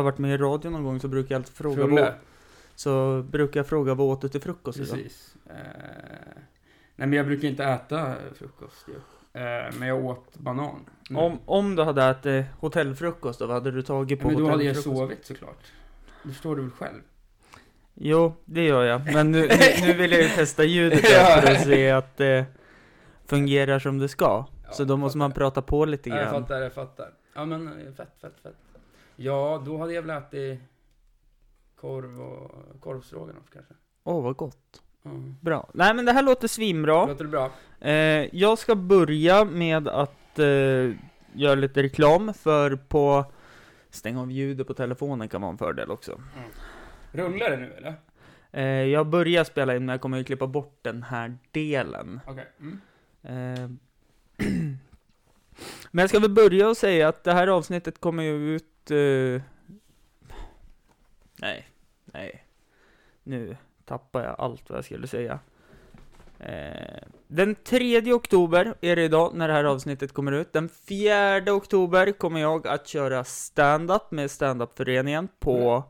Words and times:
har 0.00 0.04
varit 0.10 0.18
med 0.18 0.34
i 0.34 0.36
radio 0.36 0.70
någon 0.70 0.84
gång 0.84 1.00
så 1.00 1.08
brukar 1.08 1.34
jag 1.34 1.40
alltid 1.40 1.54
fråga 1.54 1.76
Fulle. 1.82 2.00
vad, 2.02 2.12
Så 2.74 3.22
brukar 3.22 3.60
jag 3.60 3.66
fråga 3.66 3.94
vad 3.94 4.06
åt 4.06 4.20
du 4.22 4.28
till 4.28 4.40
frukost? 4.40 4.78
Precis. 4.78 5.34
Eh, 5.46 5.54
nej 6.96 7.08
men 7.08 7.12
jag 7.12 7.26
brukar 7.26 7.48
inte 7.48 7.64
äta 7.64 8.14
frukost 8.34 8.86
ju. 8.88 8.94
Eh, 9.40 9.72
men 9.78 9.88
jag 9.88 10.04
åt 10.04 10.36
banan. 10.38 10.80
nu. 11.10 11.16
Om, 11.16 11.38
om 11.44 11.76
du 11.76 11.82
hade 11.82 12.04
ätit 12.04 12.46
hotellfrukost 12.60 13.38
då, 13.38 13.46
vad 13.46 13.54
hade 13.54 13.70
du 13.70 13.82
tagit 13.82 14.20
på 14.20 14.26
men 14.28 14.36
då 14.36 14.48
hade 14.50 14.64
jag 14.64 14.70
hotellfrukost? 14.70 14.98
sovit 15.00 15.26
såklart. 15.26 15.72
Det 16.22 16.28
förstår 16.28 16.56
du 16.56 16.62
väl 16.62 16.70
själv? 16.70 17.00
Jo, 17.94 18.34
det 18.44 18.64
gör 18.64 18.84
jag. 18.84 19.12
Men 19.14 19.30
nu, 19.32 19.40
nu, 19.48 19.86
nu 19.86 19.92
vill 19.92 20.12
jag 20.12 20.22
ju 20.22 20.28
testa 20.28 20.64
ljudet 20.64 21.00
Ja. 21.10 21.40
för 21.42 21.52
att 21.52 21.62
se 21.64 21.90
att 21.90 22.16
det 22.16 22.44
fungerar 23.26 23.78
som 23.78 23.98
det 23.98 24.08
ska. 24.08 24.44
Ja, 24.66 24.72
så 24.72 24.84
då 24.84 24.96
måste 24.96 25.18
man 25.18 25.32
prata 25.32 25.62
på 25.62 25.84
lite 25.84 26.08
Ja, 26.10 26.16
jag 26.16 26.24
grann. 26.24 26.42
fattar, 26.42 26.60
jag 26.60 26.72
fattar. 26.72 27.08
Ja 27.34 27.44
men 27.44 27.66
eh, 27.68 27.92
fett, 27.96 28.12
fett, 28.20 28.34
fett. 28.42 28.54
Ja, 29.22 29.62
då 29.66 29.78
hade 29.78 29.92
jag 29.92 30.02
väl 30.02 30.22
ätit 30.22 30.60
korv 31.76 32.20
och 32.20 32.80
korvstroganoff 32.80 33.50
kanske. 33.52 33.74
Åh, 34.04 34.22
vad 34.22 34.36
gott. 34.36 34.82
Mm. 35.04 35.36
Bra. 35.40 35.70
Nej 35.74 35.94
men 35.94 36.04
det 36.04 36.12
här 36.12 36.22
låter 36.22 36.48
svinbra. 36.48 37.06
Låter 37.06 37.24
det 37.24 37.30
bra? 37.30 37.50
Eh, 37.80 38.36
jag 38.36 38.58
ska 38.58 38.74
börja 38.74 39.44
med 39.44 39.88
att 39.88 40.38
eh, 40.38 40.90
göra 41.32 41.54
lite 41.54 41.82
reklam 41.82 42.34
för 42.34 42.76
på 42.76 43.24
Stäng 43.90 44.16
av 44.16 44.32
ljudet 44.32 44.66
på 44.66 44.74
telefonen 44.74 45.28
kan 45.28 45.40
vara 45.40 45.52
en 45.52 45.58
fördel 45.58 45.90
också. 45.90 46.20
Rullar 47.12 47.50
det 47.50 47.56
nu 47.56 47.72
eller? 47.72 47.94
Eh, 48.52 48.88
jag 48.88 49.06
börjar 49.06 49.44
spela 49.44 49.76
in 49.76 49.84
men 49.84 49.92
jag 49.92 50.00
kommer 50.00 50.18
ju 50.18 50.24
klippa 50.24 50.46
bort 50.46 50.78
den 50.82 51.02
här 51.02 51.38
delen. 51.50 52.20
Okej. 52.26 52.46
Mm. 52.60 52.80
Eh, 53.22 53.70
men 55.90 56.02
jag 56.02 56.08
ska 56.08 56.18
väl 56.18 56.30
börja 56.30 56.68
och 56.68 56.76
säga 56.76 57.08
att 57.08 57.24
det 57.24 57.32
här 57.32 57.46
avsnittet 57.46 58.00
kommer 58.00 58.22
ju 58.22 58.56
ut... 58.56 58.69
Uh, 58.90 59.42
nej, 61.36 61.68
nej. 62.04 62.44
Nu 63.22 63.56
tappar 63.84 64.24
jag 64.24 64.34
allt 64.38 64.70
vad 64.70 64.78
jag 64.78 64.84
skulle 64.84 65.06
säga. 65.06 65.38
Uh, 66.40 67.08
den 67.32 67.54
3 67.54 68.12
oktober 68.12 68.74
är 68.80 68.96
det 68.96 69.02
idag 69.02 69.34
när 69.34 69.48
det 69.48 69.54
här 69.54 69.64
avsnittet 69.64 70.12
kommer 70.12 70.32
ut. 70.32 70.52
Den 70.52 70.68
4 70.68 71.52
oktober 71.52 72.12
kommer 72.12 72.40
jag 72.40 72.66
att 72.66 72.88
köra 72.88 73.24
stand-up 73.24 74.10
med 74.10 74.30
stand-up-föreningen 74.30 75.28
på, 75.38 75.84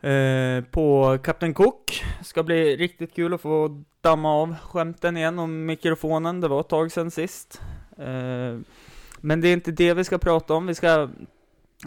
eh, 0.00 0.64
på 0.70 1.18
Kapten 1.22 1.54
Cook. 1.54 2.04
Ska 2.22 2.42
bli 2.42 2.76
riktigt 2.76 3.14
kul 3.14 3.34
att 3.34 3.40
få 3.40 3.82
damma 4.00 4.32
av 4.32 4.54
skämten 4.62 5.16
igen 5.16 5.38
om 5.38 5.66
mikrofonen. 5.66 6.40
Det 6.40 6.48
var 6.48 6.60
ett 6.60 6.68
tag 6.68 6.92
sedan 6.92 7.10
sist. 7.10 7.60
Eh, 7.98 8.58
men 9.20 9.40
det 9.40 9.48
är 9.48 9.52
inte 9.52 9.72
det 9.72 9.94
vi 9.94 10.04
ska 10.04 10.18
prata 10.18 10.54
om. 10.54 10.66
Vi 10.66 10.74
ska 10.74 11.08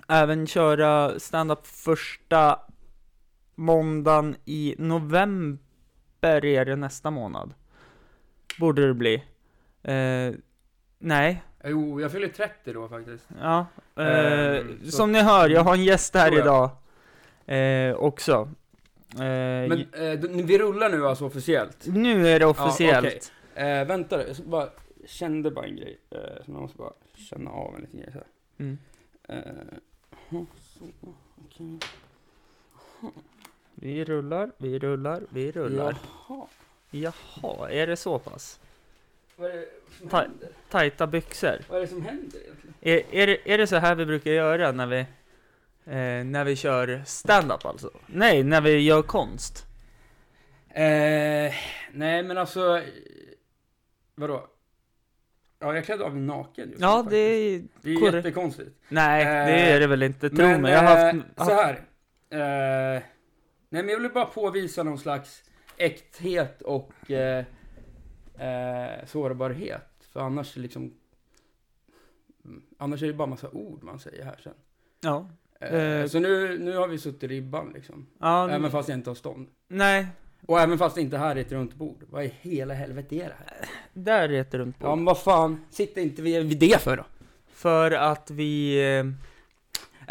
även 0.08 0.48
köra 0.48 1.20
stand-up 1.20 1.68
första 1.68 2.60
måndagen 3.56 4.36
i 4.46 4.76
november 4.78 6.46
är 6.46 6.66
det 6.66 6.76
nästa 6.76 7.12
månad. 7.12 7.54
Borde 8.60 8.88
det 8.88 8.94
bli. 8.94 9.24
Eh, 9.84 10.32
nej, 11.00 11.44
Jo, 11.64 12.02
jag 12.02 12.12
fyller 12.12 12.28
30 12.28 12.74
då 12.74 12.88
faktiskt. 12.90 13.30
ja. 13.42 13.66
Eh, 14.04 14.64
så- 14.84 14.92
som 14.92 15.12
ni 15.12 15.22
hör, 15.22 15.50
jag 15.50 15.62
har 15.64 15.74
en 15.74 15.84
gäst 15.84 16.14
här 16.14 16.30
Så 16.32 16.36
ja. 16.38 16.42
idag. 16.42 16.70
Eh, 17.58 17.96
också. 17.96 18.50
Eh, 19.14 19.20
Men 19.70 19.72
eh, 19.94 20.20
vi 20.46 20.58
rullar 20.60 20.90
nu 20.90 21.08
alltså 21.08 21.26
officiellt. 21.26 21.86
nu 21.88 22.28
är 22.28 22.40
det 22.40 22.46
officiellt. 22.46 23.32
okej. 23.56 23.70
Eh, 23.82 23.88
vänta 23.88 24.28
jag 24.28 24.36
bara 24.46 24.70
kände 25.06 25.52
bara 25.52 25.66
en 25.66 25.76
grej. 25.76 26.00
Eh, 26.12 26.44
som 26.46 26.54
jag 26.54 26.62
måste 26.62 26.78
bara 26.78 26.94
känna 27.16 27.52
av 27.52 27.76
en 27.76 27.82
liten 27.82 28.00
grej 28.00 28.12
så. 28.14 28.24
Mm. 28.64 28.78
Eh, 29.30 29.42
så, 30.60 30.86
okej. 31.46 31.80
Vi 33.76 34.06
rullar, 34.06 34.52
vi 34.58 34.80
rullar, 34.80 35.24
vi 35.30 35.52
rullar. 35.52 35.98
Jaha. 36.30 36.48
Jaha, 36.92 37.70
är 37.72 37.88
det 37.88 37.96
så 37.98 38.20
pass? 38.20 38.60
Vad 39.36 39.52
är 39.52 39.56
det 39.56 39.68
som 40.00 40.10
Ta- 40.10 40.22
händer? 40.22 40.50
Tajta 40.70 41.08
byxor. 41.08 41.60
Vad 41.70 41.78
är 41.78 41.82
det 41.82 41.88
som 41.88 42.02
händer 42.06 42.40
egentligen? 42.40 42.74
Är, 42.82 43.16
är, 43.16 43.28
det, 43.28 43.54
är 43.54 43.58
det 43.58 43.68
så 43.68 43.76
här 43.76 43.96
vi 43.96 44.06
brukar 44.06 44.32
göra 44.32 44.72
när 44.72 44.86
vi, 44.88 45.00
eh, 45.86 46.26
när 46.26 46.44
vi 46.44 46.56
kör 46.56 47.04
stand-up 47.06 47.66
alltså? 47.66 47.92
Nej, 48.06 48.44
när 48.44 48.62
vi 48.62 48.80
gör 48.80 49.02
konst. 49.02 49.66
Eh, 50.70 51.54
nej 51.92 52.24
men 52.24 52.38
alltså, 52.38 52.78
eh, 52.78 52.84
vadå? 54.16 54.48
Ja, 55.60 55.76
jag 55.76 55.86
klädde 55.86 56.04
av 56.06 56.14
mig 56.14 56.22
naken 56.22 56.70
just 56.70 56.82
Ja, 56.82 57.06
det 57.10 57.18
är... 57.18 57.64
det 57.82 57.90
är 57.94 58.14
jättekonstigt. 58.16 58.76
Nej, 58.90 59.26
det 59.26 59.32
Eh, 59.70 59.76
är 59.76 59.80
det 59.80 59.88
väl 59.88 60.04
inte, 60.04 60.30
tro 60.30 60.58
mig. 60.58 60.72
Jag 60.72 60.80
har 60.80 60.96
haft... 60.98 61.16
eh, 61.38 61.46
så 61.46 61.52
här. 61.54 61.74
Eh, 62.30 63.02
nej 63.70 63.84
men 63.84 63.90
jag 63.90 64.00
vill 64.00 64.12
bara 64.12 64.26
påvisa 64.26 64.84
någon 64.84 64.98
slags 64.98 65.44
äkthet 65.78 66.62
och 66.62 67.12
eh, 67.12 67.46
eh, 68.40 69.06
sårbarhet. 69.06 69.86
För 70.14 70.20
annars 70.20 70.56
liksom, 70.56 70.94
annars 72.78 73.04
är 73.04 73.08
det 73.08 73.14
bara 73.14 73.28
massa 73.28 73.50
ord 73.50 73.84
man 73.84 74.00
säger 74.00 74.26
här 74.26 74.40
sen. 74.44 74.54
ja. 75.02 75.30
Eh, 75.68 76.06
så 76.06 76.20
nu, 76.20 76.58
nu 76.60 76.76
har 76.78 76.88
vi 76.88 76.98
suttit 76.98 77.30
ribban 77.30 77.72
liksom. 77.74 78.08
ja 78.20 78.50
Även 78.50 78.72
fast 78.72 78.90
jag 78.90 78.98
inte 78.98 79.10
har 79.10 79.16
stånd. 79.16 79.48
Nej, 79.68 80.08
Och 80.46 80.60
även 80.62 80.78
fast 80.78 80.96
det 80.96 81.02
inte 81.02 81.18
här 81.18 81.36
är 81.36 81.42
ett 81.42 81.52
runt 81.52 81.76
bord. 81.76 81.98
Vad 82.10 82.24
i 82.26 82.34
hela 82.42 82.74
helvete 82.74 83.16
är 83.16 83.20
det 83.30 83.36
här? 83.46 83.66
där 83.94 84.30
är 84.30 84.42
ett 84.42 84.54
runt 84.54 84.76
Ja 84.80 84.88
bord. 84.88 84.98
men 84.98 85.06
vad 85.06 85.20
fan, 85.20 85.66
sitter 85.70 86.02
inte 86.02 86.22
vi 86.22 86.40
vid 86.44 86.58
det 86.58 86.82
för 86.82 86.98
då? 86.98 87.04
För 87.54 87.92
att 87.92 88.32
vi... 88.32 88.80
Eh, 89.00 89.06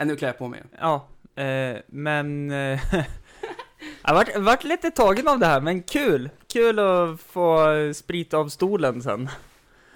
Äh, 0.00 0.06
nu 0.06 0.16
klär 0.16 0.28
jag 0.28 0.38
på 0.38 0.48
mig. 0.48 0.62
ja, 0.80 1.06
eh, 1.42 1.76
men... 1.86 2.50
Eh, 2.50 2.80
jag 4.04 4.14
vart, 4.14 4.36
vart 4.36 4.64
lite 4.64 4.90
tagen 4.90 5.28
av 5.28 5.38
det 5.38 5.46
här, 5.46 5.60
men 5.60 5.82
kul! 5.82 6.30
Kul 6.52 6.78
att 6.78 7.20
få 7.20 7.66
sprita 7.94 8.36
av 8.38 8.48
stolen 8.48 9.02
sen. 9.02 9.28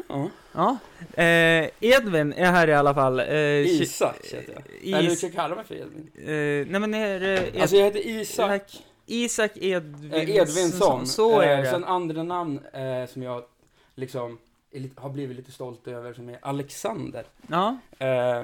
Ja. 0.09 0.31
Ja. 0.53 0.77
Eh, 1.23 1.69
Edvin 1.81 2.33
är 2.33 2.51
här 2.53 2.69
i 2.69 2.75
alla 2.75 2.95
fall. 2.95 3.21
Eh, 3.21 3.27
Isak 3.59 4.17
heter 4.25 4.53
jag. 4.53 4.63
Is- 4.83 4.95
Eller 4.95 5.11
du 5.11 5.17
ska 5.17 5.31
kalla 5.31 5.55
mig 5.55 5.65
för 5.65 5.75
Edvin. 5.75 6.11
Eh, 6.15 6.71
nej 6.71 6.81
men 6.81 6.95
är 6.95 7.21
det 7.21 7.51
Ed- 7.51 7.61
Alltså 7.61 7.77
jag 7.77 7.85
heter 7.85 8.07
Isak 8.07 8.63
Isak 9.13 9.53
Edvins, 9.57 10.13
eh, 10.15 10.31
Edvinsson. 10.37 11.07
Så 11.07 11.41
är 11.41 11.63
det. 11.63 11.71
Sen 11.71 11.85
andra 11.85 12.23
namn 12.23 12.61
eh, 12.73 13.07
som 13.07 13.23
jag 13.23 13.45
liksom 13.95 14.39
har 14.95 15.11
blivit 15.11 15.37
lite 15.37 15.53
stolt 15.53 15.89
över 15.89 16.15
som 16.15 16.29
är 16.29 16.39
Alexander. 16.43 17.25
Ja, 17.47 17.79
Eh, 17.99 18.43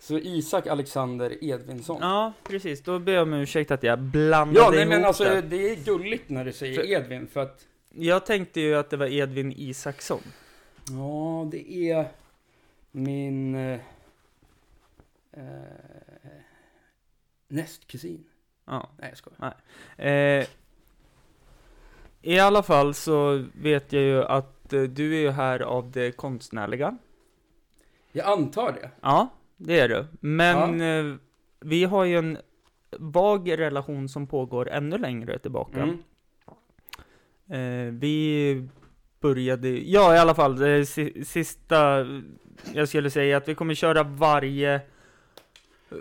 så 0.00 0.18
Isak 0.18 0.66
Alexander 0.66 1.44
Edvinsson. 1.44 1.98
ja, 2.00 2.32
precis. 2.44 2.82
Då 2.82 2.98
ber 2.98 3.12
jag 3.12 3.22
om 3.22 3.32
ursäkt 3.34 3.70
att 3.70 3.82
jag 3.82 3.98
blandade 3.98 4.58
Ja, 4.66 4.70
nej 4.70 4.80
ihop 4.80 4.90
men 4.90 5.04
alltså 5.04 5.24
det. 5.24 5.40
det 5.40 5.70
är 5.70 5.76
gulligt 5.76 6.28
när 6.30 6.44
du 6.44 6.52
säger 6.52 6.74
För- 6.74 6.90
Edvin 6.90 7.26
för 7.26 7.40
att 7.40 7.66
Jag 7.94 8.26
tänkte 8.26 8.60
ju 8.60 8.74
att 8.74 8.90
det 8.90 8.96
var 8.96 9.06
Edvin 9.06 9.52
Isaksson. 9.56 10.20
Ja, 10.90 11.48
det 11.50 11.90
är 11.90 12.08
min 12.90 13.54
eh, 13.54 13.78
nästkusin. 17.48 18.24
Ja. 18.68 18.88
Nej, 18.98 19.08
jag 19.08 19.18
skojar. 19.18 19.54
Eh, 19.96 20.46
I 22.22 22.38
alla 22.38 22.62
fall 22.62 22.94
så 22.94 23.44
vet 23.54 23.92
jag 23.92 24.02
ju 24.02 24.24
att 24.24 24.72
eh, 24.72 24.82
du 24.82 25.14
är 25.16 25.20
ju 25.20 25.30
här 25.30 25.60
av 25.60 25.90
det 25.90 26.12
konstnärliga. 26.16 26.96
Jag 28.12 28.26
antar 28.26 28.72
det. 28.72 28.90
Ja, 29.00 29.28
det 29.56 29.80
är 29.80 29.88
du. 29.88 30.06
Men 30.20 30.80
eh, 30.80 31.14
vi 31.60 31.84
har 31.84 32.04
ju 32.04 32.18
en 32.18 32.38
vag 32.98 33.58
relation 33.58 34.08
som 34.08 34.26
pågår 34.26 34.68
ännu 34.70 34.98
längre 34.98 35.38
tillbaka. 35.38 35.78
Mm. 35.82 35.98
Eh, 37.50 37.92
vi 37.92 38.68
började, 39.20 39.68
ja 39.68 40.14
i 40.14 40.18
alla 40.18 40.34
fall, 40.34 40.56
det 40.58 40.86
si- 40.86 41.24
sista, 41.24 42.06
jag 42.72 42.88
skulle 42.88 43.10
säga 43.10 43.36
att 43.36 43.48
vi 43.48 43.54
kommer 43.54 43.74
köra 43.74 44.02
varje, 44.02 44.80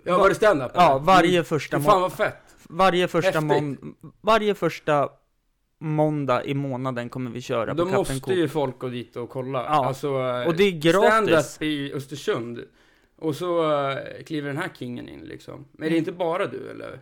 Ja, 0.05 0.17
var 0.17 0.29
det 0.29 0.35
stand-up? 0.35 0.71
ja, 0.75 0.97
varje 0.97 1.43
första 1.43 1.75
Mm. 1.77 1.85
Fan 1.85 2.01
vad 2.01 2.13
fett. 2.13 2.46
Varje 2.63 3.07
första 3.07 3.41
mån, 3.41 3.95
varje 4.21 4.55
första 4.55 5.09
måndag 5.79 6.43
i 6.45 6.53
månaden 6.53 7.09
kommer 7.09 7.31
vi 7.31 7.41
köra 7.41 7.73
Då 7.73 7.85
på 7.85 7.91
Kapten 7.91 7.97
måste 8.15 8.19
Cook. 8.19 8.35
ju 8.37 8.47
folk 8.47 8.79
gå 8.79 8.89
dit 8.89 9.15
och 9.15 9.29
kolla. 9.29 9.63
Ja. 9.63 9.85
Alltså, 9.85 10.07
eh, 10.07 10.47
Och 10.47 10.55
det 10.55 10.63
är 10.63 10.71
gratis. 10.71 11.07
stand-up 11.09 11.61
i 11.61 11.93
Östersund. 11.93 12.59
Och 13.15 13.35
så 13.35 13.79
eh, 13.89 14.23
kliver 14.25 14.47
den 14.47 14.57
här 14.57 14.69
kingen 14.79 15.09
in 15.09 15.19
liksom. 15.19 15.65
Men 15.71 15.85
är 15.85 15.89
det 15.89 15.95
Mm. 15.97 15.97
inte 15.97 16.11
bara 16.11 16.45
du 16.47 16.69
eller? 16.69 16.99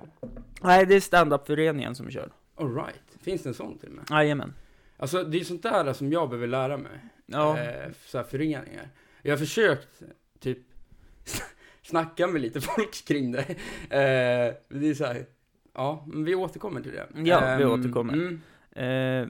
Nej, 0.62 0.86
det 0.86 0.96
är 0.96 1.00
standup-föreningen 1.00 1.96
som 1.96 2.12
kör. 2.12 2.32
Alright. 2.56 3.02
Finns 3.22 3.44
det 3.44 3.50
en 3.50 3.54
sån 3.54 3.78
till 3.78 3.90
och 3.90 3.96
med? 3.96 4.06
Jajamän. 4.10 4.54
Alltså 4.98 5.24
det 5.24 5.40
är 5.40 5.44
sånt 5.44 5.64
där 5.64 5.94
som 5.94 6.12
jag 6.12 6.30
behöver 6.30 6.48
lära 6.48 6.78
mig. 6.78 6.92
Ja, 7.26 7.60
eh, 7.60 7.92
så 8.06 8.18
här 8.18 8.26
föreningar. 8.26 8.90
Jag 9.22 9.32
har 9.32 9.38
försökt 9.38 10.02
typ 10.40 10.58
snacka 11.82 12.28
med 12.28 12.42
lite 12.42 12.62
folk 12.76 13.06
kring 13.08 13.32
det. 13.32 13.40
Eh, 13.90 14.54
det 14.80 14.90
är 14.90 14.94
så 14.94 15.06
här, 15.06 15.26
ja, 15.76 16.04
men 16.08 16.24
vi 16.24 16.36
återkommer 16.36 16.82
till 16.82 16.92
det. 16.92 17.08
Ja, 17.16 17.56
vi 17.58 17.64
Ehm, 17.64 17.72
återkommer. 17.72 18.14
Mm, 18.14 18.42
eh, 19.24 19.30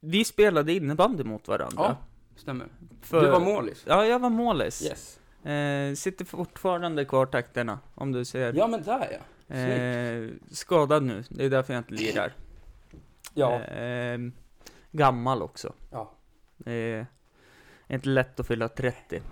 vi 0.00 0.24
spelade 0.24 0.72
innebandy 0.72 1.24
mot 1.24 1.48
varandra. 1.48 1.76
Ja, 1.82 1.96
stämmer. 2.36 2.66
För, 3.00 3.20
Du 3.24 3.30
var 3.30 3.40
målis. 3.40 3.84
Ja, 3.86 4.06
jag 4.06 4.18
var 4.18 4.30
målis. 4.30 4.82
Yes. 4.82 5.20
Eh, 5.50 5.94
sitter 5.94 6.24
fortfarande 6.24 7.04
kvar 7.04 7.26
takterna, 7.26 7.78
om 7.94 8.12
du 8.12 8.24
ser. 8.24 8.52
Ja, 8.52 8.66
men 8.66 8.82
där 8.82 9.08
ja. 9.12 9.54
Eh, 9.56 10.30
skadad 10.50 11.02
nu, 11.02 11.24
det 11.28 11.44
är 11.44 11.50
därför 11.50 11.72
jag 11.74 11.80
inte 11.80 11.94
lirar. 11.94 12.32
Ja. 13.34 13.60
Eh, 13.62 14.18
gammal 14.90 15.42
också. 15.42 15.72
Ja. 15.90 16.10
Det 16.56 16.72
är 16.72 17.06
inte 17.88 18.08
lätt 18.08 18.40
att 18.40 18.46
fylla 18.46 18.68
30. 18.68 19.22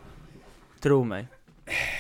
Tro 0.81 1.05
mig. 1.05 1.27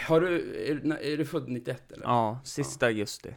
Har 0.07 0.21
du, 0.21 0.37
är, 0.67 0.99
är 1.03 1.17
du 1.17 1.25
född 1.25 1.49
91 1.49 1.93
eller? 1.93 2.05
Ja, 2.05 2.41
sista 2.45 2.87
augusti. 2.87 3.35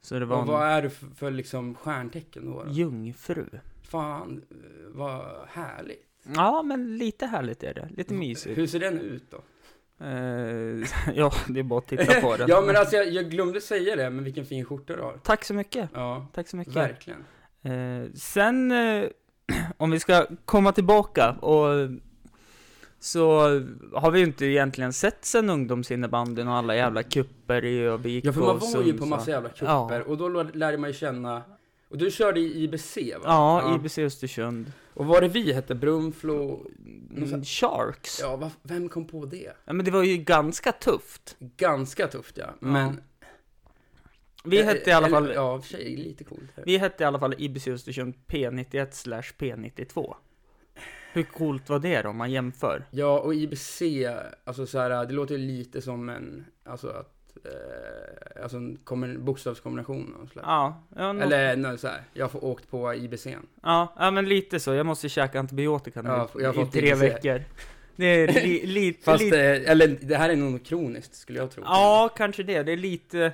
Så 0.00 0.18
det 0.18 0.26
var 0.26 0.40
Och 0.40 0.46
vad 0.46 0.66
är 0.66 0.82
du 0.82 0.90
för, 0.90 1.06
för 1.06 1.30
liksom 1.30 1.74
stjärntecken 1.74 2.46
då? 2.50 2.64
då? 2.64 2.70
jungfru. 2.70 3.46
Fan, 3.82 4.42
vad 4.88 5.24
härligt. 5.48 6.06
Ja, 6.34 6.62
men 6.62 6.98
lite 6.98 7.26
härligt 7.26 7.62
är 7.62 7.74
det. 7.74 7.88
Lite 7.96 8.14
mysigt. 8.14 8.58
Hur 8.58 8.66
ser 8.66 8.80
den 8.80 9.00
ut 9.00 9.30
då? 9.30 9.36
Eh, 10.04 10.86
ja, 11.14 11.32
det 11.48 11.60
är 11.60 11.62
bara 11.62 11.78
att 11.78 11.86
titta 11.86 12.20
på 12.20 12.36
den. 12.36 12.48
ja, 12.48 12.60
men 12.60 12.76
alltså 12.76 12.96
jag, 12.96 13.08
jag 13.10 13.30
glömde 13.30 13.60
säga 13.60 13.96
det, 13.96 14.10
men 14.10 14.24
vilken 14.24 14.46
fin 14.46 14.64
skjorta 14.64 14.96
du 14.96 15.02
har. 15.02 15.18
Tack 15.22 15.44
så 15.44 15.54
mycket. 15.54 15.90
Ja, 15.94 16.26
Tack 16.34 16.48
så 16.48 16.56
mycket. 16.56 16.76
verkligen. 16.76 17.24
Eh, 17.62 18.12
sen, 18.14 18.70
eh, 18.72 19.04
om 19.76 19.90
vi 19.90 20.00
ska 20.00 20.26
komma 20.44 20.72
tillbaka 20.72 21.32
och 21.32 21.90
så 23.00 23.38
har 23.94 24.10
vi 24.10 24.18
ju 24.18 24.24
inte 24.26 24.46
egentligen 24.46 24.92
sett 24.92 25.24
sen 25.24 25.50
ungdomsinnebandyn 25.50 26.48
och 26.48 26.54
alla 26.54 26.76
jävla 26.76 27.02
kupper 27.02 27.64
i 27.64 27.78
Övik 27.78 28.24
Ja, 28.24 28.32
för 28.32 28.40
man 28.40 28.50
och 28.56 28.62
var 28.74 28.82
ju 28.82 28.98
på 28.98 29.06
massa 29.06 29.30
jävla 29.30 29.48
kupper, 29.48 29.66
Ja. 29.66 30.02
och 30.06 30.16
då 30.18 30.28
lärde 30.42 30.78
man 30.78 30.90
ju 30.90 30.94
känna 30.94 31.42
och 31.88 31.98
du 31.98 32.10
körde 32.10 32.40
i 32.40 32.62
IBC 32.64 32.96
va? 32.96 33.20
Ja, 33.24 33.74
IBC 33.76 33.98
Östersund. 33.98 34.72
Och 34.94 35.06
vad 35.06 35.22
det 35.22 35.28
vi 35.28 35.52
hette? 35.52 35.74
Brunflo? 35.74 36.66
Mm, 37.16 37.44
Sharks. 37.44 38.18
Ja. 38.20 38.26
Ja, 38.30 38.36
va, 38.36 38.50
vem 38.62 38.88
kom 38.88 39.04
på 39.06 39.24
det? 39.26 39.52
men 39.64 39.84
det 39.84 39.90
var 39.90 40.02
ju 40.02 40.16
ganska 40.16 40.72
tufft. 40.72 41.36
Ganska 41.38 42.06
tufft 42.08 42.36
ja, 42.38 42.46
men... 42.60 43.00
Vi 44.44 44.60
Eh, 44.60 44.66
hette 44.66 44.90
i 44.90 44.92
alla 44.92 45.06
eller- 45.06 45.16
fall, 45.16 45.32
Ja, 45.34 45.52
och 45.52 45.64
för 45.64 45.70
sig 45.70 45.96
lite 45.96 46.24
coolt. 46.24 46.50
vi 46.64 46.76
hette 46.78 47.04
i 47.04 47.06
alla 47.06 47.18
fall 47.18 47.34
IBC 47.38 47.68
Östersund 47.70 48.14
P91 48.26 48.86
slash 48.90 49.22
P92. 49.38 50.14
Hur 51.16 51.22
coolt 51.22 51.68
var 51.68 51.78
det 51.78 52.02
då, 52.02 52.08
om 52.08 52.16
man 52.16 52.30
jämför? 52.30 52.84
Ja, 52.90 53.18
och 53.20 53.34
IBC, 53.34 53.82
alltså 54.44 54.66
så 54.66 54.78
här, 54.78 55.06
det 55.06 55.14
låter 55.14 55.38
lite 55.38 55.82
som 55.82 56.08
en, 56.08 56.44
alltså 56.64 56.88
att, 56.88 57.36
eh, 57.44 58.42
alltså 58.42 58.56
en 58.56 58.78
kommun, 58.84 59.24
bokstavskombination 59.24 60.14
och 60.22 60.28
sådär. 60.28 60.42
Ja, 60.46 60.82
ja, 60.96 61.12
nå- 61.12 61.22
Eller 61.22 61.56
nej, 61.56 61.78
så 61.78 61.88
här, 61.88 62.00
jag 62.12 62.30
får 62.30 62.44
åkt 62.44 62.70
på 62.70 62.94
IBCn. 62.94 63.46
ja, 63.62 63.94
ja, 63.98 64.10
men 64.10 64.28
lite 64.28 64.60
så. 64.60 64.74
Jag 64.74 64.86
måste 64.86 65.08
käka 65.08 65.38
antibiotika 65.40 66.02
nu 66.02 66.08
Ja, 66.08 66.28
jag 66.38 66.46
har 66.46 66.62
i 66.62 66.64
fått 66.64 66.72
tre 66.72 66.88
IBC. 66.88 67.00
veckor. 67.02 67.42
Det 67.96 68.04
är 68.06 68.26
li, 68.46 68.66
lite, 68.66 69.04
Fast, 69.04 69.24
lite, 69.24 69.40
eh, 69.40 69.70
eller 69.70 69.88
det 70.00 70.16
här 70.16 70.28
är 70.30 70.36
nog 70.36 70.64
kroniskt 70.64 71.14
skulle 71.14 71.38
jag 71.38 71.50
tro. 71.50 71.62
ja, 71.66 72.10
kanske 72.16 72.42
det. 72.42 72.62
Det 72.62 72.72
är 72.72 72.76
lite, 72.76 73.32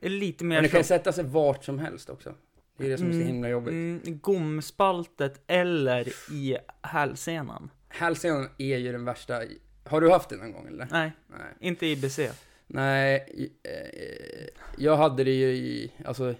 är 0.00 0.08
lite 0.10 0.44
Men 0.44 0.48
mer 0.48 0.62
det 0.62 0.68
kan 0.68 0.80
ju 0.80 0.84
sätta 0.84 1.12
sig 1.12 1.24
vart 1.24 1.64
som 1.64 1.78
helst 1.78 2.10
också. 2.10 2.34
Det 2.76 2.84
är 2.86 2.90
det 2.90 2.98
som 2.98 3.06
är 3.06 3.12
så 3.12 3.16
Mm, 3.16 3.26
himla 3.26 3.48
jobbigt. 3.48 3.72
Mm, 3.72 4.00
gomspaltet 4.04 5.40
eller 5.46 6.08
i 6.32 6.56
hälsenan. 6.82 7.70
Hälsenan 7.88 8.48
är 8.58 8.76
ju 8.76 8.92
den 8.92 9.04
värsta. 9.04 9.42
Har 9.84 10.00
du 10.00 10.10
haft 10.10 10.28
det 10.28 10.36
någon 10.36 10.52
gång 10.52 10.66
eller? 10.66 10.88
Nej, 10.90 11.12
Nej. 11.26 11.46
inte 11.60 11.86
IBC. 11.86 12.18
Nej, 12.66 13.26
eh, 13.62 14.48
jag 14.78 14.96
hade 14.96 15.24
det 15.24 15.30
ju 15.34 15.46
i, 15.52 15.92
alltså, 16.04 16.34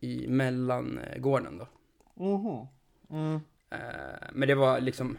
i 0.00 0.28
mellangården 0.28 1.58
då. 1.58 1.68
Mm. 3.10 3.34
Eh, 3.70 3.78
men 4.32 4.48
det 4.48 4.54
var 4.54 4.80
liksom, 4.80 5.18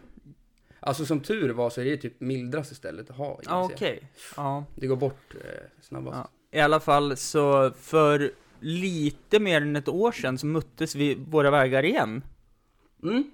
alltså 0.80 1.06
som 1.06 1.20
tur 1.20 1.50
var 1.50 1.70
så 1.70 1.82
är 1.82 1.86
det 1.86 1.98
typ 1.98 2.20
mildraste 2.20 2.76
stället 2.76 3.10
att 3.10 3.18
ha 3.18 3.40
IBC. 3.42 3.50
Okej. 3.74 4.12
Ja. 4.38 4.66
Det 4.76 4.88
går 4.88 4.96
bort 4.96 5.36
eh, 5.36 5.64
snabbast. 5.82 6.18
ja. 6.18 6.30
I 6.52 6.62
alla 6.62 6.80
fall 6.80 7.18
så 7.18 7.72
för 7.72 8.32
lite 8.60 9.40
mer 9.40 9.62
än 9.62 9.76
ett 9.76 9.88
år 9.88 10.12
sedan 10.12 10.38
så 10.38 10.46
möttes 10.46 10.96
vi 10.96 11.16
våra 11.16 11.52
vägar 11.52 11.86
igen. 11.86 12.24
Mm. 13.04 13.32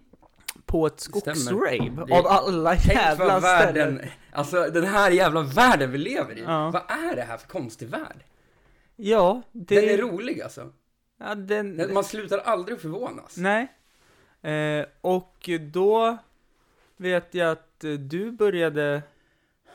På 0.66 0.88
ett 0.88 1.00
skogsrave. 1.00 2.01
Av 2.01 2.27
alla 2.27 2.75
jävla 2.75 3.16
ställen. 3.16 3.42
världen, 3.42 4.01
alltså 4.31 4.69
den 4.69 4.83
här 4.83 5.12
jävla 5.12 5.42
världen 5.42 5.92
vi 5.92 5.98
lever 5.98 6.38
i. 6.38 6.42
Ja. 6.42 6.72
Vad 6.72 6.81
är 6.88 7.16
det 7.16 7.22
här 7.22 7.38
för 7.38 7.48
konstig 7.48 7.89
värld? 7.89 8.24
Ja, 8.95 9.42
det... 9.51 9.81
Den 9.81 9.89
är 9.89 9.98
rolig 9.98 10.42
alltså. 10.42 10.72
Ja, 11.19 11.36
den... 11.36 11.94
Man 11.94 12.04
slutar 12.04 12.38
aldrig 12.38 12.81
förvånas. 12.81 13.38
Nej. 13.38 13.68
Eh, 14.42 14.86
och 15.01 15.50
då 15.60 16.18
vet 16.98 17.33
jag 17.33 17.51
att 17.51 17.86
du 18.00 18.31
började 18.31 19.01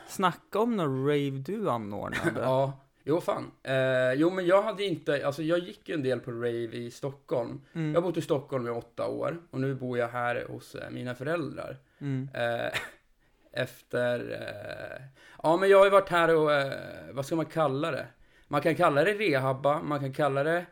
snacka 0.07 0.59
om 0.59 0.75
någon 0.75 1.07
rave 1.07 1.29
du 1.29 1.69
anordnade. 1.69 2.31
Ja, 2.41 2.80
jo 3.03 3.21
fan. 3.21 3.51
Eh, 3.63 4.13
jo 4.13 4.29
men 4.29 4.45
jag 4.45 4.61
hade 4.61 4.83
inte, 4.83 5.25
alltså 5.25 5.43
jag 5.43 5.59
gick 5.59 5.89
ju 5.89 5.95
en 5.95 6.03
del 6.03 6.19
på 6.19 6.31
rave 6.31 6.51
i 6.77 6.91
Stockholm. 6.91 7.61
Mm. 7.73 7.93
Jag 7.93 8.01
har 8.01 8.07
bott 8.07 8.17
i 8.17 8.21
Stockholm 8.21 8.67
i 8.67 8.69
åtta 8.69 9.07
år 9.07 9.37
och 9.51 9.61
nu 9.61 9.73
bor 9.75 9.97
jag 9.97 10.07
här 10.07 10.45
hos 10.49 10.75
eh, 10.75 10.89
mina 10.89 11.15
föräldrar. 11.15 11.77
Mm. 12.01 12.29
Eh, 12.33 12.71
efter, 13.53 14.19
eh, 14.31 15.01
ja 15.43 15.57
men 15.57 15.69
jag 15.69 15.77
har 15.77 15.85
ju 15.85 15.91
varit 15.91 16.09
här 16.09 16.35
och, 16.35 16.53
eh, 16.53 16.73
vad 17.11 17.25
ska 17.25 17.35
man 17.35 17.45
kalla 17.45 17.91
det? 17.91 18.05
Man 18.47 18.61
kan 18.61 18.75
kalla 18.75 19.03
det 19.03 19.13
rehabba, 19.13 19.81
man 19.81 19.99
kan 19.99 20.13
kalla 20.13 20.43
det 20.43 20.65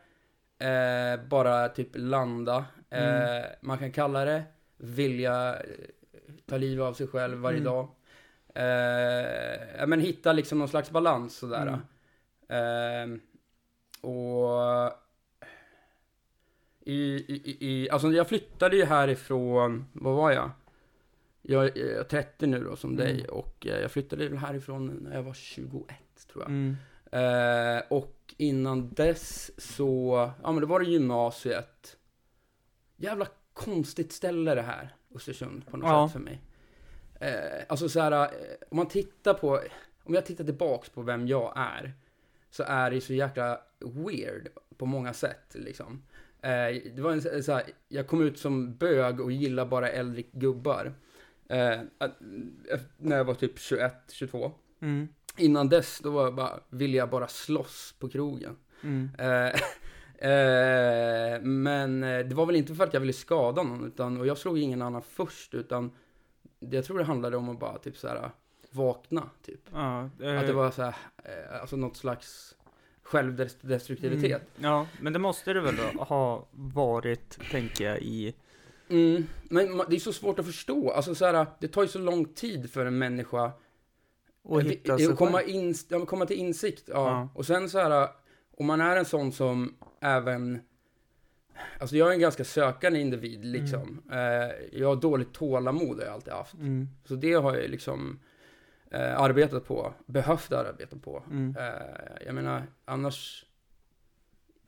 eh, 0.66 1.20
bara 1.28 1.68
typ 1.68 1.88
landa. 1.94 2.64
Eh, 2.90 3.44
Man 3.60 3.78
kan 3.78 3.92
kalla 3.92 4.24
det 4.24 4.42
vilja 4.76 5.56
ta 6.46 6.56
livet 6.56 6.84
av 6.84 6.92
sig 6.94 7.06
själv 7.06 7.38
varje 7.38 7.58
Mm. 7.58 7.64
dag. 7.72 7.88
Eh, 8.54 9.86
men 9.86 10.00
hitta 10.00 10.32
liksom 10.32 10.58
någon 10.58 10.68
slags 10.68 10.90
balans 10.90 11.36
sådär. 11.36 11.62
Mm. 11.66 11.80
Eh, 12.50 13.06
och 14.10 14.92
i, 16.80 16.94
i, 17.34 17.56
i, 17.60 17.90
alltså 17.90 18.12
jag 18.12 18.28
flyttade 18.28 18.76
ju 18.76 18.84
härifrån, 18.84 19.84
vad 19.92 20.16
var 20.16 20.30
jag? 20.30 20.50
Jag 21.42 21.76
är 21.78 22.02
30 22.04 22.46
nu 22.46 22.64
då 22.64 22.76
som 22.76 22.90
Mm. 22.90 23.04
dig 23.04 23.28
och 23.28 23.66
eh, 23.66 23.80
jag 23.80 23.90
flyttade 23.90 24.28
väl 24.28 24.38
härifrån 24.38 24.86
när 24.86 25.14
jag 25.16 25.22
var 25.22 25.34
21 25.34 25.86
tror 26.32 26.42
jag. 26.44 26.50
Mm. 26.50 26.76
Eh, 27.12 27.82
och 27.88 28.34
innan 28.36 28.90
dess 28.94 29.50
så, 29.76 30.30
ja 30.42 30.52
men 30.52 30.60
det 30.60 30.66
var 30.66 30.80
det 30.80 30.86
gymnasiet. 30.86 31.96
Jävla 32.96 33.26
konstigt 33.52 34.12
ställe 34.12 34.54
det 34.54 34.62
här, 34.62 34.94
Östersund 35.14 35.66
på 35.66 35.76
något 35.76 35.88
Ja. 35.90 36.08
sätt 36.08 36.12
för 36.12 36.20
mig. 36.20 36.40
Eh, 37.20 37.64
alltså 37.68 37.88
så 37.88 38.00
här, 38.00 38.12
eh, 38.22 38.28
om 38.70 38.76
man 38.76 38.88
tittar 38.88 39.34
på, 39.34 39.60
om 40.04 40.14
jag 40.14 40.26
tittar 40.26 40.44
tillbaks 40.44 40.88
på 40.90 41.02
vem 41.02 41.26
jag 41.28 41.52
är, 41.56 41.92
så 42.50 42.62
är 42.62 42.90
det 42.90 43.00
så 43.00 43.14
jäkla 43.14 43.60
weird 43.78 44.48
på 44.76 44.86
många 44.86 45.12
sätt 45.12 45.46
liksom. 45.54 46.02
Eh, 46.42 46.92
det 46.94 46.98
var 47.02 47.12
en 47.12 47.42
så 47.42 47.52
här, 47.52 47.62
jag 47.88 48.06
kom 48.06 48.22
ut 48.22 48.38
som 48.38 48.74
bög 48.76 49.20
och 49.20 49.32
gillar 49.32 49.66
bara 49.66 49.88
äldre 49.88 50.22
gubbar. 50.32 50.92
Eh, 51.48 51.80
att- 51.98 52.16
när 52.98 53.16
jag 53.16 53.24
var 53.24 53.34
typ 53.34 53.58
21, 53.58 53.92
22. 54.12 54.52
Mm. 54.80 55.08
Innan 55.36 55.68
dess, 55.68 56.00
då 56.02 56.10
var 56.10 56.24
jag 56.24 56.34
bara, 56.34 56.60
ville 56.68 56.96
jag 56.96 57.10
bara 57.10 57.28
slåss 57.28 57.94
på 57.98 58.08
krogen. 58.08 58.56
Mm. 58.82 59.10
Eh, 59.18 59.54
eh, 60.30 61.40
men 61.42 62.02
eh, 62.02 62.18
det 62.26 62.34
var 62.34 62.46
väl 62.46 62.56
inte 62.56 62.74
för 62.74 62.84
att 62.84 62.94
jag 62.94 63.00
ville 63.00 63.12
skada 63.12 63.62
någon, 63.62 63.86
utan, 63.86 64.20
och 64.20 64.26
jag 64.26 64.38
slog 64.38 64.58
ingen 64.58 64.82
annan 64.82 65.02
först, 65.02 65.54
utan 65.54 65.90
jag 66.60 66.84
tror 66.84 66.98
det 66.98 67.04
handlade 67.04 67.36
om 67.36 67.48
att 67.48 67.60
bara 67.60 67.78
typ 67.78 67.96
så 67.96 68.08
här 68.08 68.30
vakna, 68.70 69.30
typ. 69.42 69.60
Ja, 69.72 70.10
eh, 70.20 70.38
Att 70.40 70.46
det 70.46 70.52
var 70.52 70.70
så 70.70 70.82
här, 70.82 70.94
eh, 71.24 71.60
alltså 71.60 71.76
något 71.76 71.96
slags 71.96 72.56
självdestruktivitet. 73.02 74.42
Mm. 74.58 74.70
Ja, 74.70 74.86
men 75.00 75.12
det 75.12 75.18
måste 75.18 75.52
det 75.52 75.60
väl 75.60 75.76
då 75.76 76.02
ha 76.04 76.46
varit, 76.52 77.50
tänker 77.50 77.84
jag, 77.84 77.98
i... 78.02 78.34
Mm. 78.88 79.26
Men 79.44 79.68
ma- 79.68 79.86
det 79.88 79.96
är 79.96 80.00
så 80.00 80.12
svårt 80.12 80.38
att 80.38 80.46
förstå, 80.46 80.90
alltså 80.90 81.14
så 81.14 81.24
här, 81.26 81.46
det 81.60 81.68
tar 81.68 81.82
ju 81.82 81.88
så 81.88 81.98
lång 81.98 82.24
tid 82.24 82.70
för 82.70 82.86
en 82.86 82.98
människa 82.98 83.52
Och 84.42 84.62
hitta 84.62 84.98
sig 84.98 85.06
att 85.06 85.16
komma, 85.18 85.38
själv. 85.38 85.48
in, 85.50 85.74
ja, 85.88 86.06
komma 86.06 86.26
till 86.26 86.36
insikt, 86.36 86.84
ja. 86.86 86.94
Ja. 86.94 87.28
Och 87.34 87.46
sen 87.46 87.70
så 87.70 87.78
här, 87.78 88.08
om 88.56 88.66
man 88.66 88.80
är 88.80 88.96
en 88.96 89.04
sån 89.04 89.32
som 89.32 89.74
även, 90.00 90.60
alltså 91.80 91.96
jag 91.96 92.08
är 92.08 92.12
en 92.12 92.20
ganska 92.20 92.44
sökande 92.44 92.98
individ 93.00 93.44
liksom. 93.44 94.02
Eh, 94.12 94.78
jag 94.80 94.88
har 94.88 94.96
dåligt 94.96 95.32
tålamod 95.32 95.98
har 95.98 96.04
jag 96.04 96.14
alltid 96.14 96.32
haft. 96.32 96.54
Mm. 96.54 96.88
Så 97.04 97.14
det 97.14 97.32
har 97.32 97.56
jag 97.56 97.70
liksom 97.70 98.18
eh, 98.90 99.20
arbetat 99.20 99.64
på, 99.66 99.94
behövt 100.06 100.52
arbeta 100.52 100.96
på. 100.96 101.22
Mm. 101.30 101.56
Eh, 101.56 102.24
jag 102.26 102.34
menar, 102.34 102.66
annars 102.84 103.46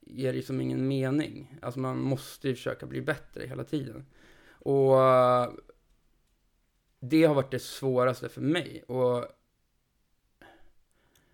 ger 0.00 0.32
det 0.32 0.42
som 0.42 0.60
ingen 0.60 0.88
mening. 0.88 1.58
Alltså 1.62 1.80
man 1.80 1.98
måste 2.00 2.48
ju 2.48 2.54
försöka 2.54 2.86
bli 2.86 3.00
bättre 3.02 3.46
hela 3.46 3.64
tiden. 3.64 4.06
Och 4.50 5.02
eh, 5.02 5.50
det 7.00 7.24
har 7.24 7.34
varit 7.34 7.50
det 7.50 7.62
svåraste 7.62 8.28
för 8.28 8.40
mig. 8.40 8.82
Och, 8.88 9.26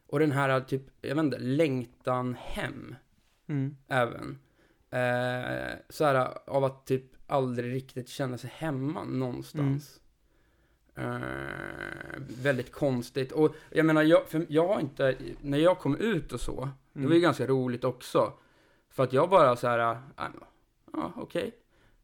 och 0.07 0.19
den 0.19 0.33
här 0.33 0.61
typ, 0.61 0.83
jag 1.01 1.15
vet 1.15 1.25
inte, 1.25 1.39
längtan 1.39 2.35
hem 2.35 2.95
Mm. 3.49 3.77
även. 3.89 4.39
Eh, 4.91 5.79
så 5.89 6.05
här 6.05 6.39
av 6.47 6.65
att 6.65 6.87
typ 6.87 7.05
aldrig 7.27 7.75
riktigt 7.75 8.09
känna 8.09 8.39
sig 8.39 8.51
hemma 8.55 9.05
någonstans. 9.05 10.01
Eh, 10.99 12.21
väldigt 12.43 12.73
konstigt. 12.73 13.33
Och 13.33 13.55
jag 13.71 13.87
menar, 13.87 14.03
jag, 14.03 14.29
för 14.29 14.47
jag 14.49 14.69
har 14.69 14.81
inte, 14.81 15.15
när 15.43 15.59
jag 15.59 15.79
kom 15.79 15.97
ut 15.97 16.33
och 16.33 16.41
så, 16.41 16.69
det 16.93 17.01
var 17.01 17.03
ju 17.03 17.17
Mm. 17.17 17.23
ganska 17.23 17.47
roligt 17.47 17.85
också. 17.85 18.33
För 18.91 19.03
att 19.05 19.13
jag 19.13 19.31
bara 19.31 19.57
så 19.57 19.69
här, 19.69 19.79
äh, 19.93 19.99
men, 20.17 20.33
ja 20.93 21.13
okej. 21.17 21.55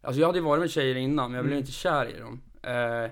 Alltså 0.00 0.20
jag 0.20 0.26
hade 0.26 0.38
ju 0.38 0.44
varit 0.44 0.60
med 0.60 0.70
tjejer 0.70 0.94
innan, 0.94 1.30
men 1.30 1.36
jag 1.36 1.44
blev 1.44 1.52
Mm. 1.52 1.60
inte 1.62 1.72
kär 1.72 2.06
i 2.16 2.18
dem. 2.18 2.40
Eh, 2.62 3.10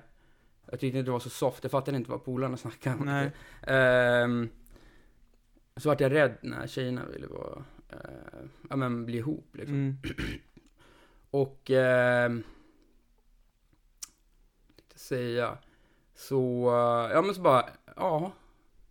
jag 0.70 0.80
tyckte 0.80 0.86
inte 0.86 1.02
det 1.02 1.10
var 1.10 1.20
så 1.20 1.30
soft, 1.30 1.64
jag 1.64 1.70
fattade 1.70 1.96
inte 1.96 2.10
vad 2.10 2.24
polarna 2.24 2.56
snackade 2.56 2.96
om. 2.98 3.06
Nej. 3.06 3.30
Ehm, 3.62 4.48
så 5.76 5.88
vart 5.88 6.00
jag 6.00 6.12
rädd 6.12 6.36
när 6.42 6.66
tjejerna 6.66 7.04
ville 7.06 7.26
vara, 7.26 7.64
eh, 7.88 7.98
ja 8.70 8.76
men 8.76 9.06
bli 9.06 9.18
ihop 9.18 9.48
liksom. 9.56 9.74
Mm. 9.74 9.96
Och, 11.30 11.70
eh, 11.70 12.32
säga, 14.94 15.58
så, 16.14 16.68
eh, 16.68 17.12
ja 17.14 17.22
men 17.22 17.34
så 17.34 17.40
bara, 17.40 17.64
ja, 17.96 18.32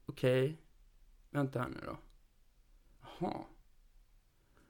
okej, 0.05 0.57
vänta 1.29 1.59
här 1.59 1.69
nu 1.69 1.77
då. 1.85 1.97
Jaha, 3.19 3.33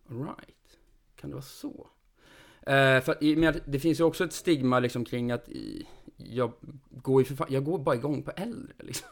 alright, 0.10 0.78
kan 1.16 1.30
det 1.30 1.34
vara 1.36 1.44
så? 1.44 1.88
Eh, 2.62 3.02
för 3.02 3.36
men 3.36 3.60
det 3.66 3.80
finns 3.80 4.00
ju 4.00 4.04
också 4.04 4.24
ett 4.24 4.34
stigma 4.34 4.80
liksom 4.80 5.06
kring 5.06 5.32
att 5.32 5.50
jag 6.18 6.52
går 6.90 7.24
för 7.24 7.46
jag 7.50 7.64
går 7.66 7.80
bara 7.80 7.96
igång 7.96 8.24
på 8.24 8.32
äldre 8.32 8.74
liksom. 8.80 9.08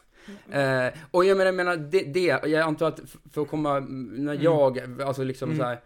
Eh, 0.50 0.92
och 1.10 1.24
jag 1.24 1.36
menar, 1.36 1.46
jag 1.46 1.54
menar 1.54 1.76
det, 1.76 2.02
det, 2.02 2.20
jag 2.26 2.54
antar 2.54 2.88
att 2.88 3.00
för 3.32 3.42
att 3.42 3.48
komma, 3.48 3.80
när 3.80 4.32
Mm. 4.32 4.42
jag, 4.42 5.02
alltså 5.02 5.24
liksom 5.24 5.48
Mm. 5.48 5.58
så 5.58 5.64
här, 5.64 5.80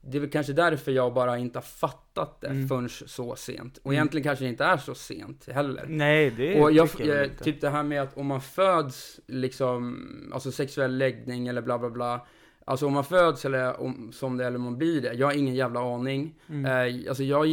det 0.00 0.16
är 0.18 0.20
väl 0.20 0.30
kanske 0.30 0.52
därför 0.52 0.92
jag 0.92 1.14
bara 1.14 1.38
inte 1.38 1.58
har 1.58 1.62
fattat 1.62 2.40
det 2.40 2.46
Mm. 2.46 2.68
förrän 2.68 2.88
så 2.88 3.36
sent. 3.36 3.78
Och 3.78 3.86
Mm. 3.86 3.94
egentligen 3.94 4.24
kanske 4.24 4.44
det 4.44 4.48
inte 4.48 4.64
är 4.64 4.76
så 4.76 4.94
sent 4.94 5.48
heller. 5.52 5.84
Nej, 5.88 6.30
det 6.30 6.60
Och 6.60 6.72
jag, 6.72 6.88
jag 6.98 7.06
jag, 7.08 7.24
inte. 7.24 7.44
typ 7.44 7.60
det 7.60 7.70
här 7.70 7.82
med 7.82 8.02
att 8.02 8.16
om 8.16 8.26
man 8.26 8.40
föds 8.40 9.20
liksom, 9.26 9.98
alltså 10.34 10.52
sexuell 10.52 10.98
läggning 10.98 11.48
eller 11.48 11.62
bla 11.62 11.78
bla 11.78 11.90
bla. 11.90 12.26
Alltså 12.64 12.86
om 12.86 12.92
man 12.92 13.04
föds 13.04 13.44
eller 13.44 13.80
om, 13.80 14.12
som 14.12 14.36
det 14.36 14.46
eller 14.46 14.56
om 14.56 14.62
man 14.64 14.78
blir 14.78 15.00
det. 15.00 15.12
Jag 15.12 15.26
har 15.26 15.34
ingen 15.34 15.54
jävla 15.54 15.80
aning. 15.94 16.34
Mm. 16.48 16.64
Eh, 16.64 17.08
alltså 17.08 17.22
jag, 17.22 17.46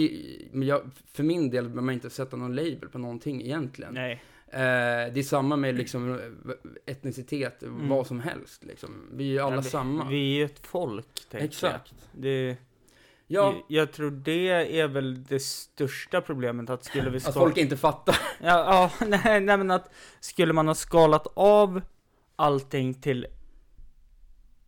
jag, 0.53 0.81
för 1.13 1.23
min 1.23 1.49
del 1.49 1.63
behöver 1.63 1.81
man 1.81 1.93
inte 1.93 2.09
sätta 2.09 2.37
någon 2.37 2.55
label 2.55 2.89
på 2.91 2.97
någonting 2.97 3.41
egentligen. 3.41 3.93
Nej. 3.93 4.23
Eh, 4.51 4.59
det 5.13 5.19
är 5.19 5.23
samma 5.23 5.55
med 5.55 5.75
liksom 5.75 6.13
eh, 6.13 6.21
etnicitet, 6.85 7.63
Mm. 7.63 7.89
vad 7.89 8.07
som 8.07 8.19
helst 8.19 8.63
liksom. 8.63 9.09
Vi 9.13 9.23
är 9.23 9.31
ju 9.31 9.39
alla 9.39 9.55
Ja, 9.55 9.61
vi, 9.61 9.69
samma. 9.69 10.05
Vi 10.09 10.15
är 10.33 10.37
ju 10.37 10.45
ett 10.45 10.67
folk, 10.67 11.07
tänker 11.29 11.47
Exakt. 11.47 11.93
jag. 12.11 12.21
Det, 12.23 12.57
Ja, 13.29 13.53
Jag 13.67 13.91
tror 13.91 14.11
det 14.11 14.79
är 14.79 14.87
väl 14.87 15.23
det 15.23 15.39
största 15.39 16.21
problemet, 16.21 16.69
att 16.69 16.83
skulle 16.83 17.09
vi 17.09 17.17
att 17.17 17.23
skala... 17.23 17.39
folk 17.39 17.57
inte 17.57 17.77
fattar. 17.77 18.15
Ja, 18.41 18.91
ja 18.99 19.05
nej, 19.07 19.39
nej 19.41 19.57
men 19.57 19.71
att 19.71 19.93
skulle 20.19 20.53
man 20.53 20.67
ha 20.67 20.75
skalat 20.75 21.27
av 21.35 21.81
allting 22.35 22.93
till 22.93 23.27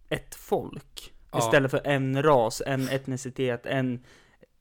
ett 0.10 0.36
folk 0.36 1.14
Ja. 1.32 1.40
istället 1.40 1.72
för 1.72 1.82
en 1.88 2.24
ras, 2.24 2.62
en 2.66 2.90
etnicitet, 2.90 3.66
en, 3.66 4.04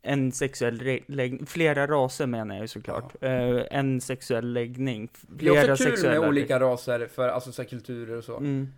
en 0.03 0.33
sexuell 0.33 1.03
läggning, 1.07 1.47
flera 1.47 1.87
raser 1.87 2.27
menar 2.27 2.55
jag 2.55 2.63
ju 2.63 2.69
såklart, 2.69 3.15
Eh, 3.21 3.61
en 3.71 4.01
sexuell 4.01 4.53
läggning, 4.53 5.09
Det 5.21 5.47
är 5.47 5.53
flera 5.53 5.73
också 5.73 5.85
kul 5.85 5.93
sexuella 5.93 6.21
med 6.21 6.29
olika 6.29 6.61
raser 6.61 7.09
för 7.15 7.29
alltså 7.29 7.53
så 7.53 7.63
här, 7.63 7.69
kulturer 7.69 8.17
och 8.17 8.25
så. 8.25 8.37
Mm. 8.37 8.69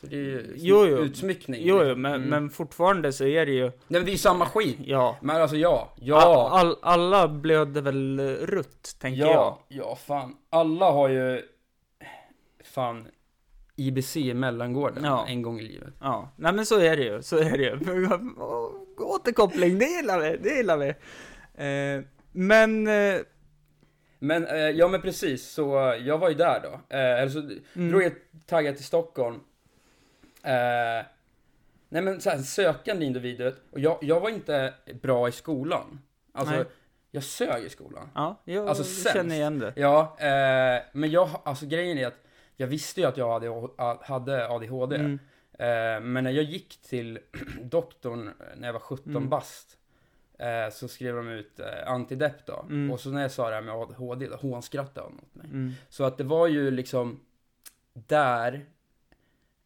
Så 0.00 0.06
det 0.06 0.16
är 0.16 0.20
ju 0.20 0.52
Jo, 0.56 0.86
jo. 0.86 0.96
utsmyckning. 0.98 1.60
Jo, 1.64 1.76
jo, 1.76 1.82
liksom. 1.84 2.02
men, 2.02 2.14
Mm. 2.14 2.28
men 2.28 2.50
fortfarande 2.50 3.12
så 3.12 3.24
är 3.24 3.46
det 3.46 3.52
ju, 3.52 3.62
Nej, 3.64 3.72
men 3.88 4.04
det 4.04 4.10
är 4.10 4.12
ju 4.12 4.18
samma 4.18 4.46
skit. 4.46 4.76
ja, 4.84 5.16
Men 5.22 5.42
alltså 5.42 5.56
ja, 5.56 5.92
ja, 6.00 6.48
all, 6.52 6.76
alla 6.82 7.28
blöder 7.28 7.82
väl 7.82 8.20
rutt, 8.40 8.96
tänker 8.98 9.20
jag. 9.20 9.30
ja, 9.30 9.64
ja, 9.68 9.96
fan. 10.06 10.36
Alla 10.50 10.90
har 10.90 11.08
ju, 11.08 11.42
fan, 12.64 13.06
IBC 13.80 14.16
i 14.16 14.34
mellangården 14.34 15.04
Ja. 15.04 15.26
en 15.28 15.42
gång 15.42 15.60
i 15.60 15.62
livet. 15.62 15.94
Ja, 16.00 16.30
nej 16.36 16.52
men 16.52 16.66
så 16.66 16.78
är 16.80 16.96
det 16.96 17.02
ju, 17.04 17.22
så 17.22 17.36
är 17.38 17.58
det 17.58 17.64
ju. 17.64 17.78
Återkoppling, 19.04 19.78
det 19.78 19.84
gillar 19.84 20.20
vi, 20.20 20.36
det 20.36 20.50
gillar 20.56 20.76
vi. 20.76 20.88
Eh, 21.64 22.04
men, 22.32 22.86
eh, 22.86 23.20
Men, 24.18 24.46
eh, 24.46 24.56
ja 24.56 24.88
men 24.88 25.00
precis, 25.02 25.50
så 25.50 25.96
jag 26.04 26.18
var 26.18 26.28
ju 26.28 26.34
där 26.34 26.60
då. 26.62 26.68
Eh, 26.96 27.20
eller 27.20 27.28
så 27.28 27.38
Mm. 27.38 27.90
drog 27.90 28.02
jag 28.02 28.12
taggat 28.46 28.76
till 28.76 28.84
Stockholm. 28.84 29.34
Eh, 30.42 31.04
nej 31.88 32.02
men 32.02 32.20
så 32.20 32.30
här, 32.30 32.38
sökande 32.38 33.04
individer, 33.06 33.54
och 33.70 33.80
jag, 33.80 33.98
jag 34.02 34.20
var 34.20 34.30
inte 34.30 34.74
bra 35.02 35.28
i 35.28 35.32
skolan. 35.32 36.00
Alltså, 36.32 36.54
Nej. 36.54 36.64
jag 37.10 37.22
sög 37.22 37.64
i 37.64 37.68
skolan. 37.68 38.08
ja, 38.14 38.40
jag 38.44 38.68
Alltså, 38.68 39.08
känner 39.12 39.34
igen 39.34 39.58
det. 39.58 39.72
Ja, 39.76 40.16
eh, 40.18 40.82
men 40.92 41.10
jag, 41.10 41.28
alltså 41.44 41.66
grejen 41.66 41.98
är 41.98 42.06
att 42.06 42.24
jag 42.60 42.66
visste 42.66 43.00
ju 43.00 43.06
att 43.06 43.16
jag 43.16 43.40
hade, 44.00 44.48
ADHD. 44.48 44.96
Mm. 44.96 45.18
Eh, 45.52 46.00
men 46.00 46.24
när 46.24 46.30
jag 46.30 46.44
gick 46.44 46.82
till 46.82 47.18
doktorn 47.62 48.30
när 48.56 48.68
jag 48.68 48.72
var 48.72 48.80
17 48.80 49.16
Mm. 49.16 49.28
bast 49.28 49.78
eh, 50.38 50.70
så 50.72 50.88
skrev 50.88 51.16
de 51.16 51.28
ut 51.28 51.60
eh, 51.60 51.90
antidepp 51.92 52.46
då. 52.46 52.64
Mm. 52.68 52.90
Och 52.90 53.00
så 53.00 53.10
när 53.10 53.22
jag 53.22 53.30
sa 53.30 53.48
det 53.48 53.54
här 53.54 53.62
med 53.62 53.74
ADHD 53.74 54.26
då 54.28 54.36
hånskrattade 54.36 55.06
han 55.06 55.18
åt 55.18 55.34
mig. 55.34 55.46
Mm. 55.46 55.72
Så 55.88 56.04
att 56.04 56.18
det 56.18 56.24
var 56.24 56.46
ju 56.46 56.70
liksom 56.70 57.20
där 57.92 58.66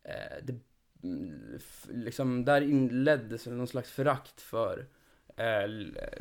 eh, 0.02 0.36
det, 0.42 0.54
mm, 1.02 1.58
liksom 1.88 2.44
där 2.44 2.60
inleddes 2.60 3.46
någon 3.46 3.66
slags 3.66 3.90
förakt 3.90 4.40
för 4.40 4.86
eh, 5.36 5.66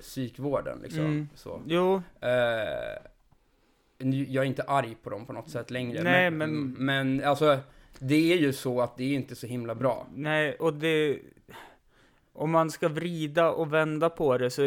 psykvården 0.02 0.80
liksom. 0.84 1.06
Mm. 1.06 1.30
Så. 1.36 1.62
Jo, 1.68 2.02
Eh, 2.22 2.98
jag 4.12 4.44
är 4.44 4.48
inte 4.48 4.64
arg 4.64 4.98
på 5.04 5.10
dem 5.10 5.26
på 5.26 5.34
något 5.34 5.50
sätt 5.50 5.72
längre. 5.72 6.04
Nej, 6.04 6.32
men, 6.32 6.54
men- 6.70 6.86
men 6.86 7.24
alltså, 7.30 7.58
det 8.00 8.34
är 8.34 8.38
ju 8.38 8.54
så 8.54 8.82
att 8.82 8.98
det 8.98 9.04
är 9.04 9.14
inte 9.16 9.36
så 9.36 9.48
himla 9.48 9.76
bra. 9.76 10.08
nej, 10.16 10.56
och 10.56 10.74
det... 10.74 11.20
Om 12.36 12.52
man 12.52 12.72
ska 12.72 12.88
vrida 12.88 13.52
och 13.52 13.74
vända 13.74 14.10
på 14.10 14.38
det 14.38 14.50
så 14.50 14.62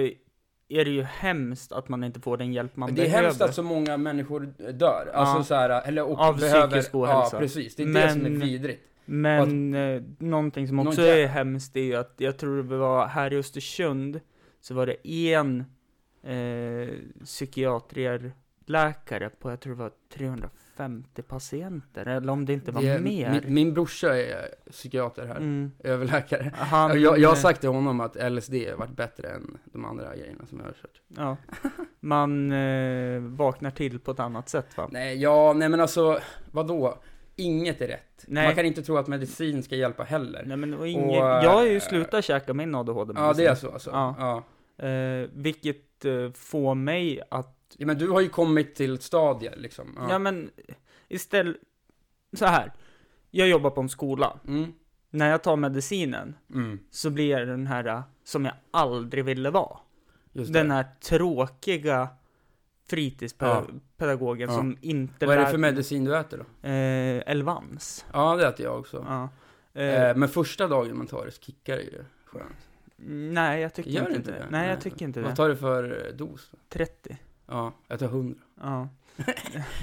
är 0.69 0.85
det 0.85 0.91
ju 0.91 1.03
hemskt 1.03 1.73
att 1.73 1.89
man 1.89 2.05
inte 2.05 2.21
får 2.21 2.37
den 2.37 2.53
hjälp 2.53 2.77
man 2.77 2.95
det 2.95 3.03
är 3.03 3.05
behöver. 3.05 3.23
hemskt 3.25 3.41
att 3.43 3.55
så 3.55 3.63
många 3.63 3.97
människor 3.97 4.41
dör. 4.73 5.11
Alltså 5.15 5.37
Ja. 5.39 5.45
så 5.45 5.55
här, 5.55 5.89
eller 5.89 6.03
och 6.11 6.19
Av 6.19 6.39
behöver, 6.39 6.69
psykisk 6.69 6.95
ohälsa. 6.95 7.37
Ja, 7.37 7.41
precis. 7.41 7.77
Det 7.77 7.83
är 7.83 7.87
det 7.87 8.11
som 8.11 8.27
är 8.27 8.31
Men- 8.31 8.41
vidrigt. 8.41 8.83
Men 9.05 9.75
eh, 9.75 10.03
någonting 10.19 10.67
som 10.67 10.77
Någon 10.77 10.87
också 10.89 11.01
jä- 11.03 11.15
är 11.25 11.27
hemskt 11.27 11.77
är 11.77 11.81
ju 11.81 11.95
att 11.97 12.15
jag 12.17 12.37
tror 12.39 12.57
det 12.63 12.77
var 12.77 13.07
här 13.07 13.33
i 13.33 13.37
Östersund 13.37 14.21
så 14.61 14.75
var 14.75 14.87
det 14.87 15.09
en 15.33 15.65
eh, 16.23 16.89
psykiatrierläkare 18.67 19.31
på, 19.31 19.51
jag 19.51 19.61
tror 19.61 19.75
det 19.75 19.79
var 19.83 19.91
350 20.15 21.23
patienter, 21.23 22.07
eller 22.07 22.33
om 22.33 22.47
det 22.47 22.53
inte 22.53 22.73
var 22.73 22.83
Det 22.83 22.99
mer. 23.01 23.31
Min, 23.31 23.55
min 23.55 23.75
brorsa 23.75 24.17
är 24.17 24.49
psykiater 24.71 25.27
här, 25.27 25.37
Mm. 25.37 25.71
överläkare. 25.85 26.53
Han, 26.57 27.03
jag, 27.03 27.19
jag 27.19 27.29
har 27.29 27.37
eh, 27.37 27.41
sagt 27.41 27.61
till 27.61 27.69
honom 27.71 28.01
att 28.01 28.17
LSD 28.33 28.55
har 28.55 28.77
varit 28.77 28.97
bättre 28.97 29.29
än 29.29 29.59
de 29.65 29.85
andra 29.85 30.17
grejerna 30.17 30.47
som 30.47 30.59
jag 30.59 30.67
har 30.67 30.73
kört. 30.73 31.01
Ja. 31.09 31.37
Man 32.01 32.53
eh, 32.53 33.21
vaknar 33.21 33.71
till 33.71 33.99
på 34.01 34.11
ett 34.11 34.21
annat 34.21 34.49
sätt 34.49 34.77
va? 34.77 34.89
Nej, 34.93 35.23
ja, 35.23 35.53
nej 35.53 35.69
men 35.69 35.81
alltså, 35.81 36.21
vadå? 36.51 36.99
Inget 37.39 37.81
är 37.81 37.89
rätt. 37.89 38.25
Nej. 38.29 38.47
Man 38.47 38.55
kan 38.55 38.65
inte 38.67 38.83
tro 38.83 38.97
att 38.97 39.07
medicin 39.07 39.63
ska 39.63 39.77
hjälpa 39.77 40.03
heller. 40.03 40.45
Nej 40.47 40.57
men 40.57 40.75
och 40.75 40.89
inget, 40.89 41.09
Och, 41.23 41.27
jag 41.27 41.51
har 41.53 41.65
ju 41.65 41.75
eh, 41.77 41.81
slutat 41.81 42.25
käka 42.25 42.55
min 42.55 42.75
ADHD 42.75 43.13
Ja, 43.17 43.33
det 43.33 43.47
är 43.47 43.55
så 43.55 43.71
alltså. 43.73 43.91
Ja. 43.91 44.15
Ja. 44.79 44.87
Eh, 44.87 45.29
vilket 45.33 46.05
eh, 46.05 46.31
får 46.33 46.75
mig 46.75 47.21
att, 47.31 47.56
Ja, 47.79 47.87
men 47.87 47.99
du 47.99 48.09
har 48.11 48.21
ju 48.21 48.29
kommit 48.29 48.75
till 48.75 48.95
ett 48.95 49.03
stadie 49.03 49.57
liksom. 49.57 50.07
ja. 50.11 50.19
men 50.19 50.51
istället, 51.09 51.57
så 52.33 52.47
här. 52.47 52.73
Jag 53.31 53.49
jobbar 53.49 53.71
på 53.71 53.81
en 53.81 53.89
skola. 53.89 54.39
Mm. 54.49 54.73
När 55.11 55.31
jag 55.31 55.43
tar 55.43 55.57
medicinen 55.57 56.37
Mm. 56.55 56.79
så 56.91 57.11
blir 57.11 57.31
jag 57.31 57.49
den 57.49 57.67
här 57.67 57.85
eh, 57.87 58.01
som 58.25 58.45
jag 58.45 58.55
aldrig 58.71 59.25
ville 59.25 59.51
vara. 59.51 59.79
Den 60.33 60.71
här 60.71 60.85
tråkiga 61.01 62.09
fritidspedagogen 62.89 64.49
Ja. 64.51 64.57
som 64.57 64.79
inte 64.81 65.27
Vad 65.27 65.37
är 65.37 65.41
det 65.41 65.51
för 65.51 65.59
medicin 65.59 66.05
du 66.05 66.17
äter 66.17 66.39
då? 66.39 66.69
Eh, 66.69 67.23
Elvans. 67.31 68.05
Ja, 68.13 68.37
det 68.37 68.47
äter 68.49 68.67
jag 68.67 68.79
också. 68.79 69.05
Ja. 69.09 69.29
Eh, 69.81 69.87
Eh, 70.11 70.17
men 70.17 70.29
första 70.29 70.69
dagen 70.69 70.97
man 70.97 71.07
tar 71.07 71.25
det 71.25 71.31
så 71.31 71.43
kickar 71.43 71.77
det 71.77 71.83
ju 71.83 72.05
skönt. 72.25 72.57
nej, 72.97 73.61
jag 73.63 73.75
tycker 73.75 73.91
Gör 73.91 74.01
inte, 74.07 74.15
inte 74.17 74.31
det. 74.31 74.39
det? 74.39 74.47
Nej, 74.51 74.69
jag 74.71 74.81
tycker 74.81 75.05
inte 75.05 75.21
Vad 75.21 75.33
det. 75.33 75.37
tar 75.37 75.49
du 75.49 75.57
för 75.57 76.13
dos? 76.15 76.51
30. 76.69 77.17
Ja, 77.47 77.73
jag 77.89 77.99
tar 77.99 78.07
100. 78.07 78.41
Ja. 78.61 78.89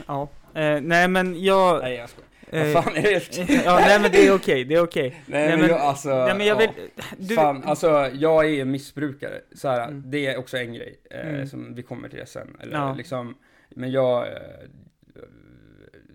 ja. 0.08 0.30
Eh, 0.54 0.82
nej, 0.82 1.08
men 1.08 1.44
jag... 1.44 1.82
Nej, 1.82 1.96
jag 1.96 2.10
skojar. 2.10 2.30
eh, 2.68 2.74
Vad 2.74 2.84
fan 2.84 2.96
är 2.96 3.02
det? 3.02 3.38
ja, 3.66 3.80
nej, 3.80 4.00
men 4.02 4.12
det 4.12 4.28
är 4.28 4.36
okej. 4.36 4.64
Det 4.66 4.76
är 4.76 4.84
okej. 4.84 5.10
Nej, 5.10 5.22
Nej, 5.26 5.50
men, 5.50 5.60
men- 5.60 5.70
jag, 5.70 5.80
alltså, 5.80 6.10
Nej, 6.10 6.36
men 6.38 6.48
jag 6.48 6.58
vill... 6.58 6.70
ja. 6.96 7.04
Du, 7.18 7.36
Fan, 7.36 7.64
alltså 7.64 8.10
jag 8.14 8.46
är 8.46 8.50
ju 8.50 8.66
missbrukare. 8.66 9.42
Så 9.56 9.68
här, 9.68 9.88
Mm. 9.88 10.04
Det 10.06 10.28
är 10.28 10.38
också 10.38 10.58
en 10.58 10.74
grej, 10.74 11.00
eh, 11.12 11.28
Mm. 11.30 11.48
som 11.48 11.76
vi 11.76 11.84
kommer 11.84 12.10
till 12.10 12.20
det 12.20 12.26
sen. 12.26 12.58
Eller, 12.60 12.78
Ja. 12.78 12.94
liksom, 12.94 13.36
men 13.70 13.92
jag, 13.92 14.28
eh, 14.28 14.34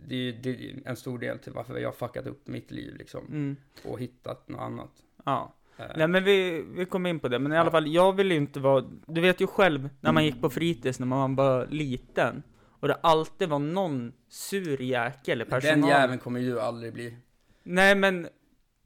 det 0.07 0.14
är 0.14 0.19
ju 0.19 0.33
det 0.33 0.50
är 0.50 0.75
en 0.85 0.97
stor 0.97 1.19
del 1.19 1.38
till 1.38 1.52
varför 1.52 1.78
jag 1.78 1.88
har 1.88 1.93
fuckat 1.93 2.26
upp 2.26 2.47
mitt 2.49 2.71
liv 2.71 2.97
liksom. 2.97 3.26
mm, 3.26 3.57
Och 3.85 4.00
hittat 4.00 4.49
något 4.49 4.61
annat. 4.61 4.90
ja. 5.25 5.55
Eh, 5.78 5.85
Nej, 5.97 6.08
men 6.08 6.25
vi, 6.25 6.64
vi 6.76 6.85
kommer 6.85 7.11
in 7.11 7.20
på 7.20 7.28
det. 7.28 7.38
Men 7.38 7.52
i 7.52 7.56
alla 7.58 7.70
fall, 7.70 7.87
jag 7.88 8.12
vill 8.16 8.30
ju 8.30 8.37
inte 8.37 8.61
vara... 8.61 8.85
Du 9.06 9.20
vet 9.20 9.40
ju 9.40 9.47
själv, 9.47 9.88
när 10.00 10.12
man 10.12 10.25
gick 10.25 10.40
på 10.40 10.50
fritids, 10.50 10.99
när 10.99 11.06
man 11.06 11.35
var 11.37 11.66
liten. 11.66 12.42
och 12.80 12.88
det 12.88 12.94
alltid 12.94 13.49
var 13.49 13.58
någon 13.58 14.12
sur 14.28 14.82
jäkel 14.82 15.42
i 15.42 15.44
personalen. 15.44 15.80
Den 15.80 15.90
jäveln 15.90 16.18
kommer 16.18 16.40
ju 16.40 16.50
du 16.50 16.61
aldrig 16.61 16.92
bli. 16.92 17.16
Nej 17.62 17.94
men, 17.94 18.28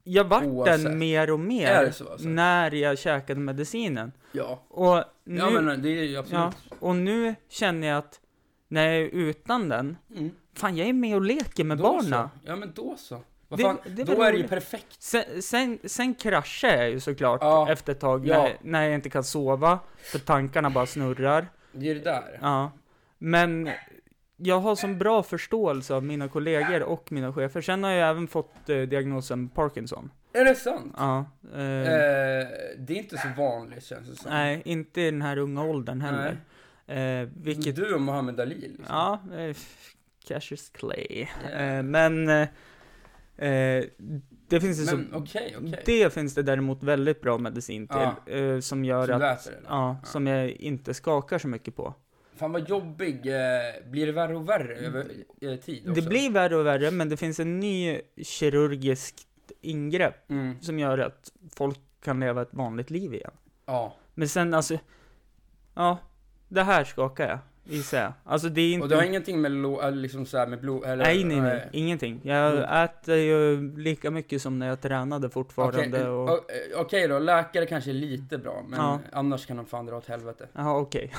jag 0.03 0.23
vart 0.23 0.43
Oavsett. 0.43 0.83
den 0.83 0.97
mer 0.97 1.31
och 1.31 1.39
mer 1.39 1.91
så, 1.91 2.09
alltså? 2.11 2.27
när 2.27 2.71
jag 2.75 2.99
käkade 2.99 3.39
medicinen. 3.39 4.11
Ja. 4.31 4.63
Och 4.69 5.03
nu, 5.23 5.37
Ja 5.39 5.49
men 5.49 5.81
det 5.81 5.89
är 5.89 6.03
ju 6.03 6.17
absolut. 6.17 6.39
ja, 6.69 6.75
och 6.79 6.95
nu 6.95 7.35
känner 7.49 7.87
jag 7.87 7.97
att 7.97 8.19
när 8.67 8.85
jag 8.87 8.95
är 8.95 9.07
utan 9.09 9.69
den, 9.69 9.97
Mm. 10.15 10.31
fan 10.55 10.77
jag 10.77 10.87
är 10.89 10.93
med 10.93 11.15
och 11.15 11.21
leker 11.21 11.63
med 11.63 11.77
Då 11.77 11.83
barna. 11.83 12.29
Så. 12.33 12.49
Ja 12.49 12.55
men 12.55 12.71
då 12.75 12.95
så. 12.97 13.21
Vad 13.53 13.59
Det- 13.59 13.63
fan, 13.63 13.77
det 13.95 14.03
då 14.03 14.21
är 14.23 14.31
det 14.31 14.37
ju 14.37 14.47
perfekt. 14.47 15.01
Sen, 15.01 15.41
sen, 15.41 15.79
sen 15.85 16.13
kraschar 16.15 16.69
jag 16.77 16.89
ju 16.89 16.99
såklart 16.99 17.39
Ja. 17.41 17.71
efter 17.71 17.91
ett 17.91 17.99
tag 17.99 18.27
Ja. 18.27 18.43
när, 18.43 18.57
när 18.61 18.83
jag 18.83 18.93
inte 18.93 19.09
kan 19.09 19.23
sova, 19.23 19.79
för 19.97 20.19
tankarna 20.19 20.69
bara 20.69 20.85
snurrar. 20.85 21.47
Det 21.71 21.89
är 21.89 21.95
det 21.95 22.01
där. 22.01 22.39
Ja. 22.41 22.71
Men 23.17 23.69
jag 24.37 24.59
har 24.59 24.75
sån 24.75 24.97
bra 24.99 25.23
förståelse 25.23 25.93
av 25.93 26.03
mina 26.03 26.27
kollegor 26.27 26.83
och 26.83 27.11
mina 27.11 27.33
chefer. 27.33 27.61
Sen 27.61 27.83
har 27.83 27.91
jag 27.91 28.09
även 28.09 28.27
fått 28.27 28.69
eh, 28.69 28.77
diagnosen 28.81 29.49
Parkinson. 29.49 30.11
Är 30.33 30.45
det 30.45 30.55
sant? 30.55 30.93
Ja. 30.97 31.25
Eh, 31.53 31.59
Eh, 31.61 32.47
det 32.77 32.93
är 32.93 32.97
inte 32.97 33.17
så 33.17 33.27
vanligt 33.37 33.83
känns 33.85 34.09
det 34.09 34.15
som. 34.15 34.31
nej, 34.31 34.61
inte 34.65 35.01
i 35.01 35.11
den 35.11 35.21
här 35.21 35.37
unga 35.37 35.63
åldern 35.63 36.01
heller. 36.01 36.37
Eh, 36.87 37.29
vilket, 37.43 37.75
Du 37.75 37.93
och 37.93 38.01
Mohammed 38.01 38.39
Ali 38.39 38.55
liksom. 38.55 38.85
ja, 38.89 39.19
eh, 39.37 39.55
Cassius 40.27 40.69
Clay. 40.69 41.27
Ja. 41.51 41.57
Eh, 41.59 41.83
men 41.83 42.29
eh, 43.37 43.83
det 44.47 44.61
finns 44.61 44.85
det 44.89 44.95
Men 44.95 45.09
så, 45.11 45.17
okej, 45.17 45.55
okej. 45.59 45.81
det 45.85 46.13
finns 46.13 46.35
det 46.35 46.43
däremot 46.43 46.83
väldigt 46.83 47.21
bra 47.21 47.37
medicin 47.37 47.87
till. 47.87 47.97
Ja. 48.25 48.33
Eh, 48.33 48.59
som 48.59 48.85
gör 48.85 49.05
Som 49.05 49.15
att, 49.15 49.21
läser 49.21 49.51
eller? 49.51 49.69
ja, 49.69 49.97
som 50.03 50.27
jag 50.27 50.49
inte 50.49 50.93
skakar 50.93 51.37
så 51.39 51.47
mycket 51.47 51.75
på. 51.75 51.93
Fan 52.35 52.51
vad 52.51 52.69
jobbig. 52.69 53.15
Eh, 53.27 53.89
blir 53.91 54.05
det 54.05 54.11
värre 54.11 54.35
och 54.35 54.49
värre 54.49 54.75
över 54.75 55.05
eh, 55.41 55.55
tid 55.55 55.89
också? 55.89 56.01
Det 56.01 56.07
blir 56.09 56.31
värre 56.31 56.55
och 56.55 56.65
värre, 56.65 56.91
men 56.91 57.09
det 57.09 57.17
finns 57.17 57.39
en 57.39 57.59
ny 57.59 58.01
kirurgiskt 58.23 59.27
ingrepp 59.61 60.29
Mm. 60.29 60.61
som 60.61 60.79
gör 60.79 60.97
att 60.97 61.31
folk 61.55 61.79
kan 62.03 62.19
leva 62.19 62.41
ett 62.41 62.53
vanligt 62.53 62.89
liv 62.89 63.13
igen. 63.13 63.31
Ja. 63.65 63.95
Men 64.13 64.29
sen 64.29 64.53
alltså, 64.53 64.77
ja, 65.73 65.97
det 66.47 66.63
här 66.63 66.83
skakar 66.83 67.29
jag, 67.29 67.39
gissar 67.63 68.01
jag. 68.01 68.13
Alltså 68.23 68.49
det 68.49 68.61
är 68.61 68.73
inte... 68.73 68.83
Och 68.83 68.89
det 68.89 68.95
har 68.95 69.03
ingenting 69.03 69.41
med, 69.41 69.51
lo, 69.51 69.89
liksom 69.89 70.25
så 70.25 70.45
med 70.45 70.59
blod, 70.61 70.83
eller? 70.85 71.03
Nej, 71.03 71.23
nej, 71.23 71.41
nej, 71.41 71.69
ingenting. 71.71 72.21
Jag 72.23 72.51
Mm. 72.57 72.83
äter 72.85 73.15
ju 73.15 73.71
lika 73.77 74.11
mycket 74.11 74.41
som 74.41 74.59
när 74.59 74.67
jag 74.67 74.81
tränade 74.81 75.29
fortfarande 75.29 75.79
Okej, 75.87 76.07
och... 76.07 76.29
eh, 76.29 76.35
okej 76.81 77.07
då, 77.07 77.19
läkare 77.19 77.65
kanske 77.65 77.91
är 77.91 77.93
lite 77.93 78.37
bra, 78.37 78.63
men 78.67 78.79
Ja. 78.79 78.99
annars 79.11 79.45
kan 79.45 79.57
de 79.57 79.65
fan 79.65 79.85
dra 79.85 79.95
åt 79.97 80.07
helvete. 80.07 80.47
Jaha, 80.53 80.77
okej. 80.79 81.11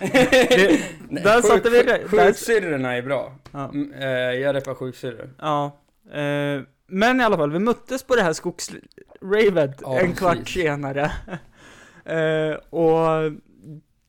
Nej, 0.00 1.22
där 1.24 1.36
sjuk- 1.42 1.46
satte 1.46 1.70
vi 1.70 1.82
det. 1.82 2.08
Sjuksyrrorna 2.08 2.96
är 2.96 3.02
bra. 3.02 3.32
Ja. 3.52 3.68
Mm, 3.68 3.92
eh, 3.92 4.08
jag 4.40 4.54
repar 4.54 4.74
sjuksyrror. 4.74 5.30
ja. 5.38 5.76
Eh, 6.12 6.60
men 6.92 7.20
i 7.20 7.24
alla 7.24 7.36
fall, 7.36 7.52
vi 7.52 7.58
möttes 7.58 8.02
på 8.02 8.16
det 8.16 8.22
här 8.22 8.32
skogsravet 8.32 9.78
Ja, 9.82 10.00
en 10.00 10.12
kvart 10.14 10.38
precis. 10.38 10.54
senare. 10.62 11.12
och 12.70 13.32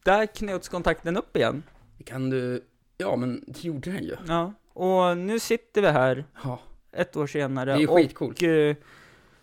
där 0.03 0.25
knöts 0.25 0.69
kontakten 0.69 1.17
upp 1.17 1.37
igen. 1.37 1.63
Kan 2.05 2.29
du, 2.29 2.63
ja 2.97 3.15
men 3.15 3.43
det 3.47 3.63
gjorde 3.63 3.91
den 3.91 4.03
ju. 4.03 4.15
Ja. 4.27 4.53
Och 4.73 5.17
nu 5.17 5.39
sitter 5.39 5.81
vi 5.81 5.87
här 5.87 6.25
Ja, 6.43 6.59
ett 6.91 7.15
år 7.17 7.27
senare. 7.27 7.65
det 7.71 7.77
är 7.77 7.79
ju 7.79 7.87
och 7.87 7.97
skitcoolt. 7.97 8.41
eh, 8.43 8.75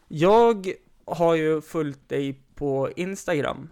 jag 0.09 0.73
har 1.05 1.35
ju 1.35 1.61
följt 1.61 2.09
dig 2.09 2.41
på 2.55 2.91
Instagram. 2.97 3.69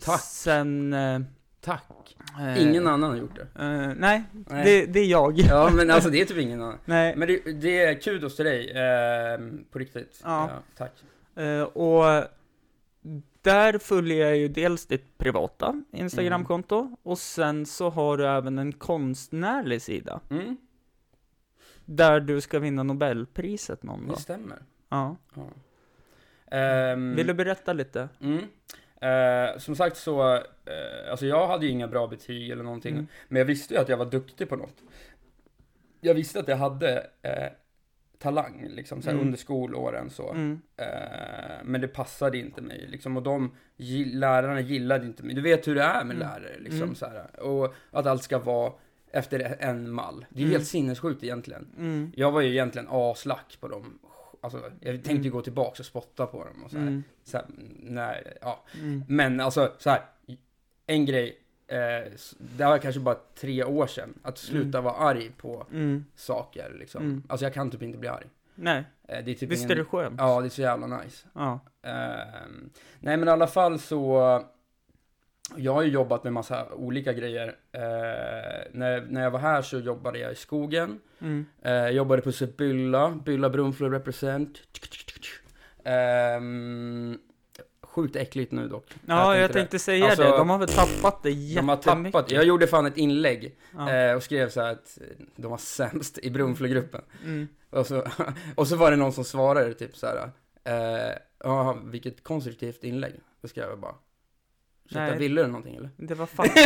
Tack. 0.00 0.20
Sen... 0.20 0.92
Eh, 0.92 1.20
Tack. 1.60 2.16
eh, 2.40 2.62
Ingen 2.62 2.86
annan 2.86 3.10
har 3.10 3.16
gjort 3.16 3.36
det. 3.36 3.62
eh, 3.64 3.92
nej, 3.96 4.22
Nej. 4.32 4.64
Det, 4.64 4.86
det 4.86 5.00
är 5.00 5.06
jag. 5.06 5.38
Ja 5.38 5.70
men 5.74 5.90
alltså 5.90 6.10
det 6.10 6.20
är 6.20 6.24
typ 6.24 6.38
ingen 6.38 6.62
annan. 6.62 6.78
Nej. 6.84 7.16
Men 7.16 7.28
det, 7.28 7.52
det 7.52 7.80
är 7.84 7.94
kudos 8.00 8.36
till 8.36 8.44
dig, 8.44 8.70
eh, 8.70 9.40
på 9.72 9.78
riktigt. 9.78 10.20
Ja. 10.24 10.50
tack. 10.76 10.92
Eh, 11.36 11.62
och 11.62 12.24
där 13.42 13.78
följer 13.78 14.26
jag 14.26 14.36
ju 14.36 14.48
dels 14.48 14.86
ditt 14.86 15.18
privata 15.18 15.82
Instagramkonto 15.92 16.96
och 17.02 17.18
sen 17.18 17.66
så 17.66 17.90
har 17.90 18.16
du 18.16 18.26
även 18.28 18.58
en 18.58 18.72
konstnärlig 18.72 19.82
sida. 19.82 20.20
Mm, 20.30 20.56
Där 21.84 22.20
du 22.20 22.40
ska 22.40 22.58
vinna 22.58 22.82
Nobelpriset 22.82 23.82
någon 23.82 24.00
det 24.02 24.08
dag. 24.08 24.18
stämmer. 24.18 24.58
Ja. 24.88 25.16
Ja. 25.34 25.48
Ehm, 26.56 27.14
Vill 27.16 27.26
du 27.26 27.34
berätta 27.34 27.72
lite? 27.72 28.08
Mm. 28.20 28.38
Eh, 29.00 29.58
som 29.58 29.76
sagt 29.76 29.96
så, 29.96 30.34
eh, 30.34 30.40
alltså 31.10 31.26
jag 31.26 31.46
hade 31.48 31.66
ju 31.66 31.72
inga 31.72 31.88
bra 31.88 32.06
betyg 32.06 32.50
eller 32.50 32.62
någonting, 32.64 32.94
Mm. 32.94 33.06
men 33.28 33.38
jag 33.38 33.46
visste 33.46 33.74
ju 33.74 33.80
att 33.80 33.88
jag 33.88 33.96
var 33.96 34.06
duktig 34.06 34.48
på 34.48 34.56
något. 34.56 34.76
Jag 36.00 36.14
visste 36.14 36.40
att 36.40 36.48
jag 36.48 36.56
hade 36.56 37.06
eh, 37.22 37.46
talang, 38.20 38.66
liksom, 38.70 39.02
såhär, 39.02 39.14
Mm. 39.14 39.26
under 39.26 39.38
skolåren 39.38 40.10
så. 40.10 40.30
Mm. 40.30 40.60
Eh, 40.76 40.86
men 41.64 41.80
det 41.80 41.88
passade 41.88 42.38
inte 42.38 42.62
mig, 42.62 42.86
liksom, 42.88 43.16
och 43.16 43.22
de 43.22 43.54
lärarna 44.12 44.60
gillade 44.60 45.06
inte 45.06 45.22
mig. 45.22 45.34
Du 45.34 45.40
vet 45.40 45.68
hur 45.68 45.74
det 45.74 45.82
är 45.82 46.04
med 46.04 46.16
Mm. 46.16 46.28
lärare, 46.28 46.58
liksom, 46.58 46.82
Mm. 46.82 46.94
såhär. 46.94 47.40
Och 47.40 47.74
att 47.90 48.06
allt 48.06 48.22
ska 48.22 48.38
vara 48.38 48.72
efter 49.12 49.56
en 49.60 49.90
mall. 49.90 50.26
Det 50.30 50.38
är 50.40 50.42
Mm. 50.44 50.52
helt 50.52 50.66
sinnessjukt 50.66 51.24
egentligen. 51.24 51.66
Mm. 51.78 52.12
Jag 52.16 52.32
var 52.32 52.40
ju 52.40 52.50
egentligen 52.50 52.88
aslack 52.90 53.56
på 53.60 53.68
dem. 53.68 53.98
Alltså, 54.40 54.62
jag 54.80 55.04
tänkte 55.04 55.24
ju 55.28 55.30
gå 55.30 55.42
tillbaka 55.42 55.76
och 55.78 55.86
spotta 55.86 56.26
på 56.26 56.44
dem 56.44 56.64
och 56.64 56.70
så 56.70 56.76
här. 56.78 56.86
Mm. 56.86 57.02
Så 57.24 57.36
här, 57.36 57.46
nej, 57.82 58.36
ja. 58.40 58.64
Men 59.08 59.40
alltså, 59.40 59.72
så 59.78 59.90
här, 59.90 60.00
en 60.86 61.06
grej, 61.06 61.38
eh, 61.70 62.12
det 62.38 62.64
var 62.64 62.78
kanske 62.78 63.00
bara 63.00 63.16
tre 63.40 63.64
år 63.64 63.86
sedan, 63.86 64.14
att 64.22 64.38
sluta 64.38 64.80
vara 64.80 64.94
arg 64.94 65.30
på 65.36 65.66
Mm. 65.72 66.04
saker 66.14 66.76
liksom. 66.78 67.02
Mm. 67.02 67.22
Alltså 67.28 67.46
jag 67.46 67.54
kan 67.54 67.70
typ 67.70 67.82
inte 67.82 67.98
bli 67.98 68.08
arg. 68.08 68.26
Nej, 68.54 68.84
Eh, 69.08 69.24
det 69.24 69.30
är 69.30 69.34
typ 69.34 69.50
visst 69.50 69.64
är 69.64 69.66
ingen... 69.66 69.78
det 69.78 69.84
skönt? 69.84 70.14
Ja, 70.18 70.40
det 70.40 70.46
är 70.46 70.50
så 70.50 70.60
jävla 70.60 70.86
nice. 70.86 71.26
Ja. 71.34 71.60
Ehm, 71.82 72.70
nej 73.00 73.16
men 73.16 73.28
i 73.28 73.30
alla 73.30 73.46
fall 73.46 73.78
så, 73.78 74.42
jag 75.56 75.74
har 75.74 75.82
ju 75.82 75.90
jobbat 75.90 76.24
med 76.24 76.32
massa 76.32 76.72
olika 76.72 77.12
grejer. 77.12 77.48
Eh, 77.72 77.80
när, 78.72 79.00
när 79.08 79.22
jag 79.22 79.30
var 79.30 79.38
här 79.38 79.62
så 79.62 79.78
jobbade 79.78 80.18
jag 80.18 80.32
i 80.32 80.34
skogen. 80.34 81.00
Mm. 81.20 81.46
Eh, 81.62 81.72
jag 81.72 81.92
jobbade 81.92 82.22
på 82.22 82.32
Sibylla, 82.32 83.10
Bylla 83.24 83.50
Brunflo 83.50 83.88
represent. 83.88 84.58
Ehm, 85.84 87.18
sjukt 87.90 88.16
äckligt 88.16 88.52
nu 88.52 88.68
dock. 88.68 88.86
Ja, 89.06 89.36
jag 89.36 89.44
inte 89.44 89.52
tänkte 89.54 89.78
säga 89.78 90.06
Alltså, 90.06 90.22
det. 90.22 90.28
De 90.28 90.50
har 90.50 90.58
väl 90.58 90.68
tappat 90.68 91.22
det 91.22 91.30
De 91.30 91.68
har 91.68 91.76
jättemycket. 91.76 92.12
tappat, 92.12 92.30
jag 92.30 92.44
gjorde 92.44 92.66
fan 92.66 92.86
ett 92.86 92.96
inlägg 92.96 93.56
Ja. 93.76 93.92
eh, 93.92 94.14
och 94.14 94.22
skrev 94.22 94.50
så 94.50 94.60
här 94.60 94.72
att 94.72 94.98
de 95.36 95.50
var 95.50 95.58
sämst 95.58 96.18
i 96.18 96.30
Brunflo-gruppen. 96.30 97.02
Mm. 97.24 97.48
Och 97.70 97.86
så, 97.86 98.04
och 98.54 98.68
så 98.68 98.76
var 98.76 98.90
det 98.90 98.96
någon 98.96 99.12
som 99.12 99.24
svarade 99.24 99.74
typ 99.74 99.96
så 99.96 100.06
här. 100.06 100.30
Eh, 100.64 101.16
ja, 101.44 101.78
vilket 101.84 102.24
konstruktivt 102.24 102.84
inlägg. 102.84 103.12
Då 103.42 103.48
skrev 103.48 103.68
jag 103.68 103.80
bara. 103.80 103.94
Ursäkta, 104.84 105.16
ville 105.18 105.40
du 105.42 105.46
någonting 105.46 105.76
eller? 105.76 105.90
Det 105.96 106.14
var 106.14 106.26
fakta. 106.26 106.60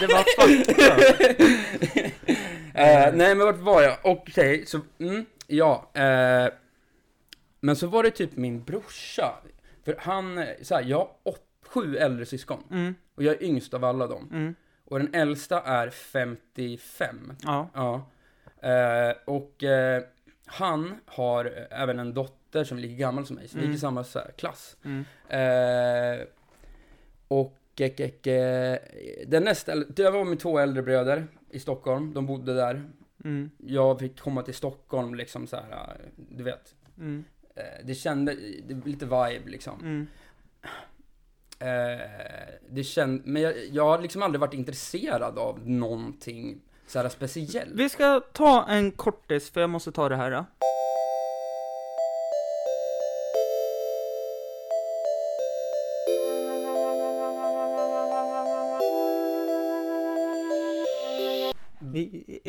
Det 0.00 0.06
var 0.06 0.24
fakta. 0.36 2.12
Eh, 2.74 3.14
nej 3.14 3.34
men 3.34 3.38
vart 3.38 3.58
var 3.58 3.82
jag? 3.82 3.96
Okej, 4.02 4.66
så, 4.66 4.80
mm, 4.98 5.24
ja. 5.46 5.90
Eh, 5.94 6.48
men 7.60 7.76
så 7.76 7.86
var 7.86 8.02
det 8.02 8.10
typ 8.10 8.36
min 8.36 8.64
brorsa. 8.64 9.34
För 9.88 9.96
han, 9.98 10.44
så 10.62 10.74
här, 10.74 10.82
jag 10.82 10.98
har 10.98 11.10
åt, 11.22 11.42
sju 11.66 11.96
äldre 11.96 12.26
syskon. 12.26 12.62
Mm. 12.70 12.94
Och 13.14 13.22
jag 13.22 13.34
är 13.34 13.42
yngst 13.42 13.74
av 13.74 13.84
alla 13.84 14.06
dem. 14.06 14.28
Mm. 14.32 14.54
Och 14.84 14.98
den 14.98 15.14
äldsta 15.14 15.60
är 15.60 15.90
55. 15.90 17.32
Ja. 17.42 17.68
Ja. 17.74 18.06
Eh, 18.68 19.16
och 19.24 19.64
eh, 19.64 20.02
han 20.46 20.94
har 21.06 21.66
även 21.70 21.98
en 21.98 22.14
dotter 22.14 22.64
som 22.64 22.78
är 22.78 22.82
lika 22.82 22.94
gammal 22.94 23.26
som 23.26 23.36
mig, 23.36 23.48
så 23.48 23.56
vi 23.56 23.60
gick 23.60 23.66
Mm. 23.66 23.76
i 23.76 23.80
samma 23.80 24.04
så 24.04 24.18
här, 24.18 24.30
klass. 24.36 24.76
Mm. 24.84 25.04
Eh, 25.28 26.26
och 27.28 27.58
eh, 27.80 28.10
eh, 28.24 28.34
eh, 28.34 28.78
den 29.26 29.44
nästa, 29.44 29.74
det 29.74 30.10
var 30.10 30.24
med 30.24 30.40
två 30.40 30.58
äldre 30.58 30.82
bröder 30.82 31.26
i 31.50 31.58
Stockholm, 31.58 32.14
de 32.14 32.26
bodde 32.26 32.54
där. 32.54 32.84
Mm. 33.24 33.50
Jag 33.56 33.98
fick 33.98 34.20
komma 34.20 34.42
till 34.42 34.54
Stockholm 34.54 35.14
liksom 35.14 35.46
så 35.46 35.56
här, 35.56 35.70
eh, 35.70 35.96
du 36.16 36.42
vet. 36.44 36.74
Eh, 37.58 37.84
det 37.84 37.94
kände, 37.94 38.34
det 38.68 38.74
var 38.74 38.86
lite 38.86 39.04
vibe 39.04 39.50
liksom. 39.50 39.80
Mm. 39.80 40.06
Eh, 41.58 42.00
det 42.70 42.84
känd, 42.84 43.22
men 43.26 43.42
jag, 43.42 43.54
jag 43.72 43.84
har 43.84 43.98
liksom 44.02 44.22
aldrig 44.22 44.40
varit 44.40 44.54
intresserad 44.54 45.38
av 45.38 45.68
någonting 45.68 46.60
så 46.86 46.98
här 46.98 47.08
speciellt. 47.08 47.70
Vi 47.74 47.88
ska 47.88 48.20
ta 48.32 48.66
en 48.68 48.90
kortis, 48.90 49.50
för 49.50 49.60
jag 49.60 49.70
måste 49.70 49.92
ta 49.92 50.08
det 50.08 50.16
här. 50.16 50.30
Då. 50.30 50.44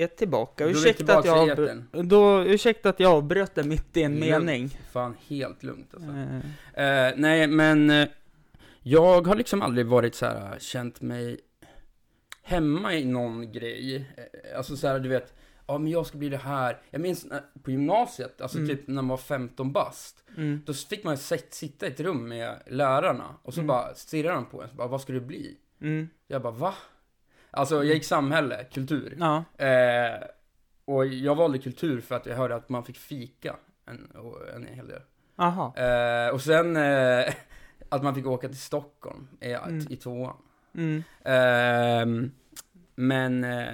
Är 0.03 0.07
tillbaka. 0.07 0.63
Då 0.63 0.69
är 0.69 0.73
vi 0.73 0.79
Ursäkta 0.79 1.17
att, 1.17 1.25
jag 1.25 2.05
då, 2.05 2.43
ursäkta 2.43 2.89
att 2.89 2.99
jag 2.99 3.11
avbröt 3.13 3.55
det 3.55 3.63
mitt 3.63 3.97
i 3.97 4.03
en 4.03 4.11
Lugnt. 4.19 4.29
mening. 4.45 4.69
Fan, 4.91 5.15
helt 5.27 5.63
lugnt 5.63 5.93
alltså. 5.93 6.09
Eh, 6.09 7.07
Eh, 7.07 7.13
nej, 7.17 7.47
men 7.47 7.89
eh, 7.89 8.07
jag 8.81 9.27
har 9.27 9.35
liksom 9.35 9.61
aldrig 9.61 9.85
varit 9.85 10.15
så 10.15 10.25
här 10.25 10.57
känt 10.59 11.01
mig 11.01 11.39
hemma 12.43 12.93
i 12.95 13.05
någon 13.05 13.51
grej. 13.51 14.05
Alltså 14.57 14.77
så 14.77 14.87
här, 14.87 14.99
du 14.99 15.09
vet, 15.09 15.33
ja 15.67 15.77
men 15.77 15.91
jag 15.91 16.05
ska 16.05 16.17
bli 16.17 16.29
det 16.29 16.37
här. 16.37 16.77
Jag 16.89 17.01
minns 17.01 17.25
när- 17.25 17.43
på 17.63 17.71
gymnasiet, 17.71 18.41
alltså 18.41 18.57
Mm. 18.57 18.69
typ 18.69 18.87
när 18.87 18.93
man 19.01 19.07
var 19.07 19.17
15 19.17 19.71
bast. 19.71 20.23
Mm. 20.37 20.61
Då 20.65 20.73
fick 20.73 21.03
man 21.03 21.15
sit- 21.17 21.53
sitta 21.53 21.87
i 21.87 21.89
ett 21.89 21.99
rum 21.99 22.27
med 22.29 22.59
lärarna 22.67 23.35
och 23.43 23.53
så 23.53 23.59
Mm. 23.59 23.67
bara 23.67 23.93
stirrade 23.95 24.35
de 24.35 24.45
på 24.45 24.61
en. 24.63 24.69
Så 24.69 24.75
bara, 24.75 24.87
vad 24.87 25.01
ska 25.01 25.13
du 25.13 25.21
bli? 25.21 25.57
Mm. 25.81 26.09
Jag 26.27 26.41
bara, 26.41 26.53
va? 26.53 26.73
Alltså 27.51 27.75
jag 27.75 27.85
gick 27.85 28.03
samhälle, 28.05 28.63
kultur. 28.63 29.17
Ja. 29.19 29.43
Eh, 29.65 30.19
och 30.85 31.05
jag 31.05 31.35
valde 31.35 31.57
kultur 31.57 32.01
för 32.01 32.15
att 32.15 32.25
jag 32.25 32.35
hörde 32.35 32.55
att 32.55 32.69
man 32.69 32.83
fick 32.83 32.97
fika 32.97 33.55
en, 33.85 34.11
en 34.55 34.65
hel 34.67 34.87
del. 34.87 35.01
Aha. 35.35 35.75
Eh, 35.77 36.29
och 36.33 36.41
sen 36.41 36.77
eh, 36.77 37.33
att 37.89 38.03
man 38.03 38.15
fick 38.15 38.25
åka 38.27 38.47
till 38.47 38.59
Stockholm 38.59 39.27
i, 39.41 39.53
Mm. 39.53 39.79
i 39.89 39.95
tvåan. 39.95 40.37
Mm. 40.75 41.03
Ehm, 41.23 42.31
men, 42.95 43.43
eh, 43.43 43.73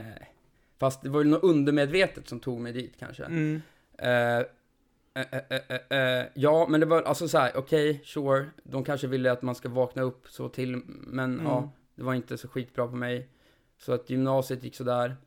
fast 0.79 1.01
det 1.01 1.09
var 1.09 1.23
ju 1.23 1.29
något 1.29 1.43
undermedvetet 1.43 2.27
som 2.29 2.39
tog 2.39 2.59
mig 2.61 2.73
dit 2.73 2.93
kanske. 2.99 3.23
Mm. 3.23 3.61
Eh, 3.97 4.37
eh, 5.13 5.99
eh, 5.99 6.25
ja, 6.33 6.67
men 6.69 6.79
det 6.79 6.85
var 6.85 7.01
alltså 7.01 7.27
så 7.27 7.37
här, 7.37 7.51
okej, 7.57 8.01
sure, 8.05 8.45
de 8.63 8.83
kanske 8.83 9.07
ville 9.07 9.31
att 9.31 9.41
man 9.41 9.55
ska 9.55 9.69
vakna 9.69 10.01
upp 10.01 10.27
så 10.29 10.49
till, 10.49 10.81
men 10.87 11.33
Mm. 11.33 11.45
ja, 11.45 11.69
det 11.95 12.03
var 12.03 12.13
inte 12.13 12.37
så 12.37 12.47
skitbra 12.47 12.87
på 12.87 12.95
mig. 12.95 13.29
Så 13.77 13.93
att 13.93 14.09
gymnasiet 14.09 14.63
gick 14.63 14.75
sådär. 14.75 15.17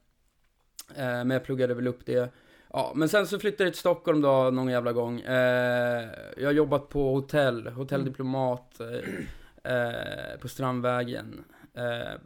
Eh, 0.96 1.04
men 1.04 1.30
jag 1.30 1.44
pluggade 1.44 1.74
väl 1.74 1.86
upp 1.86 2.06
det. 2.06 2.32
Ja, 2.72 2.92
men 2.94 3.08
sen 3.08 3.26
så 3.26 3.38
flyttade 3.38 3.64
jag 3.64 3.72
till 3.72 3.80
Stockholm 3.80 4.20
då 4.20 4.50
någon 4.50 4.68
jävla 4.68 4.92
gång. 4.92 5.20
Eh, 5.20 6.08
jag 6.36 6.46
har 6.48 6.52
jobbat 6.52 6.88
på 6.88 7.14
hotell, 7.14 7.66
hotelldiplomat 7.66 8.80
eh, 8.80 9.72
eh, 9.74 10.38
på 10.40 10.48
Strandvägen. 10.48 11.44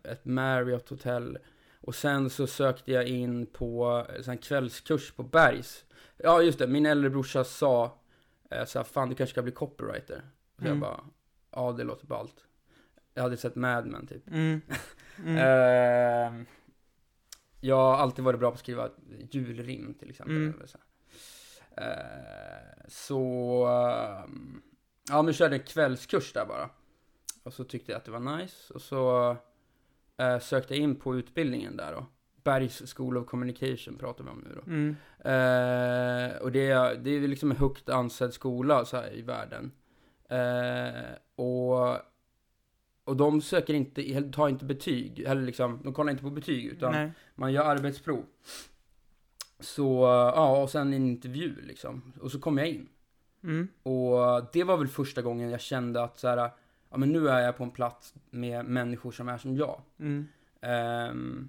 Ett 0.04 0.24
Marriott 0.24 0.88
hotell. 0.88 1.38
Och 1.80 1.94
sen 1.94 2.30
så 2.30 2.46
sökte 2.46 2.92
jag 2.92 3.06
in 3.06 3.46
på 3.46 4.06
en 4.26 4.38
kvällskurs 4.38 5.12
på 5.12 5.22
Bergs. 5.22 5.84
Ja, 6.16 6.42
just 6.42 6.58
det, 6.58 6.66
min 6.66 6.86
äldre 6.86 7.10
brorsa 7.10 7.44
sa 7.44 7.98
eh, 8.50 8.64
så 8.64 8.78
här, 8.78 8.84
fan 8.84 9.08
du 9.08 9.14
kanske 9.14 9.32
ska 9.34 9.42
bli 9.42 9.52
copywriter. 9.52 10.22
Så 10.58 10.64
Mm. 10.64 10.72
jag 10.72 10.78
bara, 10.80 11.00
ja 11.50 11.72
det 11.72 11.84
låter 11.84 12.06
ballt. 12.06 12.44
Jag 13.14 13.22
hade 13.22 13.36
sett 13.36 13.54
Mad 13.54 13.86
Men 13.86 14.06
typ. 14.06 14.28
Mm. 14.28 14.60
Mm. 15.18 15.36
Ehm, 15.36 16.46
jag 17.60 17.76
har 17.76 17.96
alltid 17.96 18.24
varit 18.24 18.40
bra 18.40 18.50
på 18.50 18.54
att 18.54 18.60
skriva 18.60 18.90
julrim 19.30 19.94
till 19.94 20.10
exempel. 20.10 20.36
Mm. 20.36 20.54
Eller 20.54 20.66
så. 20.66 20.78
Ehm, 21.76 22.88
så, 22.88 23.66
ehm, 23.66 24.62
ja 25.08 25.22
men 25.22 25.34
körde 25.34 25.56
en 25.56 25.62
kvällskurs 25.62 26.32
där 26.32 26.46
bara. 26.46 26.70
Och 27.42 27.52
så 27.52 27.64
tyckte 27.64 27.92
jag 27.92 27.98
att 27.98 28.04
det 28.04 28.10
var 28.10 28.36
nice. 28.38 28.74
Och 28.74 28.82
så 28.82 29.36
eh, 30.16 30.38
sökte 30.38 30.74
jag 30.74 30.82
in 30.82 30.96
på 30.96 31.16
utbildningen 31.16 31.76
där 31.76 31.92
då. 31.92 32.06
Bergs 32.44 32.94
School 32.94 33.16
of 33.16 33.26
Communication 33.26 33.98
pratar 33.98 34.24
vi 34.24 34.30
om 34.30 34.38
nu 34.38 34.54
då. 34.54 34.70
Mm. 34.70 34.96
Och 36.42 36.52
det 36.52 36.70
är, 36.70 36.94
det 36.94 37.10
är 37.10 37.28
liksom 37.28 37.50
en 37.50 37.56
högt 37.56 37.88
ansedd 37.88 38.34
skola 38.34 38.84
så 38.84 38.96
här 38.96 39.14
i 39.14 39.22
världen. 39.22 39.72
Och, 41.34 41.96
och 43.04 43.16
de 43.16 43.40
söker 43.40 43.74
inte, 43.74 44.22
tar 44.32 44.48
inte 44.48 44.64
betyg, 44.64 45.20
eller 45.20 45.42
liksom, 45.42 45.80
de 45.84 45.94
kollar 45.94 46.10
inte 46.10 46.22
på 46.22 46.30
betyg 46.30 46.64
utan 46.64 46.92
Nej. 46.92 47.10
man 47.34 47.52
gör 47.52 47.64
arbetsprov. 47.64 48.24
Så, 49.60 50.02
ja, 50.34 50.62
och 50.62 50.70
sen 50.70 50.92
en 50.92 51.06
intervju 51.06 51.54
liksom. 51.62 52.12
Och 52.20 52.30
så 52.32 52.40
kom 52.40 52.58
jag 52.58 52.68
in. 52.68 52.88
Mm. 53.44 53.68
Och 53.82 54.46
det 54.52 54.64
var 54.64 54.76
väl 54.76 54.88
första 54.88 55.22
gången 55.22 55.50
jag 55.50 55.60
kände 55.60 56.02
att 56.02 56.18
så 56.18 56.28
här, 56.28 56.50
ja 56.90 56.96
men 56.96 57.12
nu 57.12 57.28
är 57.28 57.40
jag 57.40 57.56
på 57.56 57.64
en 57.64 57.70
plats 57.70 58.14
med 58.30 58.64
människor 58.64 59.12
som 59.12 59.28
är 59.28 59.38
som 59.38 59.56
jag. 59.56 59.80
Mm. 59.98 60.28
Ehm, 60.60 61.48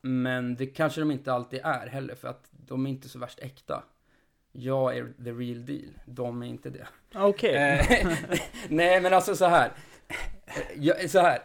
men 0.00 0.56
det 0.56 0.66
kanske 0.66 1.00
de 1.00 1.10
inte 1.10 1.32
alltid 1.32 1.60
är 1.64 1.86
heller, 1.86 2.14
för 2.14 2.28
att 2.28 2.48
de 2.50 2.86
är 2.86 2.90
inte 2.90 3.08
så 3.08 3.18
värst 3.18 3.38
äkta. 3.38 3.82
Jag 4.52 4.96
är 4.96 5.12
the 5.24 5.32
real 5.32 5.66
deal, 5.66 5.98
de 6.06 6.42
är 6.42 6.46
inte 6.46 6.70
det. 6.70 6.86
Okej. 7.14 7.54
Eh, 7.54 8.12
Nej, 8.68 9.00
men 9.00 9.14
alltså 9.14 9.36
så 9.36 9.46
här. 9.46 9.72
Jag, 10.76 11.10
så 11.10 11.18
här. 11.18 11.38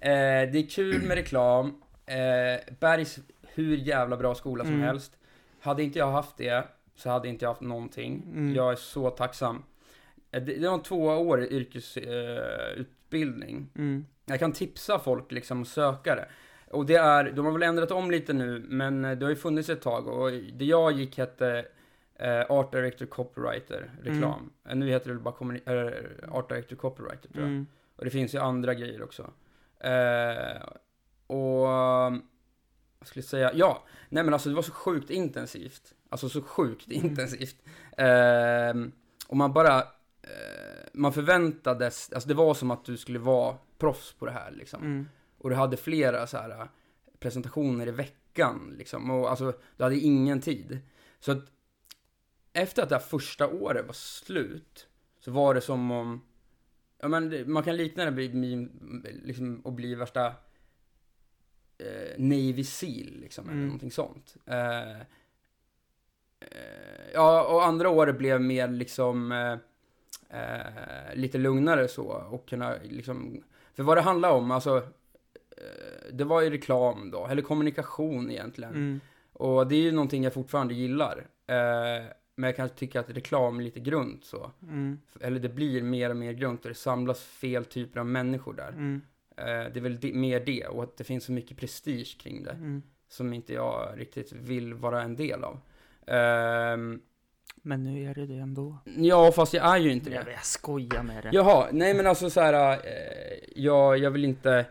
Eh, 0.00 0.50
det 0.52 0.58
är 0.58 0.70
kul 0.70 1.02
med 1.02 1.16
reklam. 1.16 1.82
Eh, 2.06 2.60
Bergs 2.80 3.18
hur 3.54 3.76
jävla 3.76 4.16
bra 4.16 4.34
skola 4.34 4.64
som 4.64 4.72
Mm. 4.74 4.86
helst. 4.86 5.12
Hade 5.60 5.82
inte 5.82 5.98
jag 5.98 6.10
haft 6.10 6.36
det, 6.36 6.64
så 6.96 7.10
hade 7.10 7.28
inte 7.28 7.44
jag 7.44 7.50
haft 7.50 7.60
någonting. 7.60 8.22
Mm. 8.26 8.54
Jag 8.54 8.72
är 8.72 8.76
så 8.76 9.10
tacksam. 9.10 9.62
Eh, 10.30 10.42
Det, 10.42 10.54
det 10.54 10.66
var 10.68 10.74
en 10.74 10.82
tvåårig 10.82 11.52
yrkesutbildning. 11.52 13.56
Eh. 13.74 13.80
Mm. 13.80 14.06
Jag 14.26 14.38
kan 14.38 14.52
tipsa 14.52 14.98
folk 14.98 15.32
liksom 15.32 15.62
att 15.62 15.68
söka 15.68 16.14
det. 16.14 16.28
Och 16.70 16.86
det 16.86 16.94
är, 16.96 17.30
de 17.32 17.44
har 17.46 17.52
väl 17.52 17.62
ändrat 17.62 17.90
om 17.90 18.10
lite 18.10 18.32
nu, 18.32 18.64
men 18.68 19.04
eh, 19.04 19.18
det 19.18 19.24
har 19.26 19.30
ju 19.30 19.36
funnits 19.36 19.68
ett 19.68 19.82
tag 19.82 20.06
och 20.08 20.30
det 20.52 20.64
jag 20.64 20.92
gick 20.92 21.18
hette 21.18 21.64
eh, 22.14 22.50
Art 22.50 22.72
Director 22.72 23.06
Copywriter, 23.06 23.90
reklam. 24.02 24.52
Eh, 24.68 24.74
Nu 24.76 24.88
heter 24.88 25.10
det 25.10 25.16
bara 25.18 25.54
eh, 25.54 25.92
Art 26.32 26.48
Director 26.48 26.76
Copywriter 26.76 27.28
tror 27.32 27.44
jag. 27.46 27.64
Och 27.98 28.04
det 28.04 28.10
finns 28.10 28.34
ju 28.34 28.38
andra 28.38 28.74
grejer 28.74 29.02
också. 29.02 29.30
Eh, 29.80 30.62
och, 31.26 31.66
skulle 33.02 33.22
jag 33.22 33.24
säga, 33.24 33.52
ja, 33.54 33.84
nej 34.08 34.24
men 34.24 34.32
alltså 34.34 34.48
det 34.48 34.54
var 34.54 34.62
så 34.62 34.72
sjukt 34.72 35.10
intensivt. 35.10 35.94
Alltså 36.08 36.28
så 36.28 36.42
sjukt 36.42 36.86
Mm. 36.90 37.06
intensivt. 37.06 37.56
Eh, 37.96 38.74
och 39.28 39.36
man 39.36 39.52
bara, 39.52 39.78
eh, 40.22 40.88
man 40.92 41.12
förväntades, 41.12 42.12
alltså 42.12 42.28
det 42.28 42.34
var 42.34 42.54
som 42.54 42.70
att 42.70 42.84
du 42.84 42.96
skulle 42.96 43.18
vara 43.18 43.56
proffs 43.78 44.12
på 44.12 44.26
det 44.26 44.32
här 44.32 44.50
liksom. 44.50 44.82
Mm. 44.82 45.08
Och 45.38 45.50
du 45.50 45.56
hade 45.56 45.76
flera 45.76 46.26
så 46.26 46.36
här 46.36 46.50
äh, 46.50 46.66
presentationer 47.18 47.86
i 47.86 47.90
veckan 47.90 48.74
liksom. 48.78 49.10
Och 49.10 49.30
alltså, 49.30 49.52
du 49.76 49.82
hade 49.82 49.96
ingen 49.96 50.40
tid. 50.40 50.78
Så 51.20 51.32
att 51.32 51.44
efter 52.52 52.82
att 52.82 52.88
det 52.88 52.94
här 52.94 53.02
första 53.02 53.48
året 53.48 53.86
var 53.86 53.92
slut 53.92 54.88
så 55.20 55.30
var 55.30 55.54
det 55.54 55.60
som 55.60 55.90
om, 55.90 56.22
ja 57.00 57.08
men 57.08 57.52
man 57.52 57.62
kan 57.62 57.76
likna 57.76 58.04
det 58.04 58.10
vid 58.10 58.34
min, 58.34 58.70
liksom 59.24 59.62
att 59.64 59.72
bli 59.72 59.94
värsta 59.94 60.26
eh, 61.78 62.18
Navy 62.18 62.64
Seal 62.64 63.12
liksom, 63.20 63.44
eller 63.44 63.54
Mm. 63.54 63.66
någonting 63.66 63.90
sånt. 63.90 64.36
Eh, 64.46 65.00
eh, 66.40 67.10
ja, 67.14 67.44
och 67.44 67.64
andra 67.66 67.88
året 67.90 68.18
blev 68.18 68.40
mer 68.40 68.68
liksom 68.68 69.32
eh, 69.32 69.52
eh, 70.40 71.14
lite 71.14 71.38
lugnare 71.38 71.88
så 71.88 72.02
och 72.06 72.48
kunna 72.48 72.74
liksom, 72.82 73.42
för 73.74 73.82
vad 73.82 73.96
det 73.96 74.00
handlar 74.00 74.30
om, 74.30 74.50
alltså 74.50 74.76
eh, 75.56 76.12
det 76.12 76.24
var 76.24 76.40
ju 76.40 76.50
reklam 76.50 77.10
då, 77.10 77.26
eller 77.26 77.42
kommunikation 77.42 78.30
egentligen. 78.30 78.74
Mm. 78.74 79.00
Och 79.32 79.66
det 79.66 79.74
är 79.76 79.80
ju 79.82 79.92
någonting 79.92 80.24
jag 80.24 80.34
fortfarande 80.34 80.74
gillar. 80.74 81.26
Eh, 82.38 82.40
men 82.40 82.48
jag 82.48 82.56
kan 82.56 82.68
tycka 82.68 83.00
att 83.00 83.10
reklam 83.10 83.58
är 83.58 83.62
lite 83.62 83.80
grunt 83.80 84.24
så. 84.24 84.50
Mm. 84.62 84.98
Eller 85.20 85.40
det 85.40 85.48
blir 85.48 85.82
mer 85.82 86.10
och 86.10 86.16
mer 86.16 86.32
grunt 86.32 86.62
och 86.64 86.68
det 86.68 86.74
samlas 86.74 87.20
fel 87.20 87.64
typer 87.64 88.00
av 88.00 88.06
människor 88.06 88.54
där. 88.54 88.68
Mm. 88.68 89.00
Eh, 89.36 89.72
det 89.72 89.76
är 89.76 89.80
väl 89.80 90.00
det, 90.00 90.12
mer 90.12 90.40
det 90.40 90.66
och 90.66 90.82
att 90.82 90.96
det 90.96 91.04
finns 91.04 91.24
så 91.24 91.32
mycket 91.32 91.56
prestige 91.56 92.18
kring 92.20 92.42
det. 92.44 92.50
Mm. 92.52 92.82
Som 93.08 93.32
inte 93.32 93.52
jag 93.52 93.92
riktigt 93.96 94.32
vill 94.32 94.74
vara 94.74 95.02
en 95.02 95.16
del 95.16 95.44
av. 95.44 95.60
Ehm, 96.06 97.00
Men 97.62 97.84
nu 97.84 98.04
är 98.10 98.14
det 98.14 98.26
det 98.26 98.34
ändå. 98.38 98.78
ja, 98.84 99.32
fast 99.32 99.54
jag 99.54 99.74
är 99.74 99.78
ju 99.78 99.92
inte 99.92 100.10
det. 100.10 100.30
jag 100.30 100.44
skojar 100.44 101.02
med 101.02 101.22
det. 101.24 101.30
Jaha, 101.32 101.68
nej 101.72 101.94
men 101.94 102.06
alltså 102.06 102.30
så 102.30 102.40
här, 102.40 102.72
eh, 102.72 103.38
jag, 103.56 103.98
jag 103.98 104.10
vill 104.10 104.24
inte... 104.24 104.66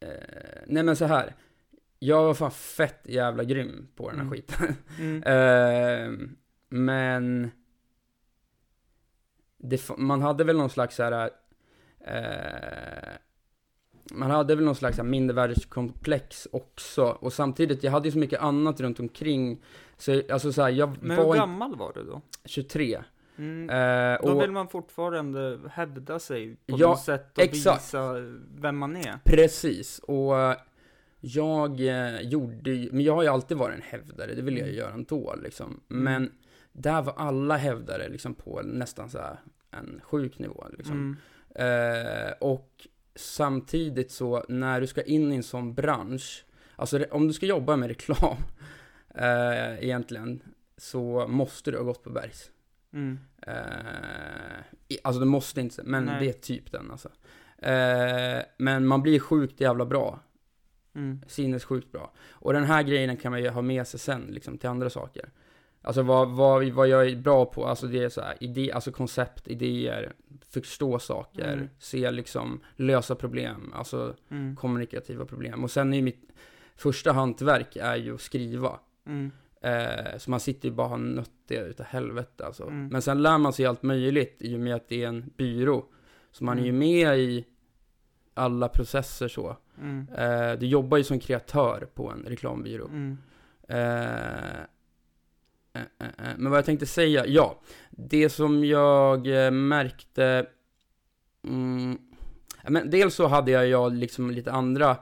Eh, 0.00 0.62
nej 0.66 0.82
men 0.82 0.96
så 0.96 1.04
här. 1.04 1.34
Jag 1.98 2.24
var 2.24 2.34
fan 2.34 2.50
fett 2.50 3.00
jävla 3.04 3.44
grym 3.44 3.88
på 3.96 4.10
den 4.10 4.16
här 4.18 4.24
Mm. 4.26 4.32
skiten. 4.34 4.76
Mm. 4.98 5.22
Eh, 5.22 6.28
men... 6.68 7.50
Det, 9.60 9.90
man 9.98 10.22
hade 10.22 10.44
väl 10.44 10.56
någon 10.56 10.70
slags 10.70 10.96
så 10.96 11.02
här... 11.02 11.30
Eh, 12.00 13.12
man 14.12 14.30
hade 14.30 14.54
väl 14.54 14.64
någon 14.64 14.74
slags 14.74 15.02
mindervärdeskomplex 15.02 16.48
också. 16.52 17.04
Och 17.04 17.32
samtidigt, 17.32 17.82
jag 17.84 17.92
hade 17.92 18.08
ju 18.08 18.12
så 18.12 18.18
mycket 18.18 18.40
annat 18.40 18.80
runt 18.80 19.00
omkring. 19.00 19.62
Så 19.96 20.22
alltså 20.32 20.52
så 20.52 20.62
här, 20.62 20.68
jag 20.70 21.02
Men 21.02 21.16
var 21.16 21.24
hur 21.26 21.34
gammal 21.34 21.76
var 21.76 21.92
du 21.94 22.04
då? 22.04 22.20
23. 22.44 23.02
Mm. 23.38 23.70
Eh, 23.70 24.18
Då 24.22 24.32
och, 24.34 24.42
vill 24.42 24.50
man 24.50 24.68
fortfarande 24.68 25.58
hävda 25.70 26.18
sig 26.18 26.56
på 26.66 26.76
Ja, 26.78 26.88
något 26.88 27.00
sätt 27.00 27.38
och 27.38 27.44
exakt. 27.44 27.82
visa 27.84 28.12
vem 28.54 28.76
man 28.78 28.96
är. 28.96 29.18
Precis, 29.24 29.98
och 29.98 30.38
eh, 30.38 30.56
jag 31.20 31.80
eh, 31.80 32.20
gjorde 32.20 32.88
men 32.92 33.00
jag 33.00 33.14
har 33.14 33.22
ju 33.22 33.28
alltid 33.28 33.56
varit 33.56 33.76
en 33.76 33.82
hävdare, 33.82 34.34
det 34.34 34.42
vill 34.42 34.58
jag 34.58 34.68
ju 34.68 34.74
göra 34.74 34.92
ändå 34.92 35.34
liksom. 35.42 35.80
Mm. 35.90 36.02
Men 36.04 36.32
där 36.72 37.02
var 37.02 37.12
alla 37.12 37.56
hävdare 37.56 38.08
liksom 38.08 38.34
på 38.34 38.62
nästan 38.62 39.10
så 39.10 39.18
här 39.18 39.40
en 39.70 40.00
sjuk 40.02 40.38
nivå 40.38 40.66
liksom. 40.78 40.94
Mm. 40.94 41.16
Eh, 41.54 42.32
och 42.40 42.86
samtidigt 43.14 44.10
så, 44.10 44.44
när 44.48 44.80
du 44.80 44.86
ska 44.86 45.02
in 45.02 45.32
i 45.32 45.36
en 45.36 45.42
sån 45.42 45.74
bransch, 45.74 46.44
alltså 46.76 47.04
om 47.10 47.26
du 47.26 47.32
ska 47.32 47.46
jobba 47.46 47.76
med 47.76 47.88
reklam, 47.88 48.36
eh, 49.14 49.84
egentligen, 49.84 50.42
så 50.76 51.26
måste 51.28 51.70
du 51.70 51.76
ha 51.76 51.84
gått 51.84 52.04
på 52.04 52.10
Bergs. 52.10 52.50
Mm. 52.92 53.18
Eh, 53.46 54.62
alltså 55.02 55.20
det 55.20 55.26
måste 55.26 55.60
inte, 55.60 55.82
men 55.82 56.04
Nej. 56.04 56.20
det 56.20 56.28
är 56.28 56.32
typ 56.32 56.72
den 56.72 56.90
alltså. 56.90 57.08
Eh, 57.58 58.42
men 58.58 58.86
man 58.86 59.02
blir 59.02 59.20
sjukt 59.20 59.60
jävla 59.60 59.86
bra. 59.86 60.20
Mm. 60.94 61.20
Sinnessjukt 61.26 61.92
bra. 61.92 62.12
Och 62.30 62.52
den 62.52 62.64
här 62.64 62.82
grejen 62.82 63.16
kan 63.16 63.32
man 63.32 63.42
ju 63.42 63.48
ha 63.48 63.62
med 63.62 63.86
sig 63.86 64.00
sen, 64.00 64.22
liksom, 64.30 64.58
till 64.58 64.68
andra 64.68 64.90
saker. 64.90 65.30
Alltså 65.82 66.02
vad, 66.02 66.28
vad, 66.30 66.64
vad 66.68 66.88
jag 66.88 67.08
är 67.08 67.16
bra 67.16 67.44
på, 67.46 67.66
alltså 67.66 67.86
det 67.86 68.04
är 68.04 68.08
så 68.08 68.20
här, 68.20 68.36
idé, 68.40 68.72
alltså 68.72 68.92
koncept, 68.92 69.48
idéer, 69.48 70.12
förstå 70.50 70.98
saker, 70.98 71.52
Mm. 71.52 71.68
se 71.78 72.10
liksom, 72.10 72.60
lösa 72.76 73.14
problem, 73.14 73.72
alltså 73.74 74.14
Mm. 74.30 74.56
kommunikativa 74.56 75.24
problem. 75.24 75.64
Och 75.64 75.70
sen 75.70 75.92
är 75.92 75.96
ju 75.96 76.02
mitt 76.02 76.32
första 76.76 77.12
hantverk 77.12 77.76
är 77.76 77.96
ju 77.96 78.14
att 78.14 78.20
skriva. 78.20 78.80
Mm. 79.06 79.30
Eh, 79.62 80.18
så 80.18 80.30
man 80.30 80.40
sitter 80.40 80.68
ju 80.68 80.74
bara 80.74 80.84
och 80.84 80.90
har 80.90 80.98
nött 80.98 81.30
det 81.46 81.56
utav 81.60 81.86
helvete 81.86 82.46
alltså. 82.46 82.62
Mm. 82.62 82.88
Men 82.88 83.02
sen 83.02 83.22
lär 83.22 83.38
man 83.38 83.52
sig 83.52 83.66
allt 83.66 83.82
möjligt 83.82 84.36
i 84.40 84.56
och 84.56 84.60
med 84.60 84.74
att 84.74 84.88
det 84.88 85.02
är 85.04 85.08
en 85.08 85.30
byrå. 85.36 85.84
Så 86.32 86.44
man 86.44 86.58
är 86.58 86.62
ju 86.62 86.68
Mm. 86.68 86.78
med 86.78 87.18
i 87.18 87.44
alla 88.38 88.68
processer 88.68 89.28
så. 89.28 89.56
Mm. 89.80 90.06
Eh, 90.16 90.58
du 90.58 90.66
jobbar 90.66 90.98
ju 90.98 91.04
som 91.04 91.18
kreatör 91.18 91.88
på 91.94 92.10
en 92.10 92.22
reklambyrå. 92.26 92.86
Mm. 92.86 93.18
Eh, 93.68 94.60
eh, 95.72 95.82
eh, 95.98 96.06
eh. 96.18 96.34
Men 96.36 96.50
vad 96.50 96.58
jag 96.58 96.64
tänkte 96.64 96.86
säga, 96.86 97.26
ja. 97.26 97.60
Det 97.90 98.28
som 98.28 98.64
jag 98.64 99.52
märkte... 99.52 100.46
Mm, 101.44 101.98
men 102.68 102.90
dels 102.90 103.14
så 103.14 103.26
hade 103.26 103.50
jag, 103.50 103.68
jag 103.68 103.94
liksom 103.94 104.30
lite 104.30 104.52
andra... 104.52 104.96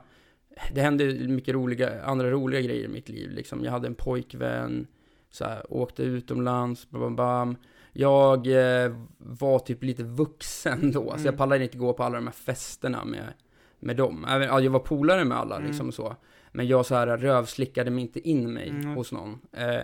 Det 0.74 0.80
hände 0.80 1.04
mycket 1.28 1.54
roliga, 1.54 2.02
andra 2.04 2.30
roliga 2.30 2.60
grejer 2.60 2.84
i 2.84 2.88
mitt 2.88 3.08
liv. 3.08 3.30
Liksom. 3.30 3.64
Jag 3.64 3.72
hade 3.72 3.86
en 3.86 3.94
pojkvän, 3.94 4.86
så 5.30 5.44
här, 5.44 5.72
åkte 5.72 6.02
utomlands, 6.02 6.90
bam, 6.90 7.00
bam, 7.00 7.16
bam. 7.16 7.56
Jag 7.98 8.46
eh, 8.46 8.92
var 9.18 9.58
typ 9.58 9.82
lite 9.82 10.02
vuxen 10.02 10.92
då, 10.92 11.04
så 11.04 11.10
jag 11.18 11.20
Mm. 11.20 11.36
pallade 11.36 11.64
inte 11.64 11.78
gå 11.78 11.92
på 11.92 12.02
alla 12.02 12.16
de 12.16 12.26
här 12.26 12.32
festerna 12.34 13.04
med, 13.04 13.32
med 13.80 13.96
dem. 13.96 14.24
Även, 14.28 14.48
ja, 14.48 14.60
jag 14.60 14.70
var 14.70 14.80
polare 14.80 15.24
med 15.24 15.38
alla 15.38 15.56
Mm. 15.56 15.68
liksom 15.68 15.92
så. 15.92 16.16
Men 16.52 16.66
jag 16.66 16.86
så 16.86 16.94
här 16.94 17.06
rövslickade 17.16 17.90
mig 17.90 18.02
inte 18.02 18.28
in 18.28 18.52
mig 18.52 18.68
Mm. 18.68 18.86
hos 18.94 19.12
någon. 19.12 19.38
Eh, 19.52 19.80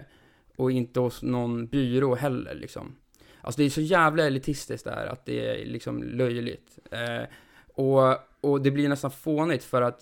och 0.57 0.71
inte 0.73 1.01
hos 1.01 1.23
någon 1.23 1.67
byrå 1.67 2.15
heller 2.15 2.55
liksom. 2.55 2.95
Alltså 3.41 3.59
det 3.61 3.65
är 3.65 3.71
så 3.71 3.81
jävla 3.81 4.27
elitistiskt 4.27 4.85
där 4.85 5.07
att 5.07 5.25
det 5.27 5.47
är 5.63 5.67
liksom 5.67 6.03
löjligt. 6.03 6.79
Eh, 6.91 7.27
och, 7.75 8.17
och 8.41 8.63
det 8.63 8.71
blir 8.71 8.89
nästan 8.89 9.11
fånigt 9.11 9.65
för 9.65 9.83
att 9.83 10.01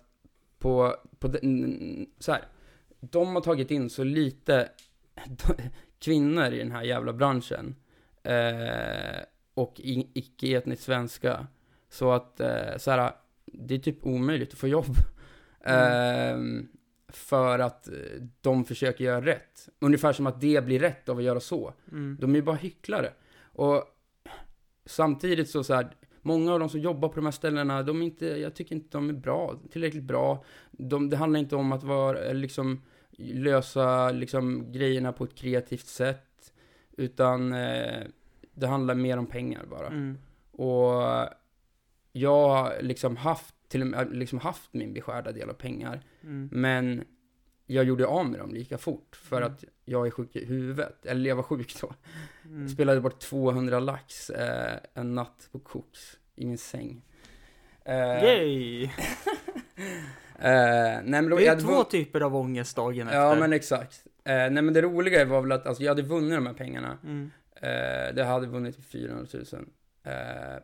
på, 0.59 0.95
på 1.19 1.33
så 2.19 2.33
här, 2.33 2.43
de 3.01 3.35
har 3.35 3.41
tagit 3.43 3.71
in 3.71 3.91
så 3.91 4.05
lite 4.05 4.69
kvinnor 5.99 6.45
i 6.53 6.59
den 6.59 6.73
här 6.73 6.83
jävla 6.83 7.13
branschen. 7.13 7.75
Eh, 8.23 9.23
och 9.55 9.81
icke-etniskt 10.15 10.83
svenska. 10.83 11.47
Så 11.89 12.13
att, 12.13 12.41
eh, 12.41 12.77
så 12.79 12.91
här, 12.91 13.13
det 13.45 13.75
är 13.75 13.79
typ 13.79 14.07
omöjligt 14.07 14.53
att 14.53 14.59
få 14.59 14.69
jobb. 14.69 14.95
Ehm, 15.65 16.69
för 17.09 17.59
att 17.59 17.89
eh, 17.89 17.95
de 18.41 18.65
försöker 18.65 19.05
göra 19.05 19.27
rätt. 19.27 19.69
Ungefär 19.79 20.13
som 20.13 20.27
att 20.27 20.41
det 20.41 20.65
blir 20.65 20.81
rätt 20.81 21.09
av 21.09 21.19
att 21.19 21.25
göra 21.25 21.41
så. 21.41 21.75
Mm. 21.93 22.17
De 22.21 22.31
är 22.31 22.35
ju 22.35 22.43
bara 22.43 22.57
hycklare. 22.57 23.13
Och 23.43 23.85
samtidigt 24.85 25.51
så, 25.51 25.65
så 25.65 25.75
här, 25.75 25.91
många 26.23 26.53
av 26.53 26.61
de 26.61 26.69
som 26.69 26.81
jobbar 26.81 27.09
på 27.09 27.15
de 27.15 27.25
här 27.25 27.33
ställena, 27.33 27.83
de 27.83 28.03
är 28.03 28.07
inte, 28.07 28.27
jag 28.27 28.55
tycker 28.55 28.75
inte 28.75 28.99
de 28.99 29.09
är 29.09 29.15
bra, 29.15 29.61
tillräckligt 29.71 30.05
bra. 30.05 30.45
De, 30.71 31.11
det 31.11 31.17
handlar 31.17 31.41
inte 31.41 31.57
om 31.57 31.73
att 31.73 31.83
vara, 31.83 32.19
eller 32.19 32.41
liksom, 32.41 32.83
lösa 33.19 34.11
liksom, 34.11 34.73
grejerna 34.73 35.13
på 35.13 35.25
ett 35.25 35.35
kreativt 35.35 35.87
sätt, 35.87 36.30
utan 37.01 37.53
eh, 37.53 38.03
det 38.55 38.67
handlar 38.67 38.95
mer 38.95 39.17
om 39.17 39.27
pengar 39.27 39.65
bara. 39.71 39.87
Mm. 39.87 40.19
Och 40.53 41.29
jag 42.13 42.49
har 42.49 42.83
liksom 42.83 43.17
haft, 43.17 43.55
till 43.69 43.81
och 43.81 43.87
med, 43.87 44.13
liksom 44.17 44.39
haft 44.39 44.75
min 44.75 44.93
beskärda 44.93 45.33
del 45.33 45.51
av 45.51 45.55
pengar, 45.55 46.01
Mm. 46.23 46.49
men 46.53 47.05
jag 47.67 47.85
gjorde 47.85 48.07
av 48.07 48.27
med 48.27 48.41
dem 48.41 48.55
lika 48.55 48.79
fort 48.79 49.17
för 49.23 49.37
Mm. 49.37 49.53
att 49.53 49.65
jag 49.85 50.07
är 50.07 50.11
sjuk 50.11 50.37
i 50.37 50.45
huvudet. 50.45 51.07
Eller 51.07 51.29
jag 51.29 51.37
var 51.37 51.43
sjuk 51.43 51.75
då. 51.81 51.93
Mm. 52.45 52.69
Spelade 52.69 53.01
bort 53.01 53.19
200 53.21 53.81
lax 53.81 54.31
eh, 54.31 54.79
en 54.95 55.15
natt 55.15 55.49
på 55.53 55.59
koks 55.59 56.19
i 56.37 56.47
min 56.47 56.59
säng. 56.59 57.03
Eh, 57.85 58.25
Yay! 58.25 58.83
eh, 60.39 60.51
nej, 61.05 61.05
men 61.05 61.31
då, 61.31 61.37
Det 61.37 61.47
är 61.47 61.61
två 61.61 61.85
typer 61.85 62.21
av 62.21 62.37
ångest 62.37 62.77
dagen 62.77 63.07
efter. 63.09 63.21
Ja, 63.21 63.35
men 63.35 63.53
exakt. 63.53 64.07
Eh, 64.25 64.51
nej, 64.51 64.63
men 64.63 64.75
det 64.75 64.83
roliga 64.83 65.25
var 65.25 65.43
väl 65.43 65.53
att 65.53 65.67
alltså, 65.67 65.83
jag 65.83 65.91
hade 65.91 66.03
vunnit 66.03 66.31
de 66.35 66.47
här 66.47 66.55
pengarna. 66.55 66.99
Mm. 67.05 67.31
Eh, 67.55 68.15
det 68.15 68.25
hade 68.25 68.47
vunnit 68.47 68.77
400 68.85 69.27
000. 69.53 69.67
Eh, 70.03 70.63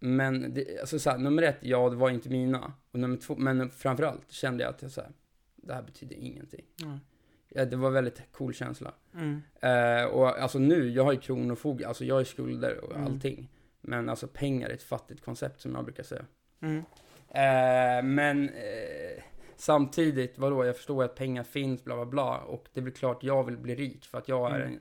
men 0.00 0.54
det, 0.54 0.80
alltså 0.80 0.98
så 0.98 1.10
här, 1.10 1.18
nummer 1.18 1.42
ett, 1.42 1.58
ja, 1.60 1.88
det 1.90 1.96
var 1.96 2.10
inte 2.10 2.28
mina. 2.28 2.72
Och 2.92 2.98
nummer 2.98 3.16
två, 3.16 3.36
men 3.36 3.70
framförallt 3.70 4.30
kände 4.32 4.62
jag 4.64 4.70
att 4.70 4.82
jag 4.82 4.90
så 4.90 5.00
här, 5.00 5.10
det 5.56 5.74
här 5.74 5.82
betyder 5.82 6.16
ingenting. 6.16 6.64
Ja. 6.76 6.98
Ja, 7.48 7.64
det 7.64 7.76
var 7.76 7.90
väldigt 7.90 8.22
cool 8.32 8.54
känsla. 8.54 8.92
Mm. 9.14 9.42
Eh, 9.60 10.04
och 10.04 10.38
alltså 10.42 10.58
nu, 10.58 10.88
jag 10.90 11.04
har 11.04 11.12
ju 11.12 11.18
kronofog, 11.20 11.82
alltså 11.84 12.04
jag 12.04 12.14
har 12.14 12.20
ju 12.20 12.24
skulder 12.24 12.84
och 12.84 12.92
Mm. 12.96 13.04
allting. 13.06 13.48
Men 13.80 14.08
alltså 14.08 14.26
pengar 14.28 14.68
är 14.68 14.74
ett 14.74 14.82
fattigt 14.82 15.24
koncept 15.24 15.60
som 15.60 15.74
jag 15.74 15.84
brukar 15.84 16.02
säga. 16.02 16.24
Mm. 16.60 16.76
Eh, 17.28 18.02
men 18.04 18.48
eh, 18.48 19.22
samtidigt, 19.60 20.38
vadå, 20.38 20.64
jag 20.64 20.76
förstår 20.76 21.04
att 21.04 21.14
pengar 21.14 21.42
finns, 21.42 21.84
bla 21.84 21.94
bla 21.94 22.06
bla. 22.06 22.38
Och 22.38 22.68
det 22.72 22.80
är 22.80 22.84
väl 22.84 22.92
klart 22.92 23.22
jag 23.22 23.44
vill 23.44 23.56
bli 23.56 23.74
rik 23.74 24.04
för 24.06 24.18
att 24.18 24.28
jag 24.28 24.50
är 24.50 24.60
Mm. 24.60 24.78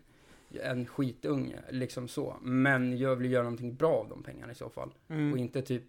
en, 0.51 0.79
en 0.79 0.85
skitunge, 0.85 1.59
liksom 1.69 2.07
så. 2.07 2.35
Men 2.41 2.97
jag 2.97 3.15
vill 3.15 3.31
göra 3.31 3.43
någonting 3.43 3.75
bra 3.75 3.93
av 3.93 4.09
de 4.09 4.23
pengarna 4.23 4.51
i 4.51 4.55
så 4.55 4.69
fall. 4.69 4.93
Mm. 5.07 5.31
Och 5.31 5.37
inte 5.37 5.61
typ, 5.61 5.83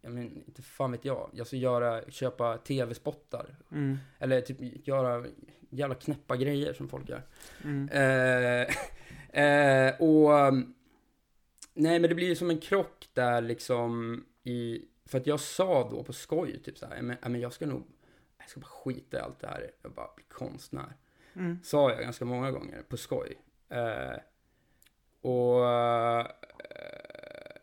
jag 0.00 0.12
men 0.12 0.42
inte 0.46 0.62
fan 0.62 0.92
vet 0.92 1.04
jag, 1.04 1.30
jag 1.32 1.46
ska 1.46 1.56
göra, 1.56 2.02
köpa 2.10 2.58
tv-spottar. 2.58 3.56
Mm. 3.72 3.98
Eller 4.18 4.40
typ 4.40 4.88
göra 4.88 5.26
jävla 5.70 5.94
knäppa 5.94 6.36
grejer 6.36 6.72
som 6.72 6.88
folk 6.88 7.08
gör. 7.08 7.22
Mm. 7.64 7.88
Eh, 7.88 8.68
eh, 9.44 10.00
och 10.00 10.54
nej, 11.74 11.98
men 12.00 12.02
det 12.02 12.14
blir 12.14 12.28
ju 12.28 12.36
som 12.36 12.50
en 12.50 12.58
krock 12.60 13.08
där 13.12 13.40
liksom 13.40 14.24
i, 14.42 14.82
för 15.10 15.18
att 15.18 15.26
jag 15.26 15.40
sa 15.40 15.88
då 15.90 16.02
på 16.02 16.12
skoj 16.12 16.58
typ 16.62 16.78
så 16.78 16.86
här, 16.86 16.96
"Ja, 16.96 17.02
men, 17.02 17.16
ja, 17.22 17.28
men 17.28 17.40
jag 17.40 17.52
ska 17.52 17.66
nog, 17.66 17.86
jag 18.38 18.48
ska 18.48 18.60
bara 18.60 18.66
skita 18.66 19.16
i 19.16 19.20
allt 19.20 19.40
det 19.40 19.46
här, 19.46 19.70
jag 19.82 19.92
bara 19.92 20.10
bli 20.16 20.24
konstnär. 20.28 20.96
Mm. 21.34 21.58
Sa 21.62 21.90
jag 21.90 22.00
ganska 22.00 22.24
många 22.24 22.50
gånger 22.50 22.82
på 22.88 22.96
skoj. 22.96 23.38
Eh, 23.68 24.16
och 25.20 25.68
eh, 25.70 26.26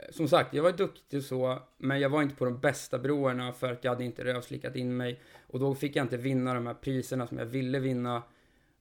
som 0.10 0.28
sagt, 0.28 0.54
jag 0.54 0.64
var 0.64 0.72
duktig 0.72 1.24
så, 1.24 1.60
men 1.78 2.00
jag 2.00 2.10
var 2.10 2.22
inte 2.22 2.36
på 2.36 2.46
de 2.46 2.60
bästa 2.60 3.00
broarna 3.00 3.54
för 3.54 3.72
att 3.72 3.84
jag 3.84 3.92
hade 3.92 4.04
inte 4.04 4.24
rövslickat 4.24 4.76
in 4.76 4.98
mig. 4.98 5.22
Och 5.48 5.60
då 5.60 5.76
fick 5.76 5.96
jag 5.96 6.06
inte 6.06 6.18
vinna 6.18 6.54
de 6.54 6.68
här 6.68 6.74
priserna 6.74 7.28
som 7.28 7.38
jag 7.38 7.46
ville 7.46 7.80
vinna. 7.80 8.24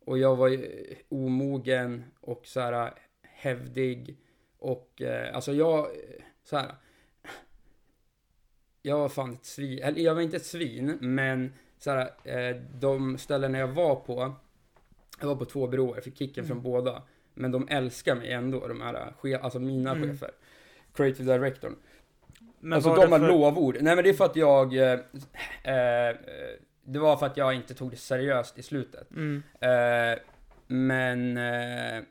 Och 0.04 0.18
jag 0.18 0.36
var 0.36 0.48
ju 0.48 0.94
omogen 1.08 2.04
och 2.20 2.46
så 2.46 2.60
här 2.60 2.94
hävdig. 3.22 4.16
Och 4.58 5.02
eh, 5.02 5.34
alltså 5.34 5.52
jag, 5.52 5.78
eh, 5.78 6.22
så 6.44 6.56
här. 6.56 6.74
Jag 8.86 8.98
var 8.98 9.08
fan 9.08 9.32
ett 9.32 9.44
svin, 9.44 9.78
eller 9.82 10.00
jag 10.02 10.14
var 10.14 10.22
inte 10.22 10.36
ett 10.36 10.44
svin, 10.46 10.98
men 11.00 11.52
så 11.78 11.90
här, 11.90 12.10
eh, 12.24 12.56
de 12.74 13.18
ställena 13.18 13.58
jag 13.58 13.68
var 13.68 13.96
på, 13.96 14.34
jag 15.20 15.26
var 15.26 15.36
på 15.36 15.44
två 15.44 15.66
byråer, 15.66 16.00
fick 16.00 16.18
kicken 16.18 16.44
Mm. 16.44 16.48
från 16.56 16.62
båda. 16.62 17.02
Men 17.34 17.50
de 17.50 17.68
älskar 17.70 18.14
mig 18.14 18.32
ändå, 18.32 18.66
de 18.68 18.80
här, 18.80 19.12
alltså 19.42 19.58
mina 19.58 19.90
Mm. 19.90 20.08
chefer. 20.10 20.30
Creative 20.94 21.38
directorn. 21.38 21.76
Men 22.60 22.72
alltså 22.72 22.94
de 22.94 23.12
har 23.12 23.18
för- 23.18 23.28
lovord. 23.28 23.76
Nej 23.80 23.94
men 23.96 24.04
det 24.04 24.10
är 24.10 24.14
för 24.14 24.24
att 24.24 24.36
jag, 24.36 24.74
eh, 24.76 24.92
eh, 24.92 26.16
det 26.84 26.98
var 26.98 27.16
för 27.16 27.26
att 27.26 27.36
jag 27.36 27.54
inte 27.54 27.74
tog 27.74 27.90
det 27.90 27.96
seriöst 27.96 28.58
i 28.58 28.62
slutet. 28.62 29.10
Mm. 29.10 29.42
Eh, 29.60 30.18
men, 30.66 31.36
eh, 31.36 32.02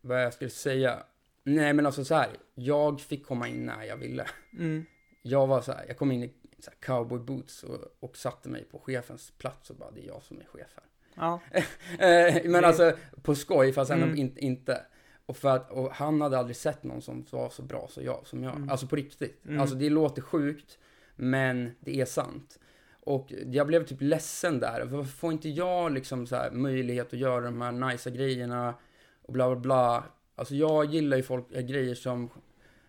vad 0.00 0.22
jag 0.22 0.32
skulle 0.34 0.50
säga. 0.50 0.98
Nej 1.44 1.72
men 1.72 1.86
alltså 1.86 2.04
så 2.04 2.14
här, 2.14 2.28
jag 2.54 3.00
fick 3.00 3.26
komma 3.26 3.48
in 3.48 3.66
när 3.66 3.84
jag 3.84 3.96
ville. 3.96 4.26
Mm. 4.58 4.84
Jag 5.22 5.46
var 5.46 5.60
så 5.60 5.72
här, 5.72 5.84
jag 5.88 5.96
kom 5.96 6.12
in 6.12 6.22
i 6.22 6.32
så 6.58 6.70
cowboy 6.80 7.18
boots 7.18 7.62
och, 7.62 7.78
och 8.00 8.16
satte 8.16 8.48
mig 8.48 8.64
på 8.64 8.78
chefens 8.78 9.30
plats 9.38 9.70
och 9.70 9.76
bara, 9.76 9.90
det 9.90 10.00
är 10.04 10.06
jag 10.06 10.22
som 10.22 10.40
är 10.40 10.44
chef 10.44 10.74
här. 10.74 10.84
Ja. 11.14 11.40
Eh, 11.98 12.42
men 12.44 12.52
Det- 12.52 12.66
alltså 12.66 12.92
på 13.22 13.34
skoj, 13.34 13.72
fast 13.72 13.90
ändå 13.90 14.04
Mm. 14.06 14.18
in, 14.18 14.38
inte. 14.38 14.82
Och 15.26 15.36
för 15.36 15.48
att, 15.48 15.70
och 15.70 15.92
han 15.92 16.20
hade 16.20 16.38
aldrig 16.38 16.56
sett 16.56 16.82
någon 16.82 17.02
som 17.02 17.24
var 17.30 17.50
så 17.50 17.62
bra 17.62 17.88
så 17.90 18.02
jag, 18.02 18.26
som 18.26 18.42
jag. 18.44 18.56
Mm. 18.56 18.68
Alltså 18.70 18.86
på 18.86 18.96
riktigt. 18.96 19.44
Mm. 19.46 19.60
Alltså 19.60 19.76
det 19.76 19.90
låter 19.90 20.22
sjukt, 20.22 20.78
men 21.16 21.70
det 21.80 22.00
är 22.00 22.04
sant. 22.04 22.58
Och 23.00 23.32
jag 23.46 23.66
blev 23.66 23.86
typ 23.86 24.00
ledsen 24.00 24.60
där. 24.60 24.84
Varför 24.84 25.10
får 25.10 25.32
inte 25.32 25.48
jag 25.48 25.92
liksom 25.92 26.26
så 26.26 26.42
möjlighet 26.52 27.06
att 27.12 27.18
göra 27.18 27.40
de 27.40 27.60
här 27.60 27.72
nice 27.72 28.10
grejerna 28.10 28.74
och 29.22 29.32
bla 29.32 29.46
bla 29.50 29.56
bla. 29.60 30.04
Alltså 30.34 30.54
jag 30.54 30.84
gillar 30.84 31.16
ju 31.16 31.22
folk, 31.22 31.46
äh, 31.52 31.60
grejer 31.62 31.94
som 31.94 32.30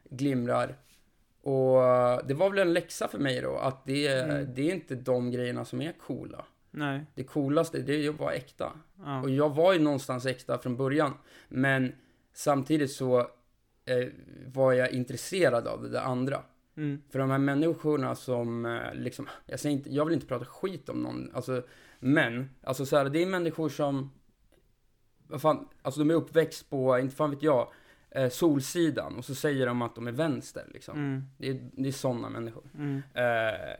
glimrar. 0.10 0.76
Och 1.43 1.84
eh, 1.84 2.19
det 2.25 2.34
var 2.34 2.49
väl 2.49 2.60
en 2.60 2.73
läxa 2.73 3.08
för 3.08 3.19
mig 3.19 3.41
då, 3.41 3.58
att 3.58 3.86
det, 3.86 4.08
Mm. 4.08 4.53
det 4.53 4.69
är 4.69 4.73
inte 4.75 4.95
de 4.95 5.32
grejerna 5.32 5.65
som 5.65 5.82
är 5.82 5.91
coola. 5.91 6.45
Nej. 6.71 7.06
Det 7.15 7.23
coolaste, 7.23 7.79
det 7.79 8.06
är 8.06 8.10
att 8.10 8.19
vara 8.19 8.34
äkta. 8.34 8.71
Ja. 9.06 9.21
Och 9.21 9.29
jag 9.29 9.49
var 9.56 9.73
ju 9.73 9.79
någonstans 9.79 10.25
äkta 10.25 10.58
från 10.58 10.77
början. 10.77 11.13
Men 11.49 11.93
samtidigt 12.34 12.91
så 12.91 13.19
eh, 13.86 14.08
var 14.53 14.73
jag 14.73 14.91
intresserad 14.91 15.67
av 15.67 15.89
det 15.89 16.01
andra. 16.01 16.41
Mm. 16.77 17.01
För 17.10 17.19
de 17.19 17.29
här 17.32 17.38
människorna 17.38 18.15
som, 18.15 18.65
eh, 18.65 18.93
liksom, 18.93 19.27
jag, 19.45 19.60
säger 19.60 19.75
inte, 19.75 19.93
jag 19.93 20.06
vill 20.06 20.13
inte 20.13 20.27
prata 20.27 20.45
skit 20.45 20.89
om 20.89 20.97
någon, 21.03 21.32
alltså, 21.34 21.63
men, 21.99 22.49
alltså 22.63 22.86
så 22.86 22.97
här, 22.97 23.06
det 23.10 23.21
är 23.21 23.25
människor 23.25 23.69
som, 23.69 24.12
vad 25.27 25.41
fan, 25.41 25.67
alltså 25.82 25.99
de 25.99 26.10
är 26.10 26.13
uppväxt 26.15 26.69
på, 26.69 26.99
inte 26.99 27.15
fan 27.15 27.32
vet 27.32 27.43
jag, 27.43 27.67
eh, 28.15 28.30
Solsidan 28.30 29.17
och 29.17 29.26
så 29.26 29.36
säger 29.36 29.65
de 29.65 29.82
att 29.82 29.95
de 29.95 30.08
är 30.08 30.12
vänster 30.12 30.65
liksom. 30.73 30.97
Mm. 30.97 31.23
Det 31.38 31.47
är, 31.49 31.69
det 31.73 31.88
är 31.88 31.91
sådana 31.91 32.30
människor. 32.30 32.63
Mm. 32.78 32.95
Eh, 33.13 33.76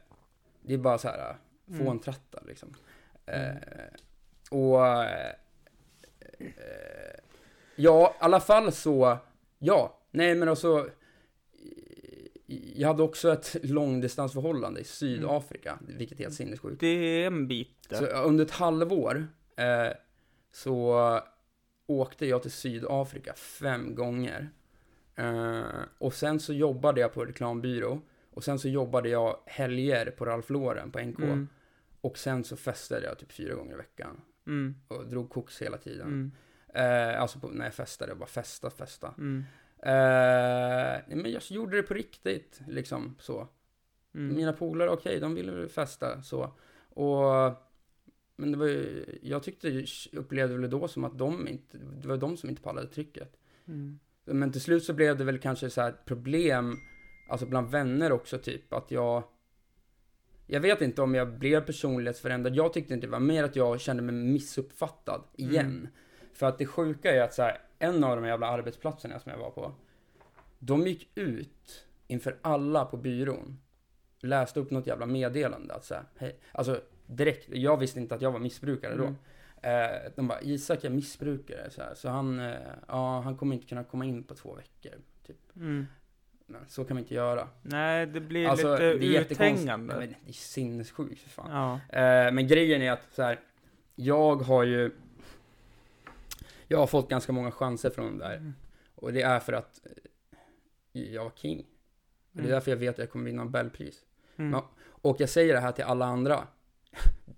det 0.62 0.74
är 0.74 0.78
bara 0.78 0.98
så 0.98 1.08
här, 1.08 1.36
Mm. 1.69 1.86
fåntrattar 1.86 2.43
liksom. 2.48 2.76
Eh, 3.26 3.50
Mm. 3.50 3.58
och, 4.52 4.86
eh, 4.88 5.30
eh, 6.39 7.19
ja, 7.76 8.10
i 8.13 8.24
alla 8.24 8.39
fall 8.39 8.72
så, 8.72 9.17
ja, 9.60 10.00
nej 10.12 10.36
men 10.36 10.50
alltså, 10.50 10.89
jag 12.76 12.88
hade 12.88 13.04
också 13.04 13.34
ett 13.34 13.56
långdistansförhållande 13.63 14.82
i 14.82 14.84
Sydafrika, 14.84 15.80
vilket 15.88 16.19
är 16.19 16.24
helt 16.24 16.36
sinnessjukt. 16.36 16.80
Det 16.80 16.88
är 16.88 17.28
en 17.28 17.48
bit 17.48 17.89
där. 17.89 17.98
Så 17.98 18.06
under 18.06 18.46
ett 18.46 18.52
halvår 18.52 19.28
eh, 19.56 19.93
så 20.52 21.19
åkte 21.88 22.26
jag 22.26 22.41
till 22.41 22.52
Sydafrika 22.52 23.34
fem 23.34 23.96
gånger. 23.96 24.50
Eh, 25.15 25.63
och 25.98 26.13
sen 26.13 26.39
så 26.39 26.54
jobbade 26.54 27.02
jag 27.02 27.13
på 27.13 27.26
reklambyrå. 27.26 28.02
Och 28.30 28.43
sen 28.43 28.60
så 28.60 28.67
jobbade 28.67 29.10
jag 29.10 29.39
helger 29.46 30.12
på 30.12 30.26
Ralph 30.26 30.52
Lauren 30.52 30.91
på 30.91 31.00
NK. 31.00 31.19
Mm. 31.19 31.48
Och 32.02 32.17
sen 32.17 32.43
så 32.43 32.58
festade 32.58 33.06
jag 33.06 33.19
typ 33.19 33.32
fyra 33.32 33.56
gånger 33.56 33.74
i 33.74 33.78
veckan. 33.78 34.22
Mm. 34.48 34.76
Och 34.88 35.08
drog 35.08 35.30
koks 35.30 35.62
hela 35.62 35.78
tiden. 35.78 36.08
Mm. 36.08 36.32
Eh, 36.74 37.22
alltså 37.22 37.39
på, 37.39 37.48
när 37.48 37.65
jag 37.65 37.74
festade, 37.74 38.15
bara 38.15 38.26
festa, 38.26 38.69
festa. 38.69 39.13
Mm. 39.17 39.43
Eh, 39.80 41.15
men 41.15 41.32
jag 41.32 41.41
gjorde 41.50 41.78
det 41.78 41.84
på 41.84 41.93
riktigt, 41.93 42.62
liksom 42.67 43.15
så. 43.19 43.48
Mm. 44.15 44.36
Mina 44.36 44.54
polare, 44.54 44.89
okej, 44.89 45.19
de 45.19 45.36
ville 45.36 45.67
festa 45.67 46.22
så. 46.22 46.54
Och, 46.89 47.48
men 48.36 48.52
det 48.52 48.58
var 48.58 48.67
ju, 48.67 49.06
jag 49.22 49.43
tyckte, 49.43 49.86
upplevde 50.13 50.58
väl 50.58 50.69
då 50.69 50.88
som 50.88 51.04
att 51.04 51.17
de 51.17 51.48
inte, 51.48 51.78
det 51.78 52.08
var 52.08 52.17
de 52.17 52.38
som 52.38 52.50
inte 52.50 52.62
pallade 52.62 52.88
trycket. 52.88 53.38
Mm. 53.67 54.00
Men 54.26 54.52
till 54.52 54.62
slut 54.62 54.84
så 54.84 54.93
blev 54.93 55.17
det 55.17 55.24
väl 55.24 55.39
kanske 55.39 55.69
så 55.69 55.82
här 55.82 55.89
ett 55.89 56.06
problem, 56.06 56.78
alltså 57.30 57.46
bland 57.46 57.69
vänner 57.72 58.12
också 58.12 58.38
typ, 58.38 58.74
att 58.74 58.91
jag, 58.91 59.24
jag 60.48 60.60
vet 60.60 60.82
inte 60.82 61.02
om 61.02 61.15
jag 61.15 61.39
blev 61.39 61.65
personlighetsförändrad, 61.65 62.56
jag 62.56 62.74
tyckte 62.74 62.93
inte 62.93 63.08
det 63.08 63.12
var 63.12 63.19
mer 63.19 63.43
att 63.43 63.56
jag 63.56 63.82
kände 63.82 64.04
mig 64.04 64.15
missuppfattad 64.15 65.24
igen. 65.34 65.65
Mm. 65.65 65.88
För 66.34 66.46
att 66.46 66.58
det 66.58 66.65
sjuka 66.65 67.12
är 67.12 67.22
att 67.22 67.34
så 67.34 67.41
här, 67.41 67.62
en 67.80 68.04
av 68.04 68.15
de 68.15 68.26
jävla 68.26 68.48
arbetsplatserna 68.48 69.19
som 69.19 69.32
jag 69.32 69.39
var 69.39 69.52
på, 69.52 69.72
de 70.60 70.88
gick 70.88 71.10
ut 71.15 71.86
inför 72.08 72.38
alla 72.41 72.86
på 72.86 72.98
byrån, 72.98 73.60
läste 74.19 74.60
upp 74.60 74.72
något 74.72 74.88
jävla 74.88 75.06
meddelande 75.06 75.74
att 75.74 75.86
så 75.86 75.93
här, 75.93 76.04
hej, 76.15 76.39
alltså 76.52 76.82
direkt, 77.06 77.50
jag 77.50 77.78
visste 77.78 78.00
inte 78.00 78.16
att 78.16 78.22
jag 78.22 78.32
var 78.32 78.39
missbrukare 78.39 78.96
då. 78.96 79.04
Mm. 79.04 79.16
Eh, 79.62 80.12
de 80.16 80.28
bara, 80.28 80.42
Isak 80.42 80.84
är 80.84 80.89
missbrukare, 80.89 81.70
så, 81.70 81.82
här, 81.82 81.94
så 81.96 82.10
han, 82.10 82.39
eh, 82.39 82.56
ja, 82.88 83.22
han 83.22 83.38
kommer 83.38 83.56
inte 83.56 83.68
kunna 83.68 83.84
komma 83.84 84.06
in 84.06 84.24
på 84.24 84.36
två 84.36 84.56
veckor. 84.56 85.00
Typ. 85.28 85.56
Mm. 85.56 85.86
Men 86.46 86.62
så 86.68 86.86
kan 86.86 86.98
vi 86.98 87.02
inte 87.02 87.13
göra. 87.13 87.48
Nej, 87.62 88.06
det 88.06 88.20
blir 88.20 88.48
Alltså, 88.48 88.72
lite 88.72 88.94
det 88.94 89.16
är 89.18 89.22
uthängande. 89.22 89.96
Men 90.00 90.10
det 90.24 90.30
är 90.30 90.34
sinnessjukt 90.34 91.22
för 91.22 91.30
fan. 91.30 91.52
Ja. 91.52 91.98
Eh, 92.00 92.32
men 92.32 92.48
grejen 92.48 92.82
är 92.82 92.92
att 92.92 93.13
så 93.13 93.24
här, 93.24 93.39
jag 93.96 94.36
har 94.36 94.63
ju, 94.63 94.92
jag 96.68 96.78
har 96.78 96.88
fått 96.88 97.10
ganska 97.10 97.32
många 97.32 97.52
chanser 97.52 97.89
från 97.89 98.06
de 98.06 98.18
där. 98.18 98.36
Mm. 98.38 98.54
Och 98.96 99.13
det 99.13 99.22
är 99.22 99.39
för 99.39 99.54
att 99.54 99.82
eh, 100.94 101.02
jag 101.13 101.24
var 101.24 101.32
king. 101.36 101.60
Och 101.60 101.66
det 102.32 102.39
är 102.39 102.44
Mm. 102.44 102.52
därför 102.52 102.72
jag 102.72 102.78
vet 102.78 102.89
att 102.89 102.98
jag 103.00 103.10
kommer 103.10 103.26
vinna 103.26 103.44
Nobelpris. 103.44 104.06
Mm. 104.38 104.62
Och 104.86 105.16
jag 105.20 105.30
säger 105.30 105.54
det 105.54 105.60
här 105.60 105.72
till 105.72 105.84
alla 105.84 106.06
andra. 106.06 106.48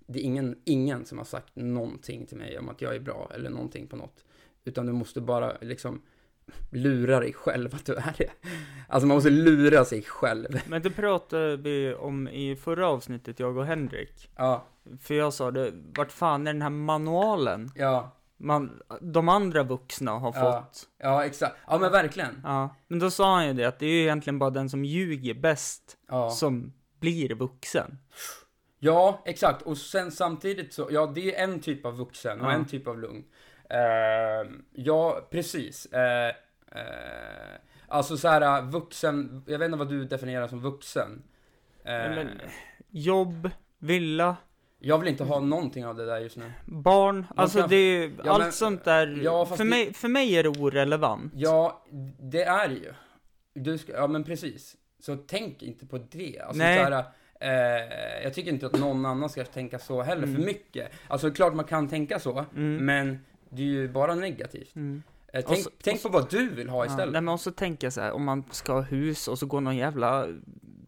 Det 0.06 0.18
är 0.18 0.22
ingen, 0.22 0.56
ingen 0.64 1.06
som 1.06 1.18
har 1.18 1.24
sagt 1.24 1.56
någonting 1.56 2.26
till 2.26 2.36
mig 2.36 2.58
om 2.58 2.68
att 2.68 2.80
jag 2.80 2.94
är 2.94 3.00
bra 3.00 3.30
eller 3.34 3.50
någonting 3.50 3.86
på 3.86 3.96
något. 3.96 4.24
Utan 4.64 4.86
du 4.86 4.92
måste 4.92 5.20
bara 5.20 5.52
liksom 5.60 6.02
lura 6.70 7.20
dig 7.20 7.32
själv 7.32 7.74
att 7.74 7.84
du 7.86 7.94
är 7.94 8.14
det. 8.18 8.30
Alltså 8.88 9.06
man 9.06 9.16
måste 9.16 9.30
lura 9.30 9.84
sig 9.84 10.02
själv. 10.02 10.60
Men 10.68 10.82
det 10.82 10.90
pratade 10.90 11.56
vi 11.56 11.94
om 11.94 12.28
i 12.28 12.56
förra 12.56 12.88
avsnittet, 12.88 13.40
jag 13.40 13.56
och 13.56 13.66
Henrik. 13.66 14.30
Ja, 14.36 14.66
För 15.00 15.14
jag 15.14 15.32
sa 15.34 15.50
det, 15.50 15.72
vart 15.96 16.12
fan 16.12 16.46
är 16.46 16.52
den 16.52 16.62
här 16.62 16.70
manualen? 16.70 17.70
ja, 17.74 18.12
Man, 18.36 18.82
de 19.00 19.28
andra 19.28 19.62
vuxna 19.62 20.10
har 20.12 20.32
Ja. 20.36 20.62
fått. 20.62 20.88
ja 20.98 21.24
exakt. 21.24 21.56
Ja 21.66 21.78
men 21.78 21.92
verkligen. 21.92 22.40
Ja. 22.44 22.76
Men 22.88 22.98
då 22.98 23.10
sa 23.10 23.34
han 23.34 23.46
ju 23.46 23.52
det, 23.52 23.64
att 23.64 23.78
det 23.78 23.86
är 23.86 23.90
ju 23.90 24.00
egentligen 24.02 24.38
bara 24.38 24.50
den 24.50 24.70
som 24.70 24.84
ljuger 24.84 25.34
bäst 25.34 25.96
Ja. 26.08 26.30
som 26.30 26.72
blir 27.00 27.34
vuxen. 27.34 27.98
Ja, 28.78 29.22
exakt. 29.24 29.62
Och 29.62 29.78
sen 29.78 30.10
samtidigt 30.12 30.72
så, 30.72 30.88
ja 30.90 31.06
det 31.14 31.36
är 31.36 31.44
en 31.44 31.60
typ 31.60 31.86
av 31.86 31.96
vuxen 31.96 32.40
och 32.40 32.46
Ja. 32.46 32.52
en 32.52 32.64
typ 32.66 32.86
av 32.86 32.98
lugn. 32.98 33.24
Eh, 33.70 34.50
ja, 34.72 35.20
precis. 35.30 35.86
Eh, 35.86 36.28
eh, 36.72 37.56
alltså 37.88 38.16
så 38.16 38.28
här 38.28 38.62
vuxen, 38.62 39.44
jag 39.46 39.58
vet 39.58 39.66
inte 39.66 39.78
vad 39.78 39.88
du 39.88 40.04
definierar 40.04 40.48
som 40.48 40.60
vuxen. 40.60 41.22
Eh, 41.84 41.92
Men, 41.92 42.28
jobb, 42.90 43.50
villa, 43.78 44.36
jag 44.78 44.98
vill 44.98 45.08
inte 45.08 45.24
ha 45.24 45.40
någonting 45.40 45.86
av 45.86 45.96
det 45.96 46.06
där 46.06 46.18
just 46.18 46.36
nu. 46.36 46.52
barn, 46.64 47.26
alltså 47.36 47.58
kan- 47.60 47.68
det 47.68 47.76
är 47.76 48.12
Ja, 48.24 48.32
allt 48.32 48.42
men- 48.42 48.52
sånt 48.52 48.84
där. 48.84 49.20
Ja, 49.22 49.46
för, 49.46 49.56
det- 49.58 49.64
mig, 49.64 49.92
för 49.94 50.08
mig 50.08 50.36
är 50.36 50.42
det 50.42 50.48
orelevant. 50.48 51.32
Ja, 51.36 51.84
det 52.20 52.42
är 52.44 52.68
det 52.68 52.74
ju. 52.74 52.92
Du 53.54 53.78
ska, 53.78 53.92
ja 53.92 54.06
men 54.06 54.24
precis. 54.24 54.76
Så 55.00 55.16
tänk 55.16 55.62
inte 55.62 55.86
på 55.86 55.98
det. 56.10 56.38
Alltså, 56.40 56.58
Nej. 56.62 56.84
Så 56.84 56.90
här, 56.90 57.04
eh, 57.40 58.22
jag 58.22 58.34
tycker 58.34 58.50
inte 58.50 58.66
att 58.66 58.78
någon 58.78 59.06
annan 59.06 59.28
ska 59.28 59.44
tänka 59.44 59.78
så 59.78 60.02
heller 60.02 60.22
Mm. 60.22 60.36
för 60.36 60.42
mycket. 60.42 60.92
Alltså 61.08 61.30
klart 61.30 61.54
man 61.54 61.64
kan 61.64 61.88
tänka 61.88 62.18
så, 62.18 62.44
Mm. 62.56 62.86
men 62.86 63.18
det 63.50 63.62
är 63.62 63.66
ju 63.66 63.88
bara 63.88 64.14
negativt. 64.14 64.76
Mm. 64.76 65.02
Eh, 65.32 65.44
tänk 65.48 65.64
så- 65.64 65.70
tänk 65.82 66.00
så- 66.00 66.08
på 66.08 66.18
vad 66.18 66.30
du 66.30 66.50
vill 66.50 66.68
ha 66.68 66.84
Ja, 66.84 66.90
istället. 66.90 67.12
nej, 67.12 67.20
men 67.22 67.34
också 67.34 67.52
tänka 67.52 67.90
så 67.90 68.00
här, 68.00 68.12
om 68.12 68.24
man 68.24 68.44
ska 68.50 68.72
ha 68.72 68.80
hus 68.80 69.28
och 69.28 69.38
så 69.38 69.46
går 69.46 69.60
någon 69.60 69.76
jävla 69.76 70.26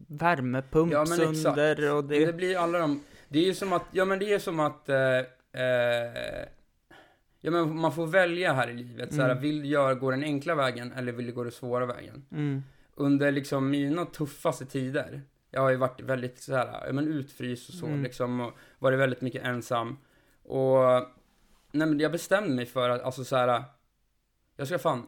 värmepump 0.07 0.91
Ja, 0.93 1.05
sönder 1.05 1.93
och 1.93 2.03
det... 2.03 2.25
det... 2.25 2.33
blir 2.33 2.57
alla 2.57 2.79
de, 2.79 3.03
det 3.27 3.39
är 3.39 3.43
ju 3.45 3.53
som 3.53 3.73
att, 3.73 3.83
ja 3.91 4.05
men 4.05 4.19
det 4.19 4.33
är 4.33 4.39
som 4.39 4.59
att, 4.59 4.89
eh, 4.89 4.97
eh, 5.63 6.45
ja 7.41 7.51
men 7.51 7.75
man 7.79 7.91
får 7.91 8.07
välja 8.07 8.53
här 8.53 8.69
i 8.69 8.73
livet. 8.73 9.13
Så 9.13 9.21
här, 9.21 9.29
Mm. 9.29 9.41
vill 9.41 9.71
jag 9.71 9.99
gå 9.99 10.11
den 10.11 10.23
enkla 10.23 10.55
vägen 10.55 10.91
eller 10.91 11.11
vill 11.11 11.25
jag 11.25 11.35
gå 11.35 11.43
den 11.43 11.51
svåra 11.51 11.85
vägen? 11.85 12.25
Mm. 12.31 12.63
under 12.95 13.31
liksom 13.31 13.69
mina 13.69 14.05
tuffaste 14.05 14.65
tider, 14.65 15.21
jag 15.51 15.61
har 15.61 15.69
ju 15.69 15.75
varit 15.75 16.01
väldigt 16.01 16.39
så 16.39 16.55
här, 16.55 16.91
men 16.93 17.07
utfryst 17.07 17.69
och 17.69 17.75
så 17.75 17.85
Mm. 17.85 18.03
liksom, 18.03 18.39
och 18.39 18.53
varit 18.79 18.99
väldigt 18.99 19.21
mycket 19.21 19.43
ensam. 19.45 19.97
Och, 20.43 20.77
nej 21.71 21.87
men 21.87 21.99
jag 21.99 22.11
bestämde 22.11 22.55
mig 22.55 22.65
för 22.65 22.89
att, 22.89 23.01
alltså 23.01 23.23
så 23.23 23.35
här, 23.35 23.63
jag 24.55 24.67
ska 24.67 24.79
fan 24.79 25.07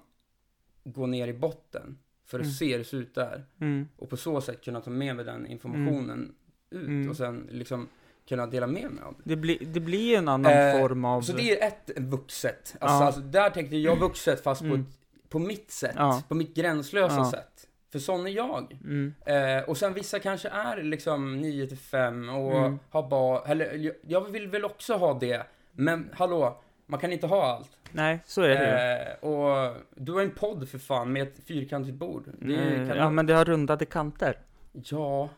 gå 0.84 1.05
ner 1.07 1.28
i 1.28 1.34
botten 1.34 1.97
för 2.26 2.39
att 2.39 2.45
Mm. 2.45 2.53
se 2.53 2.72
hur 2.72 2.78
det 2.78 2.84
ser 2.86 2.97
ut 2.97 3.15
där. 3.15 3.45
Mm. 3.61 3.88
Och 3.97 4.09
på 4.09 4.18
så 4.18 4.41
sätt 4.41 4.63
kunna 4.63 4.82
ta 4.82 4.89
med 4.89 5.15
mig 5.15 5.26
den 5.26 5.47
informationen 5.47 6.36
ut 6.70 6.88
Mm. 6.88 7.09
och 7.09 7.18
sen 7.18 7.47
liksom 7.51 7.88
kunna 8.28 8.47
dela 8.47 8.68
med 8.68 8.91
mig 8.91 9.03
av 9.03 9.13
det. 9.18 9.22
Det, 9.24 9.36
blir 9.36 9.57
det 9.65 9.80
blir 9.80 10.18
en 10.18 10.28
annan 10.28 10.51
Eh, 10.51 10.80
form 10.80 11.05
av... 11.05 11.22
Så 11.22 11.34
det 11.34 11.61
är 11.61 11.68
ett 11.68 11.99
vuxet. 11.99 12.76
Alltså, 12.80 12.97
Ja. 12.97 13.05
alltså 13.05 13.22
där 13.22 13.49
tänkte 13.49 13.78
jag 13.78 13.99
vuxet 13.99 14.43
fast 14.43 14.61
på, 14.61 14.68
Mm. 14.68 14.82
ett, 14.82 14.88
på 15.30 15.39
mitt 15.39 15.72
sätt. 15.72 15.95
Ja. 15.97 16.24
På 16.28 16.36
mitt 16.36 16.55
gränslösa 16.55 17.15
Ja. 17.15 17.32
sätt. 17.32 17.68
För 17.91 17.99
sån 17.99 18.27
är 18.27 18.31
jag. 18.31 18.77
Mm. 18.83 19.13
Eh, 19.25 19.63
och 19.69 19.77
sen 19.77 19.93
vissa 19.93 20.19
kanske 20.19 20.49
är 20.49 20.83
liksom 20.83 21.37
9 21.41 21.67
till 21.67 21.77
5 21.77 22.29
och 22.29 22.57
Mm. 22.57 22.79
har 22.89 23.09
bara, 23.09 23.51
eller 23.51 23.93
jag- 24.07 24.31
vill 24.31 24.47
väl 24.47 24.65
också 24.65 24.93
ha 24.93 25.13
det. 25.19 25.43
Men 25.71 26.09
hallå, 26.13 26.61
man 26.85 26.99
kan 26.99 27.11
inte 27.13 27.27
ha 27.27 27.45
allt. 27.55 27.69
Nej, 27.91 28.19
så 28.25 28.41
är 28.41 28.49
det. 28.49 29.17
Eh, 29.21 29.29
och 29.29 29.75
du 29.95 30.11
har 30.11 30.21
en 30.21 30.31
podd 30.31 30.69
för 30.69 30.77
fan 30.79 31.13
med 31.13 31.23
ett 31.23 31.35
fyrkantigt 31.47 31.97
bord. 31.97 32.27
Mm, 32.41 32.87
ja, 32.97 33.09
men 33.09 33.25
det 33.25 33.33
har 33.33 33.45
rundade 33.45 33.85
kanter. 33.85 34.37
ja, 34.71 35.29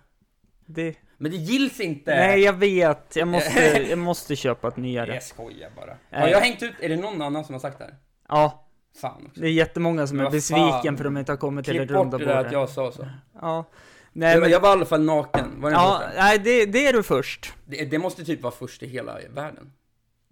Det... 0.65 0.95
men 1.17 1.31
det 1.31 1.37
gills 1.37 1.79
inte. 1.79 2.15
Nej, 2.15 2.39
jag 2.43 2.53
vet. 2.53 3.15
Jag 3.15 3.27
måste, 3.37 3.59
jag 3.89 3.99
måste 3.99 4.35
köpa 4.35 4.67
ett 4.67 4.77
nyare. 4.77 5.13
Jag 5.13 5.23
skojar 5.23 5.69
bara. 5.75 5.97
Nej. 6.09 6.21
Har 6.21 6.27
jag 6.27 6.41
hängt 6.41 6.63
ut, 6.63 6.73
är 6.79 6.89
det 6.89 6.95
någon 6.97 7.21
annan 7.21 7.45
som 7.45 7.53
har 7.55 7.59
sagt 7.59 7.77
det 7.79 7.83
här? 7.83 7.95
Ja, 8.29 8.62
Fan 8.95 9.25
också. 9.27 9.41
det 9.41 9.47
är 9.47 9.51
jättemånga 9.51 10.07
som 10.07 10.19
är 10.19 10.29
besviken 10.29 10.71
fan. 10.71 10.97
för 10.97 11.05
att 11.05 11.13
de 11.13 11.17
inte 11.17 11.31
har 11.31 11.37
kommit 11.37 11.65
till 11.65 11.73
det 11.73 11.79
Klipp 11.79 11.89
bort 11.89 12.03
runda 12.03 12.17
det 12.17 12.25
där 12.25 12.35
bordet. 12.35 12.47
att 12.47 12.53
jag 12.53 12.69
sa 12.69 12.91
så. 12.91 13.07
Ja. 13.41 13.65
Nej, 14.13 14.31
jag, 14.33 14.41
men... 14.41 14.51
jag 14.51 14.59
var 14.59 14.69
i 14.69 14.71
alla 14.71 14.85
fall 14.85 15.03
naken. 15.03 15.61
Var 15.61 15.69
det, 15.69 15.75
Ja, 15.75 16.03
inte 16.05 16.17
nej, 16.17 16.39
det, 16.39 16.65
det 16.65 16.87
är 16.87 16.93
du 16.93 17.03
först. 17.03 17.53
det, 17.65 17.85
det 17.85 17.99
måste 17.99 18.25
typ 18.25 18.41
vara 18.41 18.53
först 18.53 18.83
i 18.83 18.87
hela 18.87 19.17
världen. 19.33 19.71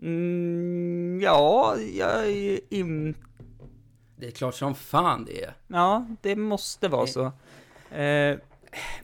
Mm, 0.02 1.20
ja, 1.24 1.76
jag 1.94 2.28
är 2.28 2.60
in... 2.74 3.16
Det 4.18 4.28
är 4.28 4.32
klart 4.32 4.56
som 4.56 4.76
fan 4.76 5.26
det 5.26 5.44
är. 5.44 5.54
Ja, 5.68 6.08
det 6.22 6.36
måste 6.36 6.88
vara 6.88 7.08
så. 7.08 7.26
Eh, 7.26 7.32
Men, 7.92 8.38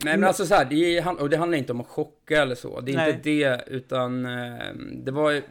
men 0.03 0.23
alltså 0.23 0.45
så 0.45 0.55
här, 0.55 0.65
det, 0.65 0.97
är, 0.97 1.21
och 1.21 1.29
det 1.29 1.37
handlar 1.37 1.57
inte 1.57 1.73
om 1.73 1.81
att 1.81 1.87
chocka 1.87 2.41
eller 2.41 2.55
så. 2.55 2.81
Det 2.81 2.91
är 2.91 2.95
Nej. 2.97 3.09
inte 3.09 3.21
det, 3.29 3.63
utan 3.67 4.25
eh, 4.25 4.73
det 4.93 5.11
var 5.11 5.41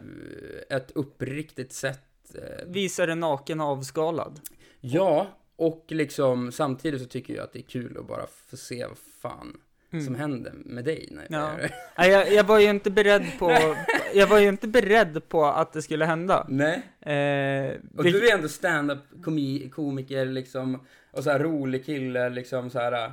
ett 0.70 0.90
uppriktigt 0.94 1.72
sätt. 1.72 2.05
Eh, 2.37 2.66
visar 2.66 3.09
en 3.09 3.20
naken 3.20 3.61
avskalad. 3.61 4.41
ja, 4.80 5.26
Och 5.57 5.84
liksom 5.89 6.53
samtidigt 6.53 7.01
så 7.03 7.07
tycker 7.09 7.34
jag 7.34 7.45
att 7.45 7.53
det 7.53 7.59
är 7.59 7.62
kul 7.62 7.97
att 7.99 8.07
bara 8.09 8.26
få 8.51 8.57
se 8.57 8.87
vad 8.87 8.99
fan 9.22 9.61
Mm. 9.93 10.05
som 10.05 10.14
händer 10.14 10.53
med 10.55 10.84
dig. 10.84 11.09
När 11.11 11.26
Ja. 11.30 11.51
jag... 11.61 11.70
Nej, 11.99 12.11
jag, 12.11 12.32
jag 12.32 12.45
var 12.45 12.59
ju 12.59 12.70
inte 12.70 12.91
beredd 12.91 13.26
på, 13.39 13.74
jag 14.14 14.26
var 14.26 14.39
ju 14.39 14.49
inte 14.49 14.68
beredd 14.68 15.28
på 15.28 15.45
att 15.45 15.72
det 15.72 15.82
skulle 15.82 16.05
hända. 16.05 16.47
Nej. 16.49 16.74
Eh, 17.01 17.76
Och 17.97 18.05
vilk- 18.05 18.12
du 18.12 18.28
är 18.28 18.34
ändå 18.34 18.49
stand-up 18.49 18.99
komi- 19.24 19.70
komiker 19.70 20.26
liksom, 20.26 20.87
och 21.12 21.24
så 21.24 21.30
här 21.30 21.39
rolig 21.39 21.87
kille 21.87 22.28
liksom 22.28 22.70
så 22.70 22.78
här. 22.78 23.12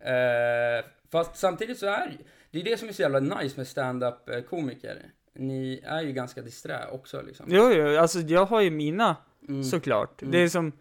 Eh, 0.00 0.84
fast 1.12 1.36
samtidigt 1.36 1.78
så 1.78 1.86
är 1.86 2.16
det 2.50 2.60
är 2.60 2.64
det 2.64 2.76
som 2.76 2.88
är 2.88 2.92
så 2.92 3.02
jävla 3.02 3.20
nice 3.20 3.54
med 3.56 3.66
stand-up 3.66 4.28
eh, 4.28 4.40
komiker. 4.40 5.02
Ni 5.38 5.80
är 5.84 6.02
ju 6.02 6.12
ganska 6.12 6.42
disträ 6.42 6.86
också 6.92 7.22
liksom. 7.22 7.46
Jo, 7.48 7.70
jo, 7.72 7.98
alltså 7.98 8.18
jag 8.20 8.46
har 8.46 8.60
ju 8.60 8.70
mina 8.70 9.16
Mm. 9.48 9.64
såklart. 9.64 10.22
Mm. 10.22 10.32
Det 10.32 10.38
är 10.38 10.48
som... 10.48 10.72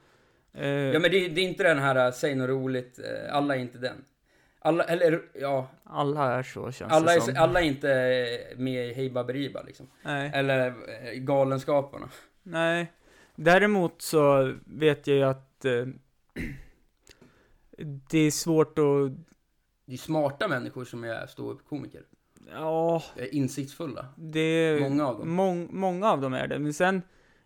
Eh, 0.54 0.68
Ja 0.68 1.00
men 1.00 1.12
det, 1.12 1.28
det 1.28 1.42
är 1.42 1.46
inte 1.48 1.64
den 1.64 1.80
här, 1.80 2.06
eh, 2.08 2.12
säg 2.12 2.36
något 2.36 2.50
roligt, 2.50 3.00
eh, 3.00 3.36
alla 3.36 3.56
är 3.56 3.60
inte 3.60 3.78
den. 3.78 4.06
Alla, 4.60 4.84
eller 4.84 5.22
ja, 5.34 5.68
Alla 5.84 6.34
är 6.34 6.44
så 6.44 6.72
känns 6.72 6.92
alla 6.94 7.06
det 7.06 7.14
är, 7.14 7.20
som. 7.20 7.34
alla 7.38 7.62
är 7.62 7.66
inte 7.66 7.92
eh, 7.94 8.58
med 8.58 8.88
i 8.90 8.94
Hey 8.94 9.10
Baberiba 9.10 9.62
liksom. 9.62 9.88
Nej. 10.04 10.32
Eller 10.34 10.74
Galenskaparna. 11.16 12.10
Nej. 12.44 12.92
Däremot 13.36 14.02
så 14.02 14.54
vet 14.66 15.08
jag 15.08 15.18
ju 15.18 15.24
att 15.24 15.66
eh, 15.66 15.86
det 18.10 18.20
är 18.20 18.32
svårt 18.32 18.80
att, 18.80 19.12
Det 19.86 19.94
är 19.94 19.98
smarta 19.98 20.48
människor 20.48 20.86
som 20.86 21.04
är 21.04 21.28
ståuppkomiker. 21.28 22.02
Ja, 22.52 23.04
Insiktsfulla. 23.32 24.06
det. 24.16 24.80
Många 24.82 25.08
av 25.08 25.20
dem. 25.20 25.30
Mång, 25.30 25.68
många 25.72 26.12
av 26.12 26.22
dem 26.22 26.34
är 26.34 26.48
det. 26.48 26.60
Men 26.60 26.74
sen, 26.74 27.02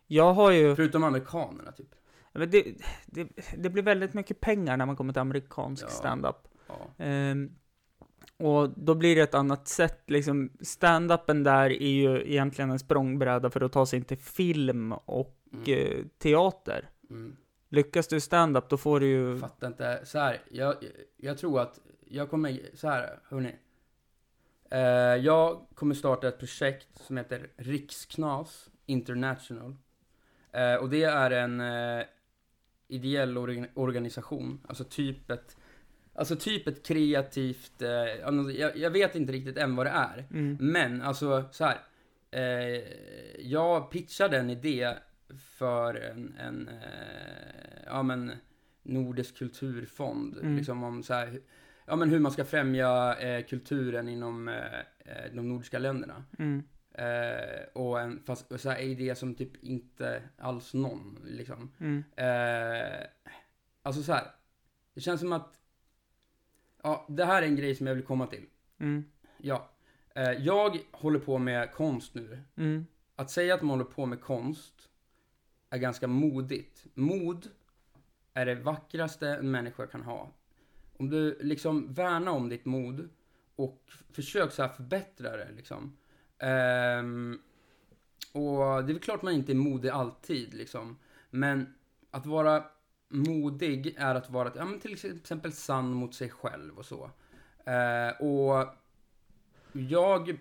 jag 0.08 0.34
har 0.34 0.52
ju... 0.52 0.76
Förutom 0.76 1.04
amerikanerna 1.04 1.72
typ. 1.72 1.96
Men 2.34 2.50
det, 2.52 2.66
det, 3.06 3.28
det 3.58 3.70
blir 3.70 3.84
väldigt 3.84 4.14
mycket 4.14 4.40
pengar 4.40 4.78
när 4.78 4.86
man 4.86 4.96
kommer 4.96 5.14
till 5.14 5.20
amerikansk 5.22 5.84
Ja. 5.84 5.90
stand-up. 5.90 6.36
Ja. 6.68 6.76
Ehm, 7.06 7.52
och 8.38 8.70
då 8.80 8.96
blir 8.96 9.16
det 9.16 9.22
ett 9.22 9.34
annat 9.34 9.68
sätt, 9.68 10.04
liksom. 10.08 10.50
Stand-upen 10.62 11.44
där 11.44 11.70
är 11.70 11.90
ju 11.90 12.22
egentligen 12.32 12.72
en 12.72 12.80
språngbräda 12.80 13.50
för 13.50 13.62
att 13.62 13.72
ta 13.72 13.86
sig 13.86 14.00
in 14.00 14.06
till 14.06 14.18
film 14.18 14.92
och 14.94 15.36
Mm. 15.54 15.64
eh, 15.68 16.06
teater. 16.18 16.90
Mm. 17.10 17.36
Lyckas 17.70 18.08
du 18.08 18.20
stand-up, 18.20 18.70
då 18.70 18.78
får 18.78 19.00
du 19.00 19.08
ju... 19.08 19.40
Fattar 19.40 19.68
inte. 19.68 20.02
Så 20.06 20.20
här, 20.20 20.38
jag, 20.52 20.76
jag 21.18 21.38
tror 21.38 21.60
att 21.62 21.80
jag 22.08 22.30
kommer, 22.30 22.60
så 22.74 22.88
här, 22.88 23.20
hörni. 23.30 23.56
Eh, 24.72 24.80
jag 25.26 25.66
kommer 25.76 25.96
starta 25.96 26.28
ett 26.28 26.40
projekt 26.40 26.88
som 26.94 27.18
heter 27.18 27.50
Riksknas 27.58 28.70
International. 28.86 29.76
Eh, 30.52 30.76
och 30.76 30.90
det 30.90 31.04
är 31.04 31.32
en 31.32 31.62
eh, 31.62 32.06
ideell 32.88 33.38
organ- 33.38 33.70
organisation, 33.74 34.62
alltså 34.68 34.84
typ 34.84 35.32
ett, 35.32 35.58
alltså 36.14 36.36
typ 36.36 36.68
ett 36.68 36.86
kreativt, 36.86 37.82
jag, 38.58 38.78
jag 38.78 38.92
vet 38.92 39.16
inte 39.16 39.34
riktigt 39.34 39.58
än 39.58 39.76
vad 39.76 39.86
det 39.86 39.90
är. 39.90 40.28
Mm. 40.32 40.58
Men 40.60 41.02
alltså 41.02 41.44
så 41.52 41.66
här. 41.66 41.78
Jag 43.40 43.92
pitchade 43.92 44.38
en 44.38 44.50
idé 44.50 44.94
för 45.58 45.96
en, 45.96 46.36
en 46.40 46.70
ja 47.86 48.04
men 48.04 48.32
Nordisk 48.84 49.38
kulturfond. 49.38 50.38
Mm. 50.38 50.58
Liksom 50.58 50.84
om 50.84 51.04
så 51.04 51.14
här, 51.14 51.40
ja 51.90 51.96
men 51.96 52.10
hur 52.10 52.20
man 52.20 52.32
ska 52.32 52.46
främja 52.46 53.20
eh, 53.20 53.46
kulturen 53.46 54.10
inom 54.10 54.48
eh, 54.48 54.80
eh, 55.00 55.34
de 55.34 55.50
nordiska 55.50 55.80
länderna. 55.80 56.24
Mm. 56.40 56.64
Eh, 56.92 57.64
och 57.74 58.02
en 58.02 58.24
fast, 58.26 58.60
så 58.60 58.70
här, 58.70 58.80
idé 58.80 59.16
som 59.16 59.36
typ 59.36 59.64
inte 59.64 60.24
alls 60.38 60.74
någon 60.74 61.20
liksom. 61.26 61.72
Mm. 61.80 62.04
Eh, 62.16 63.08
alltså 63.82 64.04
så 64.04 64.14
här. 64.14 64.24
Det 64.94 65.02
känns 65.02 65.22
som 65.22 65.34
att, 65.34 65.60
ja 66.84 67.06
det 67.10 67.26
här 67.26 67.42
är 67.42 67.46
en 67.48 67.56
grej 67.56 67.76
som 67.76 67.88
jag 67.88 67.96
vill 67.96 68.06
komma 68.06 68.28
till. 68.28 68.46
Mm. 68.80 69.04
Ja. 69.38 69.70
Eh, 70.16 70.32
jag 70.32 70.78
håller 70.92 71.20
på 71.20 71.38
med 71.38 71.74
konst 71.74 72.16
nu. 72.16 72.40
Mm. 72.56 72.86
Att 73.16 73.32
säga 73.32 73.54
att 73.54 73.62
man 73.62 73.70
håller 73.70 73.92
på 73.92 74.06
med 74.06 74.22
konst 74.22 74.90
är 75.70 75.78
ganska 75.78 76.08
modigt. 76.08 76.86
Mod 76.94 77.48
är 78.34 78.46
det 78.46 78.56
vackraste 78.56 79.30
en 79.30 79.52
människa 79.52 79.88
kan 79.88 80.02
ha. 80.02 80.32
Om 81.00 81.10
du 81.10 81.38
liksom 81.42 81.94
värnar 81.94 82.32
om 82.32 82.50
ditt 82.50 82.66
mod 82.66 83.10
och 83.56 83.84
försöker 83.88 84.14
försök 84.14 84.52
så 84.52 84.62
här 84.62 84.70
förbättra 84.70 85.38
det 85.38 85.52
liksom. 85.56 85.98
Ehm, 86.40 87.40
och 88.34 88.84
det 88.84 88.92
är 88.92 88.94
väl 88.94 89.00
klart 89.00 89.22
man 89.22 89.34
inte 89.34 89.52
är 89.52 89.56
modig 89.56 89.90
alltid 89.90 90.54
liksom. 90.54 91.00
Men 91.30 91.74
att 92.12 92.26
vara 92.26 92.64
modig 93.08 93.96
är 93.98 94.16
att 94.16 94.30
vara 94.30 94.52
ja, 94.56 94.66
men 94.66 94.80
till 94.80 94.94
exempel 94.94 95.54
sann 95.54 95.94
mot 95.94 96.16
sig 96.16 96.30
själv 96.30 96.78
och 96.78 96.86
så. 96.86 97.12
Eh, 97.66 98.22
och 98.22 98.68
jag 99.72 100.40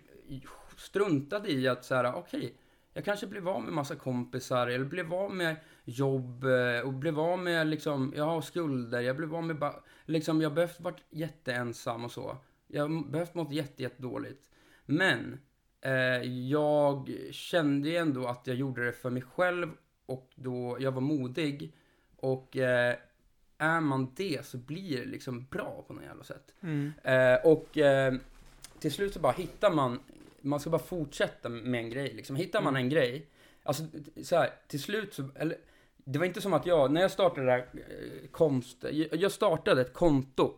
struntade 0.76 1.52
i 1.52 1.68
att 1.68 1.84
så 1.84 1.94
här, 1.94 2.14
okej, 2.14 2.54
jag 2.92 3.04
kanske 3.04 3.26
blev 3.26 3.48
av 3.48 3.62
med 3.62 3.72
massa 3.72 3.96
kompisar, 3.96 4.66
eller 4.66 4.84
blev 4.84 5.14
av 5.14 5.34
med 5.34 5.56
jobb, 5.88 6.44
eh, 6.44 6.80
och 6.86 6.92
blev 6.92 7.20
av 7.20 7.38
med 7.38 7.66
liksom, 7.66 8.12
jag 8.16 8.24
har 8.24 8.40
skulder, 8.40 9.00
jag 9.00 9.16
blev 9.16 9.34
av 9.34 9.44
med 9.44 9.72
liksom, 10.04 10.40
jag 10.40 10.50
har 10.50 10.54
behövt 10.54 10.80
varit 10.80 11.02
jätteensam 11.10 12.04
och 12.04 12.12
så. 12.12 12.36
Jag 12.66 12.82
har 12.82 13.10
behövt 13.10 13.34
mått 13.34 13.52
jätte, 13.52 13.82
jätte 13.82 14.02
dåligt. 14.02 14.50
Men, 14.86 15.40
eh, 15.80 16.22
jag 16.50 17.10
kände 17.30 17.88
ju 17.88 17.96
ändå 17.96 18.26
att 18.26 18.46
jag 18.46 18.56
gjorde 18.56 18.84
det 18.84 18.92
för 18.92 19.10
mig 19.10 19.22
själv, 19.22 19.68
och 20.06 20.30
då, 20.34 20.76
jag 20.80 20.92
var 20.92 21.00
modig, 21.00 21.72
och 22.16 22.56
eh, 22.56 22.96
är 23.58 23.80
man 23.80 24.12
det 24.16 24.46
så 24.46 24.58
blir 24.58 24.98
det 24.98 25.04
liksom 25.04 25.46
bra 25.50 25.84
på 25.86 25.92
något 25.92 26.04
jävla 26.04 26.24
sätt. 26.24 26.54
Mm. 26.60 26.92
Eh, 27.02 27.34
och 27.44 27.78
eh, 27.78 28.14
till 28.78 28.92
slut 28.92 29.14
så 29.14 29.20
bara 29.20 29.32
hittar 29.32 29.70
man, 29.70 30.00
man 30.40 30.60
ska 30.60 30.70
bara 30.70 30.82
fortsätta 30.82 31.48
med 31.48 31.80
en 31.80 31.90
grej 31.90 32.12
liksom. 32.14 32.36
Hittar 32.36 32.62
man 32.62 32.76
Mm. 32.76 32.84
en 32.84 32.88
grej, 32.88 33.26
alltså 33.62 33.82
så 34.22 34.36
här, 34.36 34.50
till 34.68 34.82
slut 34.82 35.14
så, 35.14 35.28
eller 35.34 35.56
det 36.12 36.18
var 36.18 36.26
inte 36.26 36.40
som 36.40 36.52
att 36.52 36.66
jag, 36.66 36.92
när 36.92 37.00
jag 37.00 37.10
startade 37.10 37.46
det 37.46 37.52
här 37.52 37.68
eh, 37.74 38.28
konst, 38.30 38.84
jag, 39.12 39.32
startade 39.32 39.80
ett 39.80 39.92
konto. 39.92 40.54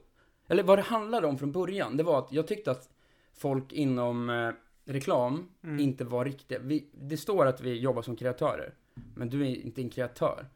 Eller 0.48 0.62
vad 0.62 0.78
det 0.78 0.82
handlade 0.82 1.26
om 1.26 1.38
från 1.38 1.53
början, 1.53 1.96
det 1.96 2.03
var 2.03 2.18
att 2.18 2.32
jag 2.32 2.46
tyckte 2.46 2.70
att 2.70 2.88
folk 3.32 3.72
inom 3.72 4.30
eh, 4.30 4.51
reklam 4.84 5.48
Mm. 5.62 5.80
inte 5.80 6.05
var 6.05 6.24
riktiga. 6.24 6.59
Vi, 6.59 6.88
det 6.92 7.16
står 7.16 7.46
att 7.46 7.61
vi 7.61 7.78
jobbar 7.78 8.03
som 8.03 8.16
kreatörer, 8.16 8.74
men 9.14 9.28
du 9.30 9.42
är 9.42 9.55
inte 9.55 9.82
en 9.82 9.90
kreatör. 9.90 10.46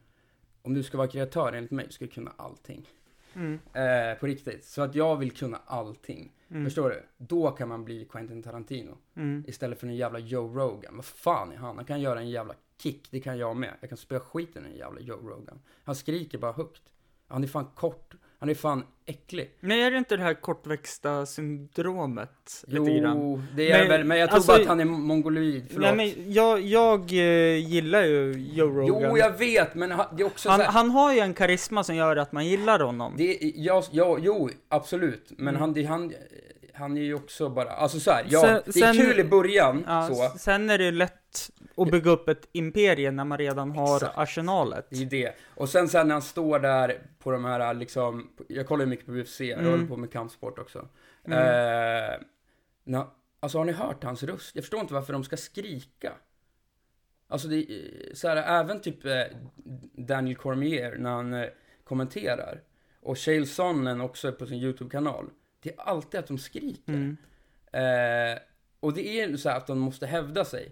Om 0.61 0.73
du 0.73 0.83
ska 0.83 0.97
vara 0.97 1.07
kreatör 1.07 1.53
enligt 1.53 1.71
mig, 1.71 1.91
ska 1.91 2.05
du 2.05 2.11
kunna 2.11 2.31
allting. 2.37 2.89
Mm. 3.33 3.59
Eh, 3.73 4.19
på 4.19 4.25
riktigt. 4.25 4.65
Så 4.65 4.81
att 4.81 4.95
jag 4.95 5.15
vill 5.15 5.31
kunna 5.31 5.59
allting. 5.65 6.31
Mm. 6.49 6.65
Förstår 6.65 6.89
du? 6.89 7.03
Då 7.17 7.51
kan 7.51 7.69
man 7.69 7.85
bli 7.85 8.05
Quentin 8.05 8.43
Tarantino. 8.43 8.97
Mm. 9.15 9.43
Istället 9.47 9.79
för 9.79 9.87
en 9.87 9.95
jävla 9.95 10.19
Joe 10.19 10.47
Rogan. 10.47 10.95
Vad 10.95 11.05
fan 11.05 11.51
är 11.51 11.57
han? 11.57 11.75
Han 11.75 11.85
kan 11.85 12.01
göra 12.01 12.19
en 12.19 12.29
jävla 12.29 12.53
kick. 12.81 13.07
Det 13.11 13.19
kan 13.19 13.37
jag 13.37 13.55
med. 13.55 13.73
Jag 13.81 13.89
kan 13.89 13.97
spöa 13.97 14.19
skiten 14.19 14.65
i 14.65 14.69
en 14.71 14.77
jävla 14.77 15.01
Joe 15.01 15.29
Rogan. 15.29 15.59
Han 15.83 15.95
skriker 15.95 16.37
bara 16.37 16.51
högt. 16.51 16.81
Han 17.27 17.43
är 17.43 17.47
fan 17.47 17.65
kort. 17.75 18.13
Han 18.39 18.49
är 18.49 18.55
fan 18.55 18.83
äcklig. 19.05 19.51
Men 19.59 19.77
är 19.79 19.91
det 19.91 19.97
inte 19.97 20.17
det 20.17 20.23
här 20.23 20.33
kortväxta 20.33 21.25
syndromet? 21.25 22.63
lite 22.67 22.91
grann? 22.99 23.17
Jo, 23.19 23.41
det 23.55 23.71
är 23.71 23.79
Men, 23.79 23.87
väl. 23.89 24.03
Men 24.03 24.17
jag 24.17 24.29
tror 24.29 24.35
alltså- 24.37 24.51
bara 24.51 24.61
att 24.61 24.67
han 24.67 24.79
är 24.79 24.85
mongoloid. 24.85 25.65
Förlåt. 25.73 25.95
Nej 25.95 26.13
men 26.15 26.33
jag, 26.33 26.61
jag 26.61 27.11
eh, 27.11 27.67
gillar 27.69 28.03
ju 28.03 28.31
Joe 28.53 28.67
Rogan. 28.69 29.09
jo, 29.09 29.17
jag 29.17 29.37
vet. 29.37 29.75
Men 29.75 29.91
han- 29.91 30.15
det 30.17 30.23
är 30.23 30.27
också 30.27 30.49
han, 30.49 30.59
här, 30.61 30.67
han 30.67 30.89
har 30.89 31.13
ju 31.13 31.19
en 31.19 31.33
karisma 31.33 31.83
som 31.83 31.95
gör 31.95 32.15
att 32.15 32.31
man 32.31 32.45
gillar 32.47 32.79
honom. 32.79 33.13
Det 33.17 33.39
ja, 33.55 33.83
ja, 33.91 34.17
jo, 34.21 34.49
absolut. 34.69 35.25
Men 35.29 35.47
Mm. 35.47 35.61
han, 35.61 35.73
det, 35.73 35.83
han, 35.83 36.13
han 36.73 36.97
är 36.97 37.01
ju 37.01 37.13
också 37.15 37.49
bara, 37.49 37.69
alltså 37.69 37.99
så 37.99 38.11
här, 38.11 38.25
ja, 38.29 38.41
Sen- 38.41 38.61
det 38.73 38.79
är 38.79 38.93
sen- 38.93 39.05
kul 39.05 39.19
i 39.19 39.23
början, 39.23 39.83
Ja, 39.87 40.07
så. 40.31 40.37
Sen 40.39 40.69
är 40.69 40.77
det 40.77 40.91
lätt 40.91 41.51
att 41.77 41.91
bygga 41.91 42.11
upp 42.11 42.29
ett 42.29 42.47
imperium 42.51 43.15
när 43.15 43.23
man 43.25 43.37
redan 43.37 43.71
har 43.71 43.95
Exakt. 43.95 44.17
arsenalet. 44.17 44.85
Det 44.89 44.95
är 44.95 44.99
ju 44.99 45.05
det. 45.05 45.35
Och 45.55 45.69
sen 45.69 45.87
sen 45.87 46.07
när 46.07 46.15
han 46.15 46.21
står 46.21 46.59
där 46.59 47.01
på 47.19 47.31
de 47.31 47.45
här 47.45 47.73
liksom, 47.73 48.29
jag 48.47 48.67
kollar 48.67 48.83
ju 48.85 48.89
mycket 48.89 49.05
på 49.05 49.11
UFC, 49.11 49.39
jag 49.41 49.59
Mm. 49.59 49.71
håller 49.71 49.85
på 49.87 49.97
med 49.97 50.11
kampsport 50.11 50.59
också. 50.59 50.87
Mm. 51.25 51.37
Eh, 51.39 52.19
na, 52.83 53.11
alltså 53.39 53.57
har 53.57 53.65
ni 53.65 53.71
hört 53.71 54.03
hans 54.03 54.23
röst? 54.23 54.55
Jag 54.55 54.63
förstår 54.63 54.79
inte 54.79 54.93
varför 54.93 55.13
de 55.13 55.23
ska 55.23 55.37
skrika. 55.37 56.13
Alltså 57.27 57.47
det 57.47 57.55
är 57.55 58.15
så 58.15 58.27
här, 58.27 58.59
även 58.61 58.79
typ 58.81 59.05
eh, 59.05 59.21
Daniel 59.93 60.35
Cormier 60.37 60.95
när 60.97 61.09
han 61.09 61.33
eh, 61.33 61.45
kommenterar. 61.83 62.61
Och 63.01 63.19
Shale 63.19 63.45
Sonnen 63.45 64.01
också 64.01 64.31
på 64.31 64.45
sin 64.45 64.57
YouTube-kanal. 64.57 65.29
Det 65.59 65.69
är 65.69 65.79
alltid 65.81 66.19
att 66.19 66.27
de 66.27 66.37
skriker. 66.37 66.93
Mm. 66.93 67.17
Eh, 67.71 68.39
och 68.79 68.93
det 68.93 69.07
är 69.21 69.37
så 69.37 69.49
här 69.49 69.57
att 69.57 69.67
de 69.67 69.79
måste 69.79 70.05
hävda 70.07 70.45
sig. 70.45 70.71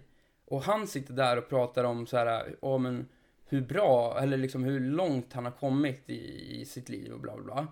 Och 0.54 0.62
han 0.62 0.86
sitter 0.86 1.14
där 1.14 1.36
och 1.36 1.48
pratar 1.48 1.84
om 1.84 2.06
så 2.06 2.16
här, 2.16 2.56
ja 2.62 2.78
men 2.78 3.08
hur 3.46 3.60
bra, 3.60 4.18
eller 4.20 4.36
liksom 4.36 4.64
hur 4.64 4.80
långt 4.80 5.32
han 5.32 5.44
har 5.44 5.52
kommit 5.52 6.10
i, 6.10 6.60
i 6.60 6.64
sitt 6.64 6.88
liv 6.88 7.12
och 7.12 7.20
bla 7.20 7.36
bla 7.36 7.44
bla. 7.44 7.66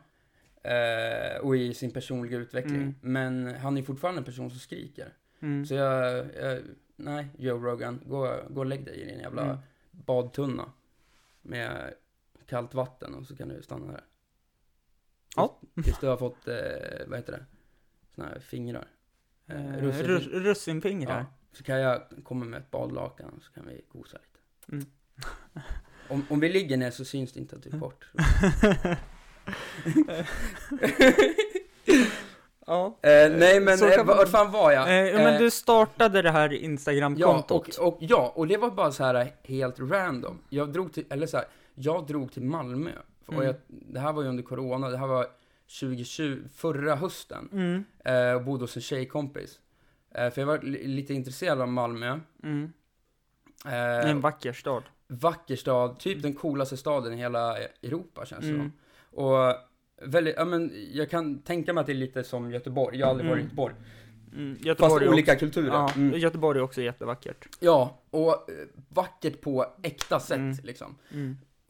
Eh, 0.73 1.41
och 1.41 1.57
i 1.57 1.75
sin 1.75 1.91
personliga 1.91 2.39
utveckling. 2.39 2.77
Mm. 2.83 2.95
Men 3.01 3.55
han 3.55 3.77
är 3.79 3.83
fortfarande 3.83 4.19
en 4.21 4.25
person 4.25 4.51
som 4.51 4.59
skriker. 4.59 5.13
Mm. 5.41 5.67
Så 5.67 5.75
jag, 5.75 6.27
jag 6.41 6.61
nej, 6.97 7.27
Joe 7.39 7.59
Rogan, 7.59 8.01
gå, 8.07 8.37
gå 8.51 8.61
och 8.61 8.67
lägg 8.67 8.85
dig 8.85 9.01
i 9.01 9.05
din 9.05 9.19
jävla 9.21 9.43
Mm. 9.45 9.57
badtunna. 9.91 10.73
Med 11.43 11.95
kallt 12.47 12.75
vatten 12.75 13.15
och 13.15 13.27
så 13.27 13.37
kan 13.37 13.49
du 13.49 13.63
stanna 13.63 13.93
där. 13.93 14.05
Ja. 15.37 15.59
Tills 15.85 15.99
du 15.99 16.07
har 16.07 16.17
fått, 16.17 16.49
eh, 16.49 16.55
vad 17.07 17.19
heter 17.19 17.33
det? 17.33 17.45
Såna 18.15 18.29
här 18.29 18.39
fingrar. 18.39 18.87
Eh, 19.47 19.75
Eh, 19.75 19.83
russin- 19.83 20.07
rus- 20.07 20.27
russinfingrar. 20.33 21.19
Ja, 21.19 21.27
så 21.53 21.65
kan 21.65 21.79
jag 21.81 22.03
komma 22.25 22.45
med 22.45 22.61
ett 22.61 22.71
badlakan 22.71 23.41
så 23.43 23.53
kan 23.53 23.67
vi 23.69 23.81
gosa 23.93 24.17
lite. 24.19 24.39
Mm. 24.73 24.85
Om, 26.09 26.27
om 26.31 26.41
vi 26.41 26.49
ligger 26.49 26.77
ner 26.77 26.91
så 26.91 27.05
syns 27.05 27.33
det 27.33 27.41
inte 27.41 27.57
att 27.57 27.63
du 27.63 27.71
är 27.71 27.77
bort. 27.79 28.05
ja. 32.67 32.99
Eh, 33.03 33.31
nej 33.31 33.61
men, 33.61 33.79
Så 33.79 33.87
eh, 33.89 34.05
vart 34.05 34.29
fan 34.29 34.51
var 34.53 34.73
jag? 34.73 34.89
Eh, 34.89 34.95
ja, 35.11 35.19
men 35.19 35.35
Eh, 35.35 35.39
du 35.41 35.51
startade 35.51 36.23
det 36.23 36.31
här 36.31 36.49
Ja 36.53 36.57
Instagram-kontot. 36.59 37.77
och, 37.79 37.87
och, 37.89 37.99
ja, 38.01 38.33
och 38.37 38.47
det 38.47 38.57
var 38.57 38.71
bara 38.71 38.93
så 38.93 39.05
här 39.05 39.33
helt 39.45 39.81
random. 39.81 40.39
Jag 40.49 40.73
drog 40.73 40.93
till, 40.93 41.05
eller 41.11 41.27
så 41.27 41.37
här, 41.37 41.47
jag 41.75 42.07
drog 42.07 42.33
till 42.33 42.43
Malmö. 42.43 42.91
Och 43.27 43.33
Mm. 43.33 43.47
jag, 43.47 43.55
det 43.67 44.01
här 44.01 44.13
var 44.13 44.23
ju 44.23 44.29
under 44.29 44.43
corona, 44.43 44.89
det 44.91 44.99
här 44.99 45.07
var 45.07 45.27
2020, 45.81 46.39
förra 46.55 46.95
hösten. 46.97 47.49
Mm, 47.53 47.85
Eh, 48.05 48.35
och 48.35 48.43
bodde 48.45 48.63
hos 48.65 48.77
en 48.77 48.83
tjejkompis. 48.83 49.59
Eh, 50.15 50.31
för 50.31 50.41
jag 50.41 50.47
var 50.47 50.59
li- 50.63 50.87
lite 50.87 51.15
intresserad 51.15 51.61
av 51.61 51.69
Malmö. 51.69 52.21
mm. 52.43 52.73
Eh, 53.67 54.11
En 54.11 54.21
vacker 54.21 54.53
stad. 54.53 54.83
vacker 55.09 55.57
stad, 55.57 55.99
typ 55.99 56.23
den 56.23 56.35
coolaste 56.35 56.77
staden 56.77 57.13
i 57.13 57.17
hela 57.17 57.59
Europa 57.59 58.27
känns 58.27 58.41
det 58.45 58.51
Mm. 58.51 58.61
som. 58.61 58.73
Och 59.25 59.55
väldigt, 60.03 60.35
ja 60.37 60.45
men 60.45 60.71
jag 60.93 61.11
kan 61.11 61.39
tänka 61.39 61.73
mig 61.73 61.81
att 61.81 61.87
det 61.87 61.93
är 61.93 61.95
lite 61.95 62.25
som 62.25 62.51
Göteborg, 62.53 62.99
jag 62.99 63.07
har 63.07 63.11
aldrig 63.11 63.31
varit 63.31 63.39
i 63.39 63.43
Mm. 63.43 63.47
Göteborg. 63.49 63.75
Mm, 64.37 64.55
Fast 64.55 64.67
Göteborg 64.67 65.05
är 65.05 65.09
olika 65.13 65.33
också, 65.33 65.39
kulturer. 65.47 65.69
ja, 65.69 65.91
Mm. 65.97 66.19
Göteborg 66.21 66.59
är 66.59 66.63
också 66.63 66.83
jättevackert. 66.83 67.49
Ja, 67.61 68.01
och 68.11 68.29
eh, 68.51 68.67
vackert 68.89 69.41
på 69.41 69.67
äkta 69.83 70.21
sätt 70.21 70.39
Mm. 70.39 70.57
liksom. 70.63 70.97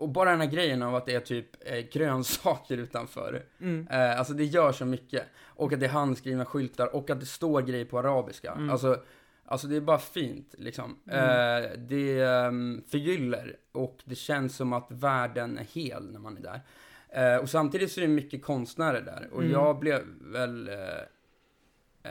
Och 0.03 0.09
bara 0.09 0.31
den 0.31 0.41
här 0.41 0.49
grejen 0.49 0.83
av 0.83 0.95
att 0.95 1.07
det 1.07 1.15
är 1.15 1.21
typ 1.21 1.47
eh, 1.61 1.79
grönsaker 1.93 2.77
utanför. 2.77 3.43
Mm. 3.61 3.89
Eh, 3.91 4.19
alltså 4.19 4.33
det 4.35 4.45
gör 4.45 4.73
så 4.73 4.85
mycket. 4.85 5.23
Och 5.45 5.73
att 5.73 5.81
det 5.81 5.87
är 5.87 5.91
handskrivna 5.91 6.45
skyltar 6.45 6.95
och 6.97 7.11
att 7.11 7.21
det 7.21 7.27
står 7.27 7.63
grejer 7.63 7.85
på 7.85 7.99
arabiska. 7.99 8.53
Mm. 8.53 8.71
Alltså, 8.71 9.03
alltså 9.45 9.67
det 9.67 9.77
är 9.77 9.81
bara 9.81 9.99
fint 9.99 10.55
liksom. 10.59 10.99
Mm. 11.07 11.65
Eh, 11.65 11.71
det 11.79 12.25
um, 12.25 12.83
förgyller 12.89 13.57
och 13.73 13.99
det 14.05 14.15
känns 14.15 14.57
som 14.57 14.73
att 14.73 14.87
världen 14.89 15.59
är 15.59 15.65
hel 15.65 16.13
när 16.13 16.21
man 16.21 16.37
är 16.37 16.41
där. 16.41 16.61
Eh, 17.09 17.37
och 17.41 17.51
samtidigt 17.51 17.93
så 17.93 18.01
är 18.01 18.03
det 18.03 18.13
mycket 18.13 18.43
konstnärer 18.45 19.01
där. 19.01 19.29
Och 19.33 19.41
Mm. 19.41 19.53
jag 19.53 19.79
blev 19.79 20.03
väl... 20.21 20.69
Eh, 20.69 21.03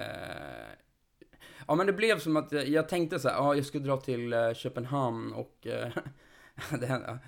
eh, 0.02 0.72
ja 1.68 1.76
men 1.76 1.88
det 1.88 1.94
blev 1.94 2.20
som 2.20 2.38
att 2.38 2.52
jag, 2.52 2.68
jag 2.68 2.90
tänkte 2.90 3.20
så 3.20 3.30
här, 3.30 3.36
ja 3.36 3.56
jag 3.56 3.66
skulle 3.66 3.86
dra 3.86 3.98
till 3.98 4.34
eh, 4.34 4.54
Köpenhamn 4.54 5.34
och... 5.34 5.68
Det, 6.80 6.86
hände, 6.86 7.20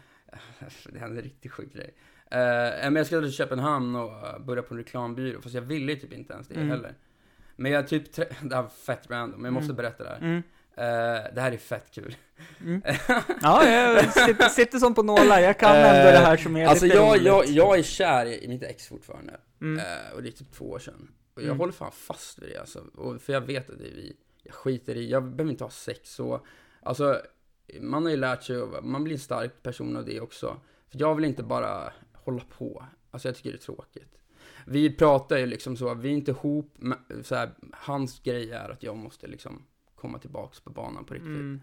det 0.90 1.00
hände 1.00 1.18
en 1.18 1.24
riktigt 1.24 1.52
sjuk 1.52 1.74
grej. 1.74 1.94
Eh, 2.32 2.40
men 2.84 2.96
jag 2.96 3.06
skulle 3.06 3.22
till 3.28 3.32
Köpenhamn 3.36 3.96
och 3.96 4.12
eh, 4.28 4.40
börja 4.40 4.62
på 4.64 4.74
en 4.74 4.78
reklambyrå, 4.78 5.42
fast 5.42 5.56
jag 5.56 5.62
ville 5.62 5.96
typ 5.96 6.14
inte 6.14 6.34
ens 6.34 6.48
det 6.48 6.56
Mm. 6.56 6.70
heller. 6.70 6.94
Men 7.56 7.72
jag 7.72 7.88
typ, 7.88 8.16
det 8.16 8.56
här 8.56 8.62
var 8.62 8.70
fett 8.70 9.10
random, 9.12 9.42
men 9.42 9.46
jag 9.46 9.54
måste 9.54 9.66
Mm. 9.66 9.76
berätta 9.76 10.04
det 10.04 10.10
här. 10.10 10.18
Mm. 10.18 10.44
Eh, 10.78 11.34
det 11.36 11.42
här 11.42 11.52
är 11.52 11.58
fett 11.58 11.92
kul. 11.92 12.16
Mm. 12.62 12.82
Ja, 13.42 13.68
jag 13.70 14.14
sitter, 14.14 14.50
sitter 14.50 14.78
som 14.80 14.94
på 14.96 15.04
nålar. 15.04 15.40
Jag 15.40 15.60
kan 15.60 15.76
ändå 15.76 16.10
Eh, 16.10 16.14
det 16.14 16.26
här 16.26 16.38
som 16.38 16.56
är 16.58 16.66
Alltså 16.68 16.86
lite 16.86 16.98
jag, 16.98 17.12
roligt. 17.12 17.26
jag, 17.26 17.46
jag 17.46 17.80
är 17.80 17.84
kär 17.84 18.26
i 18.26 18.48
mitt 18.48 18.64
ex 18.64 18.88
fortfarande. 18.88 19.38
Mm. 19.62 19.80
Eh, 19.80 20.16
och 20.16 20.24
det 20.24 20.30
är 20.30 20.32
typ 20.32 20.52
två 20.52 20.66
år 20.70 20.80
sedan. 20.80 21.12
Och 21.36 21.42
jag 21.42 21.46
Mm. 21.46 21.60
håller 21.60 21.74
fan 21.74 21.92
fast 21.92 22.40
vid 22.42 22.50
det 22.50 22.58
alltså. 22.60 22.80
Och, 22.96 23.22
för 23.22 23.34
jag 23.34 23.42
vet 23.42 23.70
att 23.70 23.78
det 23.80 23.86
är 23.88 23.92
vi. 23.96 24.16
Jag 24.44 24.54
skiter 24.54 24.96
i, 24.96 25.10
jag 25.10 25.24
behöver 25.24 25.52
inte 25.52 25.64
ha 25.64 25.72
sex 25.72 26.10
så. 26.16 26.46
Alltså, 26.82 27.22
man 27.82 28.04
har 28.04 28.10
ju 28.12 28.18
lärt 28.18 28.44
sig, 28.44 28.82
man 28.82 29.04
blir 29.04 29.14
en 29.14 29.20
stark 29.20 29.64
person 29.64 29.98
av 29.98 30.06
det 30.06 30.22
också. 30.22 30.60
För 30.88 31.00
jag 31.00 31.16
vill 31.16 31.26
inte 31.26 31.44
bara 31.44 31.94
hålla 32.14 32.44
på. 32.58 32.86
Alltså 33.12 33.28
jag 33.28 33.36
tycker 33.36 33.50
det 33.50 33.56
är 33.56 33.60
tråkigt. 33.60 34.18
Vi 34.66 34.96
pratar 34.96 35.38
ju 35.38 35.46
liksom 35.46 35.78
så, 35.78 35.94
vi 35.94 36.10
är 36.10 36.14
inte 36.14 36.32
ihop, 36.32 36.74
men 36.76 36.98
så 37.24 37.36
här, 37.36 37.52
hans 37.74 38.20
grej 38.20 38.52
är 38.52 38.70
att 38.70 38.84
jag 38.84 38.98
måste 38.98 39.28
liksom 39.28 39.66
komma 39.96 40.20
tillbaks 40.20 40.60
på 40.60 40.70
banan 40.70 41.06
på 41.06 41.14
riktigt. 41.14 41.28
Mm. 41.28 41.62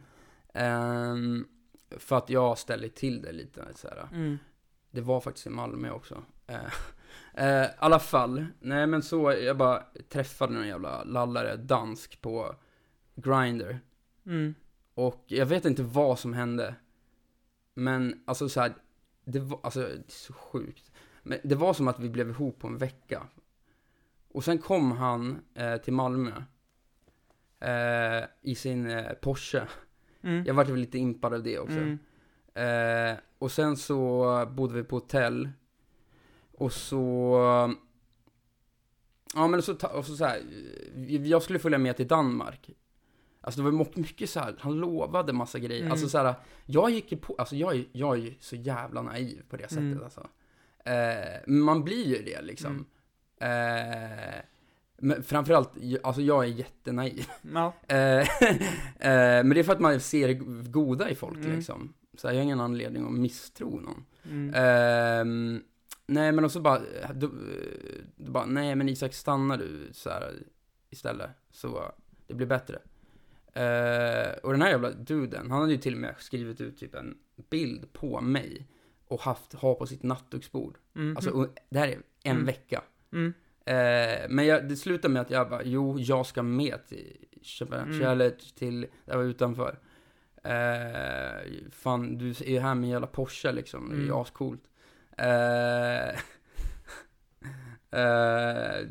Ehm, 0.54 1.46
för 1.90 2.16
att 2.16 2.30
jag 2.30 2.58
ställer 2.58 2.88
till 2.88 3.22
det 3.22 3.32
lite 3.32 3.64
så. 3.74 3.88
Mm. 4.12 4.38
Det 4.90 5.00
var 5.00 5.20
faktiskt 5.20 5.46
i 5.46 5.50
Malmö 5.50 5.90
också. 5.90 6.22
Eh, 6.46 6.72
eh, 7.34 7.64
I 7.64 7.68
alla 7.78 7.98
fall, 7.98 8.46
nej 8.60 8.86
men 8.86 9.02
så, 9.02 9.32
jag 9.32 9.56
bara 9.56 9.82
träffade 10.08 10.52
någon 10.52 10.68
jävla 10.68 11.04
lallare, 11.04 11.56
dansk, 11.56 12.20
på 12.20 12.54
Grindr. 13.14 13.78
Mm. 14.26 14.54
Och 14.94 15.24
jag 15.26 15.46
vet 15.46 15.64
inte 15.64 15.82
vad 15.82 16.18
som 16.18 16.32
hände. 16.32 16.74
Men 17.74 18.22
alltså 18.24 18.48
så 18.48 18.60
här, 18.60 18.74
det 19.24 19.38
var, 19.38 19.60
alltså 19.62 19.80
det 19.80 19.86
är 19.86 20.02
så 20.08 20.32
sjukt. 20.32 20.92
Men 21.22 21.38
det 21.44 21.54
var 21.54 21.74
som 21.74 21.88
att 21.88 21.98
vi 21.98 22.08
blev 22.08 22.30
ihop 22.30 22.58
på 22.58 22.66
en 22.66 22.78
vecka. 22.78 23.26
Och 24.28 24.44
sen 24.44 24.58
kom 24.58 24.92
han 24.92 25.40
eh, 25.54 25.76
till 25.76 25.92
Malmö. 25.92 26.32
Eh, 27.60 28.24
I 28.42 28.54
sin 28.54 28.90
eh, 28.90 29.12
Porsche. 29.12 29.68
Mm. 30.22 30.44
Jag 30.44 30.54
vart 30.54 30.68
väl 30.68 30.80
lite 30.80 30.98
impad 30.98 31.34
av 31.34 31.42
det 31.42 31.58
också. 31.58 31.78
Mm. 31.78 31.98
Eh, 32.54 33.18
och 33.38 33.52
sen 33.52 33.76
så 33.76 34.46
bodde 34.52 34.74
vi 34.74 34.84
på 34.84 34.96
hotell. 34.96 35.50
Och 36.52 36.72
så... 36.72 37.40
Ja 39.34 39.46
men 39.46 39.62
så, 39.62 39.72
och 39.72 40.06
så, 40.06 40.16
så 40.16 40.24
här, 40.24 40.42
eh, 40.96 41.26
jag 41.26 41.42
skulle 41.42 41.58
följa 41.58 41.78
med 41.78 41.96
till 41.96 42.08
Danmark. 42.08 42.70
Alltså 43.40 43.62
det 43.62 43.70
var 43.70 43.98
mycket 43.98 44.30
så 44.30 44.40
här, 44.40 44.54
han 44.58 44.72
lovade 44.76 45.32
massa 45.32 45.58
grejer. 45.58 45.80
Mm. 45.80 45.92
Alltså 45.92 46.08
så 46.08 46.18
här, 46.18 46.34
jag 46.66 46.90
gick 46.90 47.12
ju 47.12 47.18
på, 47.18 47.34
alltså 47.38 47.56
jag, 47.56 47.76
är- 47.76 47.84
jag 47.92 48.16
är 48.16 48.20
ju 48.20 48.34
så 48.40 48.56
jävla 48.56 49.02
naiv 49.02 49.42
på 49.48 49.56
det 49.56 49.62
sättet 49.62 49.78
Mm. 49.78 50.02
alltså. 50.04 50.26
Eh, 50.84 51.40
man 51.52 51.84
blir 51.84 52.06
ju 52.06 52.22
det 52.22 52.42
liksom. 52.42 52.86
Mm. 53.40 54.34
Eh, 54.34 54.40
men 55.02 55.22
framförallt, 55.22 55.70
alltså 56.02 56.22
jag 56.22 56.44
är 56.44 56.48
jättenaiv. 56.48 57.26
Ja. 57.54 57.72
Eh, 57.88 58.18
eh, 58.18 59.44
men 59.44 59.48
det 59.50 59.58
är 59.60 59.64
för 59.64 59.72
att 59.72 59.80
man 59.80 60.00
ser 60.00 60.28
det 60.28 60.34
goda 60.70 61.10
i 61.10 61.14
folk 61.14 61.36
Mm. 61.38 61.56
liksom. 61.56 61.94
Så 62.18 62.26
jag 62.26 62.34
har 62.34 62.40
ingen 62.42 62.60
anledning 62.60 63.04
att 63.06 63.12
misstro 63.12 63.80
någon. 63.80 64.04
Mm. 64.30 64.54
Ehm, 64.54 65.62
nej 66.06 66.32
men 66.32 66.44
också 66.44 66.60
bara, 66.60 66.80
då, 67.14 67.30
då 68.16 68.32
bara, 68.32 68.46
nej 68.46 68.74
men 68.74 68.88
Isak 68.88 69.14
stannar 69.14 69.56
du 69.56 69.88
så 69.92 70.10
här 70.10 70.32
istället. 70.90 71.30
Så 71.50 71.92
det 72.26 72.34
blir 72.34 72.46
bättre. 72.46 72.78
Eh, 73.52 74.32
och 74.42 74.52
den 74.52 74.62
här 74.62 74.68
jävla 74.70 74.90
duden, 74.90 75.50
han 75.50 75.60
hade 75.60 75.72
ju 75.72 75.78
till 75.78 75.94
och 75.94 76.00
med 76.00 76.14
skrivit 76.18 76.60
ut 76.60 76.78
typ 76.78 76.94
en 76.94 77.16
bild 77.50 77.92
på 77.92 78.20
mig. 78.20 78.66
Och 79.08 79.20
haft, 79.20 79.52
ha 79.52 79.74
på 79.74 79.86
sitt 79.86 80.02
nattduksbord. 80.02 80.78
Mm. 80.96 81.16
Alltså 81.16 81.48
det 81.70 81.78
här 81.78 81.88
är 81.88 81.98
en 82.22 82.32
Mm. 82.36 82.46
vecka. 82.46 82.82
Mm. 83.12 83.32
Eh, 83.64 84.28
men 84.28 84.46
jag, 84.46 84.68
det 84.68 84.76
slutade 84.76 85.14
med 85.14 85.22
att 85.22 85.30
jag 85.30 85.50
bara, 85.50 85.62
jo, 85.64 85.98
jag 85.98 86.26
ska 86.26 86.42
med 86.42 86.86
till 86.88 87.16
Köpenhamn, 87.42 87.92
Mm. 87.94 88.06
eller 88.08 88.30
till, 88.56 88.86
där 89.04 89.16
var 89.16 89.24
utanför. 89.24 89.78
Eh, 90.44 91.70
fan, 91.70 92.18
du 92.18 92.30
är 92.30 92.50
ju 92.50 92.58
här 92.60 92.74
med 92.74 92.84
en 92.84 92.90
jävla 92.90 93.06
Porsche 93.06 93.52
liksom, 93.52 93.88
det 93.88 93.94
är 93.94 93.98
ju 93.98 94.04
Mm. 94.04 94.16
ascoolt. 94.16 94.62
Eh, 97.92 98.76
eh, 98.78 98.86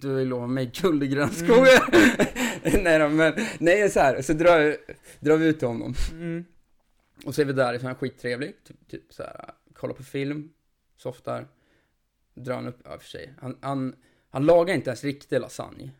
du 0.00 0.24
lovat 0.24 0.50
mig 0.50 0.70
guld 0.74 1.02
i 1.02 1.06
grön 1.08 1.30
skog. 1.30 1.56
Mm. 1.56 2.82
nej 2.84 2.98
då, 2.98 3.08
men, 3.08 3.32
nej 3.58 3.90
så 3.90 4.00
här, 4.00 4.22
så 4.22 4.32
drar, 4.32 4.58
vi- 4.60 4.78
drar 5.20 5.36
vi 5.36 5.46
ut 5.46 5.58
till 5.58 5.68
honom. 5.68 5.94
Mm. 6.12 6.44
Och 7.26 7.34
så 7.34 7.40
är 7.40 7.44
vi 7.46 7.52
där, 7.52 7.78
så 7.78 7.88
är 7.88 7.94
skittrevlig, 7.94 8.54
typ, 8.64 8.88
typ 8.88 9.12
så 9.12 9.22
här, 9.22 9.50
kollar 9.74 9.94
på 9.94 10.02
film, 10.02 10.48
softar, 10.96 11.46
drar 12.34 12.54
han 12.54 12.66
upp, 12.66 12.78
ja 12.84 12.98
för 12.98 13.08
sig, 13.08 13.34
han, 13.40 13.58
han, 13.60 13.94
han 14.30 14.46
lagar 14.46 14.74
inte 14.74 14.90
ens 14.90 15.04
riktig 15.04 15.40
lasagne. 15.40 15.90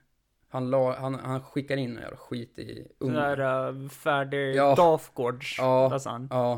Han, 0.48 0.70
la, 0.70 0.96
han, 0.98 1.14
han 1.14 1.40
skickar 1.42 1.76
in 1.76 1.94
jävla 2.02 2.16
skit 2.16 2.58
i 2.58 2.88
ugnen. 2.98 3.16
där 3.38 3.68
uh, 3.72 3.88
färdig 3.88 4.54
Ja. 4.54 4.74
Dafgårds 4.74 5.56
Ja. 5.58 5.88
lasagne. 5.88 6.26
Ja. 6.30 6.52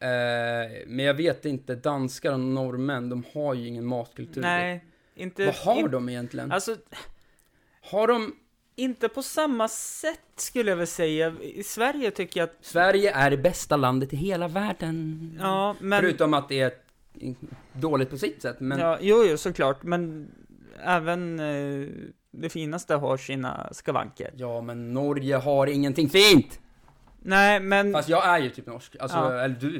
Eh, 0.00 0.70
men 0.86 1.04
jag 1.04 1.14
vet 1.14 1.44
inte, 1.44 1.74
danskar 1.74 2.32
och 2.32 2.40
norrmän, 2.40 3.08
de 3.08 3.24
har 3.34 3.54
ju 3.54 3.66
ingen 3.66 3.84
matkultur. 3.86 4.40
Nej, 4.42 4.84
inte... 5.14 5.46
Vad 5.46 5.54
har 5.54 5.76
in, 5.78 5.90
de 5.90 6.08
egentligen? 6.08 6.52
Alltså, 6.52 6.76
Har 7.90 8.08
de, 8.08 8.34
inte 8.76 9.08
på 9.08 9.22
samma 9.22 9.68
sätt 9.68 10.20
skulle 10.36 10.70
jag 10.70 10.76
väl 10.76 10.86
säga. 10.86 11.32
I 11.40 11.62
Sverige 11.62 12.10
tycker 12.10 12.40
jag 12.40 12.44
att, 12.48 12.56
Sverige 12.60 13.12
är 13.14 13.30
det 13.30 13.36
bästa 13.36 13.76
landet 13.76 14.12
i 14.12 14.16
hela 14.16 14.48
världen. 14.48 15.38
ja, 15.40 15.76
men... 15.80 16.00
Förutom 16.00 16.34
att 16.34 16.48
det 16.48 16.60
är 16.60 16.72
dåligt 17.72 18.10
på 18.10 18.18
sitt 18.18 18.42
sätt, 18.42 18.56
men 18.60 18.78
Ja, 18.78 18.98
jo, 19.00 19.24
jo, 19.30 19.36
såklart, 19.36 19.82
men 19.82 20.30
även 20.84 21.40
eh, 21.40 21.88
det 22.30 22.48
finaste 22.48 22.94
har 22.94 23.16
sina 23.16 23.68
skavanker. 23.72 24.30
Ja, 24.36 24.60
men 24.60 24.92
Norge 24.94 25.36
har 25.36 25.66
ingenting 25.66 26.08
fint! 26.08 26.60
Nej, 27.22 27.60
men... 27.60 27.92
Fast 27.92 28.08
jag 28.08 28.28
är 28.28 28.38
ju 28.38 28.50
typ 28.50 28.66
norsk, 28.66 28.96
alltså, 29.00 29.16
Ja. 29.16 29.40
eller 29.40 29.54
du, 29.54 29.76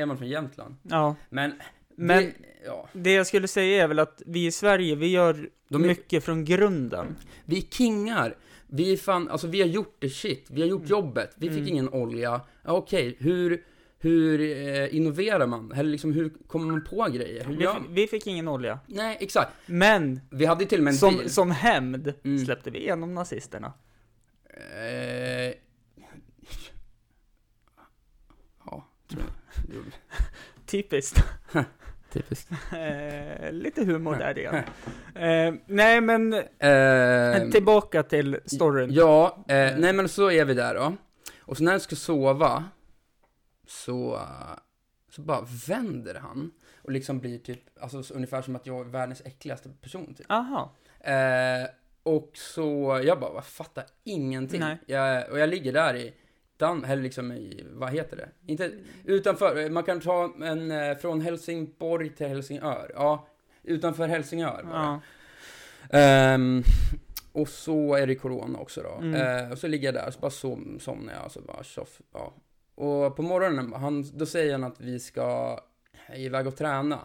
är 0.00 0.06
man 0.06 0.18
från 0.18 0.28
Jämtland? 0.28 0.76
ja, 0.82 1.14
Men, 1.28 1.52
men 1.96 2.24
det, 2.24 2.32
ja, 2.66 2.88
det 2.92 3.12
jag 3.12 3.26
skulle 3.26 3.48
säga 3.48 3.84
är 3.84 3.88
väl 3.88 3.98
att 3.98 4.22
vi 4.26 4.46
i 4.46 4.52
Sverige, 4.52 4.94
vi 4.94 5.06
gör 5.06 5.50
är, 5.68 5.78
mycket 5.78 6.24
från 6.24 6.44
grunden. 6.44 7.16
vi 7.44 7.58
är 7.58 7.62
kingar! 7.62 8.36
Vi 8.68 8.92
är 8.92 8.96
fan, 8.96 9.28
alltså 9.28 9.46
vi 9.46 9.60
har 9.60 9.68
gjort 9.68 9.96
det 9.98 10.10
shit, 10.10 10.46
vi 10.50 10.60
har 10.60 10.68
gjort 10.68 10.80
Mm. 10.80 10.90
jobbet, 10.90 11.30
vi 11.36 11.48
fick 11.48 11.58
Mm. 11.58 11.68
ingen 11.68 11.88
olja, 11.88 12.40
Ja, 12.64 12.72
okej, 12.72 13.16
hur, 13.20 13.64
hur 13.98 14.40
eh, 14.40 14.96
innoverar 14.96 15.46
man? 15.46 15.72
Eller 15.72 15.90
liksom 15.90 16.12
hur 16.12 16.32
kommer 16.46 16.66
man 16.72 16.84
på 16.84 17.08
grejer? 17.12 17.44
Hur 17.44 17.56
Vi, 17.56 17.64
fick- 17.66 17.86
vi 17.90 18.06
fick 18.06 18.26
ingen 18.26 18.48
olja. 18.48 18.78
Nej, 18.86 19.16
exakt. 19.20 19.52
Men, 19.66 20.20
Vi 20.30 20.44
hade 20.46 20.66
till 20.66 20.78
och 20.78 20.84
med 20.84 20.90
en 20.90 20.98
som, 20.98 21.16
bil. 21.16 21.30
som 21.30 21.50
hämnd 21.50 22.14
Mm. 22.24 22.38
släppte 22.44 22.70
vi 22.70 22.78
igenom 22.78 23.14
nazisterna. 23.14 23.72
Eh, 24.50 25.54
ja, 28.66 28.88
tror 29.10 29.22
jag. 29.22 29.82
Typiskt. 30.66 31.24
Typiskt. 32.16 32.50
Eh, 32.72 33.52
lite 33.52 33.84
humor 33.84 34.16
där 34.16 34.38
igen. 34.38 34.54
Eh, 35.14 35.54
nej, 35.66 36.00
men 36.00 36.32
Eh, 36.58 37.50
tillbaka 37.50 38.02
till 38.02 38.40
storyn. 38.44 38.92
Ja, 38.92 39.44
eh, 39.48 39.78
nej 39.78 39.92
men 39.92 40.08
så 40.08 40.30
är 40.30 40.44
vi 40.44 40.54
där 40.54 40.74
då. 40.74 40.96
Och 41.40 41.56
så 41.56 41.64
när 41.64 41.72
jag 41.72 41.82
ska 41.82 41.96
sova, 41.96 42.64
så, 43.66 44.20
så 45.10 45.22
bara 45.22 45.46
vänder 45.68 46.14
han. 46.14 46.50
Och 46.82 46.92
liksom 46.92 47.18
blir 47.18 47.38
typ, 47.38 47.60
alltså 47.80 48.02
så 48.02 48.14
ungefär 48.14 48.42
som 48.42 48.56
att 48.56 48.66
jag 48.66 48.80
är 48.80 48.84
världens 48.84 49.22
äckligaste 49.24 49.68
person 49.82 50.14
typ. 50.14 50.30
Aha. 50.30 50.74
Eh, 51.00 51.68
och 52.02 52.30
så, 52.34 53.00
jag 53.04 53.20
bara, 53.20 53.32
vad 53.32 53.44
fattar 53.44 53.84
ingenting. 54.04 54.62
Jag, 54.86 55.30
och 55.30 55.38
jag 55.38 55.48
ligger 55.48 55.72
där 55.72 55.94
i, 55.94 56.14
Dan, 56.56 56.84
eller 56.84 57.02
liksom 57.02 57.32
i, 57.32 57.64
vad 57.72 57.90
heter 57.90 58.16
det? 58.16 58.28
Inte 58.52 58.72
utanför, 59.04 59.70
man 59.70 59.82
kan 59.82 60.00
ta 60.00 60.34
en 60.42 60.70
eh, 60.70 60.96
från 60.96 61.20
Helsingborg 61.20 62.10
till 62.10 62.26
Helsingör. 62.26 62.92
Ja, 62.94 63.26
utanför 63.62 64.08
Helsingör 64.08 64.62
det. 64.62 64.68
Ja. 64.72 65.00
Ehm, 65.90 66.62
och 67.32 67.48
så 67.48 67.94
är 67.94 68.06
det 68.06 68.14
corona 68.14 68.58
också 68.58 68.82
då. 68.82 69.06
Mm. 69.06 69.44
Eh, 69.44 69.52
och 69.52 69.58
så 69.58 69.68
ligger 69.68 69.92
jag 69.92 69.94
där, 69.94 70.10
så 70.10 70.20
bara 70.20 70.30
som, 70.30 70.80
somnar 70.80 71.14
jag, 71.22 71.32
så 71.32 71.40
bara 71.40 71.64
tjoff, 71.64 72.00
ja. 72.12 72.34
Och 72.74 73.16
på 73.16 73.22
morgonen, 73.22 73.72
han, 73.72 74.04
då 74.14 74.26
säger 74.26 74.52
han 74.52 74.64
att 74.64 74.80
vi 74.80 75.00
ska 75.00 75.60
iväg 76.14 76.46
och 76.46 76.56
träna. 76.56 76.98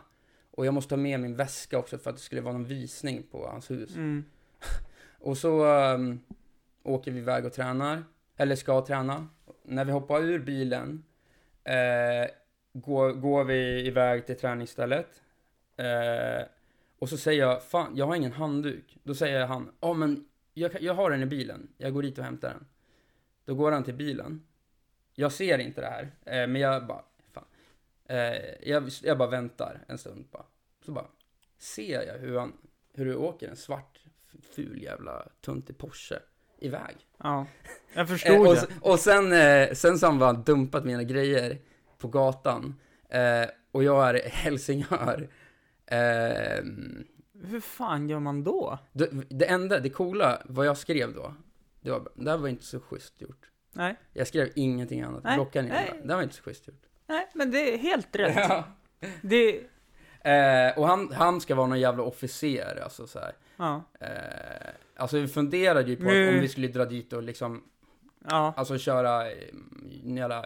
Och 0.51 0.65
jag 0.65 0.73
måste 0.73 0.89
ta 0.89 0.97
med 0.97 1.19
min 1.19 1.35
väska 1.35 1.77
också 1.77 1.97
för 1.97 2.09
att 2.09 2.15
det 2.15 2.21
skulle 2.21 2.41
vara 2.41 2.53
någon 2.53 2.65
visning 2.65 3.23
på 3.31 3.47
hans 3.47 3.71
hus. 3.71 3.95
Mm. 3.95 4.25
Och 5.19 5.37
så 5.37 5.65
ehm, 5.65 6.19
åker 6.83 7.11
vi 7.11 7.19
iväg 7.19 7.45
och 7.45 7.53
tränar, 7.53 8.03
eller 8.37 8.55
ska 8.55 8.85
träna. 8.85 9.27
När 9.63 9.85
vi 9.85 9.91
hoppar 9.91 10.21
ur 10.21 10.39
bilen 10.39 11.03
eh, 11.63 12.29
går, 12.73 13.13
går 13.13 13.43
vi 13.43 13.87
iväg 13.87 14.25
till 14.25 14.37
träningsstället. 14.37 15.21
Eh, 15.77 16.45
och 16.99 17.09
så 17.09 17.17
säger 17.17 17.41
jag, 17.41 17.63
fan, 17.63 17.97
jag 17.97 18.05
har 18.05 18.15
ingen 18.15 18.31
handduk. 18.31 18.97
Då 19.03 19.15
säger 19.15 19.45
han, 19.45 19.71
ja 19.81 19.93
men 19.93 20.25
jag, 20.53 20.81
jag 20.81 20.93
har 20.93 21.11
den 21.11 21.21
i 21.21 21.25
bilen, 21.25 21.67
jag 21.77 21.93
går 21.93 22.01
dit 22.01 22.17
och 22.17 22.23
hämtar 22.23 22.49
den. 22.49 22.67
Då 23.45 23.55
går 23.55 23.71
han 23.71 23.83
till 23.83 23.93
bilen. 23.93 24.47
Jag 25.13 25.31
ser 25.31 25.57
inte 25.57 25.81
det 25.81 25.87
här, 25.87 26.03
eh, 26.25 26.47
men 26.47 26.55
jag 26.61 26.87
bara, 26.87 27.03
fan. 27.31 27.45
Eh, 28.05 28.69
jag, 28.69 28.89
jag 29.03 29.17
bara 29.17 29.29
väntar 29.29 29.83
en 29.87 29.97
stund 29.97 30.25
bara. 30.31 30.45
Så 30.85 30.91
bara 30.91 31.07
ser 31.57 32.07
jag 32.07 32.17
hur 32.17 32.39
han, 32.39 32.53
hur 32.93 33.05
du 33.05 33.15
åker 33.15 33.49
en 33.49 33.55
svart 33.55 33.99
ful 34.41 34.83
jävla 34.83 35.27
tuntig 35.41 35.77
Porsche 35.77 36.19
iväg. 36.61 36.95
ja. 37.23 37.45
Jag 37.93 38.07
förstod 38.07 38.47
och, 38.47 38.55
det. 38.55 38.67
och 38.81 38.99
sen, 38.99 39.31
eh, 39.33 39.71
sen 39.73 39.99
så 39.99 40.05
har 40.05 40.11
han 40.11 40.19
bara 40.19 40.33
dumpat 40.33 40.85
mina 40.85 41.03
grejer 41.03 41.57
på 41.97 42.07
gatan. 42.07 42.75
Eh, 43.09 43.49
och 43.71 43.83
jag 43.83 44.09
är 44.09 44.29
Helsingör. 44.29 45.29
Eh, 45.85 46.63
Hur 47.43 47.59
fan 47.59 48.09
gör 48.09 48.19
man 48.19 48.43
då? 48.43 48.79
det, 48.91 49.09
det 49.29 49.45
enda, 49.45 49.79
det 49.79 49.89
coola, 49.89 50.41
vad 50.45 50.65
jag 50.65 50.77
skrev 50.77 51.13
då, 51.13 51.33
det, 51.81 51.91
var, 51.91 52.07
det 52.15 52.29
här 52.31 52.37
var 52.37 52.47
inte 52.47 52.65
så 52.65 52.79
schysst 52.79 53.21
gjort. 53.21 53.47
Nej, 53.73 53.95
Jag 54.13 54.27
skrev 54.27 54.49
ingenting 54.55 55.01
annat, 55.01 55.23
Nej, 55.23 55.35
blocka 55.35 55.61
ner 55.61 55.69
nej. 55.69 55.91
det. 56.01 56.07
Det 56.07 56.15
var 56.15 56.21
inte 56.21 56.35
så 56.35 56.43
schysst 56.43 56.67
gjort. 56.67 56.83
nej, 57.07 57.27
men 57.33 57.51
det 57.51 57.73
är 57.73 57.77
helt 57.77 58.15
rätt. 58.15 58.35
Ja. 58.49 58.63
Det, 59.21 59.63
Eh, 60.23 60.77
och 60.77 60.87
han, 60.87 61.11
han 61.13 61.41
ska 61.41 61.55
vara 61.55 61.67
någon 61.67 61.79
jävla 61.79 62.03
officer, 62.03 62.79
alltså 62.83 63.07
så 63.07 63.19
här. 63.19 63.31
ja, 63.57 63.83
Eh, 63.99 64.69
alltså 65.01 65.17
vi 65.17 65.27
funderade 65.27 65.89
ju 65.89 65.95
på 65.95 66.03
att 66.03 66.33
om 66.35 66.39
vi 66.39 66.47
skulle 66.47 66.67
dra 66.67 66.85
dit 66.85 67.13
och 67.13 67.23
liksom 67.23 67.63
ja, 68.29 68.53
Alltså 68.57 68.77
köra 68.77 69.31
eh, 69.31 69.37
en 70.05 70.17
jävla 70.17 70.45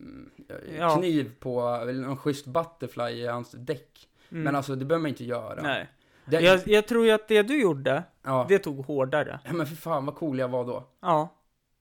mm, 0.00 0.30
Ja. 0.78 0.96
kniv 0.96 1.32
på 1.40 1.60
eller 1.82 1.92
någon 1.92 2.16
schysst 2.16 2.46
butterfly 2.46 3.04
i 3.10 3.26
hans 3.26 3.50
däck. 3.50 4.08
mm. 4.30 4.42
Men 4.44 4.56
alltså 4.56 4.74
det 4.76 4.84
behöver 4.84 5.02
man 5.02 5.08
inte 5.08 5.24
göra. 5.24 5.62
nej. 5.62 5.88
Det, 6.26 6.40
Jag, 6.40 6.60
jag 6.68 6.86
tror 6.88 7.04
ju 7.04 7.10
att 7.10 7.28
det 7.28 7.42
du 7.42 7.60
gjorde, 7.60 8.02
ja. 8.22 8.46
det 8.48 8.58
tog 8.58 8.84
hårdare. 8.84 9.40
ja, 9.44 9.52
men 9.52 9.66
för 9.66 9.76
fan 9.76 10.06
vad 10.06 10.14
cool 10.14 10.38
jag 10.38 10.48
var 10.48 10.64
då. 10.64 10.88
Ja. 11.00 11.28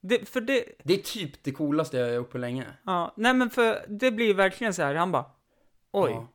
Det, 0.01 0.29
för 0.29 0.41
det, 0.41 0.65
Det 0.83 0.93
är 0.93 0.97
typ 0.97 1.43
det 1.43 1.51
coolaste 1.51 1.97
jag 1.97 2.07
har 2.07 2.13
gjort 2.13 2.29
på 2.31 2.37
länge. 2.37 2.65
ja, 2.83 3.13
nej 3.17 3.33
men 3.33 3.49
för 3.49 3.85
det 3.87 4.11
blir 4.11 4.33
verkligen 4.33 4.73
så 4.73 4.81
här, 4.81 4.95
han 4.95 5.11
bara, 5.11 5.25
oj. 5.91 6.11
Ja. 6.11 6.27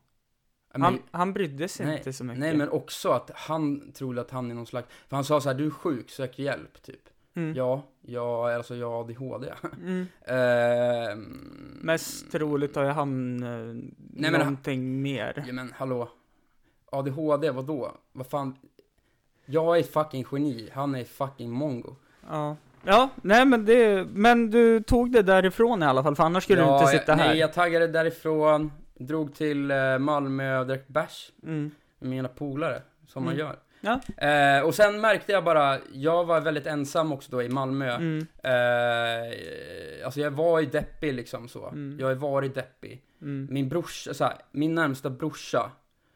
Men, 0.78 0.82
Han, 0.82 0.98
han 1.10 1.32
brydde 1.32 1.68
sig 1.68 1.86
nej, 1.86 1.96
inte 1.98 2.12
så 2.12 2.24
mycket. 2.24 2.40
nej 2.40 2.56
men 2.56 2.68
också 2.68 3.10
att 3.10 3.30
han 3.34 3.92
tror 3.92 4.18
att 4.18 4.30
han 4.30 4.50
är 4.50 4.54
någon 4.54 4.66
slags, 4.66 4.88
för 5.08 5.16
han 5.16 5.24
sa 5.24 5.40
så 5.40 5.48
här, 5.48 5.56
du 5.56 5.66
är 5.66 5.70
sjuk, 5.70 6.10
sök 6.10 6.38
hjälp, 6.38 6.82
typ. 6.82 7.00
mm. 7.34 7.54
Ja, 7.56 7.82
ja, 8.02 8.54
alltså 8.54 8.74
jag 8.76 8.90
har 8.90 9.00
ADHD. 9.00 9.52
Mm. 9.82 10.06
Ehm, 10.26 11.78
Mest 11.82 12.30
troligt 12.32 12.76
har 12.76 12.84
ju 12.84 12.90
han 12.90 13.36
men 13.36 14.24
han- 14.24 14.32
någonting 14.32 15.02
mer. 15.02 15.44
Ja 15.46 15.52
men 15.52 15.72
hallå. 15.76 16.08
ADHD, 16.92 17.50
vadå? 17.50 17.92
Vad 18.12 18.26
fan? 18.26 18.54
Jag 19.46 19.78
är 19.78 19.82
fucking 19.82 20.24
geni, 20.32 20.68
han 20.72 20.94
är 20.94 21.04
fucking 21.04 21.50
mongo. 21.50 21.96
Ja. 22.28 22.56
Ja, 22.84 23.08
nej 23.22 23.44
men 23.46 23.64
det, 23.64 24.06
men 24.12 24.50
du 24.50 24.80
tog 24.82 25.12
det 25.12 25.22
därifrån 25.22 25.82
i 25.82 25.86
alla 25.86 26.02
fall, 26.02 26.16
för 26.16 26.24
annars 26.24 26.44
skulle 26.44 26.64
du 26.64 26.72
inte 26.74 26.86
sitta 26.86 27.12
jag, 27.12 27.16
här. 27.16 27.28
Nej, 27.28 27.38
jag 27.38 27.52
taggade 27.52 27.86
därifrån, 27.86 28.72
drog 28.98 29.34
till 29.34 29.70
eh, 29.70 29.98
Malmö 29.98 30.58
och 30.58 30.66
drack 30.66 30.88
bärs 30.88 31.32
Mm. 31.42 31.70
med 31.98 32.10
mina 32.10 32.28
polare, 32.28 32.82
som 33.06 33.24
man 33.24 33.34
Mm. 33.34 33.46
gör. 33.46 33.56
Ja. 33.80 34.00
Eh, 34.28 34.62
och 34.66 34.74
sen 34.74 35.00
märkte 35.00 35.32
jag 35.32 35.44
bara, 35.44 35.78
jag 35.92 36.24
var 36.24 36.40
väldigt 36.40 36.66
ensam 36.66 37.12
också 37.12 37.30
då 37.30 37.42
i 37.42 37.48
Malmö. 37.48 37.90
Mm. 37.94 38.26
Eh, 38.42 40.04
alltså 40.04 40.20
jag 40.20 40.30
var 40.30 40.60
ju 40.60 40.66
deppig 40.66 41.14
liksom 41.14 41.48
så. 41.48 41.68
Mm. 41.68 41.96
Jag 42.00 42.06
har 42.06 42.14
varit 42.14 42.54
deppig. 42.54 43.02
Mm. 43.22 43.48
Min 43.50 43.68
brorsa, 43.68 44.14
så 44.14 44.24
här, 44.24 44.36
min 44.52 44.74
närmsta 44.74 45.10
brorsa, 45.10 45.70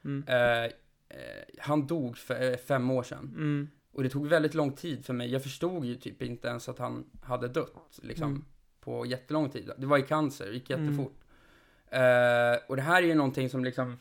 Mm. 0.05 0.25
eh, 0.29 0.65
eh, 0.65 0.71
han 1.59 1.87
dog 1.87 2.19
för 2.19 2.51
eh, 2.51 2.57
fem 2.57 2.91
år 2.91 3.03
sedan. 3.03 3.35
Mm. 3.37 3.69
Och 3.93 4.03
det 4.03 4.09
tog 4.09 4.27
väldigt 4.27 4.55
lång 4.55 4.73
tid 4.73 5.05
för 5.07 5.13
mig. 5.13 5.33
Jag 5.33 5.43
förstod 5.43 5.85
ju 5.85 5.95
typ 5.95 6.23
inte 6.23 6.49
ens 6.49 6.69
att 6.69 6.79
han 6.79 7.05
hade 7.23 7.49
dött, 7.49 7.99
liksom. 8.03 8.29
Mm. 8.29 8.45
På 8.81 9.07
jättelång 9.07 9.51
tid. 9.51 9.71
Det 9.79 9.87
var 9.87 9.99
i 9.99 10.03
cancer, 10.03 10.47
det 10.47 10.53
gick 10.53 10.71
jättefort. 10.71 11.13
Eh, 11.93 12.59
och 12.69 12.77
det 12.77 12.83
här 12.83 13.03
är 13.03 13.07
ju 13.07 13.15
någonting 13.15 13.51
som 13.51 13.65
liksom... 13.65 13.99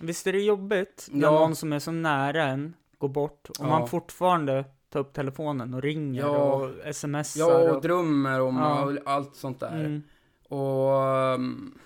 Visst 0.00 0.26
är 0.26 0.32
det 0.32 0.40
jobbigt 0.42 1.08
när 1.10 1.22
Ja. 1.22 1.30
någon 1.30 1.56
som 1.56 1.72
är 1.72 1.78
så 1.78 1.90
nära 1.92 2.42
en 2.44 2.74
går 2.98 3.08
bort 3.08 3.48
och 3.48 3.56
Ja. 3.58 3.66
man 3.68 3.88
fortfarande 3.88 4.64
tar 4.90 5.00
upp 5.00 5.12
telefonen 5.12 5.74
och 5.74 5.82
ringer 5.82 6.20
Ja. 6.22 6.28
och 6.52 6.94
smsar 6.94 7.40
Jag 7.40 7.74
och... 7.76 7.82
drömmer 7.82 8.40
om 8.40 8.56
Ja. 8.56 8.84
och 8.84 8.92
allt 9.04 9.36
sånt 9.36 9.60
där. 9.60 9.84
Mm. 9.84 10.02
Och... 10.48 11.34
um, 11.34 11.78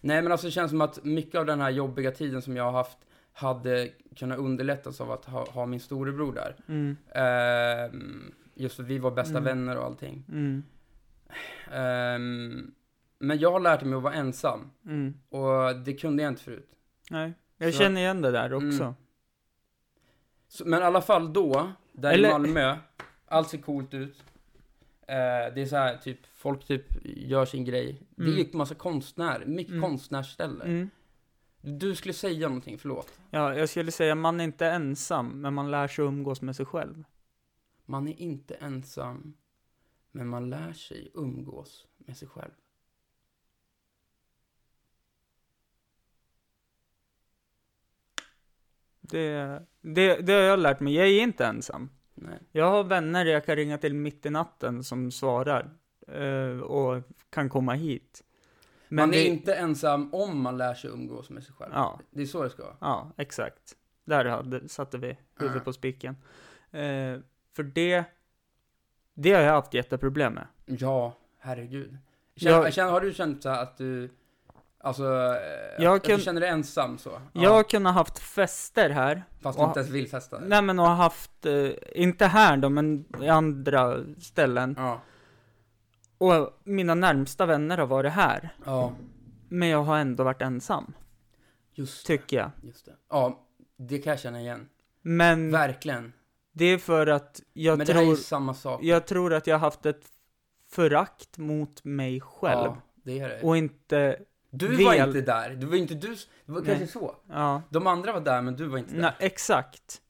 nej 0.00 0.22
men 0.22 0.32
alltså 0.32 0.46
det 0.46 0.50
känns 0.50 0.70
som 0.70 0.80
att 0.80 1.04
mycket 1.04 1.38
av 1.40 1.46
den 1.46 1.60
här 1.60 1.70
jobbiga 1.70 2.10
tiden 2.10 2.42
som 2.42 2.56
jag 2.56 2.64
har 2.64 2.72
haft 2.72 2.98
hade 3.32 3.88
kunnat 4.16 4.38
underlättas 4.38 5.00
av 5.00 5.10
att 5.12 5.24
ha, 5.24 5.44
ha 5.50 5.66
min 5.66 5.80
storebror 5.80 6.32
där. 6.32 6.56
Mm. 6.68 6.96
Ehm, 7.14 8.32
just 8.54 8.76
för 8.76 8.82
att 8.82 8.88
vi 8.88 8.98
var 8.98 9.10
bästa 9.10 9.38
Mm. 9.38 9.44
vänner 9.44 9.76
och 9.76 9.84
allting. 9.84 10.24
Mm. 10.28 10.62
Men 13.22 13.38
jag 13.38 13.52
har 13.52 13.60
lärt 13.60 13.82
mig 13.82 13.94
att 13.96 14.02
vara 14.02 14.14
ensam. 14.14 14.70
Mm. 14.86 15.14
Och 15.28 15.76
det 15.84 15.94
kunde 15.94 16.22
jag 16.22 16.32
inte 16.32 16.42
förut. 16.42 16.70
Nej. 17.10 17.32
Jag 17.58 17.72
Så- 17.74 17.78
känner 17.78 18.00
igen 18.00 18.22
det 18.22 18.30
där 18.30 18.52
också. 18.52 18.82
Mm. 18.82 18.94
Så, 20.48 20.64
men 20.64 20.80
i 20.80 20.84
alla 20.84 21.00
fall 21.02 21.32
då, 21.32 21.72
där 21.92 22.12
Eller- 22.12 22.28
i 22.28 22.32
Malmö, 22.32 22.76
allt 23.26 23.48
ser 23.48 23.58
coolt 23.58 23.94
ut. 23.94 24.24
Eh, 25.06 25.54
det 25.54 25.62
är 25.62 25.66
så 25.66 25.76
här, 25.76 25.96
typ, 25.96 26.26
folk 26.26 26.64
typ 26.66 26.86
gör 27.04 27.44
sin 27.44 27.64
grej. 27.64 28.02
Det 28.16 28.22
är 28.24 28.28
Mm. 28.34 28.48
massa 28.52 28.74
konstnär, 28.74 29.44
mycket 29.46 29.70
Mm. 29.72 29.82
konstnärsställen. 29.82 30.68
Mm. 30.68 30.90
Du 31.60 31.94
skulle 31.94 32.14
säga 32.14 32.48
någonting, 32.48 32.78
förlåt. 32.78 33.18
Ja, 33.30 33.54
jag 33.54 33.68
skulle 33.68 33.92
säga 33.92 34.14
man 34.14 34.40
är 34.40 34.44
inte 34.44 34.66
ensam, 34.66 35.26
men 35.40 35.54
man 35.54 35.70
lär 35.70 35.88
sig 35.88 36.04
umgås 36.04 36.42
med 36.42 36.56
sig 36.56 36.66
själv. 36.66 37.04
Man 37.86 38.08
är 38.08 38.20
inte 38.20 38.54
ensam, 38.54 39.34
men 40.12 40.28
man 40.28 40.50
lär 40.50 40.72
sig 40.72 41.10
umgås 41.14 41.86
med 41.98 42.16
sig 42.16 42.28
själv. 42.28 42.50
Det, 49.10 49.62
det, 49.80 50.16
det 50.16 50.32
har 50.32 50.40
jag 50.40 50.58
lärt 50.58 50.80
mig. 50.80 50.94
Jag 50.94 51.06
är 51.08 51.22
inte 51.22 51.46
ensam. 51.46 51.90
Nej. 52.14 52.38
Jag 52.52 52.70
har 52.70 52.84
vänner 52.84 53.24
jag 53.24 53.44
kan 53.46 53.56
ringa 53.56 53.78
till 53.78 53.94
mitt 53.94 54.26
i 54.26 54.30
natten 54.30 54.84
som 54.84 55.10
svarar. 55.10 55.70
eh, 56.08 56.60
och 56.60 57.02
kan 57.30 57.48
komma 57.48 57.72
hit. 57.74 58.24
Men 58.88 58.96
man 59.02 59.08
är 59.14 59.18
det, 59.18 59.26
inte 59.26 59.54
ensam 59.54 60.14
om 60.14 60.40
man 60.42 60.58
lär 60.58 60.74
sig 60.74 60.90
umgås 60.90 61.30
med 61.30 61.42
sig 61.42 61.54
själv. 61.54 61.72
Ja. 61.74 62.00
Det 62.10 62.22
är 62.22 62.26
så 62.26 62.42
det 62.42 62.50
ska 62.50 62.62
vara. 62.62 62.76
Ja, 62.80 63.12
exakt. 63.16 63.76
Där 64.04 64.24
hade, 64.24 64.68
satte 64.68 64.98
vi 64.98 65.06
huvudet 65.38 65.60
Ja. 65.60 65.64
på 65.64 65.72
spiken. 65.72 66.16
Eh, 66.70 67.18
för 67.56 67.62
det, 67.62 68.04
det 69.14 69.32
har 69.32 69.40
jag 69.42 69.52
haft 69.52 69.74
jätteproblem 69.74 70.32
med. 70.34 70.46
Ja, 70.66 71.16
herregud. 71.38 71.96
Känner, 72.36 72.56
Jag- 72.56 72.72
känner, 72.74 72.90
har 72.90 73.00
du 73.00 73.12
känt 73.12 73.42
så 73.42 73.48
att 73.48 73.76
du 73.78 74.10
Alltså, 74.82 75.04
eh, 75.04 75.84
Jag 75.84 75.96
att 75.96 76.02
kan- 76.02 76.16
du 76.18 76.22
känner 76.22 76.40
dig 76.40 76.50
ensam 76.50 76.98
så? 76.98 77.10
Ja. 77.10 77.42
Jag 77.42 77.50
har 77.50 77.62
kunnat 77.62 77.94
haft 77.94 78.18
fester 78.18 78.90
här. 78.90 79.24
Fast 79.40 79.58
du 79.58 79.64
inte 79.64 79.80
ens 79.80 79.92
vill 79.92 80.08
festa? 80.08 80.38
Nej 80.40 80.62
men 80.62 80.78
och 80.78 80.86
har 80.86 80.94
haft, 80.94 81.46
eh, 81.46 81.70
inte 81.94 82.26
här 82.26 82.56
då, 82.56 82.68
men 82.68 83.04
i 83.22 83.28
andra 83.28 83.96
ställen. 84.18 84.74
Ja. 84.78 85.00
Och 86.18 86.60
mina 86.64 86.94
närmsta 86.94 87.46
vänner 87.46 87.78
har 87.78 87.86
varit 87.86 88.12
här. 88.12 88.54
Ja, 88.64 88.92
Men 89.48 89.68
jag 89.68 89.82
har 89.82 89.98
ändå 89.98 90.24
varit 90.24 90.42
ensam, 90.42 90.92
just 91.72 92.06
det. 92.06 92.16
tycker 92.18 92.36
jag. 92.36 92.50
Just 92.62 92.86
det. 92.86 92.92
Ja, 93.10 93.40
det 93.76 93.98
kan 93.98 94.10
jag 94.10 94.20
känna 94.20 94.40
igen. 94.40 94.68
Men 95.02 95.50
Verkligen. 95.52 96.12
det 96.52 96.64
är 96.64 96.78
för 96.78 97.06
att 97.06 97.40
jag 97.52 97.78
Men 97.78 97.86
det 97.86 97.92
här 97.92 98.00
är 98.00 98.04
tror, 98.04 98.16
ju 98.16 98.22
samma 98.22 98.54
sak. 98.54 98.82
jag 98.82 99.06
tror 99.06 99.34
att 99.34 99.46
jag 99.46 99.54
har 99.54 99.60
haft 99.60 99.86
ett 99.86 100.04
förakt 100.70 101.38
mot 101.38 101.84
mig 101.84 102.20
själv. 102.20 102.58
Ja, 102.66 102.76
det 102.94 103.20
är 103.20 103.28
det. 103.28 103.42
Och 103.42 103.56
inte, 103.56 104.18
Du 104.50 104.84
var 104.84 104.92
vel- 104.92 105.08
inte 105.08 105.20
där. 105.20 105.50
Du 105.50 105.66
var 105.66 105.76
inte 105.76 105.94
du. 105.94 106.08
Det 106.46 106.52
var 106.52 106.60
Nej. 106.60 106.68
kanske 106.78 106.86
så. 106.98 107.16
ja, 107.28 107.62
De 107.70 107.86
andra 107.86 108.12
var 108.12 108.20
där, 108.20 108.42
men 108.42 108.56
du 108.56 108.66
var 108.66 108.78
inte 108.78 108.94
där. 108.94 109.00
nej, 109.00 109.12
exakt. 109.18 110.02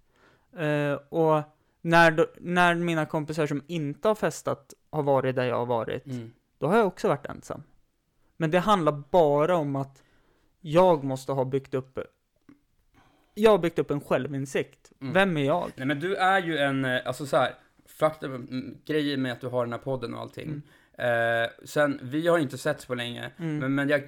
Eh, 0.57 0.93
och 1.09 1.43
när, 1.83 2.11
då, 2.11 2.27
när 2.41 2.75
mina 2.75 3.07
kompisar 3.07 3.47
som 3.47 3.63
inte 3.67 4.09
har 4.09 4.15
festat 4.15 4.75
har 4.91 5.03
varit 5.03 5.37
där 5.37 5.45
jag 5.45 5.57
har 5.59 5.67
varit, 5.67 6.07
Mm. 6.07 6.33
då 6.59 6.67
har 6.67 6.77
jag 6.77 6.87
också 6.87 7.09
varit 7.09 7.27
ensam. 7.27 7.63
Men 8.37 8.51
det 8.51 8.59
handlar 8.59 8.93
bara 9.11 9.57
om 9.57 9.77
att 9.77 10.03
jag 10.61 11.05
måste 11.05 11.33
ha 11.33 11.45
byggt 11.45 11.75
upp, 11.75 11.99
jag 13.35 13.51
har 13.51 13.59
byggt 13.59 13.79
upp 13.79 13.91
en 13.91 14.01
självinsikt. 14.01 14.93
Mm. 15.01 15.13
Vem 15.15 15.37
är 15.37 15.45
jag? 15.45 15.71
Nej, 15.77 15.87
men 15.87 16.01
du 16.01 16.15
är 16.17 16.43
ju 16.43 16.59
en, 16.59 16.85
eh, 16.85 17.01
alltså 17.07 17.27
så 17.27 17.37
här. 17.37 17.55
Faktum, 17.87 18.35
mm, 18.35 18.77
grejen 18.87 19.23
med 19.23 19.33
att 19.33 19.41
du 19.41 19.47
har 19.47 19.65
den 19.65 19.73
här 19.73 19.81
podden 19.81 20.15
och 20.15 20.21
allting. 20.21 20.63
Eh, 21.01 21.51
sen, 21.65 22.01
vi 22.03 22.29
har 22.29 22.39
inte 22.39 22.59
setts 22.59 22.87
på 22.87 22.95
länge. 22.95 23.31
Mm. 23.39 23.59
Men, 23.59 23.75
men 23.75 23.89
jag, 23.89 24.03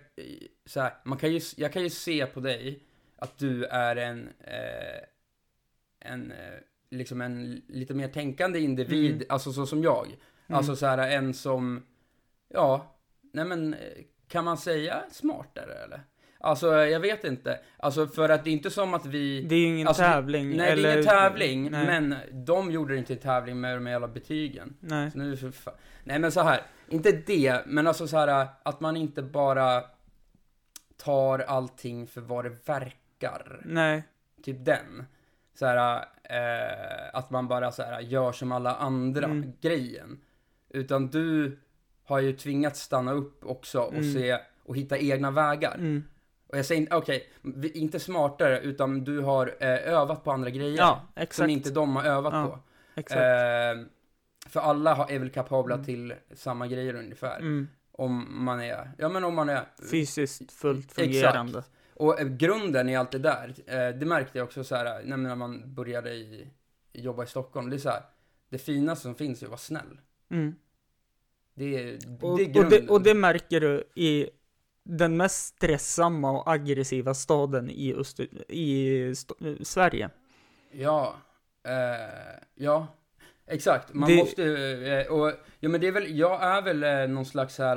så 0.66 0.80
här, 0.80 0.92
man 1.04 1.18
kan 1.18 1.32
ju, 1.32 1.40
jag 1.56 1.72
kan 1.72 1.82
ju 1.82 1.90
se 1.90 2.26
på 2.26 2.40
dig 2.40 2.82
att 3.16 3.38
du 3.38 3.64
är 3.64 3.96
en, 3.96 4.28
eh, 4.40 5.00
en, 6.12 6.32
eh, 6.32 6.58
liksom 6.90 7.20
en 7.20 7.62
lite 7.68 7.94
mer 7.94 8.08
tänkande 8.08 8.60
individ, 8.60 9.14
Mm. 9.14 9.26
alltså 9.28 9.52
så 9.52 9.66
som 9.66 9.82
jag. 9.82 10.16
Alltså 10.46 10.76
så 10.76 10.86
här 10.86 10.98
en 11.10 11.34
som, 11.34 11.86
ja, 12.48 12.96
nej 13.32 13.44
men, 13.44 13.76
kan 14.28 14.44
man 14.44 14.56
säga 14.58 15.04
smartare 15.10 15.72
eller? 15.74 16.00
Alltså 16.44 16.74
jag 16.76 17.00
vet 17.00 17.24
inte. 17.24 17.60
Alltså 17.76 18.06
för 18.06 18.28
att 18.28 18.44
det 18.44 18.50
är 18.50 18.52
inte 18.52 18.70
som 18.70 18.94
att 18.94 19.06
vi... 19.06 19.42
Det 19.42 19.54
är 19.54 19.58
ju 19.58 19.66
ingen 19.66 19.88
Alltså, 19.88 20.02
tävling. 20.02 20.56
Nej, 20.56 20.70
eller, 20.72 20.82
det 20.82 20.88
är 20.88 20.92
ingen 20.92 21.04
tävling, 21.04 21.70
nej, 21.70 21.86
men 21.86 22.16
de 22.46 22.70
gjorde 22.70 22.94
det 22.94 22.98
inte 22.98 23.14
till 23.14 23.22
tävling 23.22 23.60
med 23.60 23.76
de 23.76 23.86
jävla 23.86 24.08
betygen. 24.08 24.76
Nej. 24.80 25.10
Så 25.10 25.18
nu 25.18 25.36
för 25.36 25.52
Nej 26.04 26.18
men 26.18 26.32
så 26.32 26.40
här, 26.40 26.60
inte 26.88 27.12
det, 27.12 27.62
men 27.66 27.86
alltså 27.86 28.06
så 28.08 28.16
här 28.16 28.46
att 28.62 28.80
man 28.80 28.96
inte 28.96 29.22
bara 29.22 29.82
tar 30.96 31.38
allting 31.38 32.06
för 32.06 32.20
vad 32.20 32.44
det 32.44 32.56
verkar. 32.68 33.60
Nej. 33.64 34.02
Typ 34.42 34.64
den. 34.64 35.04
Så 35.54 35.66
här, 35.66 36.04
eh, 36.24 37.10
att 37.18 37.30
man 37.30 37.48
bara 37.48 37.72
så 37.72 37.82
här 37.82 38.00
gör 38.00 38.32
som 38.32 38.52
alla 38.52 38.74
andra 38.74 39.24
Mm. 39.24 39.52
grejen. 39.60 40.20
Utan 40.70 41.08
du 41.08 41.58
har 42.04 42.18
ju 42.20 42.32
tvingats 42.32 42.80
stanna 42.80 43.12
upp 43.12 43.44
också 43.44 43.80
och 43.80 43.92
Mm. 43.94 44.12
se 44.12 44.38
och 44.64 44.76
hitta 44.76 44.98
egna 44.98 45.30
vägar. 45.30 45.74
Mm. 45.74 46.04
Och 46.52 46.58
jag 46.58 46.66
säger 46.66 46.80
inte, 46.80 46.96
okej, 46.96 47.30
vi- 47.42 47.70
inte 47.72 48.00
smartare, 48.00 48.60
utan 48.60 49.04
du 49.04 49.18
har 49.20 49.54
eh, 49.60 49.68
övat 49.92 50.24
på 50.24 50.32
andra 50.32 50.50
grejer. 50.50 50.78
Ja, 50.78 51.00
som 51.14 51.22
exakt. 51.22 51.50
inte 51.50 51.70
de 51.70 51.96
har 51.96 52.04
övat 52.04 52.32
Ja, 52.34 52.46
på. 52.46 52.58
exakt. 53.00 53.20
Eh, 53.20 53.86
för 54.50 54.60
alla 54.60 54.94
har- 54.94 55.10
är 55.10 55.18
väl 55.18 55.30
kapabla 55.30 55.74
Mm. 55.74 55.86
till 55.86 56.14
samma 56.34 56.66
grejer 56.66 56.94
ungefär. 56.94 57.36
Mm. 57.40 57.68
Om 57.92 58.44
man 58.44 58.60
är, 58.60 58.90
ja 58.98 59.08
men 59.08 59.24
om 59.24 59.34
man 59.34 59.48
är... 59.48 59.62
Fysiskt 59.90 60.52
fullt 60.52 60.84
Exakt. 60.86 61.00
fungerande. 61.00 61.62
Och 61.94 62.20
eh, 62.20 62.26
grunden 62.28 62.88
i 62.88 62.96
allt 62.96 63.10
det 63.10 63.18
där, 63.18 63.54
eh, 63.66 63.88
det 63.98 64.06
märkte 64.06 64.38
jag 64.38 64.44
också 64.44 64.64
så 64.64 64.76
här, 64.76 65.02
när 65.04 65.16
när 65.16 65.34
man 65.36 65.74
började 65.74 66.10
i, 66.14 66.48
jobba 66.92 67.24
i 67.24 67.26
Stockholm. 67.26 67.70
Det 67.70 67.76
är 67.76 67.78
så 67.78 67.88
här, 67.88 68.02
det 68.48 68.58
finaste 68.58 69.02
som 69.02 69.14
finns 69.14 69.42
är 69.42 69.46
att 69.46 69.50
vara 69.50 69.58
snäll. 69.58 70.00
Mm. 70.30 70.54
Det 71.54 71.64
är, 71.64 71.94
Och, 72.20 72.38
det 72.38 72.44
är 72.44 72.48
och, 72.48 72.54
grunden. 72.54 72.70
det, 72.86 72.88
och 72.92 73.02
det 73.02 73.14
märker 73.14 73.60
du 73.60 73.84
i 73.94 74.30
den 74.84 75.16
mest 75.16 75.46
stressamma 75.56 76.30
och 76.30 76.52
aggressiva 76.52 77.14
staden 77.14 77.70
i, 77.70 77.94
Öster, 77.94 78.28
i 78.52 79.00
st- 79.10 79.34
eh, 79.48 79.54
Sverige. 79.62 80.10
Ja, 80.72 81.14
eh, 81.64 82.38
ja, 82.54 82.86
exakt. 83.46 83.94
Man 83.94 84.08
Det- 84.10 84.16
måste, 84.16 84.44
eh, 84.44 85.12
och, 85.12 85.32
ja 85.60 85.68
men 85.68 85.80
det 85.80 85.86
är 85.88 85.92
väl, 85.92 86.18
jag 86.18 86.42
är 86.42 86.62
väl 86.62 86.82
eh, 86.82 87.14
någon 87.14 87.26
slags 87.26 87.58
här, 87.58 87.76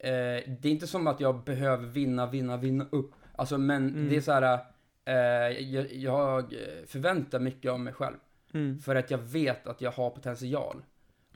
eh, 0.00 0.42
det 0.60 0.64
är 0.64 0.70
inte 0.70 0.86
som 0.86 1.06
att 1.06 1.20
jag 1.20 1.44
behöver 1.44 1.86
vinna, 1.86 2.26
vinna, 2.26 2.56
vinna 2.56 2.86
upp. 2.92 3.12
Alltså 3.36 3.58
men 3.58 3.88
Mm. 3.88 4.08
det 4.08 4.16
är 4.16 4.20
så 4.20 4.32
här, 4.32 4.58
eh, 5.04 5.58
jag, 5.58 5.92
jag 5.92 6.54
förväntar 6.86 7.38
mycket 7.40 7.70
av 7.72 7.80
mig 7.80 7.92
själv. 7.92 8.16
Mm. 8.54 8.78
För 8.78 8.94
att 8.96 9.10
jag 9.10 9.18
vet 9.18 9.66
att 9.66 9.80
jag 9.80 9.90
har 9.92 10.10
potential. 10.10 10.82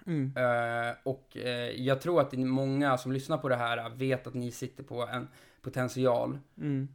Mm. 0.07 0.33
Eh, 0.37 0.95
och 1.03 1.37
eh, 1.37 1.71
jag 1.71 2.01
tror 2.01 2.21
att 2.21 2.33
många 2.33 2.99
som 2.99 3.13
lyssnar 3.13 3.39
på 3.39 3.49
det 3.49 3.57
här 3.57 3.91
vet 3.91 4.27
att 4.27 4.35
ni 4.35 4.51
sitter 4.51 4.83
på 4.83 5.07
en 5.07 5.29
potential. 5.63 6.39
Mm. 6.61 6.89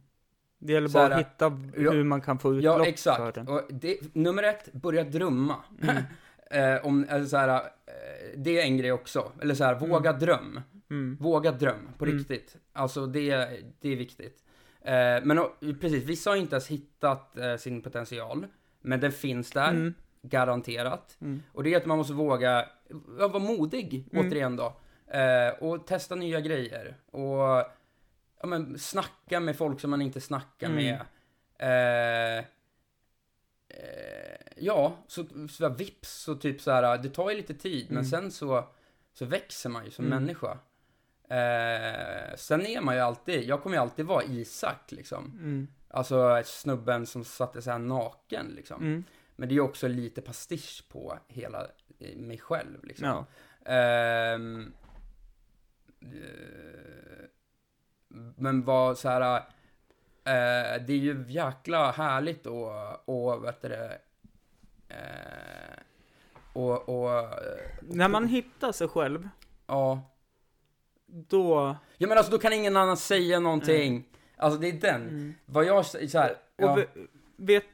Det 0.58 0.72
gäller 0.72 0.88
Så 0.88 0.92
bara 0.92 1.02
här, 1.02 1.10
att 1.10 1.18
hitta 1.20 1.44
ja, 1.76 1.90
hur 1.90 2.04
man 2.04 2.20
kan 2.20 2.38
få 2.38 2.54
utlopp 2.54 2.64
Ja, 2.78 2.84
för 2.84 2.90
exakt. 2.90 3.34
den. 3.34 3.48
Och 3.48 3.62
det, 3.70 4.14
nummer 4.14 4.42
ett, 4.42 4.72
börja 4.72 5.04
drömma. 5.04 5.56
Mm. 5.82 5.96
eh, 6.76 6.86
om, 6.86 7.06
alltså 7.10 7.28
så 7.28 7.36
här, 7.36 7.62
det 8.36 8.60
är 8.60 8.64
en 8.64 8.76
grej 8.76 8.92
också. 8.92 9.32
Eller 9.42 9.54
så 9.54 9.64
här, 9.64 9.74
våga 9.74 10.12
dröm. 10.12 10.60
Mm. 10.90 11.16
Våga 11.20 11.52
dröm, 11.52 11.88
på 11.98 12.04
Mm. 12.04 12.18
riktigt. 12.18 12.56
Alltså 12.72 13.06
det, 13.06 13.48
det 13.80 13.88
är 13.92 13.96
viktigt. 13.96 14.38
Eh, 14.80 15.24
men 15.24 15.38
och, 15.38 15.50
precis, 15.80 16.04
vissa 16.04 16.30
har 16.30 16.36
inte 16.36 16.54
ens 16.54 16.68
hittat 16.68 17.38
eh, 17.38 17.56
sin 17.56 17.82
potential. 17.82 18.46
Men 18.80 19.00
den 19.00 19.12
finns 19.12 19.50
där, 19.50 19.68
Mm. 19.70 19.94
garanterat. 20.22 21.16
Mm. 21.20 21.42
Och 21.52 21.62
det 21.64 21.74
är 21.74 21.76
att 21.76 21.86
man 21.86 21.98
måste 21.98 22.12
våga 22.12 22.66
ja, 23.18 23.28
vara 23.28 23.42
modig, 23.42 24.08
Mm. 24.12 24.26
återigen 24.26 24.56
då. 24.56 24.76
Eh, 25.06 25.48
och 25.48 25.86
testa 25.86 26.14
nya 26.14 26.40
grejer. 26.40 26.96
Och 27.10 27.38
ja, 28.40 28.46
men, 28.46 28.78
snacka 28.78 29.40
med 29.40 29.56
folk 29.56 29.80
som 29.80 29.90
man 29.90 30.02
inte 30.02 30.20
snackar 30.20 30.66
Mm. 30.66 30.76
med. 30.84 31.00
Eh, 31.58 32.44
eh, 33.68 34.36
ja, 34.56 34.96
så, 35.06 35.24
så 35.50 35.68
vips 35.68 36.10
så 36.22 36.34
typ 36.34 36.60
så 36.60 36.70
här, 36.70 36.98
det 36.98 37.08
tar 37.08 37.30
ju 37.30 37.36
lite 37.36 37.54
tid, 37.54 37.86
men 37.88 37.98
Mm. 37.98 38.10
sen 38.10 38.30
så, 38.30 38.64
så 39.12 39.24
växer 39.24 39.70
man 39.70 39.84
ju 39.84 39.90
som 39.90 40.06
Mm. 40.06 40.18
människa. 40.22 40.58
Eh, 41.28 42.36
sen 42.36 42.66
är 42.66 42.80
man 42.80 42.94
ju 42.94 43.00
alltid, 43.00 43.44
jag 43.44 43.62
kommer 43.62 43.76
ju 43.76 43.82
alltid 43.82 44.06
vara 44.06 44.22
Isak 44.24 44.92
liksom. 44.92 45.24
Mm. 45.24 45.68
Alltså 45.88 46.42
snubben 46.44 47.06
som 47.06 47.24
satte 47.24 47.62
sig 47.62 47.72
här 47.72 47.78
naken 47.78 48.46
liksom. 48.56 49.04
Mm. 49.42 49.48
Men 49.48 49.48
det 49.48 49.54
är 49.54 49.60
också 49.60 49.88
lite 49.88 50.22
pastisch 50.22 50.84
på 50.88 51.18
hela 51.28 51.66
eh, 51.98 52.16
mig 52.16 52.38
själv 52.38 52.84
liksom. 52.84 53.06
Ja. 53.06 53.26
Ehm, 53.72 54.72
eh, 56.00 57.24
men 58.36 58.64
vad 58.64 58.98
så 58.98 59.08
här. 59.08 59.36
eh, 60.24 60.82
det 60.86 60.92
är 60.92 60.98
ju 60.98 61.24
jäkla 61.28 61.90
härligt 61.90 62.46
och, 62.46 63.08
och 63.08 63.44
vet 63.44 63.62
du 63.62 63.68
det, 63.68 63.98
eh, 64.88 65.76
och, 66.52 66.88
och, 66.88 67.30
När 67.82 68.08
man 68.08 68.28
hittar 68.28 68.72
sig 68.72 68.88
själv, 68.88 69.28
ja. 69.66 70.10
då... 71.06 71.76
Ja 71.98 72.08
men 72.08 72.18
alltså 72.18 72.32
då 72.32 72.38
kan 72.38 72.52
ingen 72.52 72.76
annan 72.76 72.96
säga 72.96 73.40
någonting. 73.40 74.08
Alltså 74.36 74.60
det 74.60 74.68
är 74.68 74.72
den. 74.72 75.08
Mm. 75.08 75.34
Vad 75.46 75.64
jag 75.64 75.86
säger 75.86 76.08
så 76.08 76.18
här, 76.18 76.30
Och 76.30 76.64
ja, 76.64 76.74
ve- 76.74 76.86
vet, 77.36 77.64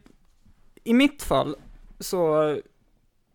i 0.84 0.94
mitt 0.94 1.22
fall, 1.22 1.56
så 2.00 2.56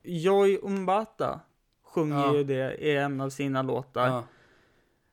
Joy 0.03 0.59
Umbata 0.61 1.39
sjunger 1.83 2.15
Ja. 2.25 2.33
ju 2.35 2.43
det 2.43 2.73
i 2.75 2.95
en 2.97 3.21
av 3.21 3.29
sina 3.29 3.61
låtar. 3.61 4.07
ja. 4.07 4.23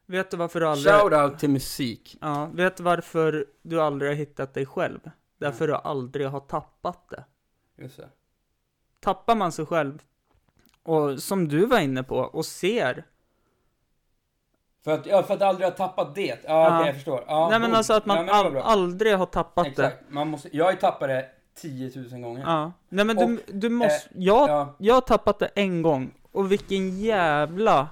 Vet 0.06 0.30
du 0.30 0.36
varför 0.36 0.60
du 0.60 0.66
aldrig... 0.68 0.94
Shout 0.94 1.12
out 1.12 1.38
till 1.38 1.50
musik. 1.50 2.16
Ja, 2.20 2.50
vet 2.52 2.76
du 2.76 2.82
varför 2.82 3.46
du 3.62 3.80
aldrig 3.80 4.10
har 4.10 4.16
hittat 4.16 4.54
dig 4.54 4.66
själv? 4.66 5.10
Därför 5.38 5.64
Mm. 5.64 5.76
du 5.76 5.88
aldrig 5.88 6.26
har 6.28 6.40
tappat 6.40 7.08
det. 7.10 7.24
Just 7.82 7.96
det. 7.96 8.08
Tappar 9.00 9.34
man 9.34 9.52
sig 9.52 9.66
själv, 9.66 10.02
och 10.82 11.22
som 11.22 11.48
du 11.48 11.66
var 11.66 11.78
inne 11.78 12.02
på, 12.02 12.16
och 12.16 12.46
ser 12.46 13.04
För 14.84 14.90
att, 14.90 15.06
ja, 15.06 15.22
för 15.22 15.34
att 15.34 15.42
aldrig 15.42 15.68
ha 15.68 15.76
tappat 15.76 16.14
det. 16.14 16.26
Ja, 16.26 16.36
Ja. 16.46 16.76
okej, 16.76 16.86
jag 16.86 16.94
förstår. 16.94 17.24
Ja, 17.26 17.48
Nej 17.50 17.60
men 17.60 17.74
alltså 17.74 17.92
att 17.92 18.06
man 18.06 18.16
ja, 18.16 18.22
det 18.24 18.32
all, 18.32 18.56
aldrig 18.56 19.16
har 19.16 19.26
tappat 19.26 19.64
det. 19.64 19.70
Exakt. 19.86 20.10
Man 20.10 20.28
måste, 20.28 20.56
jag 20.56 20.64
har 20.64 20.72
ju 20.72 20.78
tappat 20.78 21.08
det 21.08 21.28
10 21.60 21.92
000 22.12 22.20
gånger. 22.20 22.40
Ja. 22.42 22.72
Nej 22.88 23.04
men 23.04 23.16
du, 23.16 23.24
Och, 23.24 23.40
du 23.46 23.68
måste, 23.68 24.08
eh, 24.08 24.22
jag, 24.22 24.48
Ja, 24.48 24.76
jag 24.78 24.94
har 24.94 25.00
tappat 25.00 25.38
det 25.38 25.50
en 25.54 25.82
gång, 25.82 26.14
och 26.32 26.52
vilken 26.52 26.98
jävla 27.00 27.88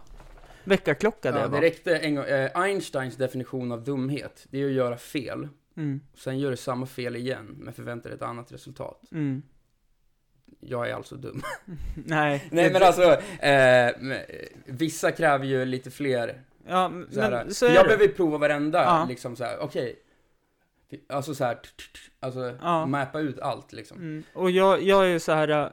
väckarklocka 0.65 1.33
det 1.33 1.41
ja, 1.41 1.49
var. 1.49 1.61
det 1.61 1.67
räckte 1.67 1.97
en 1.99 2.15
gång. 2.15 2.25
Eh, 2.25 2.51
Einsteins 2.61 3.17
definition 3.17 3.73
av 3.73 3.85
dumhet, 3.85 4.47
det 4.51 4.63
är 4.63 4.67
att 4.67 4.73
göra 4.73 4.97
fel. 4.97 5.49
Mm, 5.77 6.01
Sen 6.17 6.39
gör 6.39 6.51
du 6.51 6.57
samma 6.57 6.87
fel 6.87 7.17
igen, 7.17 7.57
men 7.59 7.73
förväntar 7.73 8.11
dig 8.11 8.17
ett 8.17 8.23
annat 8.23 8.53
resultat. 8.53 9.03
mm. 9.13 9.43
Jag 10.61 10.89
är 10.91 10.95
alltså 10.95 11.15
dum. 11.17 11.43
Nej. 11.95 12.49
Nej 12.51 12.73
men 12.73 12.83
alltså, 12.83 13.03
eh, 13.41 13.87
eh, 13.87 13.93
vissa 14.67 15.13
kräver 15.13 15.45
ju 15.45 15.65
lite 15.65 15.91
fler 15.91 16.43
Ja, 16.69 16.89
men 16.89 17.13
Så 17.13 17.21
här, 17.21 17.49
så 17.51 17.65
jag 17.67 17.75
det. 17.75 17.83
behöver 17.85 18.09
prova 18.09 18.39
varenda, 18.39 18.83
Ja. 18.83 19.07
liksom 19.09 19.37
så 19.37 19.45
här, 19.45 19.59
okej. 19.61 19.97
Alltså 21.09 21.35
så 21.35 21.45
här, 21.45 21.55
t- 21.55 21.61
t- 21.77 21.83
t- 21.95 22.13
alltså 22.21 22.57
Ja. 22.63 22.87
mappa 22.87 23.21
ut 23.21 23.39
allt 23.41 23.73
liksom. 23.73 23.97
Mm. 23.99 24.23
Och 24.35 24.51
jag, 24.51 24.83
jag 24.83 25.05
är 25.05 25.09
ju 25.09 25.21
så 25.21 25.33
här. 25.33 25.49
äh, 25.49 25.69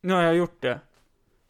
nu 0.00 0.12
har 0.12 0.22
jag 0.22 0.36
gjort 0.36 0.62
det. 0.62 0.80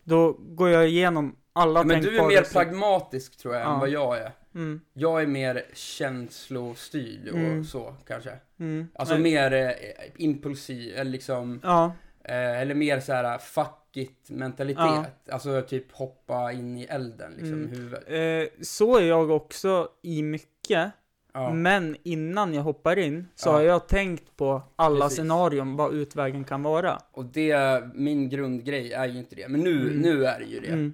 Då 0.05 0.33
går 0.33 0.69
jag 0.69 0.89
igenom 0.89 1.37
alla 1.53 1.85
Men 1.85 2.03
du 2.03 2.19
är 2.19 2.29
mer 2.29 2.43
sätt. 2.43 2.53
pragmatisk 2.53 3.37
tror 3.37 3.55
jag 3.55 3.63
Ja. 3.63 3.75
än 3.75 3.81
vad 3.81 3.89
jag 3.89 4.19
är. 4.19 4.33
Mm, 4.55 4.81
Jag 4.93 5.23
är 5.23 5.27
mer 5.27 5.63
känslostyrd 5.75 7.29
och 7.29 7.39
Mm. 7.39 7.65
så 7.65 7.95
kanske. 8.07 8.31
mm. 8.61 8.89
Alltså 8.95 9.15
Nej. 9.15 9.23
mer 9.23 9.53
eh, 9.53 9.73
impulsiv, 10.17 10.97
eller 10.97 11.11
liksom, 11.11 11.61
Ja, 11.63 11.93
eh, 12.25 12.61
eller 12.61 12.75
mer 12.75 13.01
så 13.01 13.13
här 13.13 13.39
fuck 13.39 13.97
it 13.97 14.31
mentalitet. 14.31 14.85
Ja. 14.85 15.05
Alltså 15.31 15.63
typ 15.63 15.93
hoppa 15.93 16.53
in 16.53 16.77
i 16.79 16.85
elden 16.85 17.33
liksom 17.33 17.53
Mm. 17.53 17.69
huvudet. 17.71 18.05
eh, 18.09 18.63
så 18.65 18.97
är 18.99 19.03
jag 19.03 19.31
också 19.31 19.89
i 20.03 20.23
mycket. 20.23 20.93
Ja. 21.33 21.53
Men 21.53 21.97
innan 22.03 22.55
jag 22.55 22.63
hoppar 22.63 22.99
in 22.99 23.29
så 23.35 23.49
Ja. 23.49 23.53
har 23.53 23.61
jag 23.63 23.89
tänkt 23.89 24.37
på 24.37 24.63
alla 24.77 25.01
Precis. 25.05 25.17
scenarion, 25.19 25.77
vad 25.77 25.95
utvägen 25.95 26.45
kan 26.45 26.63
vara. 26.63 26.99
Och 27.13 27.25
det, 27.25 27.83
min 27.95 28.29
grundgrej 28.29 28.93
är 28.93 29.07
ju 29.07 29.19
inte 29.19 29.37
det. 29.37 29.49
Men 29.49 29.61
nu, 29.61 29.81
Mm. 29.81 29.99
nu 30.01 30.25
är 30.27 30.39
det 30.39 30.45
ju 30.45 30.61
det. 30.61 30.67
Mm. 30.73 30.93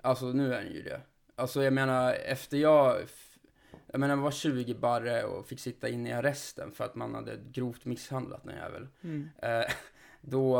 Alltså 0.00 0.26
nu 0.26 0.54
är 0.54 0.62
den 0.62 0.72
ju 0.72 0.82
det. 0.82 1.00
Alltså 1.36 1.62
jag 1.64 1.72
menar 1.72 2.12
efter 2.14 2.56
jag, 2.56 2.96
jag 3.92 4.00
menar 4.00 4.16
jag 4.16 4.22
var 4.22 4.30
20 4.30 4.74
barre 4.74 5.24
och 5.24 5.46
fick 5.46 5.60
sitta 5.60 5.88
inne 5.88 6.08
i 6.08 6.12
arresten 6.12 6.72
för 6.72 6.84
att 6.84 6.94
man 6.94 7.14
hade 7.14 7.36
grovt 7.52 7.84
misshandlat 7.84 8.44
någon 8.44 8.54
jävel. 8.54 8.88
Mm. 9.04 9.28
Eh, 9.42 9.64
då 10.20 10.58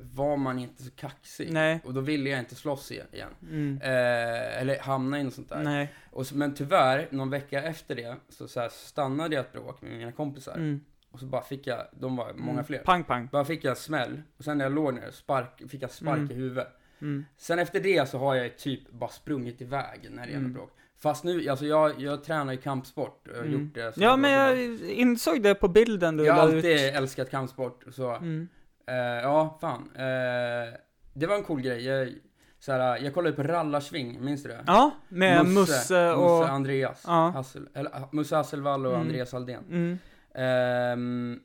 var 0.00 0.36
man 0.36 0.58
inte 0.58 0.82
så 0.82 0.90
kaxig. 0.90 1.52
Nej. 1.52 1.80
Och 1.84 1.94
då 1.94 2.00
ville 2.00 2.30
jag 2.30 2.38
inte 2.38 2.54
slåss 2.54 2.92
igen. 2.92 3.06
igen. 3.12 3.28
Mm. 3.42 3.78
Eh, 3.82 4.60
eller 4.60 4.78
hamna 4.78 5.20
i 5.20 5.24
något 5.24 5.34
sånt 5.34 5.48
där. 5.48 5.62
Nej. 5.62 5.92
Och 6.10 6.26
så, 6.26 6.36
men 6.36 6.54
tyvärr, 6.54 7.08
någon 7.10 7.30
vecka 7.30 7.62
efter 7.62 7.94
det, 7.94 8.16
så, 8.28 8.48
så 8.48 8.68
stannade 8.70 9.34
jag 9.34 9.44
ett 9.44 9.52
bråk 9.52 9.82
med 9.82 9.90
mina 9.92 10.12
kompisar. 10.12 10.54
Mm. 10.54 10.80
Och 11.10 11.20
så 11.20 11.26
bara 11.26 11.42
fick 11.42 11.66
jag, 11.66 11.86
de 11.92 12.16
var 12.16 12.32
många 12.34 12.52
Mm. 12.52 12.64
fler. 12.64 12.78
Pang, 12.78 13.04
pang. 13.04 13.28
Bara 13.32 13.44
fick 13.44 13.64
jag 13.64 13.76
smäll. 13.78 14.22
Och 14.38 14.44
sen 14.44 14.58
när 14.58 14.64
jag 14.64 14.72
låg 14.74 14.94
ner, 14.94 15.10
spark, 15.10 15.62
fick 15.70 15.82
jag 15.82 15.90
spark 15.90 16.18
Mm. 16.18 16.30
i 16.30 16.34
huvudet. 16.34 16.68
Mm. 17.00 17.24
Sen 17.36 17.58
efter 17.58 17.80
det 17.80 18.08
så 18.08 18.18
har 18.18 18.34
jag 18.34 18.58
typ 18.58 18.90
bara 18.90 19.10
sprungit 19.10 19.60
iväg 19.60 20.08
när 20.10 20.22
det 20.22 20.28
gäller 20.28 20.38
Mm. 20.44 20.52
bråk. 20.52 20.70
Fast 20.98 21.24
nu, 21.24 21.48
alltså 21.48 21.66
jag, 21.66 22.00
jag 22.00 22.24
tränar 22.24 22.52
ju 22.52 22.58
kampsport. 22.58 23.28
Mm. 23.28 23.52
gjort 23.52 23.74
det. 23.74 23.92
Ja, 23.96 24.16
men 24.16 24.30
jag 24.32 24.58
insåg 24.90 25.42
det 25.42 25.54
på 25.54 25.68
bilden 25.68 26.16
du 26.16 26.24
Jag 26.26 26.34
har 26.34 26.42
alltid 26.42 26.64
ut. 26.64 26.94
älskat 26.94 27.30
kampsport. 27.30 27.84
Så, 27.90 28.10
Mm. 28.10 28.48
Eh, 28.86 28.94
ja, 28.96 29.58
fan. 29.60 29.90
Eh, 29.94 30.74
det 31.14 31.26
var 31.26 31.34
en 31.36 31.42
cool 31.44 31.60
grej. 31.60 31.84
Jag, 31.86 32.08
så 32.58 32.72
här, 32.72 32.98
jag 32.98 33.14
kollade 33.14 33.36
på 33.36 33.42
Rallarsving, 33.42 34.24
minns 34.24 34.42
du 34.42 34.48
det? 34.48 34.64
Ja, 34.66 34.90
med 35.08 35.46
Musse, 35.46 36.12
och... 36.12 36.38
Musse 36.40 36.50
Andreas. 36.52 37.02
Ja. 37.06 37.28
Hassel, 37.30 37.68
eller, 37.74 37.92
Musse 38.12 38.36
Hasselvall 38.36 38.86
och 38.86 38.92
Mm. 38.94 39.06
Andreas 39.06 39.34
Aldén. 39.34 39.64
Mm. 39.70 39.98
Ehm, 40.34 41.40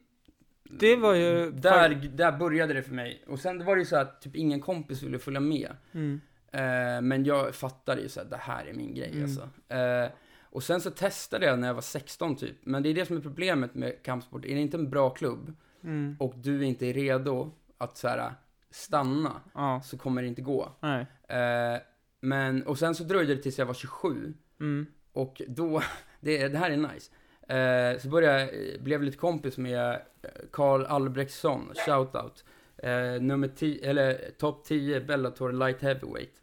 Det 0.63 0.95
var 0.95 1.13
ju- 1.13 1.51
Där, 1.51 1.89
där 2.13 2.31
började 2.31 2.73
det 2.73 2.83
för 2.83 2.93
mig. 2.93 3.23
Och 3.27 3.39
sen 3.39 3.65
var 3.65 3.75
det 3.75 3.79
ju 3.79 3.85
så 3.85 3.95
att 3.97 4.21
typ 4.21 4.35
ingen 4.35 4.61
kompis 4.61 5.03
ville 5.03 5.19
följa 5.19 5.39
med. 5.39 5.69
Mm. 5.93 6.21
Eh, 6.51 7.01
men 7.01 7.23
jag 7.25 7.55
fattade 7.55 8.01
ju 8.01 8.09
så 8.09 8.21
att 8.21 8.29
det 8.29 8.37
här 8.37 8.65
är 8.65 8.73
min 8.73 8.93
grej 8.95 9.11
Mm. 9.11 9.23
alltså. 9.23 9.73
Eh, 9.75 10.09
och 10.51 10.63
sen 10.63 10.81
så 10.81 10.91
testade 10.91 11.45
jag 11.45 11.59
när 11.59 11.67
jag 11.67 11.73
var 11.73 11.81
16 11.81 12.35
typ. 12.35 12.55
Men 12.63 12.83
det 12.83 12.89
är 12.89 12.93
det 12.93 13.05
som 13.05 13.17
är 13.17 13.21
problemet 13.21 13.75
med 13.75 14.03
kampsport. 14.03 14.45
Är 14.45 14.55
det 14.55 14.61
inte 14.61 14.77
en 14.77 14.89
bra 14.89 15.09
klubb 15.09 15.53
Mm. 15.83 16.15
och 16.19 16.33
du 16.37 16.65
inte 16.65 16.85
är 16.87 16.93
redo 16.93 17.51
att 17.77 17.97
så 17.97 18.07
här 18.07 18.33
stanna 18.71 19.41
Ja, 19.53 19.81
så 19.83 19.97
kommer 19.97 20.21
det 20.21 20.27
inte 20.27 20.41
gå. 20.41 20.71
nej. 20.79 21.05
Eh, 21.27 21.79
men, 22.21 22.63
och 22.63 22.79
sen 22.79 22.95
så 22.95 23.03
dröjde 23.03 23.35
det 23.35 23.41
tills 23.41 23.59
jag 23.59 23.65
var 23.65 23.73
27. 23.73 24.33
Mm. 24.59 24.85
Och 25.13 25.41
då, 25.47 25.81
det, 26.19 26.47
det 26.47 26.57
här 26.57 26.71
är 26.71 26.77
nice. 26.77 27.11
Eh, 27.53 27.99
så 28.01 28.07
började 28.09 28.39
jag, 28.39 28.73
eh, 28.75 28.81
blev 28.81 29.03
lite 29.03 29.17
kompis 29.17 29.57
med 29.57 29.89
eh, 30.21 30.29
Karl 30.51 30.85
Albrektsson, 30.85 31.71
shoutout. 31.85 32.43
Eh, 32.77 33.21
nummer 33.21 33.47
10, 33.47 33.89
eller 33.89 34.31
topp 34.37 34.63
10 34.65 35.01
Bellator 35.01 35.51
light 35.51 35.81
heavyweight. 35.81 36.33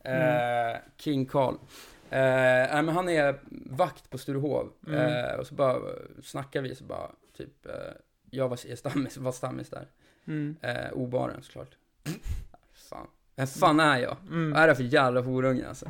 Eh, 0.00 0.76
King 0.96 1.26
Karl. 1.26 1.54
Eh, 2.10 2.82
men 2.82 2.88
han 2.88 3.08
är 3.08 3.40
vakt 3.70 4.10
på 4.10 4.18
Sturehov. 4.18 4.72
Mm. 4.86 5.00
Eh, 5.24 5.34
och 5.34 5.46
så 5.46 5.54
bara 5.54 5.78
snackar 6.22 6.62
vi, 6.62 6.74
så 6.74 6.84
bara 6.84 7.10
typ, 7.36 7.66
eh, 7.66 7.72
jag 8.36 8.48
var, 8.48 8.74
stammis, 8.76 9.16
var 9.16 9.32
stammis 9.32 9.68
där. 9.70 9.88
Mm. 10.26 10.56
Eh, 10.62 10.92
obaren 10.92 11.42
såklart. 11.42 11.76
fan. 12.74 13.06
Vem 13.36 13.46
fan 13.46 13.80
är 13.80 13.98
jag? 13.98 14.16
Mm. 14.28 14.50
Vad 14.52 14.62
är 14.62 14.66
det 14.68 14.74
för 14.74 14.82
jävla 14.82 15.20
horunge 15.20 15.68
alltså? 15.68 15.86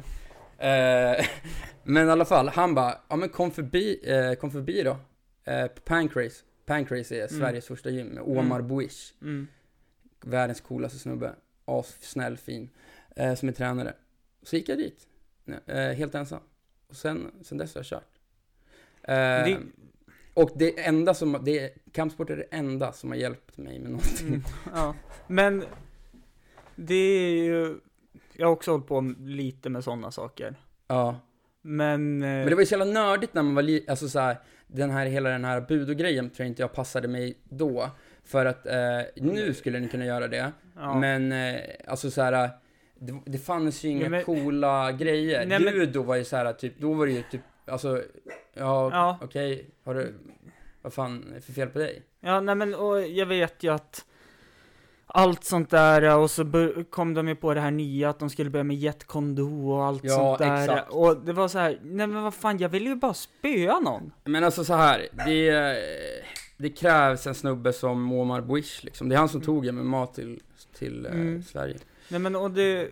Eh, 0.59 1.26
men 1.84 2.09
i 2.09 2.11
alla 2.11 2.24
fall, 2.24 2.49
han 2.49 2.74
bara, 2.74 3.01
ja 3.09 3.16
men 3.16 3.28
kom 3.28 3.51
förbi, 3.51 4.01
eh, 4.05 4.32
kom 4.34 4.51
förbi 4.51 4.82
då. 4.82 4.97
Eh, 5.44 5.66
på 5.66 5.80
Pancrase. 5.80 6.44
Pancrase 6.66 7.14
är 7.14 7.28
Mm. 7.28 7.40
Sveriges 7.40 7.66
första 7.66 7.90
gym 7.90 8.07
med 8.07 8.22
Omar 8.22 8.59
Mm. 8.61 8.68
Buish. 8.76 9.12
Mm. 9.22 9.47
Världens 10.20 10.61
coolaste 10.61 10.99
snubbe. 10.99 11.34
As, 11.64 11.97
snäll, 12.01 12.36
fin. 12.36 12.70
Eh, 13.16 13.34
som 13.34 13.49
är 13.49 13.53
tränare. 13.53 13.94
Så 14.42 14.57
gick 14.57 14.68
jag 14.68 14.78
dit. 14.78 15.07
Eh, 15.66 15.76
helt 15.92 16.14
ensam. 16.14 16.40
Och 16.88 16.97
sen, 16.97 17.30
sen 17.42 17.59
dess 17.59 17.74
har 17.74 17.78
jag 17.78 17.86
kört. 17.86 18.18
Eh, 19.03 19.14
Det- 19.16 19.59
Och 20.37 20.51
det 20.55 20.87
enda 20.87 21.14
som, 21.14 21.39
det, 21.45 21.70
kampsport 21.93 22.30
är 22.30 22.37
det 22.37 22.47
enda 22.51 22.93
som 22.93 23.11
har 23.11 23.16
hjälpt 23.16 23.57
mig 23.59 23.78
med 23.78 23.91
någonting. 23.91 24.26
Mm. 24.28 24.43
Ja. 24.74 24.95
Men 25.26 25.64
det 26.76 26.95
är 26.95 27.45
ju... 27.45 27.78
Jag 28.32 28.47
har 28.47 28.53
också 28.53 28.70
hållit 28.70 28.87
på 28.87 29.14
lite 29.20 29.68
med 29.70 29.84
sådana 29.84 30.11
saker. 30.11 30.55
Ja. 30.89 31.20
Men... 31.62 32.22
eh, 32.22 32.28
Men 32.28 32.47
det 32.49 32.55
var 32.55 32.62
ju 32.62 32.66
så 32.66 32.74
jävla 32.78 32.93
nördigt 32.93 33.34
när 33.34 33.43
man 33.43 33.55
var 33.55 33.62
li- 33.62 33.84
alltså 33.89 34.09
så 34.09 34.18
här, 34.20 34.37
den 34.66 34.91
här, 34.91 35.07
hela 35.07 35.30
den 35.30 35.45
här 35.45 35.61
budo-grejen 35.61 36.30
tror 36.30 36.45
jag 36.45 36.51
inte 36.51 36.62
jag 36.62 36.72
passade 36.72 37.09
mig 37.09 37.37
då. 37.45 37.91
För 38.24 38.47
att 38.47 38.66
eh, 38.66 38.74
nu 39.16 39.55
skulle 39.55 39.80
ni 39.80 39.89
kunna 39.89 40.05
göra 40.05 40.28
det. 40.28 40.53
ja. 40.76 40.95
Men 41.01 41.32
eh, 41.32 41.61
alltså 41.87 42.11
så 42.11 42.22
här, 42.22 42.51
det, 42.99 43.14
det 43.26 43.39
fanns 43.39 43.84
ju 43.84 43.89
inga 43.89 44.03
Ja, 44.03 44.09
men- 44.09 44.24
coola 44.24 44.93
grejer. 44.93 45.47
Nej, 45.47 45.61
men- 45.61 45.74
Judo 45.74 46.03
var 46.03 46.16
ju 46.16 46.24
så 46.24 46.37
här, 46.37 46.53
typ, 46.53 46.78
då 46.78 46.93
var 46.93 47.07
det 47.07 47.12
ju 47.12 47.22
typ, 47.30 47.41
alltså, 47.66 48.02
ja, 48.54 48.90
Ja. 48.92 49.18
okej, 49.22 49.70
har 49.84 49.94
du, 49.94 50.14
vad 50.82 50.92
fan 50.92 51.24
är 51.30 51.34
det 51.34 51.40
för 51.40 51.52
fel 51.52 51.68
på 51.68 51.78
dig? 51.78 52.02
Ja, 52.20 52.40
nej 52.40 52.54
men 52.54 52.74
och 52.74 53.06
jag 53.06 53.26
vet 53.26 53.62
ju 53.62 53.72
att 53.72 54.04
allt 55.06 55.44
sånt 55.44 55.70
där 55.70 56.18
och 56.18 56.30
så 56.30 56.72
kom 56.90 57.14
de 57.14 57.28
ju 57.28 57.34
på 57.34 57.54
det 57.54 57.60
här 57.60 57.70
nya 57.70 58.10
att 58.10 58.18
de 58.18 58.30
skulle 58.30 58.50
börja 58.50 58.64
med 58.64 58.76
jet 58.76 59.04
kondo 59.04 59.70
och 59.70 59.84
allt 59.84 60.04
Ja, 60.04 60.14
sånt 60.14 60.38
där. 60.38 60.62
exakt. 60.62 60.90
Och 60.92 61.16
det 61.20 61.32
var 61.32 61.48
så 61.48 61.58
här, 61.58 61.78
nej 61.82 62.06
men 62.06 62.22
vad 62.22 62.34
fan, 62.34 62.58
jag 62.58 62.68
vill 62.68 62.86
ju 62.86 62.94
bara 62.96 63.14
spöa 63.14 63.80
någon. 63.80 64.12
Men 64.24 64.44
alltså 64.44 64.64
så 64.64 64.74
här, 64.74 65.08
det, 65.26 65.76
det 66.56 66.70
krävs 66.70 67.26
en 67.26 67.34
snubbe 67.34 67.72
som 67.72 68.12
Omar 68.12 68.40
Buish 68.40 68.84
liksom. 68.84 69.08
Det 69.08 69.14
är 69.14 69.18
han 69.18 69.28
som 69.28 69.40
tog 69.40 69.74
MMA 69.74 70.06
till, 70.06 70.40
till 70.78 71.06
eh, 71.06 71.12
Mm. 71.12 71.42
Sverige. 71.42 71.76
Nej 72.08 72.20
men 72.20 72.36
och 72.36 72.50
det, 72.50 72.88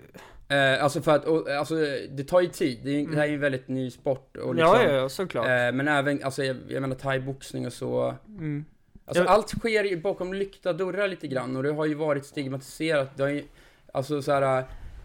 Eh, 0.48 0.84
alltså 0.84 1.00
för 1.02 1.14
att, 1.16 1.24
och, 1.24 1.50
alltså 1.50 1.74
det 2.10 2.24
tar 2.24 2.40
ju 2.40 2.48
tid. 2.48 2.80
Det, 2.84 2.90
är, 2.90 3.06
det 3.06 3.16
här 3.16 3.22
är 3.22 3.28
ju 3.28 3.34
en 3.34 3.40
väldigt 3.40 3.68
ny 3.68 3.90
sport. 3.90 4.36
Och 4.36 4.54
liksom, 4.54 4.80
ja, 4.80 4.92
ja, 4.92 5.08
såklart. 5.08 5.46
eh, 5.46 5.52
men 5.52 5.88
även, 5.88 6.24
alltså 6.24 6.44
jag, 6.44 6.56
jag 6.68 6.80
menar 6.80 6.96
thaiboxning 6.96 7.66
och 7.66 7.72
så. 7.72 8.14
Mm. 8.28 8.64
Alltså 9.06 9.22
Jag- 9.24 9.30
allt 9.32 9.48
sker 9.48 9.84
ju 9.84 9.96
bakom 10.00 10.34
lyckta 10.34 10.72
dörrar 10.72 11.08
lite 11.08 11.26
grann 11.28 11.56
och 11.56 11.62
det 11.62 11.72
har 11.72 11.86
ju 11.86 11.94
varit 11.94 12.24
stigmatiserat. 12.26 13.16
Det 13.16 13.22
har 13.22 13.30
ju, 13.30 13.44
alltså 13.92 14.22
så 14.22 14.32
här, 14.32 14.58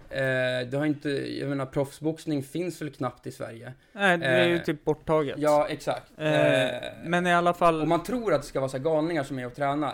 eh, 0.09 0.67
det 0.69 0.77
har 0.77 0.85
inte, 0.85 1.09
jag 1.39 1.49
menar 1.49 1.65
proffsboxning 1.65 2.43
finns 2.43 2.81
väl 2.81 2.89
knappt 2.89 3.27
i 3.27 3.31
Sverige. 3.31 3.73
Nej, 3.93 4.17
det 4.17 4.25
är 4.25 4.47
ju 4.47 4.55
eh, 4.55 4.61
typ 4.61 4.85
borttaget. 4.85 5.35
Ja, 5.37 5.67
exakt. 5.69 6.11
Eh, 6.17 6.63
Eh, 6.65 6.81
men 7.05 7.27
i 7.27 7.33
alla 7.33 7.53
fall, 7.53 7.81
och 7.81 7.87
man 7.87 8.03
tror 8.03 8.33
att 8.33 8.41
det 8.41 8.47
ska 8.47 8.59
vara 8.59 8.69
så 8.69 8.77
galningar 8.79 9.23
som 9.23 9.39
är 9.39 9.45
och 9.47 9.55
tränar. 9.55 9.93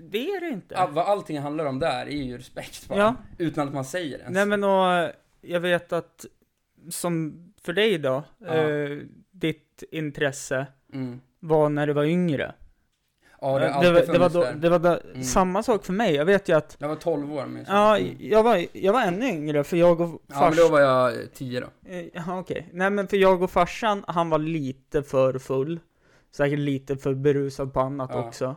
Det 0.00 0.30
är 0.30 0.40
det 0.40 0.48
inte. 0.48 0.76
All, 0.76 0.90
vad 0.92 1.04
allting 1.06 1.38
handlar 1.38 1.64
om 1.64 1.78
där 1.78 2.06
är 2.06 2.10
ju 2.22 2.38
respekt 2.38 2.88
bara. 2.88 2.98
Ja. 2.98 3.14
Utan 3.38 3.68
att 3.68 3.74
man 3.74 3.84
säger 3.84 4.18
det 4.18 4.22
ens. 4.24 4.34
Nej 4.34 4.46
men 4.46 4.64
och, 4.64 5.12
jag 5.40 5.60
vet 5.60 5.92
att, 5.92 6.26
som 6.90 7.34
för 7.62 7.72
dig 7.72 7.98
då, 7.98 8.22
Ja. 8.38 8.46
eh, 8.54 8.98
ditt 9.30 9.82
intresse 9.90 10.66
Mm. 10.92 11.20
var 11.40 11.68
när 11.68 11.86
du 11.86 11.92
var 11.92 12.04
yngre. 12.04 12.54
Ja, 13.42 13.46
det 13.46 13.52
har 13.52 13.60
det, 13.84 13.90
alltid 13.90 13.92
var, 14.08 14.12
det 14.12 14.18
var 14.18 14.30
då, 14.52 14.60
det 14.60 14.68
var 14.68 14.78
då, 14.78 15.00
Mm. 15.10 15.22
samma 15.24 15.62
sak 15.62 15.84
för 15.84 15.92
mig. 15.92 16.14
Jag 16.14 16.24
vet 16.24 16.48
ju 16.48 16.56
att, 16.56 16.76
Jag 16.80 16.88
var 16.88 16.96
12 16.96 17.32
år 17.32 17.46
minns 17.46 17.68
jag. 17.68 17.76
ja, 17.76 17.98
jag 18.18 18.42
var, 18.42 18.66
jag 18.72 18.92
var 18.92 19.02
ännu 19.02 19.28
yngre 19.28 19.64
för 19.64 19.76
jag 19.76 20.00
och 20.00 20.22
Ja, 20.26 20.40
men 20.48 20.56
då 20.56 20.68
var 20.68 20.80
jag 20.80 21.32
10 21.34 21.60
då. 21.60 21.66
Eh, 21.90 22.04
Jaha, 22.12 22.38
okej. 22.38 22.68
Nej 22.72 22.90
men 22.90 23.08
för 23.08 23.16
jag 23.16 23.42
och 23.42 23.50
farsan, 23.50 24.04
han 24.08 24.30
var 24.30 24.38
lite 24.38 25.02
för 25.02 25.38
full. 25.38 25.80
Säkert 26.32 26.58
lite 26.58 26.96
för 26.96 27.14
berusad 27.14 27.72
på 27.72 27.80
annat 27.80 28.10
Ja. 28.12 28.26
också. 28.28 28.56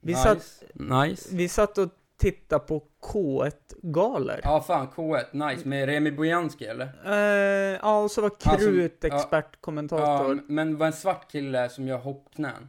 Vi, 0.00 0.12
nice. 0.12 0.22
satt, 0.22 0.62
Nice. 0.74 1.28
vi 1.32 1.48
satt 1.48 1.78
och 1.78 1.88
tittade 2.18 2.64
på 2.66 2.82
K1-galor. 3.02 4.40
Ja, 4.42 4.60
fan 4.60 4.88
K1. 4.96 5.48
Nice. 5.50 5.68
Med 5.68 5.86
Remi 5.88 6.12
Bojanski 6.12 6.64
eller? 6.66 6.92
Eh, 7.06 7.78
ja, 7.82 8.02
och 8.02 8.10
så 8.10 8.20
var 8.20 8.30
Alltså, 8.44 8.66
Krut 8.68 8.98
ja. 9.00 9.16
expertkommentator. 9.16 10.34
Ja, 10.36 10.42
men 10.46 10.76
var 10.78 10.86
en 10.86 10.92
svart 10.92 11.30
kille 11.32 11.68
som 11.68 11.88
gör 11.88 11.98
hoppknän. 11.98 12.68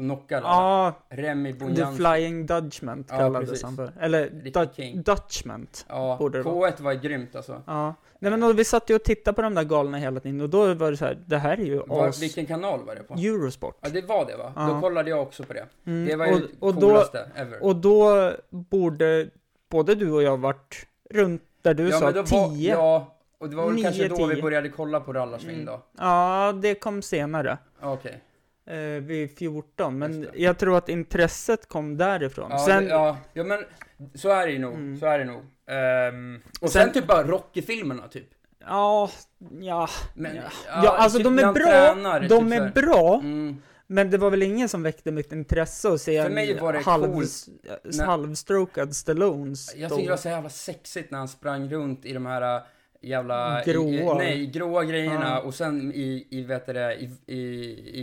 Som 0.00 0.08
knockade 0.08 0.46
alla. 0.46 0.94
Ja, 1.08 1.16
Remy 1.16 1.52
The 1.52 1.58
Bonjanski. 1.58 1.96
Flying 2.02 2.46
Dutchment 2.46 3.06
Ja, 3.10 3.16
kallades 3.18 3.48
precis. 3.50 3.64
han 3.64 3.76
för. 3.76 3.92
Eller 4.00 4.30
du-. 4.30 5.02
Dutchment. 5.02 5.86
Ja, 5.88 6.16
borde 6.18 6.38
det 6.42 6.44
K1 6.48 6.82
var 6.82 6.94
grymt 6.94 7.36
alltså. 7.36 7.62
Ja. 7.66 7.94
Nej 8.18 8.30
men 8.30 8.42
och 8.42 8.58
vi 8.58 8.64
satt 8.64 8.90
ju 8.90 8.94
och 8.94 9.02
tittade 9.04 9.34
på 9.34 9.42
de 9.42 9.54
där 9.54 9.64
galna 9.64 9.98
hela 9.98 10.20
tiden 10.20 10.40
och 10.40 10.48
då 10.50 10.74
var 10.74 10.90
det 10.90 10.96
så 10.96 11.04
här, 11.04 11.18
det 11.26 11.36
här 11.38 11.52
är 11.60 11.64
ju 11.64 11.82
Var, 11.86 12.08
as... 12.08 12.22
vilken 12.22 12.46
kanal 12.46 12.84
var 12.84 12.94
det 12.94 13.02
på? 13.02 13.14
Eurosport. 13.14 13.78
Ja, 13.80 13.88
det 13.88 14.02
var 14.02 14.26
det 14.26 14.36
va? 14.36 14.52
Ja. 14.56 14.66
Då 14.66 14.80
kollade 14.80 15.10
jag 15.10 15.22
också 15.22 15.42
på 15.44 15.52
det. 15.52 15.66
Mm, 15.86 16.06
Det 16.08 16.16
var 16.16 16.26
ju 16.26 16.32
och, 16.32 16.40
det 16.40 16.46
och, 16.60 16.74
då, 16.74 16.80
coolaste 16.80 17.30
ever. 17.34 17.64
och 17.64 17.76
då 17.76 18.32
borde 18.50 19.28
både 19.70 19.94
du 19.94 20.10
och 20.12 20.22
jag 20.22 20.36
varit 20.36 20.86
runt 21.10 21.42
där 21.62 21.74
du 21.74 21.88
ja, 21.88 21.98
sa 21.98 22.04
men 22.04 22.14
då 22.14 22.20
var, 22.22 22.48
10. 22.56 22.70
Ja. 22.70 22.76
Ja, 22.78 23.16
och 23.38 23.48
det 23.50 23.56
var 23.56 23.66
väl 23.66 23.74
Nio, 23.74 23.82
kanske 23.82 24.08
då 24.08 24.26
vi 24.26 24.34
tio. 24.34 24.42
började 24.42 24.68
kolla 24.68 25.00
på 25.00 25.12
rallarsving 25.12 25.54
Mm. 25.62 25.66
då. 25.66 26.52
det 26.62 26.74
kom 26.74 27.02
senare. 27.02 27.58
Okej. 27.80 28.20
Eh, 28.70 28.76
vid 29.02 29.38
14, 29.38 29.98
men 29.98 30.28
jag 30.34 30.58
tror 30.58 30.76
att 30.76 30.88
intresset 30.88 31.68
kom 31.68 31.96
därifrån. 31.96 32.50
Ja, 32.50 32.58
Sen, 32.58 32.84
det, 32.84 32.90
ja, 32.90 33.16
ja, 33.32 33.44
men 33.44 33.58
så 34.14 34.28
är 34.30 34.46
det 34.46 34.52
ju 34.52 34.58
nog. 34.58 34.74
Mm. 34.74 35.00
Så 35.00 35.06
är 35.06 35.18
det 35.18 35.24
nog. 35.24 35.42
Ehm, 35.66 36.40
och 36.60 36.70
sen, 36.70 36.82
Sen- 36.82 36.92
typ 36.92 37.06
bara 37.06 37.22
Rocky-filmerna 37.22 38.08
typ. 38.08 38.28
ja, 38.66 39.10
ja, 39.60 39.88
Men, 40.14 40.36
ja. 40.36 40.42
ja, 40.68 40.80
ja, 40.84 40.96
alltså 40.96 41.18
typ 41.18 41.24
de 41.24 41.38
är 41.38 41.52
bra, 41.52 41.64
tränar, 41.66 42.20
de 42.20 42.28
typ 42.28 42.52
är 42.58 42.60
här. 42.62 42.70
bra, 42.70 43.20
Mm. 43.24 43.56
men 43.86 44.10
det 44.10 44.18
var 44.18 44.30
väl 44.30 44.42
ingen 44.42 44.68
som 44.68 44.82
väckte 44.82 45.10
mitt 45.12 45.32
intresse 45.32 45.88
att 45.92 46.00
se 46.00 46.22
För 46.22 46.30
mig 46.30 46.58
var 46.60 46.72
det 46.72 46.78
halv, 46.78 47.12
coolt 47.12 47.30
när- 47.84 48.04
halvstrokad 48.04 48.96
Stallone 48.96 49.54
Jag 49.76 49.90
tyckte 49.90 50.04
det 50.04 50.10
var 50.10 50.16
så 50.16 50.28
jävla 50.28 50.48
sexigt 50.50 51.10
när 51.10 51.18
han 51.18 51.28
sprang 51.28 51.68
runt 51.68 52.04
i 52.04 52.12
de 52.12 52.26
här 52.26 52.62
jävla... 53.00 53.62
Gråa. 53.66 53.88
I, 54.14 54.18
nej, 54.18 54.46
gråa 54.46 54.84
grejerna 54.84 55.28
Ja. 55.28 55.40
och 55.40 55.54
sen 55.54 55.92
i, 55.94 56.26
i 56.30 56.42
vet 56.42 56.66
du 56.66 56.72
det, 56.72 56.94
i, 56.94 57.10
i, 57.34 57.40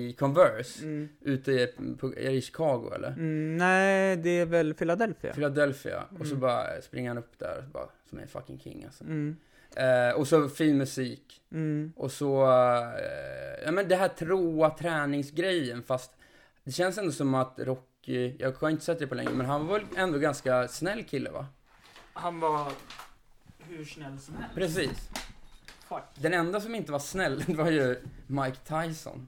i 0.08 0.14
Converse. 0.14 0.84
Mm. 0.84 1.10
Ute 1.22 1.68
på, 2.00 2.08
är 2.08 2.12
det 2.24 2.32
i 2.32 2.42
Chicago 2.42 2.92
eller? 2.96 3.08
Mm, 3.08 3.58
nej, 3.58 4.18
det 4.18 4.30
är 4.30 4.46
väl 4.46 4.74
Philadelphia. 4.74 5.34
Philadelphia. 5.34 6.04
Och 6.20 6.26
så 6.28 6.34
Mm. 6.34 6.40
bara 6.42 6.82
springer 6.82 7.08
han 7.10 7.18
upp 7.18 7.40
där, 7.40 7.66
bara, 7.74 7.86
som 8.10 8.20
en 8.20 8.28
fucking 8.28 8.60
king 8.60 8.84
alltså. 8.86 9.04
Mm, 9.04 9.36
Eh, 9.76 10.16
och 10.20 10.28
så 10.28 10.50
fin 10.50 10.78
musik. 10.78 11.42
mm, 11.52 11.94
Och 11.96 12.12
så, 12.12 12.44
eh, 12.44 13.64
ja 13.66 13.72
men 13.72 13.88
det 13.88 13.96
här 13.96 14.08
tråa 14.08 14.70
träningsgrejen 14.70 15.84
fast 15.84 16.12
det 16.64 16.72
känns 16.72 16.98
ändå 16.98 17.12
som 17.12 17.36
att 17.36 17.54
Rocky, 17.60 18.36
jag 18.40 18.52
har 18.52 18.70
inte 18.70 18.84
sett 18.86 19.00
det 19.00 19.08
på 19.08 19.16
länge, 19.16 19.30
men 19.30 19.46
han 19.46 19.68
var 19.68 19.74
väl 19.80 19.88
ändå 19.98 20.20
ganska 20.20 20.68
snäll 20.68 21.04
kille 21.04 21.30
va? 21.30 21.46
Han 22.14 22.40
var 22.40 22.72
hur 23.78 23.86
snäll 23.86 24.20
som 24.20 24.36
helst. 24.36 24.56
Precis. 24.56 25.10
Fuck. 25.90 26.04
Den 26.16 26.34
enda 26.34 26.62
som 26.62 26.76
inte 26.76 26.92
var 26.92 27.00
snäll 27.00 27.44
var 27.48 27.72
ju 27.72 28.02
Mike 28.28 28.58
Tyson. 28.58 29.28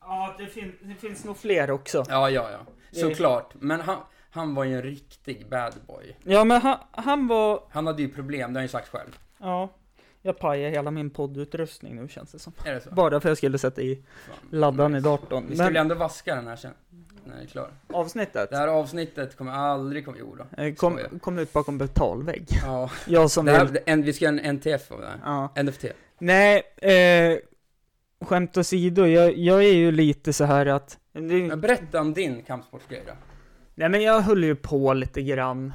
Ja, 0.00 0.34
det, 0.38 0.46
fin 0.46 0.72
det 0.82 0.94
finns 0.94 1.24
nog 1.24 1.36
fler 1.36 1.70
också. 1.70 2.04
Ja, 2.08 2.30
ja, 2.30 2.50
ja. 2.50 2.58
Såklart. 3.00 3.54
Men 3.54 3.80
han, 3.80 3.98
han 4.30 4.54
var 4.54 4.64
ju 4.64 4.74
en 4.74 4.82
riktig 4.82 5.48
bad 5.48 5.74
boy. 5.86 6.16
Ja, 6.24 6.44
men 6.44 6.60
han, 6.60 6.78
han 6.90 7.26
var... 7.26 7.62
Han 7.70 7.86
hade 7.86 8.02
ju 8.02 8.08
problem, 8.08 8.52
det 8.52 8.58
har 8.58 8.60
han 8.60 8.64
ju 8.64 8.68
sagt 8.68 8.88
själv. 8.88 9.18
Ja, 9.38 9.70
jag 10.26 10.38
pajar 10.38 10.70
hela 10.70 10.90
min 10.90 11.10
poddutrustning 11.10 11.96
nu 11.96 12.08
känns 12.08 12.32
det 12.32 12.38
som. 12.38 12.52
Är 12.64 12.74
det 12.74 12.80
så? 12.80 12.90
Bara 12.90 13.10
för 13.10 13.16
att 13.16 13.24
jag 13.24 13.36
skulle 13.36 13.58
sätta 13.58 13.82
i 13.82 14.04
laddaren 14.50 14.94
i 14.94 15.00
datorn. 15.00 15.46
Vi 15.48 15.54
väl 15.54 15.72
Men 15.72 15.76
ändå 15.76 15.94
vaska 15.94 16.34
den 16.34 16.46
här 16.46 16.56
sen, 16.56 16.72
när 17.26 17.36
det 17.36 17.42
är 17.42 17.46
klar. 17.46 17.70
avsnittet 17.92 18.50
Det 18.50 18.56
här 18.56 18.68
avsnittet 18.68 19.36
kommer 19.36 19.52
aldrig 19.52 20.04
komma, 20.04 20.16
jo 20.20 20.36
då. 20.38 20.62
eh, 20.62 20.74
kom, 20.74 20.98
kom 21.20 21.38
ut 21.38 21.52
bakom 21.52 21.78
betalvägg. 21.78 22.46
Ja. 22.64 22.90
Jag 23.06 23.30
som 23.30 23.44
Det 23.46 23.52
här, 23.52 23.64
vill... 23.64 23.82
en, 23.86 24.02
vi 24.02 24.12
ska 24.12 24.24
göra 24.24 24.34
en 24.40 24.56
NTF 24.56 24.92
av 24.92 25.00
det 25.00 25.06
här. 25.06 25.18
Ja. 25.56 25.62
NFT. 25.62 25.84
Nej, 26.18 26.62
eh, 26.76 27.38
skämt 28.26 28.56
åsido, 28.56 29.06
jag, 29.06 29.36
jag 29.38 29.64
är 29.64 29.72
ju 29.74 29.92
lite 29.92 30.32
så 30.32 30.44
här 30.44 30.66
att... 30.66 30.98
Det, 31.12 31.20
Men 31.20 31.60
berätta 31.60 32.00
om 32.00 32.14
din 32.14 32.42
kampsportsgrej 32.42 33.02
då. 33.06 33.12
nej 33.74 33.88
men 33.88 34.02
jag 34.02 34.20
höll 34.20 34.44
ju 34.44 34.54
på 34.56 34.92
lite 34.94 35.22
grann. 35.22 35.72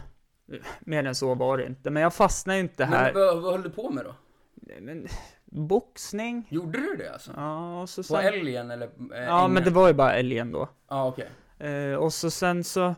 Mer 0.79 1.03
än 1.03 1.15
så 1.15 1.35
var 1.35 1.57
det 1.57 1.65
inte, 1.65 1.89
men 1.89 2.03
jag 2.03 2.13
fastnade 2.13 2.57
ju 2.57 2.63
inte 2.63 2.85
här. 2.85 3.13
Men 3.13 3.21
vad, 3.21 3.41
vad 3.41 3.51
höll 3.51 3.63
du 3.63 3.69
på 3.69 3.89
med 3.89 4.05
då? 4.05 4.15
Nej, 4.55 4.81
Men, 4.81 5.07
boxning? 5.51 6.47
Gjorde 6.49 6.79
du 6.79 6.95
det 6.95 7.13
alltså? 7.13 7.31
Ja, 7.35 7.81
och 7.81 7.89
så 7.89 8.01
På 8.01 8.07
sen... 8.07 8.25
älgen 8.25 8.71
eller? 8.71 8.89
Eh, 9.13 9.23
Ja, 9.23 9.47
men 9.47 9.63
det 9.63 9.69
var 9.69 9.87
ju 9.87 9.93
bara 9.93 10.13
älgen 10.13 10.51
då. 10.51 10.69
Ja, 10.89 11.07
okej. 11.07 11.29
Eh, 11.69 11.95
och 11.95 12.13
så 12.13 12.31
sen 12.31 12.63
så... 12.63 12.95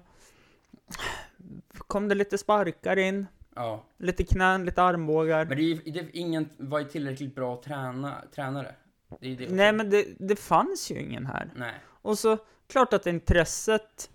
Kom 1.78 2.08
det 2.08 2.16
lite 2.16 2.38
sparkar 2.38 2.98
in. 3.00 3.26
Ja. 3.56 3.84
Lite 3.98 4.24
knän, 4.24 4.66
lite 4.66 4.84
armbågar. 4.84 5.46
Men 5.46 5.58
det 5.58 5.64
är 5.64 5.92
det 5.94 6.00
är 6.00 6.10
ingen 6.14 6.50
var 6.58 6.80
ju 6.80 6.86
tillräckligt 6.86 7.36
bra 7.36 7.62
träna, 7.66 8.16
tränare. 8.36 8.76
Det 9.20 9.36
det. 9.36 9.50
Nej 9.50 9.74
men 9.74 9.90
det, 9.90 10.06
det 10.20 10.36
fanns 10.36 10.92
ju 10.92 11.00
ingen 11.00 11.26
här. 11.26 11.50
Nej. 11.56 11.74
Och 11.86 12.20
så, 12.20 12.38
klart 12.68 12.94
att 12.94 13.08
intresset 13.08 14.10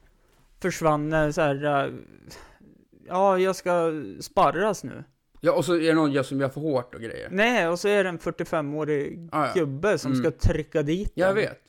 försvann 0.61 1.09
när 1.09 1.33
så 1.33 1.41
här. 1.41 1.85
äh, 1.87 1.93
Ja, 3.11 3.39
jag 3.39 3.57
ska 3.57 3.93
sparras 4.21 4.85
nu. 4.85 5.05
Ja, 5.41 5.53
och 5.53 5.65
så 5.65 5.75
är 5.75 5.81
det 5.81 5.95
någon 5.95 6.25
som 6.25 6.41
gör 6.41 6.49
för 6.49 6.61
hårt 6.61 6.95
och 6.95 7.01
grejer. 7.01 7.29
Nej, 7.31 7.69
och 7.69 7.79
så 7.79 7.89
är 7.89 8.05
det 8.05 8.09
en 8.11 8.19
45-årig 8.19 9.29
Ja, 9.33 9.47
ja. 9.47 9.53
gubbe 9.55 9.99
som 9.99 10.13
Mm. 10.13 10.25
ska 10.25 10.49
trycka 10.49 10.83
dit 10.83 11.13
Jag 11.15 11.29
den. 11.29 11.37
vet. 11.37 11.61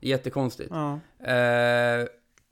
Det 0.00 0.06
är 0.06 0.10
jättekonstigt. 0.10 0.70
Ja. 0.72 0.92
Eh, 1.32 2.06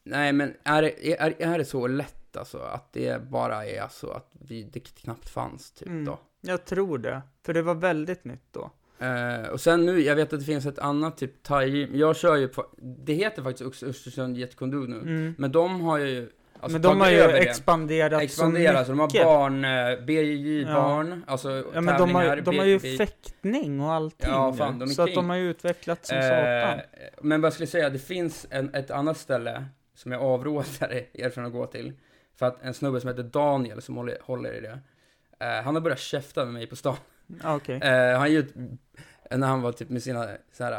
nej, 0.04 0.32
men 0.32 0.54
är 0.64 0.82
det, 0.82 1.12
är, 1.22 1.34
är 1.38 1.58
det 1.58 1.64
så 1.64 1.86
lätt 1.86 2.36
alltså? 2.36 2.58
Att 2.58 2.92
det 2.92 3.22
bara 3.30 3.66
är 3.66 3.88
så 3.90 4.10
att 4.10 4.30
vi, 4.32 4.62
det 4.72 4.80
knappt 4.80 5.28
fanns 5.28 5.70
typ 5.72 5.88
Mm. 5.88 6.04
då? 6.04 6.18
Jag 6.40 6.64
tror 6.64 6.98
det. 6.98 7.22
För 7.44 7.54
det 7.54 7.62
var 7.62 7.74
väldigt 7.74 8.24
nytt 8.24 8.46
då. 8.50 8.70
Eh, 8.98 9.48
och 9.48 9.60
sen 9.60 9.86
nu, 9.86 10.00
jag 10.00 10.16
vet 10.16 10.32
att 10.32 10.40
det 10.40 10.46
finns 10.46 10.66
ett 10.66 10.78
annat 10.78 11.16
typ 11.16 11.42
thai 11.42 11.98
Jag 11.98 12.16
kör 12.16 12.36
ju 12.36 12.48
på, 12.48 12.66
det 12.78 13.12
heter 13.12 13.42
faktiskt 13.42 13.66
också 13.68 13.86
Östersund 13.86 14.36
Jet 14.36 14.60
nu. 14.60 14.76
Mm. 15.00 15.34
Men 15.38 15.52
de 15.52 15.80
har 15.80 15.98
ju 15.98 16.30
alltså, 16.62 16.72
men 16.72 16.82
de 16.82 17.00
har 17.00 17.10
ju 17.10 17.20
expanderat 17.36 18.22
Expanderat, 18.22 18.86
så 18.86 18.92
de 18.92 18.98
har 19.00 19.06
mycket. 19.06 19.24
barn, 19.24 19.64
eh, 19.64 20.04
BJJ-barn, 20.04 21.24
alltså 21.26 21.64
Ja 21.74 21.80
men 21.80 21.98
de 21.98 22.14
har, 22.14 22.36
de 22.36 22.58
har 22.58 22.64
ju 22.64 22.80
fäktning 22.80 23.80
och 23.80 23.92
allting 23.92 24.30
Ja, 24.30 24.52
fan, 24.52 24.78
de 24.78 24.90
är 24.90 24.94
Så 24.94 25.02
att 25.02 25.08
king. 25.08 25.16
de 25.16 25.30
har 25.30 25.36
ju 25.36 25.50
utvecklats 25.50 26.08
som 26.08 26.18
Eh, 26.18 26.22
satan. 26.28 26.80
men 27.22 27.40
vad 27.40 27.46
jag 27.46 27.52
skulle 27.52 27.66
säga, 27.66 27.90
det 27.90 27.98
finns 27.98 28.46
en, 28.50 28.74
ett 28.74 28.90
annat 28.90 29.16
ställe 29.18 29.64
som 29.94 30.12
jag 30.12 30.22
avråder 30.22 31.06
er 31.12 31.30
från 31.30 31.44
att 31.46 31.52
gå 31.52 31.66
till. 31.66 31.92
För 32.36 32.46
att 32.46 32.62
en 32.62 32.74
snubbe 32.74 33.00
som 33.00 33.08
heter 33.08 33.22
Daniel 33.22 33.82
som 33.82 33.96
håller, 33.96 34.18
håller 34.22 34.52
i 34.54 34.60
det. 34.60 34.78
eh, 35.46 35.62
han 35.64 35.74
har 35.74 35.82
börjat 35.82 35.98
käfta 35.98 36.44
med 36.44 36.54
mig 36.54 36.66
på 36.66 36.76
stan. 36.76 36.96
Ja, 37.42 37.54
Okej. 37.56 37.76
Eh, 37.82 38.18
han 38.18 38.32
gjort, 38.32 38.46
när 39.30 39.46
han 39.46 39.62
var 39.62 39.72
typ 39.72 39.88
med 39.88 40.02
sina 40.02 40.28
så 40.52 40.64
här, 40.64 40.72
eh, 40.72 40.78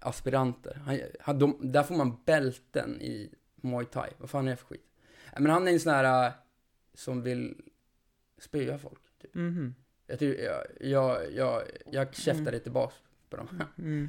aspiranter. 0.00 0.78
Han, 0.86 1.00
han, 1.20 1.38
de, 1.38 1.56
där 1.62 1.82
får 1.82 1.94
man 1.94 2.16
bälten 2.26 3.00
i 3.00 3.30
Muay 3.62 3.84
Thai. 3.84 4.10
Vad 4.18 4.30
fan 4.30 4.46
är 4.46 4.50
det 4.50 4.56
för 4.56 4.66
skit? 4.66 4.82
Men 5.38 5.50
han 5.52 5.68
är 5.68 5.72
en 5.72 5.80
sån 5.80 5.92
här 5.92 6.26
eh, 6.26 6.32
som 6.94 7.22
vill 7.22 7.56
spöa 8.38 8.78
folk. 8.78 9.00
Typ. 9.22 9.34
Mhm. 9.34 9.74
Jag, 10.06 10.18
tycker, 10.18 10.44
jag, 10.44 10.62
jag, 10.80 11.32
jag, 11.32 11.62
jag 11.92 12.14
käftar 12.14 12.40
Mm. 12.40 12.52
lite 12.52 12.62
tillbaks 12.64 12.94
på 13.30 13.36
dem. 13.36 13.48
Mm. 13.78 14.08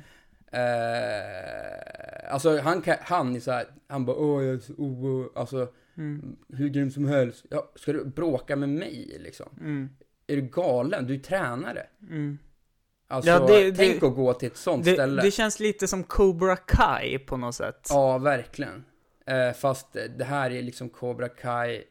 Eh, 0.52 2.34
alltså 2.34 2.58
han, 2.60 2.84
han 3.02 3.36
är 3.36 3.40
så 3.40 3.52
här, 3.52 3.66
han 3.88 4.06
bara 4.06 4.16
åh 4.18 4.44
jag 4.44 4.56
är 4.56 4.60
så 4.60 4.74
o, 4.74 5.30
alltså 5.36 5.74
Mm. 5.98 6.36
hur 6.50 6.70
grym 6.70 6.92
som 6.92 7.06
helst. 7.08 7.46
Ja, 7.50 7.72
ska 7.76 7.94
du 7.94 8.06
bråka 8.06 8.56
med 8.56 8.70
mig 8.70 9.18
liksom? 9.20 9.50
Mm. 9.60 9.90
Är 10.28 10.36
du 10.36 10.42
galen? 10.42 11.08
Du 11.08 11.14
är 11.14 11.20
tränare. 11.20 11.88
Mm. 12.02 12.38
Alltså, 13.08 13.32
Ja, 13.32 13.40
det- 13.48 13.72
tänk 13.76 14.00
det- 14.02 14.08
att 14.08 14.16
gå 14.16 14.34
till 14.34 14.48
ett 14.48 14.58
sånt 14.58 14.86
Det, 14.86 14.94
ställe. 14.94 15.22
det 15.22 15.32
känns 15.32 15.60
lite 15.60 15.88
som 15.88 16.04
Cobra 16.04 16.56
Kai 16.56 17.20
på 17.20 17.38
något 17.38 17.56
sätt. 17.56 17.88
Ja, 17.90 18.18
verkligen. 18.18 18.86
Eh, 19.28 19.54
fast 19.54 19.96
eh, 19.96 20.04
det 20.04 20.24
här 20.24 20.52
är 20.52 20.62
liksom 20.62 20.90
Cobra 20.90 21.30
Kai, 21.30 21.84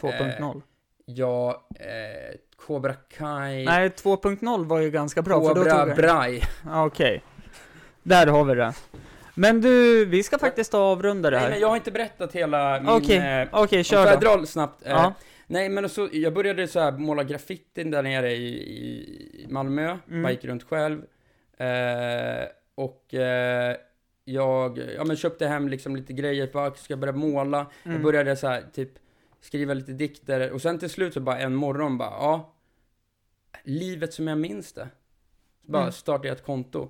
2.0. 0.00 0.62
ja, 1.04 1.68
eh, 1.80 2.36
Cobra 2.56 2.92
Kai, 2.94 3.64
Nej, 3.64 3.88
2.0 3.88 4.64
var 4.66 4.78
ju 4.80 4.90
ganska 4.90 5.22
bra. 5.22 5.40
för 5.40 5.48
då 5.54 5.54
Cobra 5.54 5.78
tog 5.80 5.88
jag... 5.88 5.96
Brai. 5.96 6.42
Okej. 6.74 7.22
Där 8.02 8.26
har 8.26 8.44
vi 8.44 8.54
det. 8.54 8.72
Men 9.34 9.60
du, 9.60 10.04
vi 10.04 10.22
ska 10.22 10.38
faktiskt 10.38 10.74
avrunda 10.74 11.30
det 11.30 11.36
Nej, 11.36 11.44
här. 11.44 11.50
men 11.50 11.60
jag 11.60 11.68
har 11.68 11.76
inte 11.76 11.90
berättat 11.90 12.32
hela 12.32 12.80
min... 12.80 12.88
Okej, 12.88 13.16
eh, 13.16 13.48
okej, 13.52 13.84
Får 13.84 13.98
jag 13.98 14.08
kör 14.08 14.20
då. 14.20 14.36
dra 14.36 14.46
snabbt? 14.46 14.86
Eh, 14.86 14.90
Ja. 14.92 15.12
Nej, 15.46 15.68
men 15.68 15.88
så, 15.88 16.08
jag 16.12 16.34
började 16.34 16.68
så 16.68 16.80
här 16.80 16.92
måla 16.92 17.24
graffitin 17.24 17.90
där 17.90 18.02
nere 18.02 18.32
i, 18.32 18.46
i 19.44 19.46
Malmö. 19.50 19.96
Mm. 20.08 20.22
Bara 20.22 20.32
gick 20.32 20.44
runt 20.44 20.62
själv. 20.62 21.02
Eh, 21.58 22.46
och 22.74 23.14
eh, 23.14 23.76
jag 24.32 24.78
ja, 24.96 25.04
men 25.04 25.16
köpte 25.16 25.46
hem 25.46 25.68
liksom 25.68 25.96
lite 25.96 26.12
grejer. 26.12 26.50
Bara, 26.52 26.74
ska 26.74 26.92
jag 26.92 26.98
börja 26.98 27.12
måla? 27.12 27.66
Jag 27.82 27.90
Mm. 27.90 28.02
började 28.02 28.36
så 28.36 28.46
här, 28.46 28.64
typ 28.72 28.90
skriva 29.40 29.74
lite 29.74 29.92
dikter. 29.92 30.50
Och 30.52 30.62
sen 30.62 30.78
till 30.78 30.90
slut 30.90 31.14
så 31.14 31.20
bara 31.20 31.38
en 31.38 31.54
morgon 31.54 31.98
bara, 31.98 32.10
ja. 32.10 32.54
Livet 33.64 34.14
som 34.14 34.28
jag 34.28 34.38
minns 34.38 34.72
det. 34.72 34.88
Så 35.66 35.72
bara 35.72 35.82
Mm. 35.82 35.92
startade 35.92 36.28
jag 36.28 36.36
ett 36.36 36.44
konto. 36.44 36.88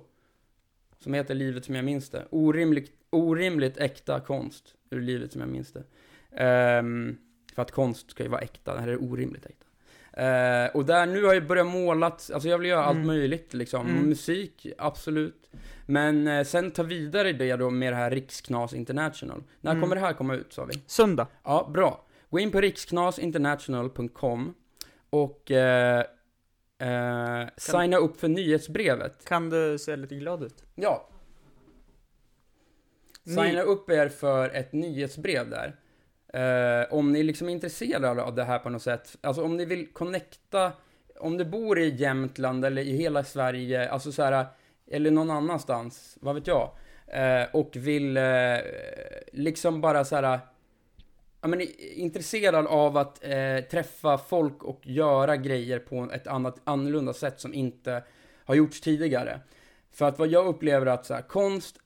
Som 0.99 1.13
heter 1.13 1.35
Livet 1.35 1.65
som 1.65 1.75
jag 1.75 1.85
minns 1.85 2.09
det. 2.09 2.25
Orimligt, 2.29 2.91
orimligt 3.09 3.77
äkta 3.77 4.19
konst 4.19 4.75
ur 4.89 5.01
livet 5.01 5.31
som 5.31 5.41
jag 5.41 5.49
minns 5.49 5.73
det. 5.73 5.83
Ehm, 6.31 7.17
för 7.55 7.61
att 7.61 7.71
konst 7.71 8.11
ska 8.11 8.23
ju 8.23 8.29
vara 8.29 8.41
äkta, 8.41 8.73
det 8.73 8.79
här 8.81 8.87
är 8.87 9.03
orimligt 9.03 9.45
äkta. 9.45 9.58
Eh, 10.19 10.75
och 10.75 10.85
där, 10.85 11.05
nu 11.05 11.23
har 11.23 11.33
jag 11.33 11.47
börjat 11.47 11.67
måla, 11.67 12.05
alltså 12.05 12.47
jag 12.49 12.57
vill 12.57 12.69
göra 12.69 12.83
allt 12.83 12.95
Mm. 12.95 13.07
möjligt 13.07 13.53
liksom. 13.53 13.87
Mm. 13.87 14.03
Musik, 14.09 14.67
absolut. 14.77 15.49
Men 15.85 16.27
eh, 16.27 16.43
sen 16.43 16.71
ta 16.71 16.83
vidare 16.83 17.33
det 17.33 17.55
då 17.55 17.69
med 17.69 17.93
det 17.93 17.97
här 17.97 18.11
Riksknas 18.11 18.73
International. 18.73 19.43
När 19.61 19.71
Mm. 19.71 19.81
kommer 19.83 19.95
det 19.95 20.01
här 20.01 20.13
komma 20.13 20.35
ut 20.35 20.53
sa 20.53 20.65
vi? 20.65 20.73
Söndag. 20.85 21.27
Ja, 21.43 21.69
bra. 21.73 22.05
Gå 22.29 22.39
in 22.39 22.51
på 22.51 22.61
riksknasinternational.com 22.61 24.53
och 25.09 25.51
eh, 25.51 26.03
eh, 26.79 27.47
signa 27.57 27.97
upp 27.97 28.19
för 28.19 28.27
nyhetsbrevet. 28.27 29.25
Kan 29.25 29.49
du 29.49 29.77
se 29.79 29.95
lite 29.95 30.15
glad 30.15 30.43
ut? 30.43 30.63
Ja. 30.75 31.09
Ny- 33.23 33.35
Signa 33.35 33.61
upp 33.61 33.89
er 33.89 34.09
för 34.09 34.49
ett 34.49 34.73
nyhetsbrev 34.73 35.49
där. 35.49 35.75
Eh, 36.33 36.93
om 36.93 37.11
ni 37.11 37.23
liksom 37.23 37.49
är 37.49 37.53
intresserade 37.53 38.23
av 38.23 38.35
det 38.35 38.43
här 38.43 38.59
på 38.59 38.69
något 38.69 38.81
sätt. 38.81 39.17
Alltså 39.21 39.43
om 39.43 39.57
ni 39.57 39.65
vill 39.65 39.87
connecta, 39.93 40.71
om 41.19 41.37
du 41.37 41.45
bor 41.45 41.79
i 41.79 41.89
Jämtland 41.89 42.65
eller 42.65 42.81
i 42.81 42.97
hela 42.97 43.23
Sverige, 43.23 43.89
alltså 43.89 44.11
så 44.11 44.23
här, 44.23 44.45
eller 44.91 45.11
någon 45.11 45.31
annanstans, 45.31 46.17
vad 46.21 46.35
vet 46.35 46.47
jag. 46.47 46.71
Eh, 47.07 47.47
och 47.53 47.75
vill 47.75 48.17
eh, 48.17 48.57
liksom 49.31 49.81
bara 49.81 50.05
så 50.05 50.15
här, 50.15 50.39
ja 51.41 51.47
men 51.47 51.61
intresserad 51.79 52.67
av 52.67 52.97
att 52.97 53.23
eh, 53.23 53.59
träffa 53.71 54.17
folk 54.17 54.63
och 54.63 54.79
göra 54.83 55.37
grejer 55.37 55.79
på 55.79 56.09
ett 56.13 56.27
annat, 56.27 56.61
annorlunda 56.63 57.13
sätt 57.13 57.39
som 57.39 57.53
inte 57.53 58.03
har 58.45 58.55
gjorts 58.55 58.81
tidigare. 58.81 59.39
För 59.91 60.05
att 60.05 60.19
vad 60.19 60.27
jag 60.27 60.47
upplever 60.47 60.85
att 60.85 61.05
så 61.05 61.13
här, 61.13 61.21
konst 61.21 61.77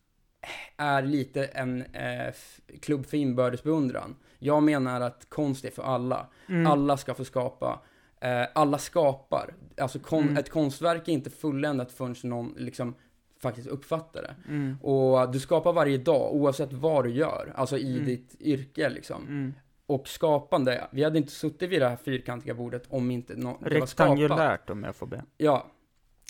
är 0.77 1.01
lite 1.01 1.45
en 1.45 1.81
eh, 1.81 2.33
klubb 2.81 3.05
för 3.05 3.17
inbördes 3.17 3.63
beundran. 3.63 4.15
Jag 4.43 4.63
menar 4.63 5.01
att 5.01 5.25
konst 5.29 5.65
är 5.65 5.71
för 5.71 5.83
alla. 5.83 6.27
Mm. 6.49 6.67
Alla 6.71 6.97
ska 6.97 7.13
få 7.13 7.25
skapa. 7.25 7.79
Eh, 8.21 8.43
alla 8.55 8.77
skapar. 8.77 9.53
Alltså 9.77 9.99
kon- 9.99 10.23
Mm. 10.23 10.37
ett 10.37 10.49
konstverk 10.49 11.07
är 11.07 11.11
inte 11.11 11.29
fulländat 11.29 11.91
förrän 11.91 12.15
någon 12.23 12.53
liksom 12.57 12.95
faktiskt 13.41 13.67
uppfattar 13.67 14.21
det. 14.21 14.35
Mm. 14.47 14.77
Och 14.81 15.31
du 15.31 15.39
skapar 15.39 15.73
varje 15.73 15.97
dag, 15.97 16.33
oavsett 16.33 16.73
vad 16.73 17.03
du 17.03 17.11
gör. 17.11 17.53
Alltså 17.55 17.77
i 17.77 17.93
Mm. 17.93 18.05
ditt 18.05 18.35
yrke 18.41 18.89
liksom. 18.89 19.21
Mm. 19.23 19.53
Och 19.85 20.07
skapande, 20.07 20.87
vi 20.91 21.03
hade 21.03 21.17
inte 21.17 21.31
suttit 21.31 21.69
vid 21.69 21.81
det 21.81 21.89
här 21.89 21.95
fyrkantiga 21.95 22.53
bordet 22.53 22.83
om 22.89 23.11
inte 23.11 23.33
no- 23.33 23.69
det 23.69 23.79
var 23.79 23.85
skapat. 23.87 24.19
Rektangulärt 24.19 24.69
om 24.69 24.83
jag 24.83 24.95
får 24.95 25.07
be. 25.07 25.23
Ja. 25.37 25.65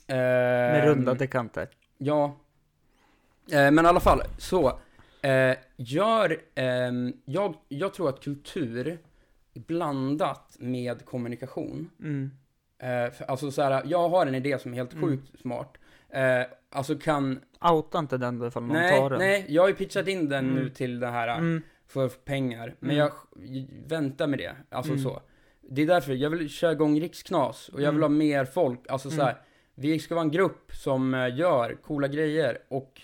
Med 0.08 0.80
Ehm, 0.82 0.86
rundade 0.86 1.28
kanter. 1.28 1.70
Ja. 1.98 2.36
Eh, 3.52 3.72
men 3.72 3.86
i 3.86 3.88
alla 3.88 4.00
fall, 4.00 4.22
så. 4.38 4.80
Eh, 5.24 5.56
gör, 5.78 6.42
ehm, 6.56 7.14
jag, 7.26 7.56
jag 7.68 7.94
tror 7.94 8.10
att 8.10 8.24
kultur 8.24 8.98
blandat 9.54 10.56
med 10.60 11.06
kommunikation. 11.06 11.90
Mm. 12.00 12.32
Eh, 12.80 13.12
för, 13.14 13.26
alltså 13.26 13.52
så 13.52 13.62
här, 13.62 13.82
jag 13.86 14.10
har 14.10 14.26
en 14.26 14.36
idé 14.36 14.60
som 14.60 14.72
är 14.74 14.76
helt 14.78 14.94
Mm. 14.94 15.06
sjukt 15.10 15.40
smart. 15.42 15.78
Eh, 16.10 16.42
alltså 16.70 16.96
kan, 16.96 17.40
Outa 17.72 18.00
inte 18.00 18.18
den 18.18 18.44
ifall 18.48 18.64
någon 18.64 18.78
nej, 18.78 19.00
tar 19.00 19.10
den. 19.10 19.20
nej, 19.20 19.46
jag 19.50 19.62
har 19.62 19.70
ju 19.70 19.76
pitchat 19.76 20.08
in 20.08 20.30
den 20.30 20.46
Mm. 20.50 20.64
nu 20.64 20.70
till 20.70 21.00
det 21.00 21.08
här 21.08 21.28
Mm. 21.38 21.62
för 21.88 22.10
pengar. 22.10 22.76
Men 22.80 22.90
Mm. 22.92 22.98
jag 23.00 23.12
väntar 23.88 24.28
med 24.28 24.40
det, 24.40 24.56
alltså 24.70 24.92
Mm. 24.92 25.04
så. 25.04 25.22
Det 25.62 25.82
är 25.82 25.88
därför, 25.88 26.14
jag 26.14 26.30
vill 26.30 26.50
köra 26.50 26.72
igång 26.72 27.00
riksknas 27.00 27.70
och 27.70 27.82
jag 27.82 27.92
vill 27.92 28.02
ha 28.02 28.10
mer 28.10 28.46
folk, 28.46 28.80
alltså 28.90 29.10
så 29.10 29.22
här. 29.22 29.38
Vi 29.76 30.00
ska 30.00 30.16
vara 30.16 30.26
en 30.26 30.32
grupp 30.32 30.72
som 30.72 31.14
eh, 31.14 31.36
gör 31.38 31.78
coola 31.84 32.08
grejer 32.08 32.58
och 32.68 33.02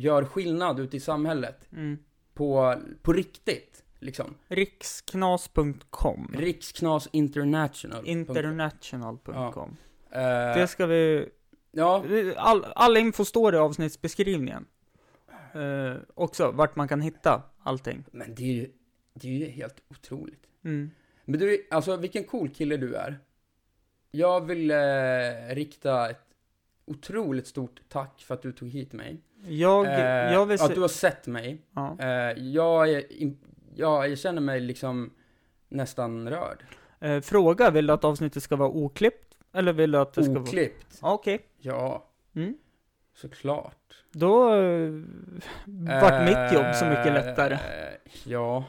gör 0.00 0.24
skillnad 0.24 0.80
ute 0.80 0.96
i 0.96 1.00
samhället. 1.00 1.68
Mm. 1.72 1.98
På, 2.34 2.74
på 3.02 3.12
riktigt, 3.12 3.84
liksom. 3.98 4.34
Riksknas.com. 4.48 6.34
Riksknas 6.38 7.08
International. 7.12 8.06
International.com. 8.06 9.76
Eh, 10.10 10.20
Det 10.54 10.66
ska 10.68 10.86
vi... 10.86 11.28
ja, 11.72 12.04
All, 12.36 12.64
all 12.74 12.96
info 12.96 13.24
står 13.24 13.54
i 13.54 13.58
avsnittsbeskrivningen. 13.58 14.66
Eh, 15.52 15.96
också, 16.14 16.50
vart 16.50 16.76
man 16.76 16.88
kan 16.88 17.00
hitta 17.00 17.42
allting. 17.62 18.04
men 18.12 18.34
det 18.34 18.42
är 18.42 18.52
ju, 18.54 18.70
det 19.14 19.28
är 19.28 19.32
ju 19.32 19.46
helt 19.46 19.76
otroligt. 19.88 20.42
Mm. 20.64 20.90
Men 21.24 21.40
du, 21.40 21.66
alltså 21.70 21.96
vilken 21.96 22.24
cool 22.24 22.48
kille 22.48 22.76
du 22.76 22.94
är. 22.94 23.18
Jag 24.10 24.46
vill 24.46 24.70
eh, 24.70 24.76
rikta 25.50 26.10
ett 26.10 26.24
otroligt 26.84 27.46
stort 27.46 27.80
tack 27.88 28.20
för 28.20 28.34
att 28.34 28.42
du 28.42 28.52
tog 28.52 28.68
hit 28.68 28.92
mig. 28.92 29.20
Jag, 29.48 29.86
Eh, 29.86 30.32
jag 30.32 30.46
vill 30.46 30.54
Att 30.60 30.66
se... 30.68 30.74
du 30.74 30.80
har 30.80 30.88
sett 30.88 31.26
mig. 31.26 31.58
Ja. 31.74 31.96
Eh, 32.00 32.08
jag, 32.38 32.90
är, 32.90 33.00
im- 33.00 33.36
ja, 33.74 34.06
jag 34.06 34.18
känner 34.18 34.40
mig 34.40 34.60
liksom 34.60 35.10
nästan 35.68 36.28
rörd. 36.30 36.64
Eh, 37.00 37.20
fråga, 37.20 37.70
vill 37.70 37.86
du 37.86 37.92
att 37.92 38.04
avsnittet 38.04 38.42
ska 38.42 38.56
vara 38.56 38.68
oklippt? 38.68 39.36
Eller 39.52 39.72
vill 39.72 39.90
du 39.90 39.98
att 39.98 40.12
det 40.12 40.22
ska 40.24 40.32
vara... 40.32 40.42
Oklippt. 40.42 40.98
Okej. 41.02 41.40
Ja, 41.58 42.06
Mm. 42.36 42.54
såklart. 43.14 43.76
Då 44.12 44.54
uh, 44.54 45.04
vart 46.00 46.24
mitt 46.28 46.52
jobb 46.52 46.74
så 46.74 46.84
mycket 46.84 47.06
Eh, 47.06 47.12
lättare. 47.14 47.58
Ja, 48.24 48.64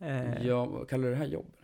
Eh, 0.00 0.46
ja, 0.46 0.84
kallar 0.84 1.04
du 1.04 1.10
det 1.10 1.16
här 1.16 1.24
jobb? 1.26 1.56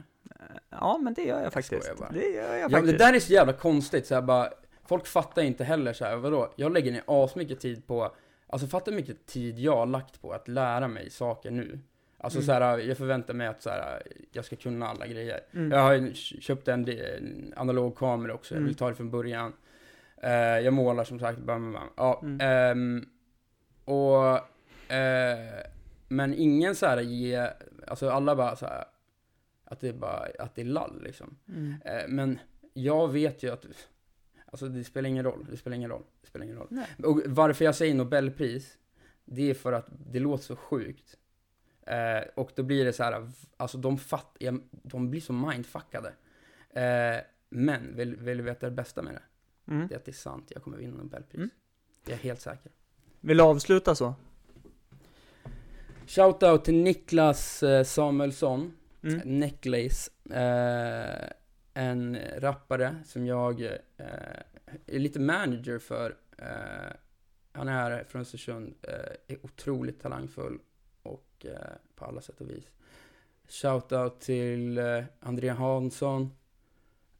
ja, 0.70 0.98
men 1.02 1.14
det 1.14 1.22
gör 1.22 1.42
jag 1.42 1.52
faktiskt. 1.52 1.82
skojar 1.84 1.98
bara. 1.98 2.10
Det 2.10 2.28
gör 2.28 2.42
jag 2.54 2.60
Ja, 2.60 2.62
men 2.62 2.70
det 2.70 2.76
faktiskt. 2.78 2.98
där 2.98 3.14
är 3.14 3.20
så 3.20 3.32
jävla 3.32 3.52
konstigt, 3.52 4.06
så 4.06 4.14
här 4.14 4.22
bara, 4.22 4.48
folk 4.92 5.06
fattar 5.06 5.42
inte 5.42 5.64
heller 5.64 5.92
så 5.92 6.04
här, 6.04 6.16
vadå? 6.16 6.52
Jag 6.56 6.72
lägger 6.72 6.92
ner 6.92 7.02
asmycket 7.06 7.60
tid 7.60 7.86
på, 7.86 8.14
alltså 8.46 8.66
fatta 8.66 8.90
hur 8.90 8.96
mycket 8.98 9.26
tid 9.26 9.58
jag 9.58 9.76
har 9.76 9.86
lagt 9.86 10.22
på 10.22 10.32
att 10.32 10.48
lära 10.48 10.88
mig 10.88 11.10
saker 11.10 11.50
nu. 11.50 11.78
Alltså 12.18 12.38
Mm. 12.38 12.46
så 12.46 12.52
här, 12.52 12.78
jag 12.78 12.96
förväntar 12.98 13.34
mig 13.34 13.46
att 13.46 13.62
så 13.62 13.70
här, 13.70 14.02
jag 14.32 14.44
ska 14.44 14.56
kunna 14.56 14.88
alla 14.88 15.06
grejer. 15.06 15.40
Mm. 15.52 15.70
Jag 15.72 15.78
har 15.78 16.12
köpt 16.40 16.68
en, 16.68 16.88
en 16.88 17.52
analog 17.56 17.96
kamera 17.98 18.34
också, 18.34 18.54
jag 18.54 18.60
vill 18.60 18.68
Mm. 18.68 18.74
ta 18.74 18.88
det 18.88 18.94
från 18.94 19.10
början. 19.10 19.52
Eh, 20.22 20.30
jag 20.58 20.72
målar 20.74 21.04
som 21.04 21.18
sagt, 21.18 21.38
bam, 21.38 21.72
bam. 21.72 21.88
Ja, 21.96 22.20
Mm. 22.22 22.38
ehm, 22.40 23.06
och, 23.84 24.34
eh, 24.94 25.66
men 26.08 26.34
ingen 26.34 26.74
så 26.74 26.86
här 26.86 27.00
ge, 27.00 27.48
alltså 27.86 28.10
alla 28.10 28.36
bara 28.36 28.56
så 28.56 28.66
här, 28.66 28.84
att 29.64 29.80
det 29.80 29.88
är 29.88 29.92
bara, 29.92 30.26
att 30.38 30.54
det 30.54 30.60
är 30.62 30.64
lall 30.66 31.02
liksom. 31.04 31.36
Mm. 31.48 31.74
Eh, 31.84 32.08
men 32.08 32.38
jag 32.74 33.08
vet 33.12 33.42
ju 33.42 33.52
att, 33.52 33.66
alltså 34.52 34.68
det 34.68 34.84
spelar 34.84 35.08
ingen 35.08 35.24
roll, 35.24 35.46
det 35.50 35.56
spelar 35.56 35.76
ingen 35.76 35.90
roll, 35.90 36.02
det 36.20 36.26
spelar 36.26 36.44
ingen 36.44 36.56
roll. 36.56 36.66
Nej. 36.70 36.86
Och 37.04 37.20
varför 37.26 37.64
jag 37.64 37.74
säger 37.74 37.94
Nobelpris, 37.94 38.78
det 39.24 39.50
är 39.50 39.54
för 39.54 39.72
att 39.72 39.86
det 40.10 40.20
låter 40.20 40.44
så 40.44 40.56
sjukt. 40.56 41.18
Eh, 41.86 42.28
och 42.34 42.52
då 42.54 42.62
blir 42.62 42.84
det 42.84 42.92
så 42.92 43.02
här, 43.02 43.30
alltså 43.56 43.78
de 43.78 43.98
fatt, 43.98 44.36
de 44.70 45.10
blir 45.10 45.20
så 45.20 45.32
mindfuckade. 45.32 46.12
Eh, 46.70 47.20
men, 47.48 47.96
vill, 47.96 48.16
vill 48.16 48.36
du 48.36 48.44
veta 48.44 48.66
det 48.66 48.72
bästa 48.72 49.02
med 49.02 49.14
det? 49.14 49.22
Mm. 49.72 49.88
Det 49.88 49.94
är 49.94 49.98
att 49.98 50.04
det 50.04 50.10
är 50.10 50.14
sant, 50.14 50.50
jag 50.54 50.62
kommer 50.62 50.76
vinna 50.76 50.96
Nobelpris. 50.96 51.38
Mm. 51.38 51.50
Det 52.04 52.12
är 52.12 52.16
jag 52.16 52.22
helt 52.22 52.40
säker. 52.40 52.72
Vill 53.20 53.36
du 53.36 53.42
avsluta 53.42 53.94
så? 53.94 54.14
Shoutout 56.06 56.64
till 56.64 56.82
Niklas 56.82 57.62
eh, 57.62 57.84
Samuelsson, 57.84 58.72
Mm. 59.04 59.38
Necklace. 59.38 60.10
Eh, 60.30 61.30
en 61.74 62.18
rappare 62.36 62.96
som 63.04 63.26
jag 63.26 63.62
eh, 63.62 64.40
är 64.86 64.98
lite 64.98 65.20
manager 65.20 65.78
för. 65.78 66.16
Eh, 66.38 66.96
han 67.52 67.68
är 67.68 67.72
här 67.72 68.04
från 68.04 68.22
Östersund, 68.22 68.74
eh, 68.82 69.34
är 69.34 69.44
otroligt 69.46 70.00
talangfull 70.00 70.58
och 71.02 71.46
eh, 71.48 71.76
på 71.94 72.04
alla 72.04 72.20
sätt 72.20 72.40
och 72.40 72.50
vis. 72.50 72.64
Shoutout 73.48 74.20
till 74.20 74.78
eh, 74.78 75.04
Andrea 75.20 75.54
Hansson. 75.54 76.30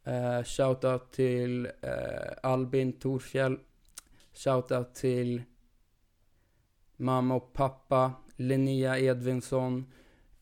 Eh, 0.05 0.43
shoutout 0.45 1.13
till 1.13 1.67
eh, 1.81 2.33
Albin 2.43 2.93
Torfjell. 2.93 3.59
Shoutout 4.35 4.95
till 4.95 5.43
mamma 6.97 7.35
och 7.35 7.53
pappa, 7.53 8.13
Linnea 8.37 8.99
Edvinsson, 8.99 9.93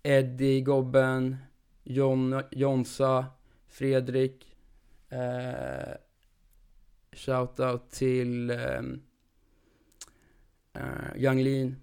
Eddie 0.03 0.61
Gobben, 0.61 1.37
John, 1.82 2.43
Jonsa, 2.51 3.27
Fredrik. 3.70 4.56
Eh, 5.09 5.94
shoutout 7.12 7.90
till 7.90 8.51
eh, 8.51 8.80
eh, 10.74 11.16
Yang 11.16 11.42
Lin. 11.42 11.76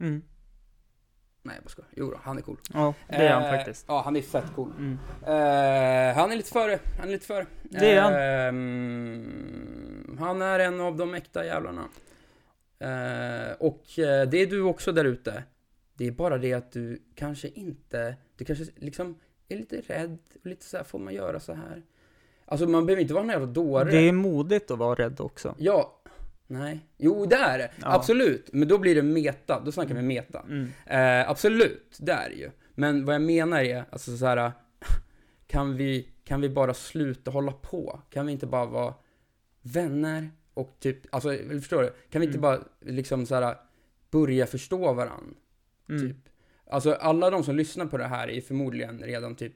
Mm. 0.00 0.22
Nej, 1.42 1.54
jag 1.54 1.64
bara 1.64 1.68
skojar. 1.70 1.90
Jo 1.96 2.10
då, 2.10 2.20
han 2.22 2.38
är 2.38 2.42
cool. 2.42 2.56
Ja, 2.74 2.94
det 3.08 3.14
är 3.14 3.32
han 3.34 3.42
Eh, 3.42 3.50
faktiskt. 3.50 3.84
Ja, 3.88 4.02
han 4.04 4.16
är 4.16 4.22
fett 4.22 4.52
cool. 4.54 4.72
Mm. 4.78 4.92
Eh, 5.22 6.16
han 6.16 6.32
är 6.32 6.36
lite 6.36 6.50
före, 6.52 6.78
han 6.98 7.08
är 7.08 7.12
lite 7.12 7.26
före. 7.26 7.46
Det 7.62 7.90
är 7.90 8.00
han. 8.00 8.14
Ehm, 8.14 10.16
han 10.20 10.42
är 10.42 10.58
en 10.58 10.80
av 10.80 10.96
de 10.96 11.14
äkta 11.14 11.44
jävlarna. 11.46 11.88
Eh, 12.78 13.52
och 13.58 13.98
eh, 13.98 14.28
det 14.28 14.38
är 14.38 14.46
du 14.46 14.62
också 14.62 14.92
där 14.92 15.04
ute. 15.04 15.44
Det 15.94 16.06
är 16.06 16.10
bara 16.10 16.38
det 16.38 16.52
att 16.52 16.72
du 16.72 17.02
kanske 17.14 17.48
inte, 17.48 18.16
du 18.36 18.44
kanske 18.44 18.64
liksom 18.76 19.18
är 19.54 19.58
lite 19.58 19.80
rädd, 19.80 20.18
och 20.40 20.46
lite 20.46 20.64
så 20.64 20.76
här, 20.76 20.84
får 20.84 20.98
man 20.98 21.14
göra 21.14 21.40
så 21.40 21.52
här? 21.52 21.82
Alltså 22.44 22.66
man 22.68 22.86
behöver 22.86 23.02
inte 23.02 23.14
vara 23.14 23.24
en 23.24 23.30
jävla 23.30 23.46
dåre. 23.46 23.90
Det 23.90 24.08
är 24.08 24.12
modigt 24.12 24.70
att 24.70 24.78
vara 24.78 24.94
rädd 24.94 25.20
också. 25.20 25.54
Ja, 25.58 26.00
nej. 26.46 26.80
Jo, 26.96 27.26
det 27.26 27.36
är 27.36 27.58
det. 27.58 27.70
Ja. 27.80 27.94
Absolut. 27.94 28.50
Men 28.52 28.68
då 28.68 28.78
blir 28.78 28.94
det 28.94 29.02
meta, 29.02 29.60
då 29.64 29.72
snackar 29.72 29.94
vi 29.94 30.02
meta. 30.02 30.40
Mm. 30.48 30.68
Eh, 30.86 31.30
absolut, 31.30 31.96
det 32.00 32.12
är 32.12 32.28
det 32.28 32.34
ju. 32.36 32.50
Men 32.74 33.04
vad 33.04 33.14
jag 33.14 33.22
menar 33.22 33.60
är, 33.60 33.84
alltså 33.90 34.16
så 34.16 34.26
här. 34.26 34.52
kan 35.46 35.76
vi, 35.76 36.08
kan 36.24 36.40
vi 36.40 36.48
bara 36.48 36.74
sluta 36.74 37.30
hålla 37.30 37.52
på? 37.52 38.00
Kan 38.10 38.26
vi 38.26 38.32
inte 38.32 38.46
bara 38.46 38.66
vara 38.66 38.94
vänner 39.62 40.30
och 40.54 40.76
typ, 40.80 41.14
alltså, 41.14 41.36
förstår 41.48 41.82
du? 41.82 41.92
Kan 42.10 42.20
vi 42.20 42.26
inte 42.26 42.38
Mm. 42.38 42.40
bara 42.40 42.60
liksom 42.80 43.26
så 43.26 43.34
här 43.34 43.56
börja 44.10 44.46
förstå 44.46 44.92
varandra? 44.92 45.36
Mm. 45.88 46.14
Alltså 46.70 46.92
alla 46.92 47.30
de 47.30 47.44
som 47.44 47.56
lyssnar 47.56 47.86
på 47.86 47.96
det 47.98 48.06
här 48.06 48.30
är 48.30 48.40
förmodligen 48.40 48.98
redan 48.98 49.34
typ 49.34 49.52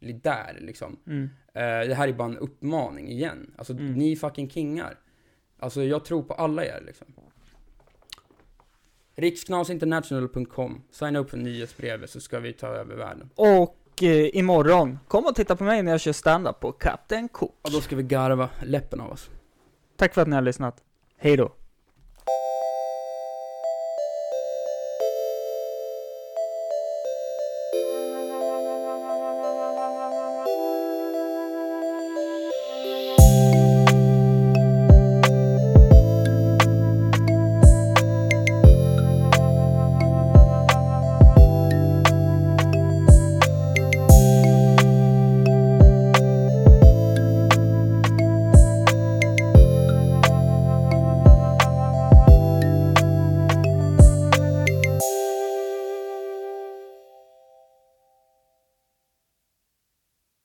där 0.00 0.58
liksom. 0.60 0.96
Mm. 1.06 1.30
Eh, 1.54 1.88
det 1.88 1.94
här 1.94 2.08
är 2.08 2.12
bara 2.12 2.28
en 2.28 2.38
uppmaning 2.38 3.08
igen. 3.08 3.54
Alltså 3.58 3.72
Mm. 3.72 3.92
ni 3.92 4.16
fucking 4.16 4.50
kingar. 4.50 4.98
Alltså 5.58 5.82
jag 5.84 6.04
tror 6.04 6.22
på 6.22 6.34
alla 6.34 6.64
er 6.64 6.82
liksom. 6.86 7.06
Riksknasinternational.com. 9.14 10.82
Signa 10.90 11.18
upp 11.18 11.30
för 11.30 11.36
nyhetsbrevet 11.36 12.10
så 12.10 12.20
ska 12.20 12.38
vi 12.40 12.52
ta 12.52 12.66
över 12.66 12.96
världen. 12.96 13.30
Och 13.34 14.02
eh, 14.02 14.36
imorgon, 14.36 14.98
kom 15.08 15.26
och 15.26 15.34
titta 15.34 15.56
på 15.56 15.64
mig 15.64 15.82
när 15.82 15.92
jag 15.92 16.00
kör 16.00 16.12
stand-up 16.12 16.60
på 16.60 16.72
Kapten 16.72 17.28
Cook. 17.28 17.54
Och 17.62 17.70
då 17.70 17.80
ska 17.80 17.96
vi 17.96 18.02
garva 18.02 18.50
läppen 18.62 19.00
av 19.00 19.10
oss. 19.10 19.30
Tack 19.96 20.14
för 20.14 20.22
att 20.22 20.28
ni 20.28 20.34
har 20.34 20.42
lyssnat. 20.42 20.82
Hej 21.16 21.36
då. 21.36 21.52